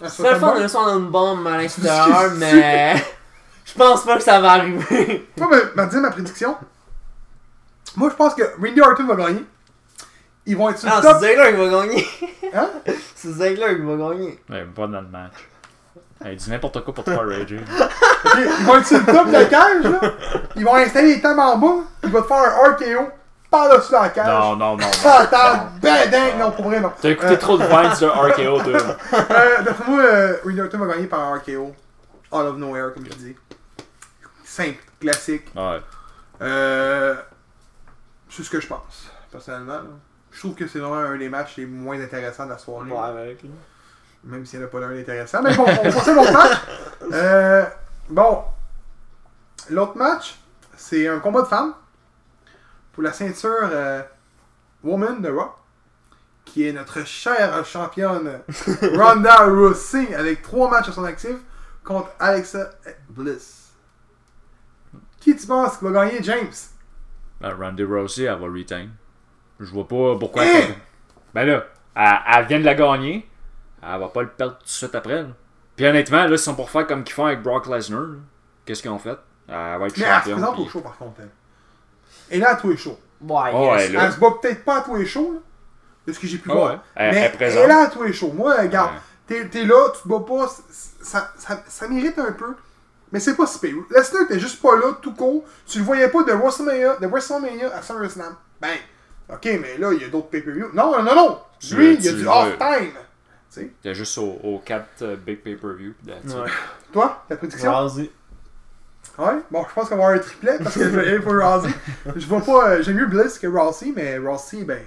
Ah, 0.03 0.09
C'est 0.09 0.31
le 0.32 0.39
fun 0.39 0.55
de 0.57 0.62
le 0.62 0.69
soir 0.69 0.86
dans 0.86 0.99
une 0.99 1.09
bombe 1.11 1.47
à 1.47 1.59
l'extérieur, 1.62 2.32
mais. 2.36 2.95
Je 3.65 3.74
pense 3.74 4.05
pas 4.05 4.16
que 4.16 4.23
ça 4.23 4.40
va 4.40 4.53
arriver. 4.53 5.28
Moi, 5.36 5.49
ma 5.74 5.86
dire 5.86 6.01
ma 6.01 6.11
prédiction. 6.11 6.57
Moi, 7.97 8.09
je 8.11 8.15
pense 8.15 8.35
que 8.35 8.43
Randy 8.62 8.81
Orton 8.81 9.07
va 9.07 9.15
gagner. 9.16 9.45
Ils 10.47 10.57
vont 10.57 10.70
être 10.70 10.78
sur 10.78 10.89
Ah, 10.90 10.97
le 10.97 11.03
c'est 11.03 11.12
top. 11.12 11.23
Ziggler 11.23 11.51
qui 11.51 11.57
va 11.57 11.69
gagner. 11.69 12.07
Hein? 12.55 12.70
C'est 13.15 13.28
Ziggler 13.32 13.77
qui 13.77 13.82
va 13.82 13.97
gagner. 13.97 14.40
Ouais, 14.49 14.65
pas 14.74 14.86
dans 14.86 15.01
le 15.03 15.09
match. 15.09 15.32
Elle 16.24 16.36
dit 16.36 16.51
n'importe 16.51 16.82
quoi 16.85 16.93
pour 16.95 17.05
te 17.05 17.11
faire 17.11 17.27
rager. 17.27 17.61
Ils 18.36 18.65
vont 18.66 18.77
être 18.77 18.86
sur 18.86 18.99
le 18.99 19.07
top 19.07 19.27
de 19.28 19.32
la 19.32 19.45
cage, 19.45 19.85
là. 19.85 20.01
Ils 20.57 20.65
vont 20.65 20.74
installer 20.74 21.15
les 21.15 21.20
tables 21.20 21.39
en 21.40 21.57
bas. 21.59 21.85
Ils 22.03 22.11
vont 22.11 22.23
te 22.23 22.27
faire 22.27 22.36
un 22.39 22.70
RKO 22.73 23.09
par-dessus 23.51 23.93
la 23.93 24.09
cage. 24.09 24.27
Non, 24.27 24.57
non, 24.57 24.77
non. 24.77 24.77
non. 24.78 24.93
Ça 24.93 25.70
ben 25.81 26.11
dingue. 26.11 26.39
Non, 26.39 26.51
pour 26.51 26.65
vrai, 26.66 26.81
non. 26.81 26.93
T'as 27.01 27.11
écouté 27.11 27.39
trop 27.39 27.57
de 27.57 27.62
vibes 27.62 28.01
de 28.01 28.07
RKO, 28.07 28.62
toi. 28.70 28.97
Euh, 29.31 29.62
D'après 29.62 29.90
moi, 29.90 30.03
euh, 30.03 30.36
Randy 30.45 30.61
Orton 30.61 30.78
va 30.78 30.86
gagner 30.95 31.07
par 31.07 31.20
un 31.20 31.36
RKO. 31.39 31.74
Out 32.32 32.45
of 32.47 32.57
nowhere, 32.57 32.93
comme 32.93 33.07
je 33.07 33.15
dis. 33.16 33.36
Simple, 34.45 34.82
classique. 35.01 35.47
Ouais. 35.55 35.81
Euh, 36.43 37.15
C'est 38.28 38.43
ce 38.43 38.51
que 38.51 38.61
je 38.61 38.66
pense, 38.66 39.07
personnellement. 39.31 39.73
là. 39.74 39.82
Je 40.32 40.40
trouve 40.40 40.55
que 40.55 40.66
c'est 40.66 40.78
vraiment 40.78 40.97
un 40.97 41.16
des 41.16 41.28
matchs 41.28 41.57
les 41.57 41.66
moins 41.66 41.99
intéressants 42.01 42.45
de 42.45 42.51
la 42.51 42.59
soirée. 42.59 42.90
Ouais, 42.90 42.99
avec. 42.99 43.40
Même 44.28 44.44
s'il 44.46 44.59
n'y 44.60 44.64
en 44.64 44.68
a 44.68 44.70
pas 44.70 44.80
d'un 44.80 44.98
intéressant. 44.98 45.42
Mais 45.42 45.55
bon, 45.56 45.64
on 45.64 45.82
passe 45.90 46.09
à 46.09 46.14
l'autre 46.14 46.32
match. 46.32 46.52
Euh, 47.12 47.64
bon. 48.10 48.42
L'autre 49.70 49.96
match, 49.96 50.36
c'est 50.76 51.09
un 51.09 51.20
combat 51.20 51.42
de 51.42 51.46
femmes. 51.46 51.72
Pour 52.92 53.02
la 53.02 53.12
ceinture 53.12 53.48
euh, 53.72 54.02
Woman 54.84 55.22
de 55.22 55.30
Raw. 55.30 55.52
Qui 56.44 56.66
est 56.68 56.72
notre 56.72 57.06
chère 57.06 57.64
championne 57.64 58.40
Ronda 58.94 59.46
Rousey. 59.46 60.14
Avec 60.14 60.42
trois 60.42 60.68
matchs 60.70 60.88
à 60.88 60.92
son 60.92 61.05
actif. 61.05 61.36
Contre 61.84 62.10
Alexa 62.18 62.70
Bliss. 63.09 63.70
Qui 65.20 65.36
tu 65.36 65.46
penses 65.46 65.78
qui 65.78 65.84
va 65.84 65.90
gagner, 65.92 66.22
James? 66.22 66.52
Ben, 67.40 67.55
Randy 67.55 67.84
Rousey, 67.84 68.24
elle 68.24 68.38
va 68.38 68.46
retain. 68.46 68.88
Je 69.60 69.70
vois 69.72 69.86
pas 69.88 70.16
pourquoi. 70.18 70.42
Hein? 70.42 70.46
elle- 70.55 70.74
Ben 71.34 71.44
là, 71.46 71.64
elle, 71.94 72.18
elle 72.40 72.46
vient 72.46 72.60
de 72.60 72.64
la 72.64 72.74
gagner. 72.74 73.27
Elle 73.82 74.00
va 74.00 74.09
pas 74.09 74.22
le 74.22 74.28
perdre 74.28 74.59
tout 74.59 74.64
de 74.64 74.68
suite 74.68 74.94
après. 74.94 75.22
là. 75.22 75.28
Puis 75.76 75.86
honnêtement, 75.86 76.24
là, 76.24 76.30
ils 76.30 76.38
sont 76.38 76.55
pour 76.55 76.70
faire 76.70 76.86
comme 76.86 77.05
qu'ils 77.05 77.14
font 77.14 77.26
avec 77.26 77.42
Brock 77.42 77.66
Lesnar. 77.66 78.06
Qu'est-ce 78.64 78.82
qu'ils 78.82 78.90
ont 78.90 78.98
fait? 78.98 79.16
Elle 79.48 79.55
va 79.55 79.74
être 79.74 79.80
Mais 79.80 79.86
elle 79.88 79.92
se 79.96 80.05
championne. 80.05 80.34
présente 80.36 80.55
puis- 80.55 80.64
au 80.64 80.68
show 80.68 80.80
par 80.80 80.96
contre. 80.98 81.20
elle. 81.20 81.30
Et 82.30 82.38
là, 82.38 82.50
à 82.50 82.56
tous 82.56 82.70
les 82.70 82.76
shows. 82.76 82.98
Ouais, 83.20 83.50
Oh, 83.55 83.74
yes. 83.76 83.92
là. 83.92 84.05
Elle 84.06 84.12
se 84.12 84.18
bat 84.20 84.28
peut-être 84.42 84.64
pas 84.64 84.78
à 84.78 84.80
tous 84.82 84.96
les 84.96 85.06
shows, 85.06 85.32
là, 85.34 85.40
de 86.06 86.12
ce 86.12 86.18
que 86.18 86.26
j'ai 86.26 86.38
pu 86.38 86.50
Ah 86.50 86.55
voir. 86.55 86.70
ouais. 86.72 86.78
Elle, 86.96 87.14
mais 87.14 87.20
elle 87.20 87.32
présente. 87.32 87.59
elle 87.59 87.64
est 87.64 87.68
là 87.68 87.80
à 87.84 87.86
tous 87.88 88.02
les 88.02 88.12
shows. 88.12 88.32
Moi, 88.32 88.55
regarde, 88.60 88.90
Ouais. 89.30 89.48
t'es, 89.48 89.64
là, 89.64 89.90
tu 89.94 90.02
te 90.02 90.09
bats 90.09 90.24
pas, 90.26 90.48
ça, 91.02 91.32
ça, 91.38 91.62
ça 91.66 91.88
mérite 91.88 92.18
un 92.18 92.32
peu. 92.32 92.55
Mais 93.10 93.20
c'est 93.20 93.34
pas 93.36 93.46
si 93.46 93.59
pire. 93.59 93.76
Lesnar 93.90 94.22
était 94.24 94.38
juste 94.38 94.60
pas 94.60 94.76
là, 94.76 94.98
tout 95.00 95.14
court. 95.14 95.42
Tu 95.66 95.78
le 95.78 95.84
voyais 95.84 96.09
pas 96.09 96.22
de 96.24 96.32
WrestleMania, 96.32 96.96
de 96.96 97.06
WrestleMania 97.06 97.74
à 97.74 97.80
SummerSlam. 97.80 98.36
Ben, 98.60 98.76
ok, 99.30 99.44
mais 99.62 99.78
là, 99.78 99.92
il 99.94 100.02
y 100.02 100.05
a 100.05 100.09
d'autres 100.09 100.28
pay-per-view. 100.28 100.66
Non, 100.74 100.92
non, 100.92 101.02
non, 101.02 101.14
non. 101.14 101.38
Lui, 101.72 101.94
il 101.94 102.05
y 102.05 102.09
a 102.09 102.12
du 102.12 102.26
off-time. 102.28 102.92
Tu 103.51 103.61
sais. 103.61 103.73
T'es 103.83 103.95
juste 103.95 104.16
au, 104.19 104.39
au 104.43 104.59
4 104.65 105.16
Big 105.16 105.43
Pay-Per-View. 105.43 105.95
Ouais. 106.07 106.15
Toi, 106.93 107.25
ta 107.29 107.37
prédiction? 107.37 107.70
Vas-y. 107.87 108.11
Ouais. 109.19 109.41
Bon, 109.51 109.65
je 109.69 109.75
pense 109.75 109.89
qu'on 109.89 109.97
va 109.97 110.05
avoir 110.05 110.11
un 110.11 110.19
triplet 110.19 110.59
parce 110.62 110.75
que 110.77 110.99
aller 110.99 111.19
pour 111.20 111.33
Rousey. 111.33 111.70
Je 112.15 112.27
vois 112.27 112.41
pas. 112.41 112.70
euh, 112.70 112.83
J'aime 112.83 112.97
mieux 112.97 113.07
Bliss 113.07 113.39
que 113.39 113.47
Rousey, 113.47 113.93
mais 113.95 114.19
Rousey, 114.19 114.65
ben. 114.65 114.83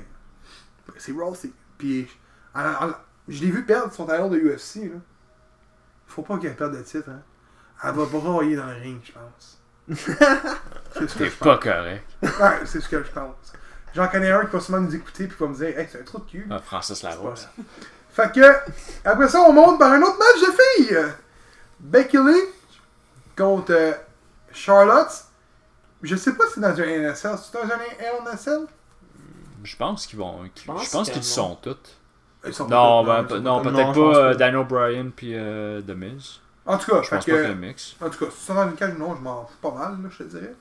C'est 0.97 1.11
Rousey. 1.11 1.51
Puis, 1.77 2.07
en- 2.53 2.61
en- 2.87 2.93
je 3.27 3.41
l'ai 3.41 3.49
vu 3.51 3.63
perdre 3.63 3.91
son 3.93 4.05
talent 4.05 4.29
de 4.29 4.37
UFC, 4.37 4.85
là. 4.85 4.99
Faut 6.07 6.21
pas 6.21 6.37
qu'elle 6.37 6.55
perde 6.55 6.77
de 6.77 6.81
titre, 6.83 7.09
hein. 7.09 7.21
Elle 7.83 7.95
va 7.95 8.05
brailler 8.05 8.55
dans 8.55 8.67
le 8.67 8.73
ring, 8.73 8.99
je 9.03 9.11
pense. 9.11 9.57
c'est 10.93 11.09
ce 11.09 11.17
que 11.17 11.25
je 11.25 11.35
pas 11.37 11.55
pense. 11.57 11.63
correct. 11.63 12.03
Ouais, 12.21 12.65
c'est 12.65 12.79
ce 12.81 12.87
que 12.87 13.03
je 13.03 13.11
pense. 13.11 13.53
J'en 13.95 14.07
connais 14.07 14.31
un 14.31 14.45
qui 14.45 14.51
va 14.53 14.59
sûrement 14.59 14.81
nous 14.81 14.95
écouter 14.95 15.27
puis 15.27 15.35
qui 15.35 15.43
va 15.43 15.49
me 15.49 15.55
dire, 15.55 15.77
hey, 15.79 15.87
c'est 15.91 15.99
un 15.99 16.03
trou 16.03 16.19
de 16.19 16.29
cul. 16.29 16.47
Ah, 16.49 16.59
Francis 16.59 17.01
Larose. 17.03 17.49
Fait 18.13 18.31
que, 18.31 18.41
après 19.05 19.29
ça, 19.29 19.41
on 19.41 19.53
monte 19.53 19.79
par 19.79 19.91
un 19.91 20.01
autre 20.01 20.17
match 20.17 20.41
de 20.41 20.83
filles. 20.83 21.05
Becky 21.79 22.17
Lynch 22.17 22.49
contre 23.37 23.71
euh, 23.71 23.93
Charlotte. 24.51 25.11
Je 26.03 26.15
sais 26.15 26.33
pas 26.33 26.45
si 26.47 26.53
c'est 26.55 26.61
dans 26.61 26.69
un 26.69 26.85
NSL. 26.85 27.35
C'est 27.37 27.53
dans 27.53 27.73
un 27.73 28.31
NSL? 28.31 28.67
Je 29.63 29.75
pense 29.75 30.07
qu'ils 30.07 30.19
vont. 30.19 30.39
Je 30.55 30.89
pense 30.89 31.09
qu'ils 31.09 31.23
sont 31.23 31.55
tous. 31.55 31.77
Ils 32.45 32.53
sont 32.53 32.67
Non, 32.67 33.03
ben, 33.03 33.23
non, 33.39 33.61
peut-être 33.61 33.93
pas 33.93 33.99
euh, 33.99 34.31
pas. 34.31 34.35
Daniel 34.35 34.65
Bryan 34.65 35.11
puis 35.15 35.33
euh, 35.35 35.81
The 35.81 35.91
Miz. 35.91 36.39
En 36.65 36.77
tout 36.77 36.91
cas, 36.91 37.01
Je 37.03 37.09
pense 37.09 37.25
que, 37.25 37.31
pas 37.31 37.37
que 37.37 37.47
le 37.47 37.55
mix. 37.55 37.95
en 38.01 38.09
tout 38.09 38.25
cas, 38.25 38.31
si 38.31 38.45
c'est 38.45 38.53
dans 38.53 38.67
une 38.67 38.75
cage, 38.75 38.93
non, 38.97 39.15
je 39.15 39.21
m'en 39.21 39.45
fous 39.45 39.57
pas 39.61 39.71
mal, 39.71 39.97
là, 40.03 40.09
je 40.11 40.17
te 40.19 40.23
dirais. 40.23 40.53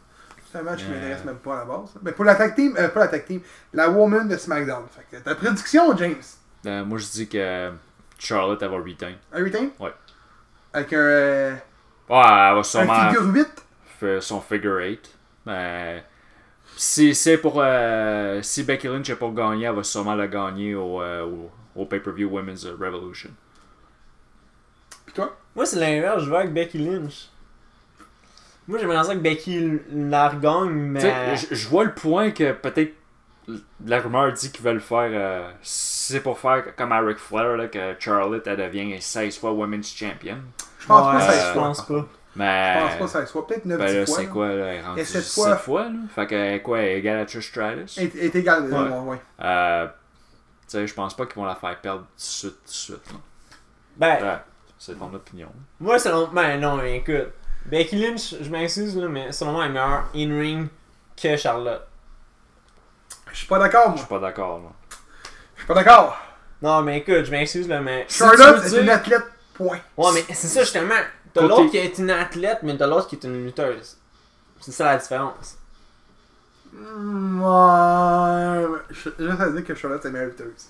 C'est 0.51 0.59
un 0.59 0.63
match 0.63 0.81
qui 0.81 0.91
m'intéresse 0.91 1.25
même 1.25 1.37
pas 1.37 1.55
à 1.55 1.59
la 1.59 1.65
base. 1.67 1.91
Mais 2.03 2.13
pour 2.13 2.25
la 2.25 2.35
tag 2.35 2.55
team, 2.55 2.75
euh, 2.77 2.89
pas 2.89 3.01
la 3.01 3.09
tag 3.09 3.25
team, 3.25 3.41
la 3.73 3.89
woman 3.89 4.27
de 4.27 4.37
SmackDown. 4.37 4.85
Fait 4.91 5.17
que 5.17 5.23
ta 5.23 5.35
prédiction, 5.35 5.97
James? 5.97 6.23
Euh, 6.67 6.85
moi, 6.85 6.99
je 6.99 7.07
dis 7.07 7.29
que 7.29 7.71
Charlotte, 8.19 8.61
elle 8.63 8.69
va 8.71 8.77
retain. 8.77 9.13
Un 9.33 9.45
retain? 9.45 9.69
Ouais. 9.79 9.93
Avec 10.73 10.93
un, 10.93 10.97
euh, 10.99 11.53
Ouais, 12.09 12.19
elle 12.19 12.23
va 12.25 12.57
un 12.59 12.63
sûrement 12.63 13.09
figure 13.09 13.25
8? 13.27 13.47
faire 13.99 14.23
son 14.23 14.41
figure 14.41 14.77
8. 14.77 15.19
Mais 15.47 16.05
si 16.77 17.15
c'est 17.15 17.39
pour. 17.39 17.61
euh, 17.63 18.41
si 18.43 18.65
Becky 18.65 18.89
Lynch 18.89 19.09
est 19.11 19.17
pour 19.17 19.33
gagner, 19.35 19.67
elle 19.67 19.75
va 19.75 19.83
sûrement 19.85 20.15
le 20.15 20.27
gagner 20.27 20.75
au, 20.75 21.01
euh, 21.03 21.25
au, 21.25 21.51
au 21.77 21.87
pay-per-view 21.87 22.29
Women's 22.29 22.67
Revolution. 22.67 23.31
Pis 25.07 25.13
toi? 25.15 25.37
Moi, 25.57 25.67
c'est 25.67 25.79
l'inverse, 25.81 26.25
je 26.25 26.31
vais 26.31 26.37
avec 26.37 26.53
Becky 26.53 26.79
Lynch. 26.79 27.29
Moi, 28.69 28.79
j'aimerais 28.79 29.03
ça 29.03 29.15
que 29.15 29.21
Becky 29.21 29.81
la 29.93 30.29
regagne, 30.29 30.95
Tu 30.95 31.01
sais, 31.01 31.13
mais. 31.13 31.37
je 31.37 31.69
vois 31.69 31.85
le 31.85 31.93
point 31.95 32.31
que 32.31 32.53
peut-être 32.53 32.95
la 33.87 34.01
rumeur 34.01 34.33
dit 34.33 34.51
qu'ils 34.53 34.65
veulent 34.65 34.81
faire. 34.81 35.11
euh, 35.13 35.51
c'est 35.63 36.21
pour 36.21 36.39
faire 36.39 36.75
comme 36.77 36.93
à 36.93 37.01
Ric 37.01 37.19
Flair, 37.19 37.57
là, 37.57 37.69
que 37.69 37.95
Charlotte 37.99 38.47
elle 38.47 38.57
devient 38.57 39.01
16 39.01 39.39
fois 39.39 39.53
Women's 39.53 39.95
Champion. 39.95 40.39
Je 40.79 40.87
pense 40.87 41.07
Ouais, 41.07 41.13
pas 41.13 41.19
que 41.19 41.23
ça 41.25 41.31
euh, 41.33 41.41
se 41.43 41.49
je 41.49 41.55
pense 41.55 41.87
pas. 41.87 42.07
Mais. 42.37 42.75
Je 42.75 42.81
pense 42.81 42.93
pas 42.99 43.05
que 43.05 43.11
ça 43.11 43.27
soit. 43.27 43.47
Peut-être 43.47 43.65
9 43.65 43.79
Ben 43.79 43.97
là, 44.01 44.07
fois. 44.07 44.17
c'est 44.17 44.27
quoi, 44.27 44.49
là? 44.49 44.67
Elle 44.67 44.77
est 44.77 44.83
rendue 44.83 45.01
Et 45.01 45.05
sept 45.05 45.23
7 45.23 45.35
fois. 45.45 45.57
fois. 45.57 45.83
là? 45.85 45.99
Fait 46.15 46.27
que, 46.27 46.59
quoi, 46.59 46.79
elle 46.79 46.85
est 46.89 46.99
égale 46.99 47.19
à 47.21 47.27
Trish 47.27 47.49
Stratus? 47.49 47.99
Est, 47.99 48.15
est 48.17 48.35
égal, 48.37 48.65
Ouais. 48.73 49.19
Euh, 49.43 49.87
tu 49.87 49.93
sais, 50.69 50.87
je 50.87 50.95
pense 50.95 51.15
pas 51.17 51.27
qu'ils 51.27 51.37
vont 51.37 51.45
la 51.45 51.57
faire 51.57 51.81
perdre 51.81 52.03
tout 52.03 52.07
de 52.17 52.21
suite, 52.21 52.57
tout 52.65 52.69
de 52.69 52.71
suite. 52.73 53.13
là. 53.13 53.19
Ben, 53.97 54.25
Ouais, 54.25 54.39
c'est 54.79 54.99
ton 54.99 55.13
opinion. 55.13 55.49
moi, 55.81 55.99
selon. 55.99 56.29
Ben, 56.29 56.59
non, 56.61 56.77
mais 56.77 56.99
écoute. 56.99 57.33
Becky 57.67 57.97
Lynch, 57.97 58.35
je 58.41 58.49
m'excuse, 58.51 58.97
là, 58.97 59.07
mais 59.09 59.33
selon 59.33 59.53
moi, 59.53 59.65
elle 59.67 59.73
est 59.73 59.75
meilleure 59.75 60.05
in-ring 60.15 60.69
que 61.21 61.37
Charlotte. 61.37 61.83
Je 63.33 63.39
suis 63.39 63.47
pas 63.47 63.59
d'accord, 63.59 63.85
Je 63.85 63.89
moi. 63.91 63.99
suis 63.99 64.07
pas 64.07 64.19
d'accord. 64.19 64.61
Je 65.57 65.61
suis 65.61 65.67
pas 65.67 65.75
d'accord. 65.75 66.17
Non, 66.63 66.83
mais 66.83 66.99
écoute, 66.99 67.25
je 67.25 67.31
m'excuse, 67.31 67.69
là, 67.69 67.81
mais. 67.81 68.07
Charlotte 68.09 68.65
est 68.65 68.81
une 68.81 68.89
athlète, 68.91 69.25
point. 69.55 69.79
Ouais, 69.97 70.11
mais 70.15 70.25
c'est 70.35 70.49
ça, 70.49 70.61
justement. 70.61 70.95
T'as 71.33 71.43
l'autre 71.43 71.67
qui 71.71 71.79
est 71.79 71.99
une 71.99 72.11
athlète, 72.11 72.59
mais 72.63 72.77
t'as 72.77 72.87
l'autre 72.87 73.07
qui 73.09 73.15
est 73.17 73.25
une 73.25 73.45
lutteuse. 73.45 73.97
C'est 74.61 74.73
ça 74.73 74.85
la 74.87 74.97
différence. 74.97 75.57
Hmm, 76.73 77.41
Ouais. 77.43 78.67
Je 78.91 79.11
je 79.19 79.29
juste 79.29 79.41
à 79.41 79.49
dire 79.51 79.65
que 79.65 79.75
Charlotte 79.75 80.05
est 80.05 80.11
meilleure 80.11 80.29
lutteuse. 80.29 80.69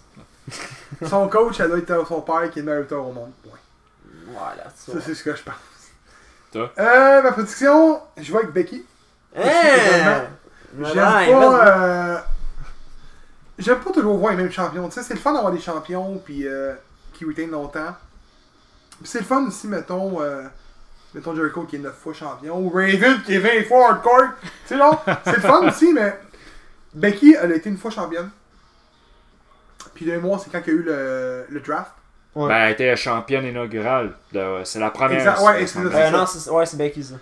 Son 1.08 1.28
coach, 1.28 1.60
elle 1.60 1.68
doit 1.68 1.78
être 1.78 2.06
son 2.08 2.20
père 2.22 2.50
qui 2.50 2.58
est 2.58 2.62
le 2.62 2.66
meilleur 2.66 2.82
lutteur 2.82 3.06
au 3.06 3.12
monde. 3.12 3.32
Point. 3.42 3.58
Voilà, 4.28 4.64
ça. 4.74 4.92
Ça, 4.92 4.98
c'est 5.00 5.14
ce 5.14 5.22
que 5.24 5.34
je 5.36 5.42
pense. 5.42 5.54
Toi? 6.52 6.70
Euh, 6.78 7.22
ma 7.22 7.32
prédiction, 7.32 8.00
je 8.16 8.32
vais 8.32 8.38
avec 8.38 8.50
Becky. 8.52 8.84
Hein? 9.36 10.22
J'aime 10.82 10.94
pas. 10.94 11.66
euh, 11.66 12.18
J'aime 13.60 13.80
pas 13.80 13.90
toujours 13.90 14.16
voir 14.16 14.32
les 14.32 14.38
mêmes 14.42 14.50
champions. 14.50 14.88
Tu 14.88 14.94
sais, 14.94 15.02
c'est 15.02 15.14
le 15.14 15.20
fun 15.20 15.32
d'avoir 15.32 15.52
des 15.52 15.60
champions 15.60 16.20
puis 16.24 16.46
euh, 16.46 16.72
qui 17.12 17.24
retain 17.24 17.46
longtemps. 17.46 17.94
C'est 19.04 19.20
le 19.20 19.24
fun 19.24 19.46
aussi, 19.46 19.68
mettons, 19.68 20.20
euh, 20.22 20.42
mettons 21.14 21.34
Jericho 21.34 21.64
qui 21.64 21.76
est 21.76 21.80
9 21.80 21.94
fois 21.94 22.14
champion 22.14 22.58
ou 22.58 22.70
Raven 22.70 23.22
qui 23.22 23.34
est 23.34 23.38
20 23.38 23.64
fois 23.68 23.90
hardcore. 23.90 24.28
Tu 24.66 24.76
sais, 24.76 24.82
c'est 25.24 25.36
le 25.36 25.42
fun 25.42 25.68
aussi, 25.68 25.92
mais 25.92 26.18
Becky, 26.94 27.36
elle 27.40 27.52
a 27.52 27.56
été 27.56 27.68
une 27.68 27.76
fois 27.76 27.90
championne. 27.90 28.30
Puis 29.94 30.06
le 30.06 30.20
mois, 30.20 30.38
c'est 30.38 30.50
quand 30.50 30.60
il 30.66 30.72
y 30.72 30.76
a 30.76 30.78
eu 30.78 30.82
le, 30.82 31.44
le 31.48 31.60
draft. 31.60 31.92
Ouais. 32.34 32.48
Ben, 32.48 32.56
elle 32.56 32.72
était 32.72 32.96
championne 32.96 33.44
inaugurale. 33.44 34.14
C'est 34.64 34.78
la 34.78 34.90
première. 34.90 35.18
Exact, 35.18 35.38
c'est-. 36.26 36.48
Euh, 36.48 36.52
ouais, 36.52 36.66
c'est 36.66 36.76
Becky, 36.76 37.02
ça. 37.02 37.14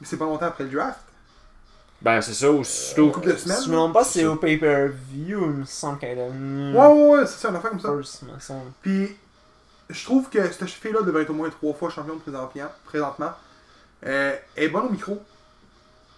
Mais 0.00 0.06
c'est 0.06 0.16
pas 0.16 0.26
longtemps 0.26 0.46
après 0.46 0.64
le 0.64 0.70
draft. 0.70 1.00
Ben, 2.02 2.20
c'est 2.22 2.32
ça, 2.34 2.50
ou 2.50 2.58
Une 2.58 2.64
surtout. 2.64 3.10
couple 3.12 3.32
de 3.32 3.36
semaines. 3.36 3.58
Si 3.58 3.64
je 3.66 3.70
me 3.70 3.76
trompe 3.76 3.92
pas, 3.92 4.04
c'est 4.04 4.24
au 4.24 4.36
pay-per-view, 4.36 5.40
il 5.44 5.50
me 5.58 5.64
semble 5.66 5.98
qu'elle. 5.98 6.18
Ouais, 6.18 6.72
ouais, 6.86 7.08
ouais, 7.10 7.26
c'est 7.26 7.38
ça, 7.38 7.50
une 7.50 7.56
affaire 7.56 7.70
comme 7.70 7.80
ça. 7.80 7.88
First, 7.88 8.22
me 8.22 8.38
semble. 8.38 8.70
Puis, 8.80 9.16
je 9.90 10.04
trouve 10.04 10.28
que 10.30 10.50
cette 10.50 10.68
fille-là 10.68 11.02
devrait 11.02 11.22
être 11.22 11.30
au 11.30 11.34
moins 11.34 11.50
trois 11.50 11.74
fois 11.74 11.90
championne 11.90 12.18
présentement. 12.20 12.70
présentement. 12.86 13.32
Euh, 14.06 14.34
elle 14.56 14.64
est 14.64 14.68
bonne 14.68 14.86
au 14.86 14.90
micro. 14.90 15.20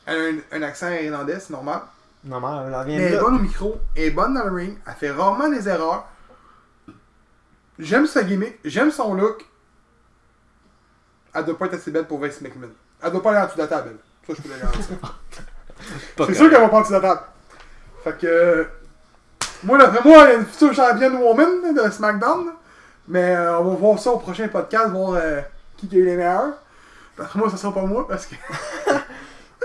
Elle 0.06 0.40
a 0.52 0.56
un, 0.56 0.60
un 0.60 0.62
accent 0.62 0.88
irlandais, 0.90 1.40
c'est 1.40 1.50
normal. 1.50 1.82
Normal, 2.24 2.66
elle 2.68 2.74
en 2.76 2.84
Mais 2.84 2.96
vient 2.96 3.00
elle 3.06 3.12
de 3.12 3.16
est 3.16 3.20
bonne 3.20 3.34
au 3.34 3.38
micro, 3.40 3.76
elle 3.96 4.02
est 4.04 4.10
bonne 4.10 4.34
dans 4.34 4.44
le 4.44 4.52
ring, 4.54 4.78
elle 4.86 4.94
fait 4.94 5.10
rarement 5.10 5.48
des 5.48 5.68
erreurs. 5.68 6.06
J'aime 7.80 8.06
sa 8.06 8.22
gimmick, 8.22 8.59
j'aime 8.64 8.92
son 8.92 9.14
look. 9.14 9.44
Elle 11.34 11.44
doit 11.44 11.59
pas 11.59 11.66
être 11.66 11.74
assez 11.74 11.90
belle 11.90 12.06
pour 12.06 12.20
Vince 12.20 12.40
McMahon. 12.40 12.70
Elle 13.02 13.10
doit 13.10 13.22
pas 13.22 13.30
aller 13.30 13.40
en 13.40 13.46
dessous 13.46 13.56
de 13.56 13.62
la 13.62 13.66
table. 13.68 13.90
elle. 14.28 14.36
Ça, 14.36 14.40
je 14.42 14.48
peux 14.48 14.54
le 14.54 14.60
garantir. 14.60 14.96
Pas 16.16 16.27
C'est 16.27 16.35
sûr 16.35 16.51
qu'elle 16.51 16.60
va 16.60 16.82
de 16.82 16.93
la 16.93 17.01
table. 17.01 17.20
Fait 18.05 18.19
que. 18.19 18.27
euh, 18.27 18.64
Moi, 19.64 19.78
d'après 19.78 20.09
moi, 20.09 20.24
elle 20.24 20.35
est 20.35 20.39
une 20.39 20.47
future 20.47 20.74
championne 20.74 21.14
woman 21.16 21.74
de 21.74 21.90
SmackDown. 21.90 22.52
Mais 23.09 23.35
euh, 23.35 23.59
on 23.59 23.64
va 23.64 23.74
voir 23.77 23.98
ça 23.98 24.10
au 24.10 24.19
prochain 24.19 24.48
podcast, 24.48 24.90
voir 24.90 25.14
euh, 25.14 25.40
qui 25.77 25.89
qui 25.89 25.97
a 25.97 25.98
eu 25.98 26.05
les 26.05 26.16
meilleurs. 26.16 26.55
D'après 27.19 27.39
moi, 27.39 27.51
ça 27.51 27.56
sera 27.56 27.73
pas 27.74 27.82
moi 27.82 28.06
parce 28.09 28.27
que. 28.27 28.35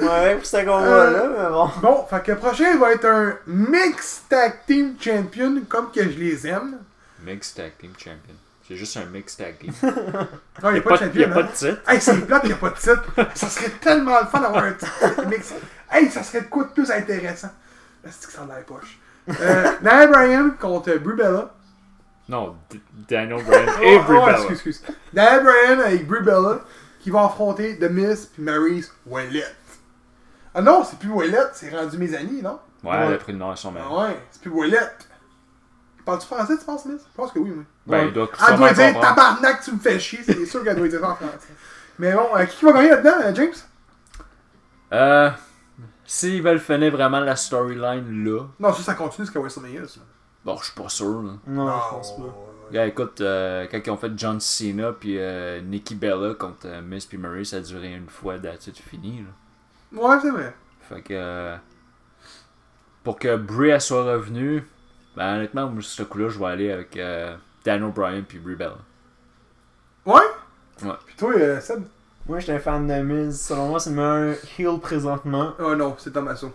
Ouais, 0.02 0.36
pour 0.36 0.46
ce 0.46 0.58
Euh, 0.58 1.12
là, 1.12 1.24
mais 1.36 1.50
bon. 1.50 1.70
Bon, 1.82 2.06
fait 2.08 2.22
que 2.24 2.32
le 2.32 2.38
prochain 2.38 2.78
va 2.78 2.92
être 2.94 3.06
un 3.06 3.34
Mixed 3.48 4.28
Tag 4.30 4.60
Team 4.68 4.96
Champion, 5.00 5.62
comme 5.68 5.92
que 5.92 6.04
je 6.04 6.20
les 6.20 6.46
aime. 6.48 6.78
Mixed 7.26 7.56
Tag 7.56 7.72
Team 7.80 7.94
Champion. 7.98 8.36
C'est 8.68 8.76
juste 8.76 8.96
un 8.98 9.06
Mixed 9.06 9.40
Tag 9.40 9.58
Team. 9.58 9.74
Non, 10.62 10.70
il 10.70 10.74
n'y 10.74 10.80
a, 10.80 10.82
pas 10.82 10.96
hein? 11.02 11.08
de 11.08 11.52
titre. 11.52 11.80
Hey, 11.88 12.00
c'est 12.00 12.16
plate 12.28 12.42
qu'il 12.42 12.50
n'y 12.50 12.56
a 12.56 12.58
pas 12.58 12.70
de 12.70 12.76
titre. 12.76 13.04
Ça 13.34 13.48
serait 13.48 13.72
tellement 13.82 14.20
le 14.22 14.28
fun 14.28 14.40
d'avoir 14.40 14.66
un 14.66 14.74
titre 14.74 15.26
mix. 15.28 15.54
Hey, 15.92 16.10
ça 16.10 16.24
serait 16.24 16.42
de 16.42 16.48
quoi 16.48 16.66
de 16.66 16.70
plus 16.70 16.90
intéressant? 16.92 17.50
Est-ce 18.06 18.28
que 18.28 18.34
ça 18.34 18.42
a 18.44 18.46
l'air 18.46 18.66
poche? 18.66 19.00
Euh, 19.30 19.72
Daniel 19.82 20.10
Bryan 20.10 20.52
contre 20.60 20.96
Brie 20.98 21.16
Bella. 21.16 21.54
Non, 22.30 22.56
D- 22.70 22.82
Daniel 23.10 23.44
Bryan 23.44 23.68
et 23.82 23.98
Oh, 23.98 24.02
oh, 24.08 24.12
Bella. 24.12 24.32
excuse, 24.34 24.52
excuse. 24.52 24.84
Daniel 25.14 25.44
Bryan 25.44 25.80
avec 25.82 26.08
Brie 26.08 26.22
Bella 26.22 26.60
qui 27.00 27.10
vont 27.10 27.26
affronter 27.26 27.78
The 27.78 27.90
Miz 27.90 28.26
puis 28.34 28.44
Maryse 28.44 28.92
Ouellette. 29.06 29.56
Ah 30.54 30.62
non, 30.62 30.84
c'est 30.84 30.98
plus 31.00 31.10
Ouellette, 31.10 31.52
c'est 31.54 31.70
rendu 31.70 31.98
mes 31.98 32.16
amis, 32.16 32.42
non? 32.42 32.60
Ouais, 32.84 32.96
elle 32.96 33.14
a 33.14 33.18
pris 33.18 33.32
le 33.32 33.38
nom 33.38 33.52
à 33.52 33.56
son 33.56 33.72
mari. 33.72 33.86
Ah 33.90 33.96
ouais, 34.08 34.20
c'est 34.32 34.42
plus 34.42 34.52
Ouellette. 34.52 35.08
Parles-tu 36.06 36.26
français, 36.28 36.58
tu 36.58 36.64
penses, 36.66 36.86
Miz? 36.86 37.02
Je 37.12 37.16
pense 37.16 37.32
que 37.32 37.40
oui, 37.40 37.52
oui. 37.56 37.64
Ben, 37.86 37.98
Ouais. 38.00 38.08
il 38.08 38.14
doit 38.14 38.30
Elle 38.50 38.56
doit 38.58 38.74
dire 38.74 38.94
comprendre. 38.94 39.16
tabarnak, 39.16 39.62
tu 39.62 39.72
me 39.74 39.80
fais 39.80 40.00
chier, 40.00 40.20
c'est 40.24 40.46
sûr 40.46 40.64
qu'elle 40.64 40.78
doit 40.78 40.88
dire 40.88 41.00
ça 41.02 41.10
en 41.12 41.16
français. 41.16 41.38
Mais 42.00 42.14
bon, 42.14 42.28
euh, 42.36 42.46
qui 42.46 42.58
qui 42.58 42.66
va 42.66 42.72
gagner 42.74 42.90
là-dedans, 42.92 43.16
euh, 43.24 43.36
James? 43.36 43.54
Euh, 44.94 45.30
s'ils 46.08 46.42
veulent 46.42 46.60
finir 46.60 46.92
vraiment 46.92 47.20
la 47.20 47.36
storyline 47.36 48.24
là, 48.26 48.46
Non, 48.60 48.74
ça, 48.74 48.82
ça 48.82 48.94
continue 48.96 49.26
jusqu'à 49.28 49.40
WrestleMania, 49.40 49.88
ça. 49.88 50.00
bon, 50.44 50.58
je 50.58 50.64
suis 50.66 50.74
pas 50.74 50.90
sûr. 50.90 51.22
Là. 51.22 51.34
Non, 51.46 51.68
je 51.68 51.90
pense 51.96 52.18
pas. 52.18 52.36
Gars, 52.72 52.88
écoute, 52.88 53.22
euh, 53.22 53.68
quand 53.70 53.80
ils 53.86 53.92
ont 53.92 53.98
fait 53.98 54.12
John 54.18 54.40
Cena 54.40 54.92
puis 54.92 55.18
euh, 55.20 55.62
Nikki 55.62 55.94
Bella 55.96 56.34
contre 56.34 56.66
euh, 56.66 56.82
Miss 56.82 57.06
puis 57.06 57.18
Murray, 57.18 57.44
ça 57.46 57.58
a 57.58 57.60
duré 57.62 57.94
une 57.94 58.10
fois 58.10 58.38
d'attitude 58.40 58.84
fini. 58.84 59.24
Là. 59.24 60.02
Ouais, 60.02 60.18
c'est 60.22 60.32
vrai. 60.32 60.54
Fait 60.82 61.02
que. 61.02 61.56
pour 63.04 63.20
que 63.20 63.36
Brie 63.38 63.70
elle 63.70 63.80
soit 63.82 64.04
revenue, 64.04 64.66
ben 65.16 65.36
honnêtement, 65.36 65.68
moi, 65.68 65.82
sur 65.82 65.92
ce 65.92 66.04
coup-là, 66.04 66.30
je 66.30 66.40
vais 66.40 66.46
aller 66.46 66.72
avec 66.72 66.98
euh, 66.98 67.36
Daniel 67.64 67.92
Bryan 67.92 68.24
puis 68.24 68.38
Brie 68.40 68.56
Bella. 68.56 68.78
Ouais? 70.06 70.22
Ouais. 70.84 70.92
Puis 71.06 71.16
toi, 71.16 71.34
euh, 71.36 71.60
Seb? 71.62 71.84
Moi, 72.28 72.40
j'étais 72.40 72.54
un 72.54 72.60
fan 72.60 72.88
de 72.88 72.94
Miz. 73.02 73.40
Selon 73.42 73.68
moi, 73.68 73.80
c'est 73.80 73.90
le 73.92 73.96
meilleur 73.96 74.36
heel 74.58 74.80
présentement. 74.80 75.52
Oh 75.60 75.76
non, 75.76 75.96
c'est 75.98 76.12
Tommaso. 76.12 76.52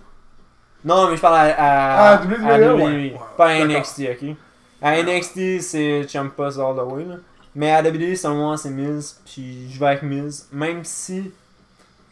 Non, 0.84 1.08
mais 1.08 1.16
je 1.16 1.20
parle 1.22 1.36
à, 1.36 1.54
Ah, 1.56 2.12
à, 2.18 2.22
WWE, 2.24 2.46
à 2.46 2.58
WWE, 2.58 2.76
ouais. 2.76 2.82
Ouais, 2.84 3.16
pas 3.36 3.48
à. 3.50 3.64
NXT, 3.64 4.00
ok? 4.10 4.36
À 4.82 5.00
NXT, 5.02 5.60
c'est 5.60 6.06
Champas 6.08 6.58
all 6.58 6.74
the 6.76 6.92
way, 6.92 7.04
là. 7.04 7.14
Mais 7.54 7.70
à 7.70 7.82
WWE, 7.82 8.16
selon 8.16 8.34
moi, 8.36 8.56
c'est 8.56 8.70
Miz, 8.70 9.20
puis 9.24 9.70
je 9.70 9.78
vais 9.78 9.86
avec 9.86 10.02
Miz. 10.02 10.48
Même 10.52 10.84
si 10.84 11.32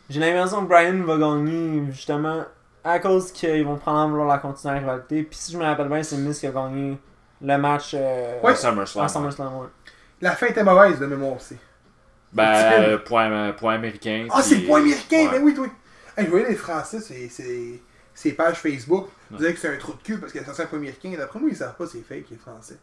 j'ai 0.08 0.20
l'impression 0.20 0.62
que 0.64 0.68
Brian 0.68 1.02
va 1.04 1.16
gagner, 1.16 1.82
justement, 1.90 2.44
à 2.84 2.98
cause 2.98 3.32
qu'ils 3.32 3.64
vont 3.64 3.76
prendre 3.76 3.98
en 3.98 4.08
vouloir 4.08 4.28
la 4.28 4.38
continuer 4.38 4.74
la 4.74 4.80
rivalité. 4.80 5.22
Puis 5.24 5.38
si 5.38 5.52
je 5.52 5.58
me 5.58 5.64
rappelle 5.64 5.88
bien, 5.88 6.02
c'est 6.02 6.16
Miz 6.16 6.38
qui 6.38 6.46
a 6.46 6.50
gagné 6.50 6.96
le 7.42 7.58
match 7.58 7.92
euh, 7.94 8.40
Ouais. 8.42 8.52
À 8.52 8.54
SummerSlam. 8.56 9.04
à 9.04 9.08
SummerSlam, 9.08 9.56
ouais. 9.56 9.66
La 10.20 10.32
fin 10.32 10.46
était 10.46 10.62
mauvaise 10.62 10.98
de 10.98 11.06
mémoire 11.06 11.36
aussi. 11.36 11.56
Ben, 12.32 12.52
euh, 12.82 12.98
point, 12.98 13.30
euh, 13.30 13.52
point 13.52 13.74
américain. 13.74 14.26
Ah, 14.30 14.42
c'est 14.42 14.56
le 14.56 14.66
point 14.66 14.80
américain, 14.80 15.24
ouais. 15.24 15.28
mais 15.32 15.38
oui, 15.40 15.54
oui. 15.58 15.68
Hey, 16.16 16.26
je 16.26 16.30
voyais 16.30 16.48
les 16.48 16.54
Français, 16.56 17.00
c'est, 17.00 17.28
c'est, 17.28 17.80
c'est 18.14 18.32
pages 18.32 18.58
Facebook. 18.58 19.08
Vous 19.30 19.36
Ouais. 19.36 19.38
disaient 19.42 19.54
que 19.54 19.60
c'est 19.60 19.74
un 19.74 19.76
trou 19.78 19.92
de 19.94 20.02
cul 20.02 20.18
parce 20.18 20.32
que 20.32 20.38
c'est 20.44 20.62
un 20.62 20.66
point 20.66 20.78
américain. 20.78 21.12
D'après 21.16 21.38
moi, 21.40 21.48
ils 21.50 21.56
savent 21.56 21.76
pas 21.76 21.86
c'est 21.86 22.02
fake, 22.02 22.26
les 22.30 22.36
Français. 22.36 22.78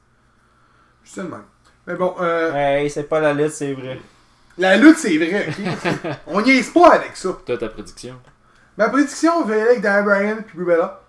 Je 1.04 1.10
suis 1.12 1.22
le 1.22 1.28
même. 1.30 1.44
Mais 1.86 1.96
bon, 1.96 2.16
euh, 2.20 2.52
Ouais, 2.54 2.90
c'est 2.90 3.04
pas 3.04 3.20
la 3.22 3.34
lettre, 3.34 3.56
c'est 3.56 3.74
vrai. 3.74 4.00
la 4.58 4.76
lutte, 4.78 4.98
c'est 4.98 5.18
vrai, 5.18 5.48
ok? 5.48 6.18
On 6.28 6.42
n'y 6.42 6.52
est 6.58 6.74
pas 6.74 6.94
avec 6.96 7.16
ça. 7.16 7.30
Toi, 7.46 7.58
ta 7.58 7.70
prédiction? 7.70 8.16
Ma 8.78 8.90
prédiction, 8.90 9.44
je 9.46 9.52
vais 9.52 9.58
y 9.58 9.62
aller 9.62 9.70
avec 9.72 9.82
Dan 9.82 10.04
Bryan 10.06 10.44
puis 10.46 10.58
Brie 10.58 10.66
Bella. 10.76 11.02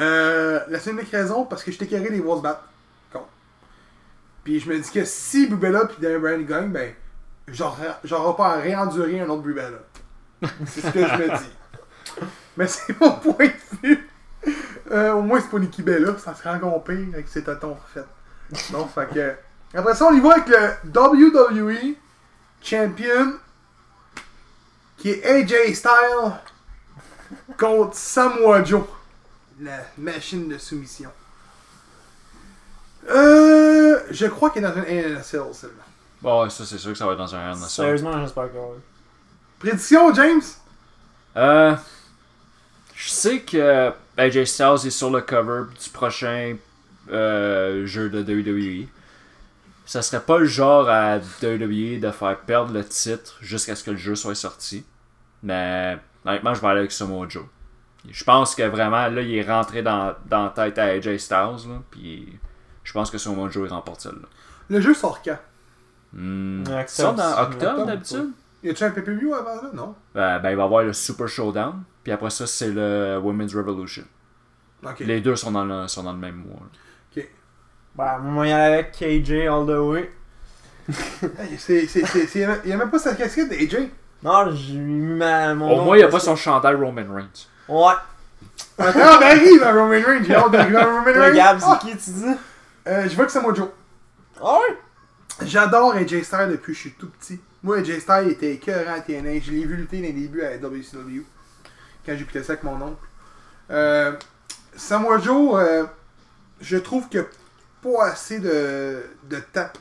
Euh, 0.00 0.60
la 0.68 0.78
seule 0.78 0.94
unique 0.94 1.10
raison, 1.10 1.44
parce 1.44 1.62
que 1.64 1.72
je 1.72 1.78
t'ai 1.78 1.86
carré 1.86 2.08
des 2.10 2.20
voir 2.20 2.38
se 2.38 2.42
battre. 2.42 2.62
Con. 3.12 3.22
Puis 4.44 4.60
je 4.60 4.68
me 4.70 4.78
dis 4.78 4.90
que 4.90 5.04
si 5.04 5.46
Brie 5.46 5.56
Bella 5.58 5.86
puis 5.86 5.96
Dan 6.00 6.18
Bryan 6.20 6.42
gagnent, 6.44 6.70
ben, 6.72 6.92
j'aurai 7.48 7.88
j'aurai 8.04 8.36
pas 8.36 8.54
à 8.54 8.56
réendurer 8.56 9.20
un 9.20 9.28
autre 9.28 9.42
Brie 9.42 9.54
Bella. 9.54 9.78
C'est 10.66 10.80
ce 10.80 10.90
que 10.90 11.06
je 11.06 11.14
me 11.14 11.28
dis. 11.38 12.24
Mais 12.56 12.66
c'est 12.66 12.98
mon 13.00 13.12
point 13.12 13.46
de 13.46 13.88
vue. 13.88 14.10
Euh, 14.90 15.12
au 15.12 15.22
moins, 15.22 15.40
c'est 15.40 15.50
pas 15.50 15.58
Nikki 15.58 15.82
Bella, 15.82 16.16
ça 16.18 16.34
serait 16.34 16.50
encore 16.50 16.82
pire 16.82 17.08
avec 17.12 17.28
ses 17.28 17.44
tatons 17.44 17.74
refaits. 17.74 18.06
Non, 18.72 18.86
fait 18.88 19.08
que. 19.14 19.34
Après 19.78 19.94
ça, 19.94 20.06
on 20.06 20.14
y 20.14 20.20
va 20.20 20.32
avec 20.32 20.48
le 20.48 20.90
WWE 20.92 21.94
Champion 22.62 23.34
qui 24.96 25.10
est 25.10 25.24
AJ 25.24 25.74
Styles 25.74 26.32
contre 27.56 27.96
Samoa 27.96 28.64
Joe, 28.64 28.84
la 29.60 29.78
machine 29.96 30.48
de 30.48 30.58
soumission. 30.58 31.10
Euh, 33.08 34.00
je 34.10 34.26
crois 34.26 34.50
qu'il 34.50 34.62
est 34.62 34.68
dans 34.68 34.76
un 34.76 34.82
NSL 34.82 35.54
seulement. 35.54 35.82
Bon, 36.22 36.42
ouais, 36.42 36.50
ça, 36.50 36.64
c'est 36.64 36.78
sûr 36.78 36.92
que 36.92 36.98
ça 36.98 37.06
va 37.06 37.12
être 37.12 37.18
dans 37.18 37.34
un 37.34 37.54
Cell. 37.54 37.68
Sérieusement, 37.68 38.20
j'espère 38.20 38.52
que 38.52 38.56
oui. 38.56 38.78
Prédiction, 39.58 40.14
James? 40.14 40.42
Euh. 41.36 41.76
Je 42.94 43.08
sais 43.08 43.40
que 43.40 43.92
AJ 44.18 44.44
Styles 44.44 44.86
est 44.86 44.90
sur 44.90 45.10
le 45.10 45.22
cover 45.22 45.62
du 45.82 45.88
prochain 45.88 46.56
euh, 47.10 47.86
jeu 47.86 48.10
de 48.10 48.22
WWE. 48.22 48.86
Ça 49.86 50.02
serait 50.02 50.20
pas 50.20 50.38
le 50.38 50.44
genre 50.44 50.88
à 50.88 51.16
WWE 51.16 51.98
de 51.98 52.10
faire 52.10 52.38
perdre 52.40 52.74
le 52.74 52.84
titre 52.84 53.38
jusqu'à 53.40 53.74
ce 53.74 53.82
que 53.82 53.92
le 53.92 53.96
jeu 53.96 54.14
soit 54.14 54.34
sorti. 54.34 54.84
Mais 55.42 55.98
honnêtement, 56.26 56.52
je 56.52 56.60
vais 56.60 56.66
aller 56.66 56.80
avec 56.80 56.92
Samoa 56.92 57.26
Joe. 57.26 57.46
Je 58.10 58.22
pense 58.22 58.54
que 58.54 58.62
vraiment, 58.64 59.08
là, 59.08 59.22
il 59.22 59.34
est 59.34 59.50
rentré 59.50 59.82
dans, 59.82 60.14
dans 60.26 60.44
la 60.44 60.50
tête 60.50 60.78
à 60.78 60.84
AJ 60.84 61.16
Styles. 61.16 61.68
Là, 61.68 61.82
puis 61.90 62.38
je 62.84 62.92
pense 62.92 63.10
que 63.10 63.16
Samoa 63.16 63.48
Joe 63.48 63.66
il 63.66 63.72
remporte 63.72 64.02
celle-là. 64.02 64.28
Le 64.68 64.80
jeu 64.80 64.92
sort 64.92 65.22
quand? 65.22 65.38
Hmm. 66.12 66.62
Octobre, 66.62 66.86
Ça 66.88 67.12
dans 67.12 67.42
octobre 67.42 67.86
d'habitude? 67.86 68.30
Y 68.62 68.70
a-tu 68.70 68.84
un 68.84 68.90
PPV 68.90 69.32
avant 69.32 69.54
là? 69.62 69.70
Non. 69.72 69.94
Ben, 70.14 70.38
ben, 70.40 70.50
il 70.50 70.56
va 70.56 70.62
y 70.62 70.64
avoir 70.66 70.82
le 70.82 70.92
Super 70.92 71.28
Showdown. 71.28 71.82
Puis 72.02 72.12
après 72.12 72.30
ça, 72.30 72.46
c'est 72.46 72.68
le 72.68 73.18
Women's 73.22 73.54
Revolution. 73.54 74.04
Ok. 74.84 75.00
Les 75.00 75.20
deux 75.20 75.36
sont 75.36 75.52
dans 75.52 75.64
le, 75.64 75.86
sont 75.88 76.02
dans 76.02 76.12
le 76.12 76.18
même 76.18 76.36
mois. 76.36 76.60
là. 76.60 77.22
Bah, 77.96 78.18
moi, 78.22 78.46
y 78.46 78.52
aller 78.52 78.74
avec 78.74 78.92
KJ 78.92 79.32
all 79.48 79.66
the 79.66 79.78
way. 79.80 80.10
Hey, 81.38 81.58
c'est, 81.58 81.86
c'est, 81.86 82.06
c'est, 82.06 82.26
c'est- 82.26 82.48
il 82.64 82.70
y 82.70 82.72
a 82.72 82.76
même 82.76 82.90
pas 82.90 82.98
sa 82.98 83.14
casquette 83.14 83.48
d'AJ. 83.50 83.88
Non, 84.22 84.50
j'ai 84.54 84.74
mis 84.74 85.16
ma, 85.16 85.54
mon 85.54 85.70
Au 85.80 85.84
moins, 85.84 85.96
il 85.96 86.00
n'y 86.00 86.04
a 86.04 86.08
pas 86.08 86.20
son 86.20 86.36
chandail 86.36 86.74
Roman 86.76 87.02
Reigns. 87.12 87.46
Ouais. 87.68 87.92
Attends, 88.78 88.98
on 88.98 89.22
arrive 89.22 89.62
à 89.62 89.72
Roman 89.72 89.88
Reigns. 90.06 90.22
J'ai 90.24 90.34
hâte 90.34 90.50
d'arriver 90.52 90.76
à 90.76 90.84
Roman 90.86 91.02
Reigns. 91.04 91.34
Gab, 91.34 91.58
c'est 91.58 91.66
Ah, 91.68 91.78
qui 91.80 91.90
tu 91.96 92.10
dis? 92.10 92.24
Euh, 92.86 93.08
je 93.08 93.16
vois 93.16 93.26
que 93.26 93.32
c'est 93.32 93.40
moi 93.42 93.52
Joe. 93.54 93.68
Ah 94.42 94.54
ouais? 94.54 94.76
J'adore 95.44 95.94
AJ 95.94 96.22
Styles 96.22 96.48
depuis 96.50 96.72
que 96.72 96.76
je 96.76 96.78
suis 96.80 96.92
tout 96.92 97.08
petit. 97.10 97.40
Moi, 97.62 97.78
AJ 97.78 98.00
Styles 98.00 98.28
était 98.30 98.52
écœurant 98.54 98.94
à 98.94 99.00
TNA. 99.00 99.40
Je 99.40 99.50
l'ai 99.52 99.64
vu 99.64 99.76
lutter 99.76 99.98
dans 99.98 100.02
les 100.04 100.12
débuts 100.12 100.42
à 100.42 100.56
WCW. 100.56 101.24
Quand 102.06 102.16
j'écoutais 102.16 102.42
ça 102.42 102.52
avec 102.54 102.64
mon 102.64 102.80
oncle. 102.80 103.02
Euh, 103.70 104.12
Samoa 104.76 105.18
Joe, 105.18 105.54
euh, 105.60 105.84
je 106.60 106.76
trouve 106.76 107.08
qu'il 107.08 107.20
n'y 107.20 107.26
a 107.26 107.30
pas 107.82 108.06
assez 108.06 108.40
de, 108.40 109.02
de 109.24 109.36
tape 109.52 109.78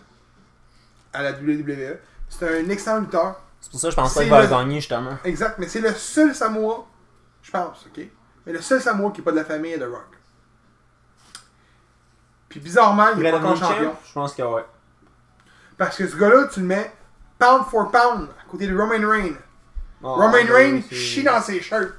à 1.13 1.23
la 1.23 1.31
WWE. 1.31 1.97
C'est 2.29 2.61
un 2.65 2.69
excellent 2.69 2.99
lutteur. 2.99 3.41
C'est 3.61 3.71
pour 3.71 3.79
ça 3.79 3.87
que 3.87 3.91
je 3.91 3.95
pense 3.95 4.13
pas 4.13 4.21
qu'il 4.21 4.29
va 4.29 4.41
le- 4.43 4.47
gagner, 4.47 4.75
justement. 4.75 5.17
Exact, 5.23 5.55
mais 5.59 5.67
c'est 5.67 5.81
le 5.81 5.93
seul 5.93 6.33
Samoa, 6.35 6.85
je 7.41 7.51
pense, 7.51 7.85
ok? 7.87 8.05
Mais 8.45 8.53
le 8.53 8.61
seul 8.61 8.81
Samoa 8.81 9.11
qui 9.11 9.19
n'est 9.19 9.25
pas 9.25 9.31
de 9.31 9.37
la 9.37 9.45
famille 9.45 9.77
de 9.77 9.85
Rock. 9.85 10.05
Puis 12.47 12.59
bizarrement, 12.59 13.07
il 13.15 13.21
n'est 13.21 13.31
pas 13.31 13.37
encore 13.39 13.55
champion. 13.57 13.95
Je 14.07 14.13
pense 14.13 14.33
que 14.33 14.41
ouais. 14.41 14.65
Parce 15.79 15.95
que 15.95 16.05
ce 16.05 16.15
gars-là, 16.17 16.49
tu 16.53 16.59
le 16.59 16.65
mets 16.65 16.91
pound 17.39 17.63
for 17.71 17.89
pound 17.89 18.27
à 18.37 18.51
côté 18.51 18.67
de 18.67 18.77
Roman 18.77 19.09
Reigns. 19.09 19.37
Oh, 20.03 20.13
Roman 20.13 20.33
ouais, 20.33 20.43
Reigns 20.43 20.81
chie 20.91 21.23
dans 21.23 21.41
ses 21.41 21.61
shirts. 21.61 21.93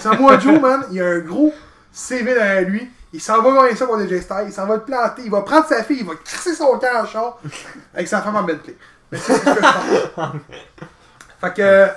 Samoa 0.00 0.38
Joe, 0.38 0.58
man, 0.58 0.86
il 0.90 1.02
a 1.02 1.10
un 1.10 1.18
gros 1.18 1.52
CV 1.92 2.32
derrière 2.32 2.66
lui. 2.66 2.90
Il 3.12 3.20
s'en 3.20 3.42
va 3.42 3.52
gagner 3.52 3.76
ça 3.76 3.86
pour 3.86 4.00
DJ 4.00 4.20
Styles. 4.22 4.46
Il 4.46 4.52
s'en 4.52 4.66
va 4.66 4.76
le 4.76 4.82
planter. 4.82 5.22
Il 5.26 5.30
va 5.30 5.42
prendre 5.42 5.66
sa 5.66 5.84
fille. 5.84 5.98
Il 6.00 6.06
va 6.06 6.14
crisser 6.24 6.54
son 6.54 6.78
camp 6.78 7.02
en 7.02 7.06
char 7.06 7.38
avec 7.94 8.08
sa 8.08 8.22
femme 8.22 8.36
en 8.36 8.42
Bentley. 8.42 8.76
Mais 9.12 9.18
c'est 9.18 9.34
ce 9.34 9.44
que 9.44 9.50
je 9.50 10.06
pense. 10.14 10.32
Fait 11.40 11.54
que. 11.54 11.88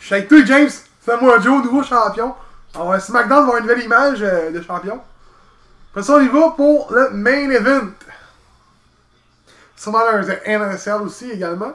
Je 0.00 0.06
suis 0.06 0.14
avec 0.16 0.28
toi, 0.28 0.44
James. 0.44 0.70
Samoa 1.06 1.38
Joe, 1.38 1.62
nouveau 1.62 1.84
champion. 1.84 2.34
Alors, 2.74 3.00
SmackDown 3.00 3.38
va 3.38 3.42
avoir 3.42 3.56
une 3.58 3.62
nouvelle 3.62 3.84
image 3.84 4.22
euh, 4.22 4.50
de 4.50 4.60
champion. 4.60 5.00
Après 5.90 6.02
ça, 6.02 6.14
on 6.14 6.20
y 6.20 6.28
va 6.28 6.50
pour 6.56 6.92
le 6.92 7.10
main 7.10 7.50
event. 7.50 7.90
Sûrement 9.82 9.98
un 10.06 10.22
NSL 10.22 11.02
aussi 11.02 11.32
également. 11.32 11.72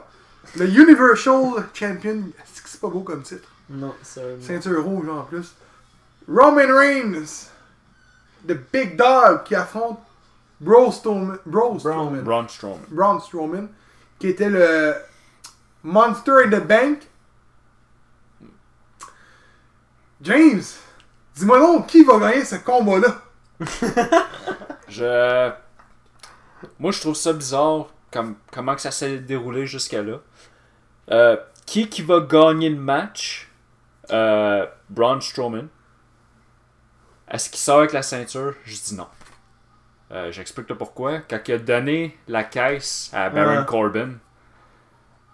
Le 0.56 0.64
Universal 0.66 1.68
Champion. 1.74 2.22
Est-ce 2.42 2.62
que 2.62 2.68
c'est 2.70 2.80
pas 2.80 2.88
beau 2.88 3.00
comme 3.00 3.22
titre? 3.22 3.46
Non, 3.68 3.94
c'est. 4.02 4.42
Ceinture 4.42 4.82
rouge 4.82 5.06
en 5.10 5.24
plus. 5.24 5.54
Roman 6.26 6.74
Reigns. 6.74 7.50
The 8.46 8.54
Big 8.72 8.96
Dog 8.96 9.44
qui 9.44 9.54
affronte 9.54 9.98
Braun 10.58 10.90
Strowman. 10.90 11.36
Braun 11.44 11.78
Strowman. 11.78 12.22
Braun 12.22 12.48
Strowman. 12.48 12.80
Braun 12.88 13.20
Strowman. 13.20 13.68
Qui 14.18 14.28
était 14.28 14.48
le 14.48 14.94
Monster 15.82 16.44
in 16.46 16.48
the 16.48 16.66
Bank. 16.66 17.06
James, 20.22 20.62
dis-moi 21.34 21.58
donc, 21.58 21.86
qui 21.88 22.04
va 22.04 22.18
gagner 22.18 22.42
ce 22.46 22.56
combat-là? 22.56 23.20
Je. 24.88 25.52
Moi, 26.78 26.90
je 26.90 27.00
trouve 27.00 27.14
ça 27.14 27.34
bizarre 27.34 27.88
comme, 28.12 28.36
comment 28.52 28.74
que 28.74 28.80
ça 28.80 28.90
s'est 28.90 29.18
déroulé 29.18 29.66
jusqu'à 29.66 30.02
là. 30.02 30.18
Euh, 31.10 31.36
qui 31.66 31.88
qui 31.88 32.02
va 32.02 32.20
gagner 32.20 32.70
le 32.70 32.76
match? 32.80 33.50
Euh, 34.10 34.66
Braun 34.88 35.20
Strowman. 35.20 35.68
Est-ce 37.30 37.50
qu'il 37.50 37.58
sort 37.58 37.78
avec 37.80 37.92
la 37.92 38.02
ceinture? 38.02 38.54
Je 38.64 38.74
dis 38.74 38.94
non. 38.94 39.06
Euh, 40.12 40.32
J'explique 40.32 40.68
le 40.70 40.76
pourquoi. 40.78 41.18
Quand 41.20 41.38
il 41.46 41.52
a 41.54 41.58
donné 41.58 42.18
la 42.26 42.44
caisse 42.44 43.10
à 43.12 43.28
Baron 43.28 43.58
Ouais. 43.58 43.66
Corbin, 43.66 44.12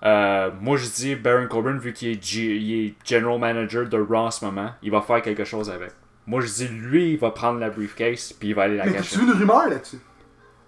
euh, 0.02 0.50
moi 0.60 0.76
je 0.76 0.88
dis 0.88 1.14
Baron 1.14 1.46
Corbin, 1.46 1.78
vu 1.78 1.92
qu'il 1.92 2.10
est, 2.18 2.94
general 3.06 3.38
manager 3.38 3.86
de 3.88 3.96
Raw 3.96 4.16
en 4.26 4.30
ce 4.32 4.44
moment, 4.44 4.72
il 4.82 4.90
va 4.90 5.00
faire 5.02 5.22
quelque 5.22 5.44
chose 5.44 5.70
avec. 5.70 5.92
Moi 6.26 6.40
je 6.40 6.48
dis 6.52 6.68
lui, 6.68 7.12
il 7.12 7.18
va 7.18 7.30
prendre 7.30 7.60
la 7.60 7.70
briefcase 7.70 8.32
puis 8.32 8.48
il 8.48 8.54
va 8.54 8.62
aller 8.62 8.76
la 8.76 8.86
Mais 8.86 8.92
cacher. 8.94 9.16
tu 9.16 9.24
vu 9.24 9.32
une 9.32 9.38
rumeur 9.38 9.68
là-dessus? 9.68 10.00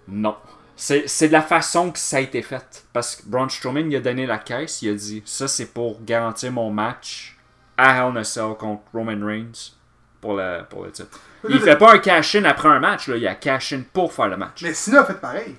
Non. 0.07 0.37
C'est 0.79 1.07
c'est 1.09 1.27
de 1.27 1.33
la 1.33 1.41
façon 1.41 1.91
que 1.91 1.97
ça 1.99 2.17
a 2.17 2.19
été 2.19 2.41
fait. 2.43 2.85
Parce 2.93 3.15
que 3.17 3.23
Braun 3.25 3.49
Strowman, 3.49 3.89
il 3.91 3.95
a 3.95 3.99
donné 3.99 4.25
la 4.27 4.37
caisse, 4.37 4.81
il 4.83 4.91
a 4.91 4.93
dit 4.93 5.23
ça 5.25 5.47
c'est 5.47 5.65
pour 5.73 6.01
garantir 6.03 6.51
mon 6.51 6.69
match 6.69 7.35
à 7.77 7.95
Hell 7.97 8.11
in 8.11 8.15
a 8.17 8.23
Cell 8.23 8.53
contre 8.57 8.83
Roman 8.93 9.25
Reigns 9.25 9.73
pour 10.21 10.35
le, 10.35 10.61
pour 10.69 10.83
le 10.85 10.91
titre. 10.91 11.19
Il 11.49 11.59
fait 11.59 11.77
pas 11.77 11.93
un 11.93 11.99
cash-in 11.99 12.43
après 12.45 12.69
un 12.69 12.79
match, 12.79 13.07
là, 13.07 13.17
il 13.17 13.27
a 13.27 13.35
cash-in 13.35 13.81
pour 13.91 14.13
faire 14.13 14.27
le 14.27 14.37
match. 14.37 14.61
Mais 14.63 14.73
Cena 14.73 15.01
a 15.01 15.05
fait 15.05 15.19
pareil. 15.19 15.55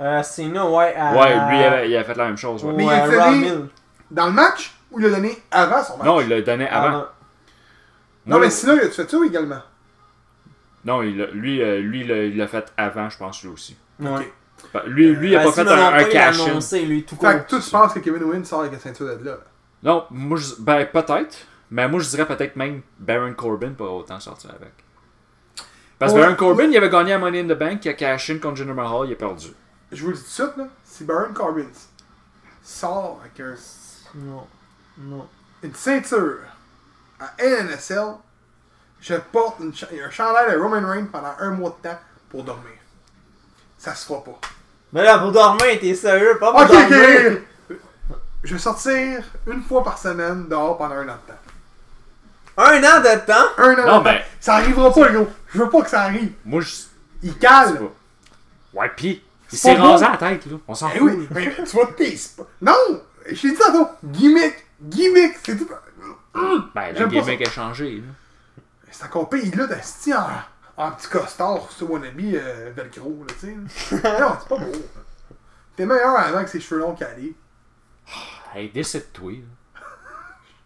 Euh, 0.00 0.22
Cena, 0.22 0.68
ouais. 0.68 0.94
à- 0.96 1.12
Ouais, 1.14 1.34
lui 1.50 1.58
il 1.58 1.64
a, 1.64 1.84
il 1.86 1.96
a 1.96 2.04
fait 2.04 2.14
la 2.14 2.26
même 2.26 2.36
chose. 2.36 2.64
ouais. 2.64 2.72
Mais 2.74 2.84
il 2.84 2.90
euh, 2.90 3.20
a 3.20 3.30
Mill. 3.30 3.68
Dans 4.10 4.26
le 4.26 4.32
match 4.32 4.74
ou 4.90 4.98
il 5.00 5.06
l'a 5.06 5.10
donné 5.16 5.42
avant 5.50 5.82
son 5.82 5.96
match? 5.96 6.06
Non, 6.06 6.20
il 6.20 6.28
l'a 6.28 6.40
donné 6.42 6.68
avant. 6.68 6.90
Non, 6.90 7.06
Moi, 8.26 8.40
mais 8.40 8.50
Cena, 8.50 8.74
il 8.74 8.80
a 8.80 8.90
fait 8.90 9.08
ça 9.10 9.16
également? 9.24 9.60
Non, 10.84 11.02
il 11.02 11.16
l'a- 11.18 11.30
lui, 11.30 11.62
euh, 11.62 11.80
lui 11.80 12.00
il 12.00 12.36
l'a- 12.36 12.48
fait 12.48 12.72
avant, 12.76 13.08
je 13.08 13.18
pense, 13.18 13.42
lui 13.42 13.48
aussi. 13.50 13.76
Ouais. 14.00 14.08
Ok. 14.10 14.32
Ben, 14.74 14.82
Lui, 14.86 15.14
lui 15.14 15.30
il 15.30 15.36
a 15.36 15.40
Ben, 15.40 15.44
pas 15.46 15.52
fait 15.52 15.60
un, 15.62 15.72
un 15.72 15.90
pas, 15.90 16.00
il 16.02 16.04
a 16.06 16.08
cash-in. 16.08 16.44
annoncé, 16.50 16.84
lui, 16.86 17.04
tout 17.04 17.16
Fait 17.16 17.42
que 17.44 17.48
toi, 17.48 17.58
tu 17.60 17.70
penses 17.70 17.92
que 17.94 17.98
Kevin 17.98 18.22
Owens 18.22 18.44
sort 18.44 18.60
avec 18.60 18.72
la 18.72 18.78
ceinture 18.78 19.06
de 19.18 19.24
là? 19.24 19.38
Non, 19.82 20.04
moi, 20.10 20.38
je, 20.38 20.54
ben 20.60 20.86
peut-être. 20.86 21.36
Mais 21.70 21.88
moi, 21.88 22.00
je 22.00 22.08
dirais 22.08 22.26
peut-être 22.26 22.54
même 22.56 22.82
Baron 22.98 23.32
Corbin 23.34 23.70
pourrait 23.72 23.90
autant 23.90 24.20
sortir 24.20 24.50
avec. 24.50 24.72
Parce 25.98 26.12
que 26.12 26.18
Ouais. 26.18 26.24
Baron 26.24 26.36
Corbin, 26.36 26.64
il 26.64 26.76
avait 26.76 26.90
gagné 26.90 27.12
à 27.14 27.18
Money 27.18 27.40
in 27.40 27.44
the 27.44 27.58
Bank, 27.58 27.84
il 27.84 27.88
a 27.88 27.94
cash 27.94 28.30
in 28.30 28.38
contre 28.38 28.56
Jinder 28.56 28.74
Mahal, 28.74 29.06
il 29.08 29.12
a 29.12 29.16
perdu. 29.16 29.48
Je 29.90 30.02
vous 30.02 30.10
le 30.10 30.14
dis 30.16 30.20
tout 30.22 30.26
de 30.28 30.32
suite, 30.32 30.56
là. 30.58 30.68
Si 30.84 31.04
Baron 31.04 31.32
Corbin 31.32 31.66
sort 32.62 33.20
avec 33.20 33.40
un- 33.40 33.54
Non. 34.14 34.46
Non. 34.98 35.26
une 35.62 35.74
ceinture 35.74 36.38
à 37.18 37.32
NNSL, 37.42 38.14
je 39.02 39.14
porte 39.16 39.60
une 39.60 39.74
cha- 39.74 39.88
un 40.06 40.10
chandail 40.10 40.52
de 40.52 40.58
Roman 40.58 40.88
Reigns 40.88 41.06
pendant 41.12 41.34
un 41.40 41.50
mois 41.50 41.76
de 41.82 41.88
temps 41.88 41.98
pour 42.30 42.44
dormir. 42.44 42.72
Ça 43.78 43.94
se 43.94 44.06
fera 44.06 44.22
pas. 44.24 44.38
Mais 44.92 45.02
là, 45.04 45.18
pour 45.18 45.32
dormir, 45.32 45.78
t'es 45.80 45.94
sérieux? 45.94 46.38
Pas 46.38 46.52
pour 46.52 46.60
Ok, 46.62 46.68
dormir. 46.70 47.40
ok. 47.70 47.76
Je 48.44 48.54
vais 48.54 48.60
sortir 48.60 49.22
une 49.46 49.62
fois 49.62 49.82
par 49.84 49.98
semaine 49.98 50.48
dehors 50.48 50.78
pendant 50.78 50.94
un 50.96 51.08
an 51.08 51.16
de 51.26 51.32
temps. 51.32 51.38
Un 52.58 52.78
an 52.84 53.00
de 53.00 53.26
temps? 53.26 53.48
Un 53.58 53.74
an 53.82 53.86
Non, 53.86 53.98
de 54.00 54.04
mais- 54.04 54.18
temps. 54.20 54.24
Ça 54.40 54.54
arrivera 54.56 54.92
pas, 54.92 55.08
gros. 55.10 55.28
Je 55.52 55.58
veux 55.58 55.70
pas 55.70 55.82
que 55.82 55.90
ça 55.90 56.02
arrive. 56.02 56.32
Moi, 56.44 56.60
je. 56.60 56.70
Il 57.22 57.36
cale. 57.38 57.80
Ouais, 58.74 58.90
pis. 58.96 59.22
Il 59.52 59.58
s'est 59.58 59.74
rasé 59.74 60.04
la 60.10 60.16
tête, 60.16 60.46
là. 60.46 60.56
On 60.66 60.74
s'en 60.74 60.90
Eh 60.94 60.98
fout. 60.98 61.10
oui, 61.12 61.28
mais 61.30 61.54
tu 61.54 61.76
vas 61.76 61.86
te 61.86 61.92
pisser. 61.92 62.42
Non! 62.60 63.02
Je 63.26 63.40
t'ai 63.40 63.50
dit 63.50 63.56
tantôt, 63.56 63.88
gimmick, 64.04 64.54
gimmick, 64.82 65.34
c'est 65.44 65.56
tout. 65.56 65.68
Ben, 66.74 66.94
pas 66.94 67.06
gimmick 67.06 67.46
a 67.46 67.50
changé, 67.50 67.96
là. 67.96 68.12
C'est 68.92 69.04
encore 69.04 69.28
pays 69.28 69.50
là 69.52 69.66
d'asti 69.66 70.12
en, 70.14 70.26
en 70.76 70.92
petit 70.92 71.08
costard 71.08 71.70
sur 71.70 71.90
wannabe 71.90 72.20
euh, 72.34 72.70
velcro, 72.76 73.24
là, 73.26 73.34
tu 73.40 73.46
sais. 73.46 73.96
non, 74.20 74.36
c'est 74.40 74.48
pas 74.48 74.58
beau. 74.58 74.72
T'es 75.76 75.86
meilleur 75.86 76.16
avant 76.16 76.36
avec 76.36 76.48
ses 76.48 76.60
cheveux 76.60 76.80
longs 76.80 76.94
calés. 76.94 77.34
Hey, 78.54 78.68
décide-toi, 78.70 79.32
là. 79.32 79.88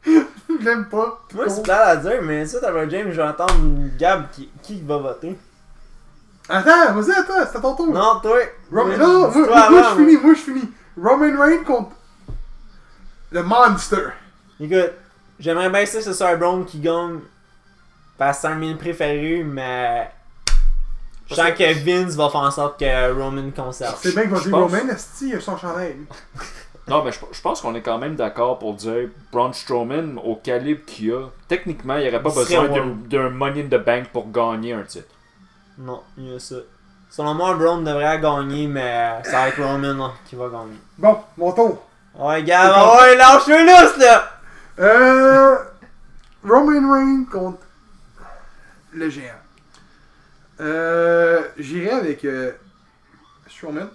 Je 0.49 0.65
l'aime 0.65 0.89
pas. 0.89 1.25
Moi, 1.35 1.49
c'est 1.49 1.63
plat 1.63 1.87
à 1.89 1.97
dire, 1.97 2.21
mais 2.23 2.47
ça, 2.47 2.61
t'avais 2.61 2.89
James, 2.91 3.11
je 3.11 3.17
vais 3.17 3.23
entendre 3.29 3.55
Gab 3.99 4.31
qui, 4.31 4.51
qui 4.63 4.81
va 4.83 4.99
voter. 4.99 5.37
Attends, 6.49 6.95
vas-y, 6.95 7.11
attends, 7.13 7.45
c'est 7.51 7.59
à 7.59 7.61
ton 7.61 7.75
tour. 7.75 7.93
Non, 7.93 8.21
toi. 8.21 8.39
Rom- 8.73 8.89
Mais 8.89 8.97
non, 8.97 9.29
moi, 9.31 9.83
je 9.83 9.97
finis, 9.97 10.17
moi 10.17 10.35
je 10.35 10.41
finis. 10.41 10.71
Roman 10.97 11.41
Reigns 11.41 11.65
contre 11.65 11.91
le 13.33 13.43
Monster. 13.43 14.09
Écoute, 14.61 14.93
j'aimerais 15.41 15.71
bien 15.71 15.85
ça 15.87 15.99
que 15.99 16.05
ce 16.05 16.13
soit 16.13 16.37
Brown 16.37 16.65
qui 16.65 16.79
gagne. 16.79 17.19
Parce 18.19 18.39
que 18.39 18.43
c'est 18.43 18.49
un 18.49 18.55
de 18.57 18.61
mes 18.61 18.75
préférés, 18.75 19.43
mais. 19.45 20.11
Je 21.29 21.35
sens 21.35 21.51
que- 21.51 21.57
que 21.59 21.85
Vince 21.85 22.15
va 22.15 22.31
faire 22.31 22.41
en 22.43 22.51
sorte 22.53 22.79
que 22.79 23.13
Roman 23.13 23.51
conserve. 23.51 23.97
C'est 24.01 24.13
bien 24.13 24.23
qu'il 24.23 24.31
va 24.33 24.41
dire 24.41 24.51
pense- 24.53 24.73
Roman, 24.73 24.89
Esti, 24.93 25.29
il 25.31 25.37
a 25.37 25.41
son 25.41 25.57
chandail. 25.57 25.97
Non, 26.89 27.03
mais 27.03 27.11
je, 27.11 27.19
je 27.33 27.41
pense 27.41 27.61
qu'on 27.61 27.75
est 27.75 27.81
quand 27.81 27.99
même 27.99 28.15
d'accord 28.15 28.61
pour 28.61 28.75
dire 28.75 29.09
Braun 29.33 29.53
Strowman, 29.53 30.21
au 30.23 30.37
calibre 30.37 30.83
qu'il 30.87 31.13
a, 31.15 31.23
techniquement, 31.49 31.97
il 31.97 32.03
n'y 32.03 32.09
aurait 32.11 32.23
pas 32.23 32.31
besoin 32.31 32.69
d'un- 33.09 33.29
Money 33.29 33.63
in 33.65 33.67
the 33.77 33.85
Bank 33.85 34.11
pour 34.13 34.31
gagner 34.31 34.73
un 34.73 34.85
titre. 34.85 35.09
Non, 35.79 36.01
il 36.17 36.31
y 36.33 36.37
a 36.37 36.39
ça. 36.39 36.55
Selon 37.11 37.35
moi, 37.35 37.55
Brown 37.55 37.83
devrait 37.83 38.21
gagner, 38.21 38.69
mais 38.69 39.15
ça 39.25 39.33
va 39.33 39.49
être 39.49 39.61
Roman 39.61 39.95
là, 39.95 40.13
qui 40.27 40.37
va 40.37 40.45
gagner. 40.45 40.79
Bon, 40.97 41.19
mon 41.37 41.51
tour. 41.51 41.83
Ouais, 42.15 42.45
Gab, 42.45 42.71
ouais, 42.71 43.17
lâche-le 43.17 43.67
lousse 43.67 43.99
là! 43.99 44.31
Euh, 44.79 45.57
Roman 46.49 46.93
Reigns 46.93 47.25
contre 47.29 47.66
le 48.97 49.11
géant. 49.11 49.33
Euh, 50.61 51.43
J'irai 51.59 51.91
avec 51.91 52.25
euh, 52.25 52.53
Strowman. 53.49 53.89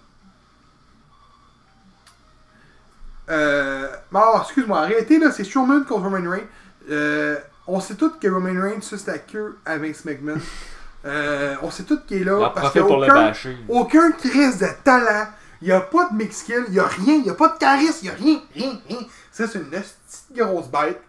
Euh, 3.29 3.87
bon, 4.11 4.41
excuse-moi, 4.41 4.79
arrêtez 4.79 5.19
là, 5.19 5.31
c'est 5.31 5.43
Strowman 5.43 5.85
contre 5.85 6.03
Roman 6.03 6.29
Reigns. 6.29 6.47
Euh, 6.89 7.37
on 7.67 7.79
sait 7.79 7.95
tous 7.95 8.11
que 8.19 8.27
Roman 8.27 8.59
Reigns 8.61 8.81
suce 8.81 9.05
la 9.07 9.19
queue 9.19 9.57
à 9.65 9.77
Vince 9.77 10.05
McMahon. 10.05 10.39
Euh, 11.05 11.55
on 11.61 11.71
sait 11.71 11.83
tous 11.83 11.99
qu'il 12.07 12.21
est 12.21 12.23
là 12.25 12.37
en 12.37 12.49
parce 12.51 12.71
qu'il 12.73 12.81
aucun, 12.81 13.33
aucun 13.69 14.11
crise 14.11 14.59
de 14.59 14.67
talent. 14.83 15.27
Il 15.61 15.67
n'y 15.67 15.73
a 15.73 15.81
pas 15.81 16.09
de 16.09 16.15
mix 16.15 16.37
skill, 16.37 16.63
il 16.67 16.73
n'y 16.73 16.79
a 16.79 16.87
rien, 16.87 17.15
il 17.15 17.23
n'y 17.23 17.29
a 17.29 17.35
pas 17.35 17.49
de 17.49 17.57
charisme, 17.57 17.99
il 18.01 18.09
n'y 18.09 18.09
a 18.09 18.15
rien, 18.15 18.41
rien, 18.55 18.79
rien. 18.87 19.07
Ça, 19.31 19.47
c'est 19.47 19.59
une 19.59 19.69
petite 19.69 20.33
grosse 20.35 20.67
bête 20.67 21.01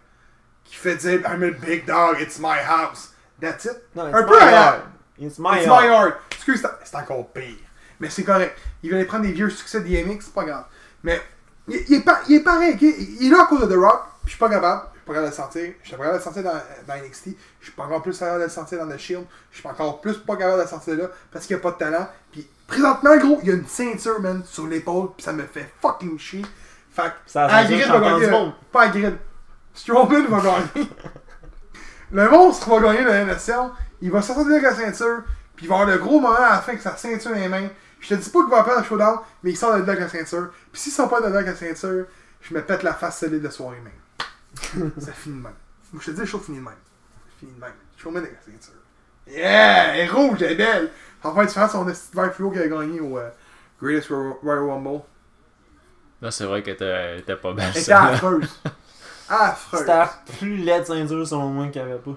qui 0.63 0.75
fait 0.75 0.95
dire 0.95 1.21
I'm 1.27 1.43
a 1.43 1.51
big 1.51 1.85
dog, 1.85 2.17
it's 2.19 2.39
my 2.39 2.59
house. 2.59 3.12
That's 3.43 3.65
it. 3.65 3.77
Non, 3.95 4.05
Un 4.05 4.23
peu 4.23 4.41
à. 4.41 4.77
It's 5.19 5.37
my 5.37 5.57
It's 5.57 5.67
my 5.67 5.87
heart. 5.87 6.15
Excuse, 6.31 6.65
c'est- 6.83 6.95
encore 6.97 7.27
pire. 7.33 7.57
Mais 7.99 8.09
c'est 8.09 8.23
correct. 8.23 8.57
Il 8.81 8.89
va 8.89 8.97
aller 8.97 9.05
prendre 9.05 9.23
des 9.25 9.31
vieux 9.33 9.49
succès 9.49 9.81
de 9.81 9.87
DMX, 9.87 10.25
c'est 10.25 10.33
pas 10.33 10.43
grave. 10.45 10.63
Mais 11.03 11.21
il, 11.67 11.83
il 11.89 11.93
est, 11.95 12.01
pas, 12.01 12.21
il 12.27 12.35
est 12.35 12.39
pareil? 12.43 12.77
Il 12.81 13.27
est 13.27 13.29
là 13.29 13.43
à 13.43 13.45
cause 13.47 13.61
de 13.61 13.73
The 13.73 13.77
Rock, 13.77 14.01
puis 14.23 14.25
je 14.25 14.29
suis 14.31 14.39
pas 14.39 14.49
capable. 14.49 14.83
Je 14.93 14.97
suis 14.99 15.05
pas 15.07 15.13
capable 15.13 15.25
de 15.25 15.31
le 15.31 15.35
sentir. 15.35 15.73
Je 15.81 15.87
suis 15.87 15.97
pas 15.97 16.03
capable 16.03 16.13
de 16.13 16.25
le 16.25 16.33
sentir 16.33 16.43
dans, 16.43 16.93
dans 16.93 17.01
NXT. 17.05 17.25
Je 17.59 17.63
suis 17.65 17.73
pas 17.73 17.83
encore 17.83 18.01
plus 18.01 18.17
capable 18.17 18.39
de 18.39 18.43
le 18.45 18.49
sentir 18.49 18.79
dans 18.85 18.87
The 18.93 18.97
Shield. 18.97 19.25
Je 19.51 19.55
suis 19.57 19.63
pas 19.63 19.71
encore 19.71 19.99
plus 20.01 20.17
pas 20.17 20.35
capable 20.37 20.57
de 20.57 20.61
le 20.63 20.67
sentir 20.69 20.95
là 20.95 21.07
parce 21.31 21.45
qu'il 21.45 21.55
n'y 21.55 21.61
a 21.61 21.63
pas 21.63 21.71
de 21.71 21.77
talent. 21.77 22.07
Puis 22.31 22.47
présentement, 22.65 23.17
gros, 23.17 23.39
il 23.43 23.49
y 23.49 23.51
a 23.51 23.55
une 23.55 23.67
ceinture, 23.67 24.19
man, 24.21 24.41
sur 24.45 24.67
l'épaule, 24.67 25.09
puis 25.17 25.23
ça 25.23 25.33
me 25.33 25.43
fait 25.43 25.69
fucking 25.81 26.17
chier. 26.17 26.45
Fait 26.91 27.03
que 27.03 27.13
Ça 27.25 27.45
a 27.45 27.49
changé 27.63 27.83
Hagrid 27.83 27.93
le 27.93 27.99
va 27.99 28.19
gagner. 28.19 28.51
Pas 28.71 28.81
Hagrid. 28.83 29.17
Strowman 29.73 30.25
va 30.27 30.39
gagner. 30.39 30.89
Le 32.13 32.29
monstre 32.29 32.69
va 32.69 32.79
gagner 32.79 33.03
le 33.03 33.11
NSL. 33.25 33.71
Il 34.01 34.11
va 34.11 34.21
sortir 34.21 34.45
avec 34.45 34.61
la 34.61 34.75
ceinture. 34.75 35.23
Puis 35.55 35.65
il 35.65 35.69
va 35.69 35.81
avoir 35.81 35.89
le 35.89 35.97
gros 35.97 36.19
moment 36.19 36.35
à 36.35 36.51
la 36.51 36.61
fin 36.61 36.71
avec 36.71 36.81
sa 36.81 36.95
ceinture 36.95 37.31
dans 37.31 37.37
les 37.37 37.47
mains. 37.47 37.69
Je 37.99 38.09
te 38.09 38.13
dis 38.15 38.29
pas 38.29 38.41
qu'il 38.41 38.49
va 38.51 38.63
perdre 38.63 38.81
le 38.81 38.85
showdown, 38.85 39.19
mais 39.41 39.51
il 39.51 39.57
sort 39.57 39.75
de 39.75 39.81
avec 39.81 39.99
la 39.99 40.09
ceinture. 40.09 40.51
Puis 40.71 40.81
s'il 40.81 40.91
sort 40.91 41.09
pas 41.09 41.21
de 41.21 41.25
avec 41.25 41.47
la 41.47 41.55
ceinture, 41.55 42.05
je 42.41 42.53
me 42.53 42.61
pète 42.61 42.83
la 42.83 42.93
face 42.93 43.19
solide 43.19 43.41
de 43.41 43.49
soirée 43.49 43.77
même. 43.81 44.91
ça 44.99 45.11
finit 45.11 45.37
de 45.37 45.43
même. 45.43 45.53
Moi, 45.91 46.01
je 46.05 46.11
te 46.11 46.11
dis, 46.11 46.21
le 46.21 46.25
show 46.25 46.39
finit 46.39 46.59
de 46.59 46.63
même. 46.63 46.73
Ça 46.73 47.35
finit 47.39 47.53
de 47.53 47.59
même. 47.59 47.73
Showman 47.97 48.23
avec 48.23 48.33
la 48.33 48.51
ceinture. 48.51 48.73
Yeah! 49.27 49.95
Elle 49.95 49.99
est 50.01 50.09
rouge, 50.09 50.41
elle 50.41 50.51
est 50.51 50.55
belle! 50.55 50.91
En 51.23 51.33
fait, 51.33 51.47
tu 51.47 51.53
fais 51.53 51.67
son 51.69 51.85
petit 51.85 52.01
vert 52.13 52.33
fluo 52.33 52.51
qui 52.51 52.59
a 52.59 52.67
gagné 52.67 52.99
au 52.99 53.17
euh, 53.17 53.29
Greatest 53.81 54.09
Royal 54.09 54.69
Rumble? 54.69 55.01
Là, 56.21 56.29
c'est 56.29 56.45
vrai 56.45 56.61
qu'elle 56.61 56.73
était, 56.73 57.19
était 57.19 57.35
pas 57.37 57.53
belle, 57.53 57.71
Elle 57.73 57.81
était 57.81 57.91
affreuse. 57.93 58.61
affreuse. 59.41 59.81
C'était 59.81 59.93
la 59.93 60.13
plus 60.37 60.57
laide 60.57 60.85
ceinture 60.85 61.27
selon 61.27 61.49
moi 61.49 61.67
qu'il 61.67 61.81
y 61.81 61.85
avait 61.85 61.97
pas. 61.97 62.15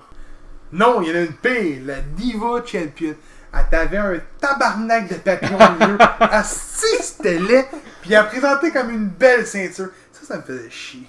Non, 0.72 1.00
il 1.00 1.08
y 1.08 1.12
en 1.12 1.14
a 1.14 1.20
une 1.20 1.32
pire, 1.32 1.82
la 1.84 2.00
Diva 2.00 2.62
Champion. 2.64 3.14
Elle 3.54 3.68
t'avait 3.70 3.96
un 3.96 4.20
tabarnak 4.40 5.08
de 5.08 5.14
papillon 5.14 5.56
au 5.56 5.84
milieu. 5.84 5.98
Assis, 6.20 7.02
c'était 7.02 7.38
laid. 7.38 7.68
Puis 8.02 8.12
elle 8.12 8.16
a 8.16 8.24
présenté 8.24 8.70
comme 8.70 8.90
une 8.90 9.08
belle 9.08 9.46
ceinture. 9.46 9.88
Ça, 10.12 10.26
ça 10.26 10.36
me 10.36 10.42
faisait 10.42 10.70
chier. 10.70 11.06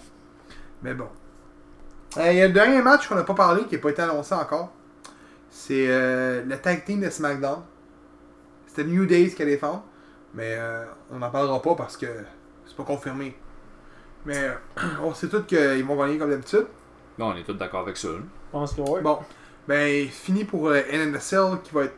Mais 0.82 0.94
bon. 0.94 1.10
Euh, 2.18 2.32
Il 2.32 2.38
y 2.38 2.42
a 2.42 2.48
le 2.48 2.54
dernier 2.54 2.82
match 2.82 3.08
qu'on 3.08 3.16
n'a 3.16 3.24
pas 3.24 3.34
parlé, 3.34 3.66
qui 3.66 3.76
n'a 3.76 3.82
pas 3.82 3.90
été 3.90 4.02
annoncé 4.02 4.34
encore. 4.34 4.72
C'est 5.50 5.88
euh, 5.88 6.44
le 6.46 6.58
tag 6.58 6.86
team 6.86 7.02
de 7.02 7.10
SmackDown. 7.10 7.64
C'était 8.68 8.86
New 8.86 9.06
Days 9.06 9.34
qui 9.34 9.42
allait 9.42 9.52
défendre. 9.52 9.84
Mais 10.34 10.56
euh, 10.58 10.86
on 11.12 11.18
n'en 11.18 11.32
parlera 11.32 11.62
pas 11.62 11.76
parce 11.76 11.98
que 11.98 12.08
c'est 12.66 12.76
pas 12.76 12.84
confirmé. 12.84 13.36
Mais 14.28 14.38
euh, 14.38 14.54
on 15.02 15.14
sait 15.14 15.30
tous 15.30 15.44
qu'ils 15.44 15.84
vont 15.86 15.96
gagner 15.96 16.18
comme 16.20 16.30
d'habitude. 16.30 16.68
Non, 17.18 17.28
on 17.30 17.36
est 17.36 17.44
tous 17.44 17.54
d'accord 17.54 17.82
avec 17.82 17.98
ça. 17.98 18.10
là. 18.10 18.16
Je 18.20 18.52
pense 18.52 18.74
que 18.76 18.82
ouais. 18.82 19.02
Bon, 19.02 19.20
ben, 19.68 20.08
fini 20.10 20.44
pour 20.44 20.68
euh, 20.68 20.82
NNSL 20.92 21.62
qui 21.64 21.74
va 21.74 21.86
être 21.86 21.96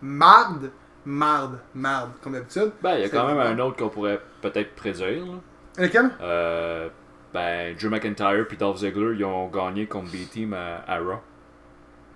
marde, 0.00 0.70
marde, 1.04 1.58
marde, 1.74 2.10
comme 2.22 2.34
d'habitude. 2.34 2.70
Ben, 2.82 2.94
il 2.96 3.00
y 3.00 3.04
a 3.04 3.08
quand 3.08 3.26
même 3.26 3.38
un 3.38 3.58
autre 3.58 3.76
qu'on 3.78 3.88
pourrait 3.88 4.20
peut-être 4.40 4.74
prédire. 4.76 5.26
là. 5.26 5.82
Lequel? 5.84 6.10
Euh, 6.20 6.88
ben, 7.32 7.74
Drew 7.74 7.88
McIntyre 7.88 8.46
puis 8.46 8.56
Dolph 8.58 8.76
Ziggler, 8.78 9.16
ils 9.16 9.24
ont 9.24 9.48
gagné 9.48 9.86
contre 9.86 10.10
B-Team 10.12 10.52
à, 10.52 10.84
à 10.86 10.98
Raw. 10.98 11.18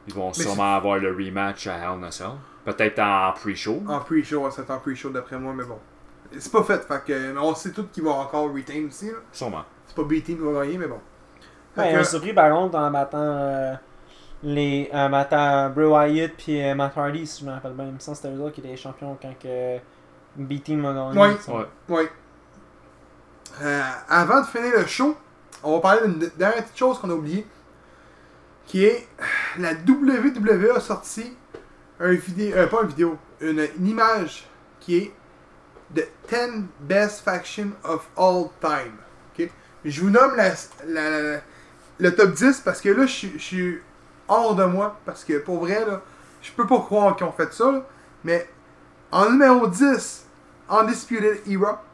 Ils 0.09 0.15
vont 0.15 0.29
Mais 0.29 0.43
sûrement 0.45 0.77
avoir 0.77 0.99
le 0.99 1.11
rematch 1.11 1.67
à 1.67 1.77
Hell 1.79 1.99
in 1.99 2.03
a 2.05 2.11
Cell. 2.11 2.29
Peut-être 2.65 2.99
en 3.01 3.33
pre-show. 3.33 3.83
En 3.89 3.99
pre-show, 4.01 4.49
c'est 4.51 4.71
en 4.71 4.79
pre-show 4.79 5.11
d'après 5.11 5.39
moi, 5.39 5.53
mais 5.57 5.65
bon. 5.65 5.79
C'est 6.39 6.53
pas 6.53 6.63
fait, 6.65 6.83
fait 6.87 7.05
que 7.05 7.33
mais 7.33 7.41
on 7.41 7.55
sait 7.55 7.71
tous 7.73 7.87
qu'ils 7.93 8.03
vont 8.05 8.15
encore 8.19 8.53
retain 8.53 8.87
aussi. 8.87 9.07
là. 9.09 9.19
Sûrement. 9.33 9.65
C'est 9.87 9.97
pas 9.97 10.03
B-Team 10.03 10.37
qui 10.39 10.43
va 10.45 10.65
gagner, 10.65 10.79
mais 10.79 10.87
bon. 10.87 11.01
Ouais, 11.77 11.93
que- 11.93 12.01
on 12.01 12.05
surpris 12.05 12.33
par 12.33 12.51
contre 12.51 12.77
en 12.79 12.91
battant 12.91 13.19
euh, 13.21 13.75
les 14.43 14.89
en 14.93 15.11
battant 15.11 15.71
Bray 15.71 15.87
Wyatt 15.87 16.33
puis 16.37 16.63
euh, 16.63 16.75
Matt 16.75 16.97
Hardy 16.97 17.27
si 17.27 17.43
je 17.45 17.49
me 17.49 17.55
rappelle 17.55 17.73
bien. 17.73 17.87
Il 17.87 17.93
me 17.93 17.99
semble 17.99 18.17
que 18.17 18.23
c'était 18.23 18.35
eux 18.35 18.41
autres 18.41 18.55
qui 18.55 18.61
étaient 18.61 18.71
les 18.71 18.77
champions 18.77 19.17
quand 19.21 19.35
que 19.39 19.79
B-Team 20.37 20.85
a 20.87 20.93
gagné. 20.93 21.19
Ouais. 21.21 21.37
semble. 21.41 21.59
Ouais. 21.61 21.67
Oui. 21.89 22.05
Euh, 23.63 23.81
avant 24.09 24.41
de 24.43 24.47
finir 24.47 24.73
le 24.79 24.87
show, 24.87 25.17
on 25.63 25.75
va 25.77 25.81
parler 25.81 26.09
d'une 26.09 26.31
dernière 26.37 26.63
petite 26.65 26.77
chose 26.77 26.99
qu'on 26.99 27.11
a 27.11 27.15
oubliée. 27.15 27.47
Qui 28.67 28.85
est 28.85 29.07
la 29.59 29.73
WWE 29.75 30.77
a 30.77 30.81
sorti 30.81 31.33
un 32.01 32.13
vidéo, 32.13 32.57
euh, 32.57 32.67
pas 32.67 32.83
une 32.83 32.89
vidéo, 32.89 33.17
une, 33.41 33.65
une 33.79 33.87
image 33.87 34.45
qui 34.81 34.97
est 34.97 35.13
The 35.95 36.09
10 36.29 36.69
Best 36.81 37.23
Faction 37.23 37.73
of 37.85 38.09
All 38.17 38.51
Time. 38.61 38.99
Je 39.85 40.01
vous 40.01 40.11
nomme 40.11 40.35
le 41.99 42.11
top 42.11 42.33
10 42.33 42.61
parce 42.65 42.81
que 42.81 42.89
là, 42.89 43.07
je 43.07 43.39
suis- 43.39 43.79
hors 44.27 44.57
de 44.57 44.65
moi. 44.65 44.99
Parce 45.05 45.23
que 45.23 45.39
pour 45.39 45.61
vrai, 45.61 45.85
là, 45.87 46.03
je 46.43 46.51
peux 46.53 46.67
pas 46.67 46.81
croire 46.81 47.15
qu'ils 47.15 47.27
ont 47.27 47.33
fait 47.33 47.53
ça. 47.53 47.87
Mais 48.25 48.49
en 49.13 49.31
numéro 49.31 49.69
10, 49.69 50.27
Undisputed 50.69 51.41
Era. 51.47 51.85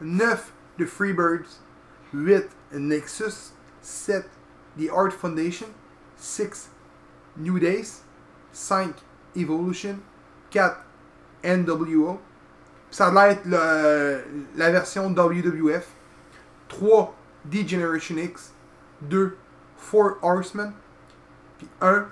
9, 0.00 0.52
The 0.78 0.86
Freebirds. 0.86 1.60
8, 2.14 2.48
Nexus. 2.72 3.52
7, 3.80 4.28
The 4.78 4.88
Art 4.94 5.10
Foundation. 5.12 5.66
6, 6.16 6.70
New 7.36 7.58
Days. 7.58 8.02
5, 8.52 8.94
Evolution. 9.34 9.98
4, 10.50 10.76
NWO. 11.42 12.20
Ça 12.92 13.08
a 13.08 13.10
l'air 13.10 13.24
être 13.32 13.44
le- 13.46 14.22
la 14.56 14.70
version 14.70 15.10
WWF. 15.10 15.88
3, 16.68 17.14
D-Generation 17.46 18.16
X. 18.18 18.52
2, 19.00 19.36
Four 19.76 20.18
Horsemen. 20.22 20.72
Puis 21.58 21.68
1, 21.80 22.06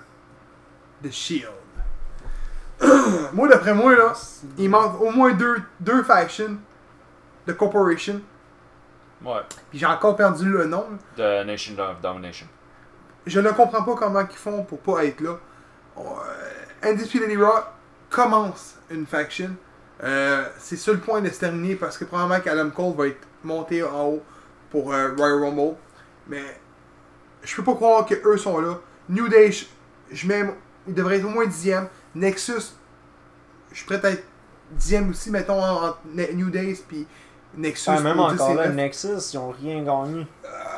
The 1.03 1.11
Shield. 1.11 1.53
moi, 3.33 3.47
d'après 3.47 3.73
moi, 3.73 3.95
là, 3.95 4.13
il 4.57 4.69
manque 4.69 4.99
au 4.99 5.11
moins 5.11 5.31
deux, 5.33 5.61
deux 5.79 6.03
factions 6.03 6.57
de 7.47 7.53
Corporation. 7.53 8.21
Ouais. 9.23 9.41
Puis 9.69 9.77
j'ai 9.79 9.85
encore 9.85 10.15
perdu 10.15 10.49
le 10.49 10.65
nom. 10.65 10.85
The 11.15 11.45
Nation 11.45 11.77
of 11.77 12.01
Domination. 12.01 12.47
Je 13.27 13.39
ne 13.39 13.51
comprends 13.51 13.83
pas 13.83 13.93
comment 13.95 14.21
ils 14.27 14.35
font 14.35 14.63
pour 14.63 14.79
pas 14.79 15.05
être 15.05 15.21
là. 15.21 15.37
Euh, 15.97 16.01
Undisputed 16.89 17.29
Era 17.29 17.71
commence 18.09 18.75
une 18.89 19.05
faction. 19.05 19.51
Euh, 20.03 20.47
c'est 20.57 20.77
sur 20.77 20.93
le 20.93 20.99
point 20.99 21.21
de 21.21 21.29
se 21.29 21.39
terminer 21.39 21.75
parce 21.75 21.97
que 21.97 22.05
probablement 22.05 22.39
qu'Adam 22.41 22.69
Cole 22.71 22.95
va 22.95 23.07
être 23.07 23.27
monté 23.43 23.83
en 23.83 24.05
haut 24.05 24.23
pour 24.69 24.93
euh, 24.93 25.13
Royal 25.15 25.43
Rumble. 25.43 25.75
Mais 26.27 26.43
je 27.43 27.55
peux 27.55 27.63
pas 27.63 27.75
croire 27.75 28.05
que 28.05 28.15
eux 28.25 28.37
sont 28.37 28.59
là. 28.59 28.79
New 29.09 29.27
Day, 29.27 29.51
je, 29.51 29.65
je 30.11 30.27
mets, 30.27 30.43
il 30.87 30.93
devrait 30.93 31.17
être 31.17 31.25
au 31.25 31.29
moins 31.29 31.45
dixième. 31.45 31.87
Nexus, 32.15 32.73
je 33.71 33.77
suis 33.77 33.85
prêt 33.85 34.03
à 34.03 34.11
être 34.11 34.23
dixième 34.71 35.09
aussi, 35.09 35.29
mettons, 35.29 35.61
entre 35.61 35.99
New 36.33 36.49
Days 36.49 36.83
puis 36.87 37.05
Nexus. 37.57 37.89
Ouais, 37.89 38.01
même 38.01 38.15
pour 38.15 38.31
10 38.31 38.41
encore 38.41 38.55
là, 38.55 38.65
neuf. 38.67 38.75
Nexus, 38.75 39.07
ils 39.33 39.37
ont 39.37 39.49
rien 39.61 39.83
gagné. 39.83 40.27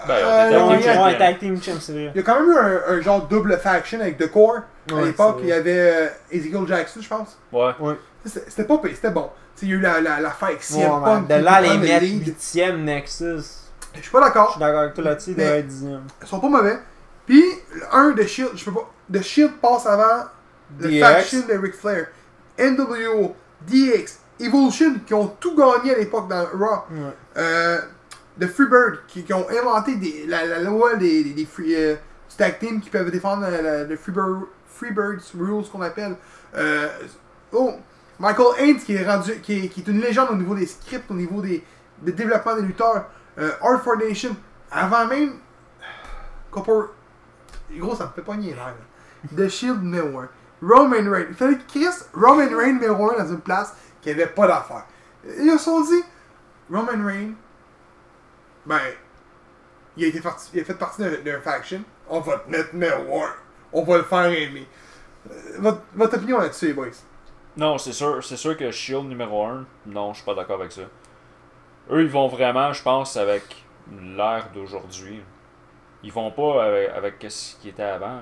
Ben, 0.08 0.14
Euh, 0.16 0.50
ils 0.52 0.58
ont 0.58 0.74
été 0.74 0.84
il 0.84 0.86
y 0.86 0.90
a- 0.90 0.96
tag 0.96 1.00
team 1.00 1.04
Ouais, 1.04 1.12
champions. 1.14 1.18
tag 1.20 1.40
team 1.40 1.62
champ, 1.64 1.80
c'est 1.80 1.92
vrai. 1.94 2.12
Il 2.14 2.18
y 2.18 2.20
a 2.20 2.24
quand 2.24 2.40
même 2.40 2.52
eu 2.52 2.58
un, 2.58 2.82
un 2.98 3.02
genre 3.02 3.28
double 3.28 3.58
faction 3.58 4.00
avec 4.02 4.18
The 4.18 4.30
Core. 4.32 4.62
à 4.90 4.94
Ouais, 4.96 5.06
l'époque, 5.06 5.36
c'est 5.40 5.44
il 5.44 5.50
y 5.50 5.54
avait 5.54 5.80
euh, 5.80 6.08
Ezekiel 6.32 6.68
Jackson, 6.68 7.00
je 7.02 7.08
pense. 7.08 7.38
Ouais. 7.52 7.72
C'était 8.26 8.46
c'était 8.50 8.64
pas 8.66 8.78
pire, 8.80 8.92
c'était 8.96 9.12
bon. 9.12 9.30
Tu 9.56 9.62
sais, 9.62 9.66
il 9.68 9.70
y 9.70 9.74
a 9.74 9.76
eu 9.76 9.80
la, 9.82 10.02
la, 10.02 10.20
la 10.20 10.30
fight 10.32 10.50
avec 10.52 10.64
CM 10.64 10.92
Ouais, 10.92 11.04
Punk. 11.04 11.28
de 11.30 11.36
là, 11.36 11.62
les 11.62 11.70
le 11.70 11.78
mettre 11.78 12.02
lead. 12.04 12.28
8ème 12.38 12.84
Nexus. 12.84 13.44
Je 13.96 14.02
suis 14.02 14.12
pas 14.12 14.20
Je 14.22 14.26
d'accord. 14.26 14.52
suis 14.52 14.60
d'accord 14.60 14.82
avec 14.82 14.94
toi 14.96 15.04
là-dessus, 15.04 15.32
il 15.32 15.38
Mais- 15.38 15.46
doit 15.48 15.56
être 15.58 15.68
10ème. 15.68 16.02
Ils 16.22 16.28
sont 16.28 16.40
pas 16.40 16.50
mauvais. 16.50 16.80
Puis, 17.28 17.44
1 17.92 18.12
de 18.12 18.24
Shield, 18.24 18.50
je 18.56 18.66
peux 18.66 18.72
pas. 18.74 18.90
The 19.14 19.22
Shield 19.22 19.54
passe 19.62 19.86
avant 19.86 20.26
le 20.80 20.88
DX. 20.90 21.00
faction 21.00 21.40
de 21.48 21.54
Ric 21.58 21.76
Flair. 21.76 22.08
NWO, 22.58 23.36
DX, 23.62 24.20
Evolution, 24.40 24.96
qui 25.06 25.14
ont 25.14 25.28
tout 25.40 25.56
gagné 25.56 25.96
à 25.96 26.00
l'époque 26.00 26.28
dans 26.28 26.46
Raw. 26.54 26.84
Ouais. 26.92 27.14
Euh, 27.38 27.80
The 28.40 28.48
Freebird, 28.48 29.00
qui, 29.08 29.24
qui 29.24 29.34
ont 29.34 29.46
inventé 29.50 29.96
des, 29.96 30.26
la, 30.28 30.46
la 30.46 30.60
loi 30.60 30.96
des, 30.96 31.24
des, 31.24 31.34
des 31.34 31.46
free, 31.46 31.76
euh, 31.76 31.96
tag 32.38 32.58
team 32.60 32.82
qui 32.82 32.90
peuvent 32.90 33.12
défendre 33.12 33.48
la- 33.48 33.84
le 33.84 33.96
Freebird, 33.96 34.42
Freebirds 34.68 35.22
Rules 35.40 35.66
qu'on 35.72 35.82
appelle. 35.82 36.16
Euh, 36.56 36.88
oh, 37.52 37.74
Michael 38.20 38.48
Haynes 38.58 38.78
qui 38.80 38.96
est 38.96 39.08
rendu, 39.08 39.40
qui 39.42 39.66
est, 39.66 39.68
qui 39.70 39.82
est 39.82 39.88
une 39.88 40.02
légende 40.02 40.30
au 40.32 40.36
niveau 40.36 40.56
des 40.56 40.66
scripts, 40.66 41.10
au 41.12 41.14
niveau 41.14 41.42
des, 41.42 41.64
des 42.02 42.12
développements 42.12 42.56
des 42.56 42.64
lutteurs. 42.64 43.06
Euh, 43.38 43.52
Art 43.62 43.84
for 43.84 43.98
Nation, 43.98 44.36
avant 44.72 45.06
même. 45.08 45.34
Copper. 46.52 46.90
Gros, 47.78 47.96
ça 47.96 48.12
me 48.16 48.24
fait 48.24 48.32
l'air. 48.42 48.56
là. 48.58 48.74
The 49.36 49.48
Shield 49.50 49.82
numéro 49.84 50.20
1. 50.20 50.28
Roman 50.62 51.10
Reigns. 51.12 51.26
Il 51.30 51.36
fallait 51.36 51.56
que 51.58 51.68
Chris, 51.68 51.88
Roman 52.14 52.50
Reigns 52.58 52.74
numéro 52.74 53.12
1 53.12 53.24
dans 53.24 53.30
une 53.30 53.40
place 53.40 53.74
qui 54.04 54.12
avait 54.12 54.28
pas 54.28 54.48
d'affaires. 54.48 54.86
Ils 55.26 55.52
se 55.52 55.58
sont 55.66 55.82
dit, 55.82 56.04
Roman 56.72 57.06
Reigns, 57.08 57.34
ben, 58.66 58.80
il 59.98 60.06
a, 60.06 60.08
été 60.08 60.20
parti- 60.22 60.50
il 60.54 60.62
a 60.62 60.64
fait 60.66 60.74
partie 60.76 61.02
d'un 61.24 61.40
faction. 61.42 61.82
On 62.10 62.20
va 62.20 62.38
te 62.40 62.50
mettre 62.50 62.74
numéro 62.74 63.24
1. 63.24 63.28
On 63.74 63.84
va 63.84 63.98
le 63.98 64.04
faire 64.04 64.26
aimer. 64.26 64.68
Euh, 65.30 65.34
votre, 65.60 65.82
votre 65.96 66.18
opinion 66.18 66.40
là-dessus, 66.40 66.68
les 66.68 66.74
boys? 66.74 66.88
Non, 67.56 67.78
c'est 67.78 67.94
sûr, 67.94 68.24
c'est 68.24 68.38
sûr 68.38 68.58
que 68.58 68.70
Shield 68.72 69.06
numéro 69.08 69.46
1, 69.46 69.66
non, 69.88 70.12
je 70.14 70.18
suis 70.18 70.26
pas 70.26 70.36
d'accord 70.36 70.60
avec 70.60 70.72
ça. 70.72 70.82
Eux, 71.92 72.02
ils 72.02 72.10
vont 72.10 72.28
vraiment, 72.28 72.74
je 72.74 72.82
pense, 72.84 73.16
avec 73.18 73.66
l'ère 73.92 74.50
d'aujourd'hui. 74.54 75.24
Ils 76.04 76.12
vont 76.12 76.32
pas 76.32 76.66
avec, 76.66 76.90
avec 76.90 77.26
ce 77.30 77.56
qui 77.58 77.70
était 77.70 77.84
avant. 77.84 78.22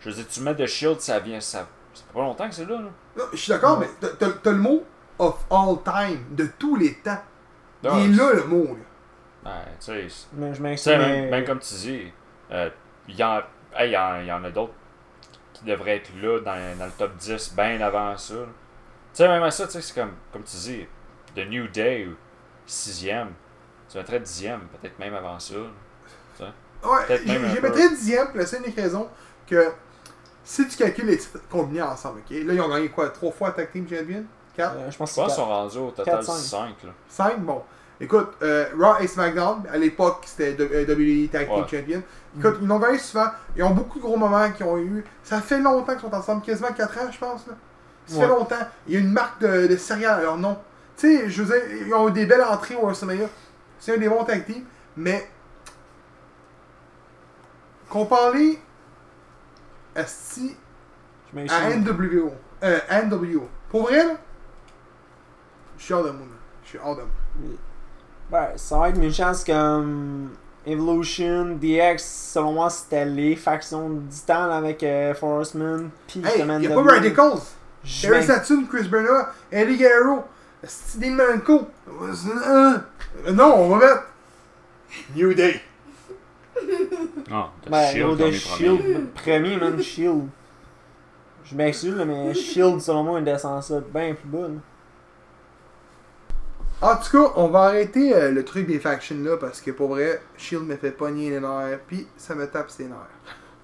Je 0.00 0.08
veux 0.10 0.14
dire, 0.16 0.26
tu 0.28 0.40
mets 0.40 0.54
de 0.54 0.66
Shield, 0.66 1.00
ça 1.00 1.18
vient, 1.20 1.40
ça, 1.40 1.66
ça 1.92 2.02
fait 2.06 2.12
pas 2.12 2.20
longtemps 2.20 2.48
que 2.48 2.54
c'est 2.54 2.64
là. 2.64 2.76
là. 2.76 2.88
Non, 3.16 3.24
je 3.32 3.36
suis 3.36 3.50
d'accord, 3.52 3.78
mais 3.78 3.88
t'as 4.18 4.50
le 4.50 4.56
mot 4.58 4.82
of 5.18 5.44
all 5.50 5.82
time, 5.84 6.24
de 6.32 6.46
tous 6.58 6.76
les 6.76 6.94
temps. 6.94 7.22
Ah, 7.84 7.90
il 7.90 8.14
est 8.14 8.16
là 8.16 8.32
le 8.34 8.44
mot. 8.44 8.64
Là. 8.64 8.84
Ouais, 9.44 9.50
tu 9.78 10.08
sais, 10.10 10.26
Mais 10.32 10.54
je 10.54 10.62
mais... 10.62 10.76
même, 10.98 11.28
même 11.28 11.44
comme 11.44 11.60
tu 11.60 11.74
dis, 11.74 12.12
euh, 12.50 12.70
il 13.08 13.16
y, 13.16 13.22
en- 13.24 13.42
hey, 13.76 13.90
y 13.90 13.96
en- 13.98 14.20
y 14.22 14.32
en 14.32 14.42
a 14.44 14.50
d'autres 14.50 14.72
qui 15.54 15.64
devraient 15.64 15.96
être 15.98 16.10
là 16.22 16.40
dans, 16.40 16.78
dans 16.78 16.86
le 16.86 16.92
top 16.92 17.16
10 17.16 17.54
bien 17.56 17.80
avant 17.80 18.16
ça. 18.16 18.34
Tu 18.36 18.42
sais, 19.14 19.28
même 19.28 19.42
à 19.44 19.50
ça, 19.50 19.66
tu 19.66 19.72
sais, 19.74 19.82
c'est 19.82 19.94
comme, 19.94 20.14
comme 20.32 20.44
tu 20.44 20.56
dis, 20.58 20.86
The 21.36 21.46
New 21.48 21.68
Day, 21.68 22.08
6ème, 22.66 23.30
tu 23.90 23.98
mettrais 23.98 24.20
10ème, 24.20 24.60
peut-être 24.80 24.98
même 24.98 25.14
avant 25.14 25.38
ça. 25.40 25.54
Ouais, 26.84 27.06
j'ai 27.24 27.60
mettrais 27.60 27.88
dixième 27.90 28.28
pour 28.28 28.36
la 28.38 28.46
seule 28.46 28.62
raison 28.76 29.08
que 29.46 29.72
si 30.44 30.68
tu 30.68 30.76
calcules 30.76 31.06
les 31.06 31.18
titres 31.18 31.40
combinés 31.50 31.82
ensemble, 31.82 32.20
ok? 32.20 32.30
Là, 32.30 32.54
ils 32.54 32.60
ont 32.60 32.68
gagné 32.70 32.90
quoi? 32.90 33.10
Trois 33.10 33.32
fois 33.32 33.52
Tag 33.52 33.70
Team 33.72 33.88
Champion? 33.88 34.24
Quatre? 34.54 34.76
Euh, 34.76 34.90
je 34.90 34.96
pense 34.96 35.12
qu'ils 35.12 35.30
sont 35.30 35.44
rendus 35.46 35.78
au 35.78 35.90
total 35.90 36.20
4-5. 36.20 36.24
5. 36.24 36.60
là. 36.84 36.90
Cinq? 37.08 37.40
Bon. 37.40 37.62
Écoute, 38.00 38.32
euh, 38.42 38.66
Raw 38.78 38.96
et 39.00 39.06
SmackDown, 39.06 39.62
à 39.72 39.76
l'époque, 39.78 40.24
c'était 40.26 40.56
euh, 40.60 40.84
WWE 40.84 41.28
Tag 41.30 41.46
Team 41.46 41.56
Ouais. 41.56 41.68
Champion. 41.68 42.02
Écoute, 42.38 42.56
ils 42.60 42.66
l'ont 42.66 42.78
gagné 42.78 42.98
souvent. 42.98 43.26
Ils 43.56 43.62
ont 43.62 43.70
beaucoup 43.70 43.98
de 43.98 44.02
gros 44.04 44.16
moments 44.16 44.50
qu'ils 44.50 44.66
ont 44.66 44.78
eu. 44.78 45.04
Ça 45.22 45.40
fait 45.40 45.60
longtemps 45.60 45.92
qu'ils 45.92 46.00
sont 46.08 46.14
ensemble, 46.14 46.42
quasiment 46.42 46.72
4 46.72 46.98
ans, 46.98 47.10
je 47.12 47.18
pense. 47.18 47.46
Là. 47.46 47.54
Ça 48.06 48.20
fait 48.20 48.26
longtemps. 48.28 48.56
Il 48.86 48.94
y 48.94 48.96
a 48.96 49.00
une 49.00 49.12
marque 49.12 49.40
de, 49.40 49.66
de 49.68 49.76
céréales 49.76 50.18
à 50.20 50.22
leur 50.22 50.36
nom. 50.36 50.58
Tu 50.96 51.18
sais, 51.18 51.28
je 51.30 51.42
veux 51.42 51.54
dire, 51.58 51.86
ils 51.86 51.94
ont 51.94 52.08
eu 52.08 52.12
des 52.12 52.26
belles 52.26 52.42
entrées 52.42 52.76
au 52.76 52.86
WrestleMania. 52.86 53.26
C'est 53.78 53.94
un 53.94 53.98
des 53.98 54.08
bons 54.08 54.24
tag 54.24 54.44
teams, 54.44 54.64
mais. 54.96 55.28
Comparé 57.88 58.58
Asti 59.94 60.56
Je 61.32 61.52
à. 61.52 61.76
NWO. 61.76 62.32
Euh, 62.62 62.78
NWO. 63.04 63.48
Pour 63.70 63.82
vrai, 63.82 64.04
là, 64.04 64.14
je 65.84 65.88
suis 65.88 65.94
hors 65.94 66.04
de 66.04 66.10
moi. 66.10 66.26
Je 66.64 66.68
suis 66.70 66.78
hors 66.82 66.96
de 66.96 67.02
moi. 67.02 68.40
Ouais, 68.40 68.52
ça 68.56 68.78
va 68.78 68.88
être 68.88 68.96
une 68.98 69.12
chance 69.12 69.44
comme 69.44 70.30
Evolution, 70.66 71.58
DX, 71.60 71.98
selon 72.32 72.52
moi, 72.54 72.70
c'était 72.70 73.04
les 73.04 73.36
factions 73.36 73.90
du 73.90 74.18
temps 74.26 74.46
là, 74.46 74.56
avec 74.56 74.82
euh, 74.82 75.12
Forceman, 75.12 75.90
puis 76.06 76.20
Hey, 76.20 76.24
justement 76.24 76.58
il 76.58 76.66
a 76.72 76.74
NWO. 76.74 76.84
pas 76.84 76.94
Radicals. 76.94 77.38
Je 77.84 78.00
Terry 78.08 78.22
Saturn, 78.24 78.66
Chris 78.66 78.88
Bernard, 78.88 79.34
Eddie 79.52 79.76
Guerrero, 79.76 80.24
Dean 80.96 81.10
Malenko. 81.16 81.66
Euh, 81.86 82.78
non, 83.32 83.54
on 83.58 83.68
va 83.76 83.78
mettre 83.86 84.04
New 85.14 85.34
Day. 85.34 85.60
Non, 87.30 87.48
The 87.66 87.70
Ben, 87.70 87.92
Shield, 87.92 88.16
de 88.18 88.30
Shield, 88.30 89.08
premier, 89.12 89.56
man, 89.58 89.82
Shield. 89.82 90.28
Je 91.44 91.54
m'excuse, 91.54 91.94
là, 91.94 92.06
mais 92.06 92.32
Shield, 92.32 92.80
selon 92.80 93.02
moi, 93.04 93.18
il 93.18 93.24
descend 93.26 93.62
ça 93.62 93.80
bien 93.92 94.14
plus 94.14 94.28
bas. 94.28 94.48
là. 94.48 94.54
En 96.84 96.96
tout 96.96 97.12
cas, 97.12 97.32
on 97.36 97.48
va 97.48 97.60
arrêter 97.60 98.14
euh, 98.14 98.30
le 98.30 98.44
truc 98.44 98.66
des 98.66 98.78
factions 98.78 99.16
là 99.24 99.38
parce 99.38 99.62
que 99.62 99.70
pour 99.70 99.88
vrai, 99.88 100.20
Shield 100.36 100.66
me 100.66 100.76
fait 100.76 100.90
pogner 100.90 101.30
les 101.30 101.40
nerfs 101.40 101.80
puis 101.86 102.06
ça 102.18 102.34
me 102.34 102.46
tape 102.46 102.70
ses 102.70 102.84
nerfs. 102.84 103.08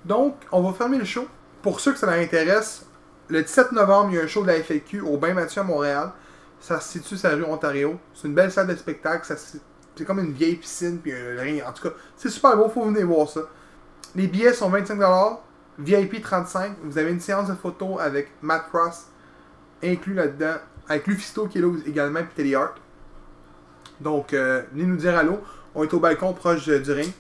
Donc, 0.07 0.37
on 0.51 0.63
va 0.63 0.73
fermer 0.73 0.97
le 0.97 1.05
show. 1.05 1.27
pour 1.61 1.81
ceux 1.81 1.93
que 1.93 1.99
ça 1.99 2.07
leur 2.07 2.15
intéresse, 2.15 2.87
le 3.29 3.43
17 3.43 3.73
novembre, 3.73 4.09
il 4.13 4.17
y 4.17 4.19
a 4.21 4.23
un 4.23 4.27
show 4.27 4.41
de 4.41 4.47
la 4.47 4.55
FAQ 4.55 5.03
au 5.03 5.19
Bain 5.19 5.35
Mathieu 5.35 5.61
à 5.61 5.65
Montréal. 5.65 6.13
Ça 6.61 6.81
se 6.81 6.99
situe 6.99 7.19
sur 7.19 7.29
la 7.29 7.37
rue 7.37 7.45
Ontario. 7.45 7.99
C'est 8.15 8.27
une 8.27 8.33
belle 8.33 8.51
salle 8.51 8.69
de 8.69 8.75
spectacle. 8.75 9.31
C'est 9.37 10.05
comme 10.07 10.21
une 10.21 10.33
vieille 10.33 10.57
piscine, 10.57 10.99
puis 10.99 11.13
un. 11.13 11.69
En 11.69 11.73
tout 11.75 11.91
cas, 11.91 11.95
c'est 12.17 12.31
super 12.31 12.57
beau, 12.57 12.71
faut 12.71 12.87
venir 12.87 13.07
voir 13.07 13.29
ça. 13.29 13.43
Les 14.15 14.29
billets 14.29 14.55
sont 14.55 14.71
25$, 14.71 15.37
VIP 15.79 16.25
35$. 16.25 16.71
Vous 16.85 16.97
avez 16.97 17.11
une 17.11 17.21
séance 17.21 17.51
de 17.51 17.55
photos 17.55 18.01
avec 18.01 18.31
Matt 18.41 18.71
Cross 18.73 19.09
inclus 19.85 20.15
là-dedans, 20.15 20.57
avec 20.89 21.07
Lufisto 21.07 21.49
qui 21.49 21.59
est 21.59 21.61
là 21.61 21.71
également, 21.85 22.21
puis 22.21 22.33
Teddy 22.35 22.55
Hart. 22.55 22.81
Donc, 24.01 24.33
euh, 24.33 24.63
venez 24.73 24.85
nous 24.85 24.97
dire 24.97 25.17
allô. 25.17 25.41
On 25.75 25.85
est 25.85 25.95
au 25.95 26.01
balcon 26.01 26.33
proche 26.33 26.69
du 26.69 26.93
ring. 26.93 27.13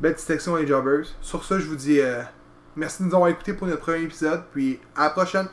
Belle 0.00 0.14
petite 0.14 0.26
section 0.26 0.56
les 0.56 0.66
Jobbers. 0.66 1.06
Sur 1.22 1.44
ça, 1.44 1.58
je 1.58 1.66
vous 1.66 1.76
dis 1.76 2.00
euh, 2.00 2.22
merci 2.74 3.02
de 3.02 3.08
nous 3.08 3.14
avoir 3.14 3.30
écoutés 3.30 3.54
pour 3.54 3.66
notre 3.66 3.80
premier 3.80 4.02
épisode, 4.02 4.42
puis 4.52 4.78
à 4.94 5.04
la 5.04 5.10
prochaine. 5.10 5.48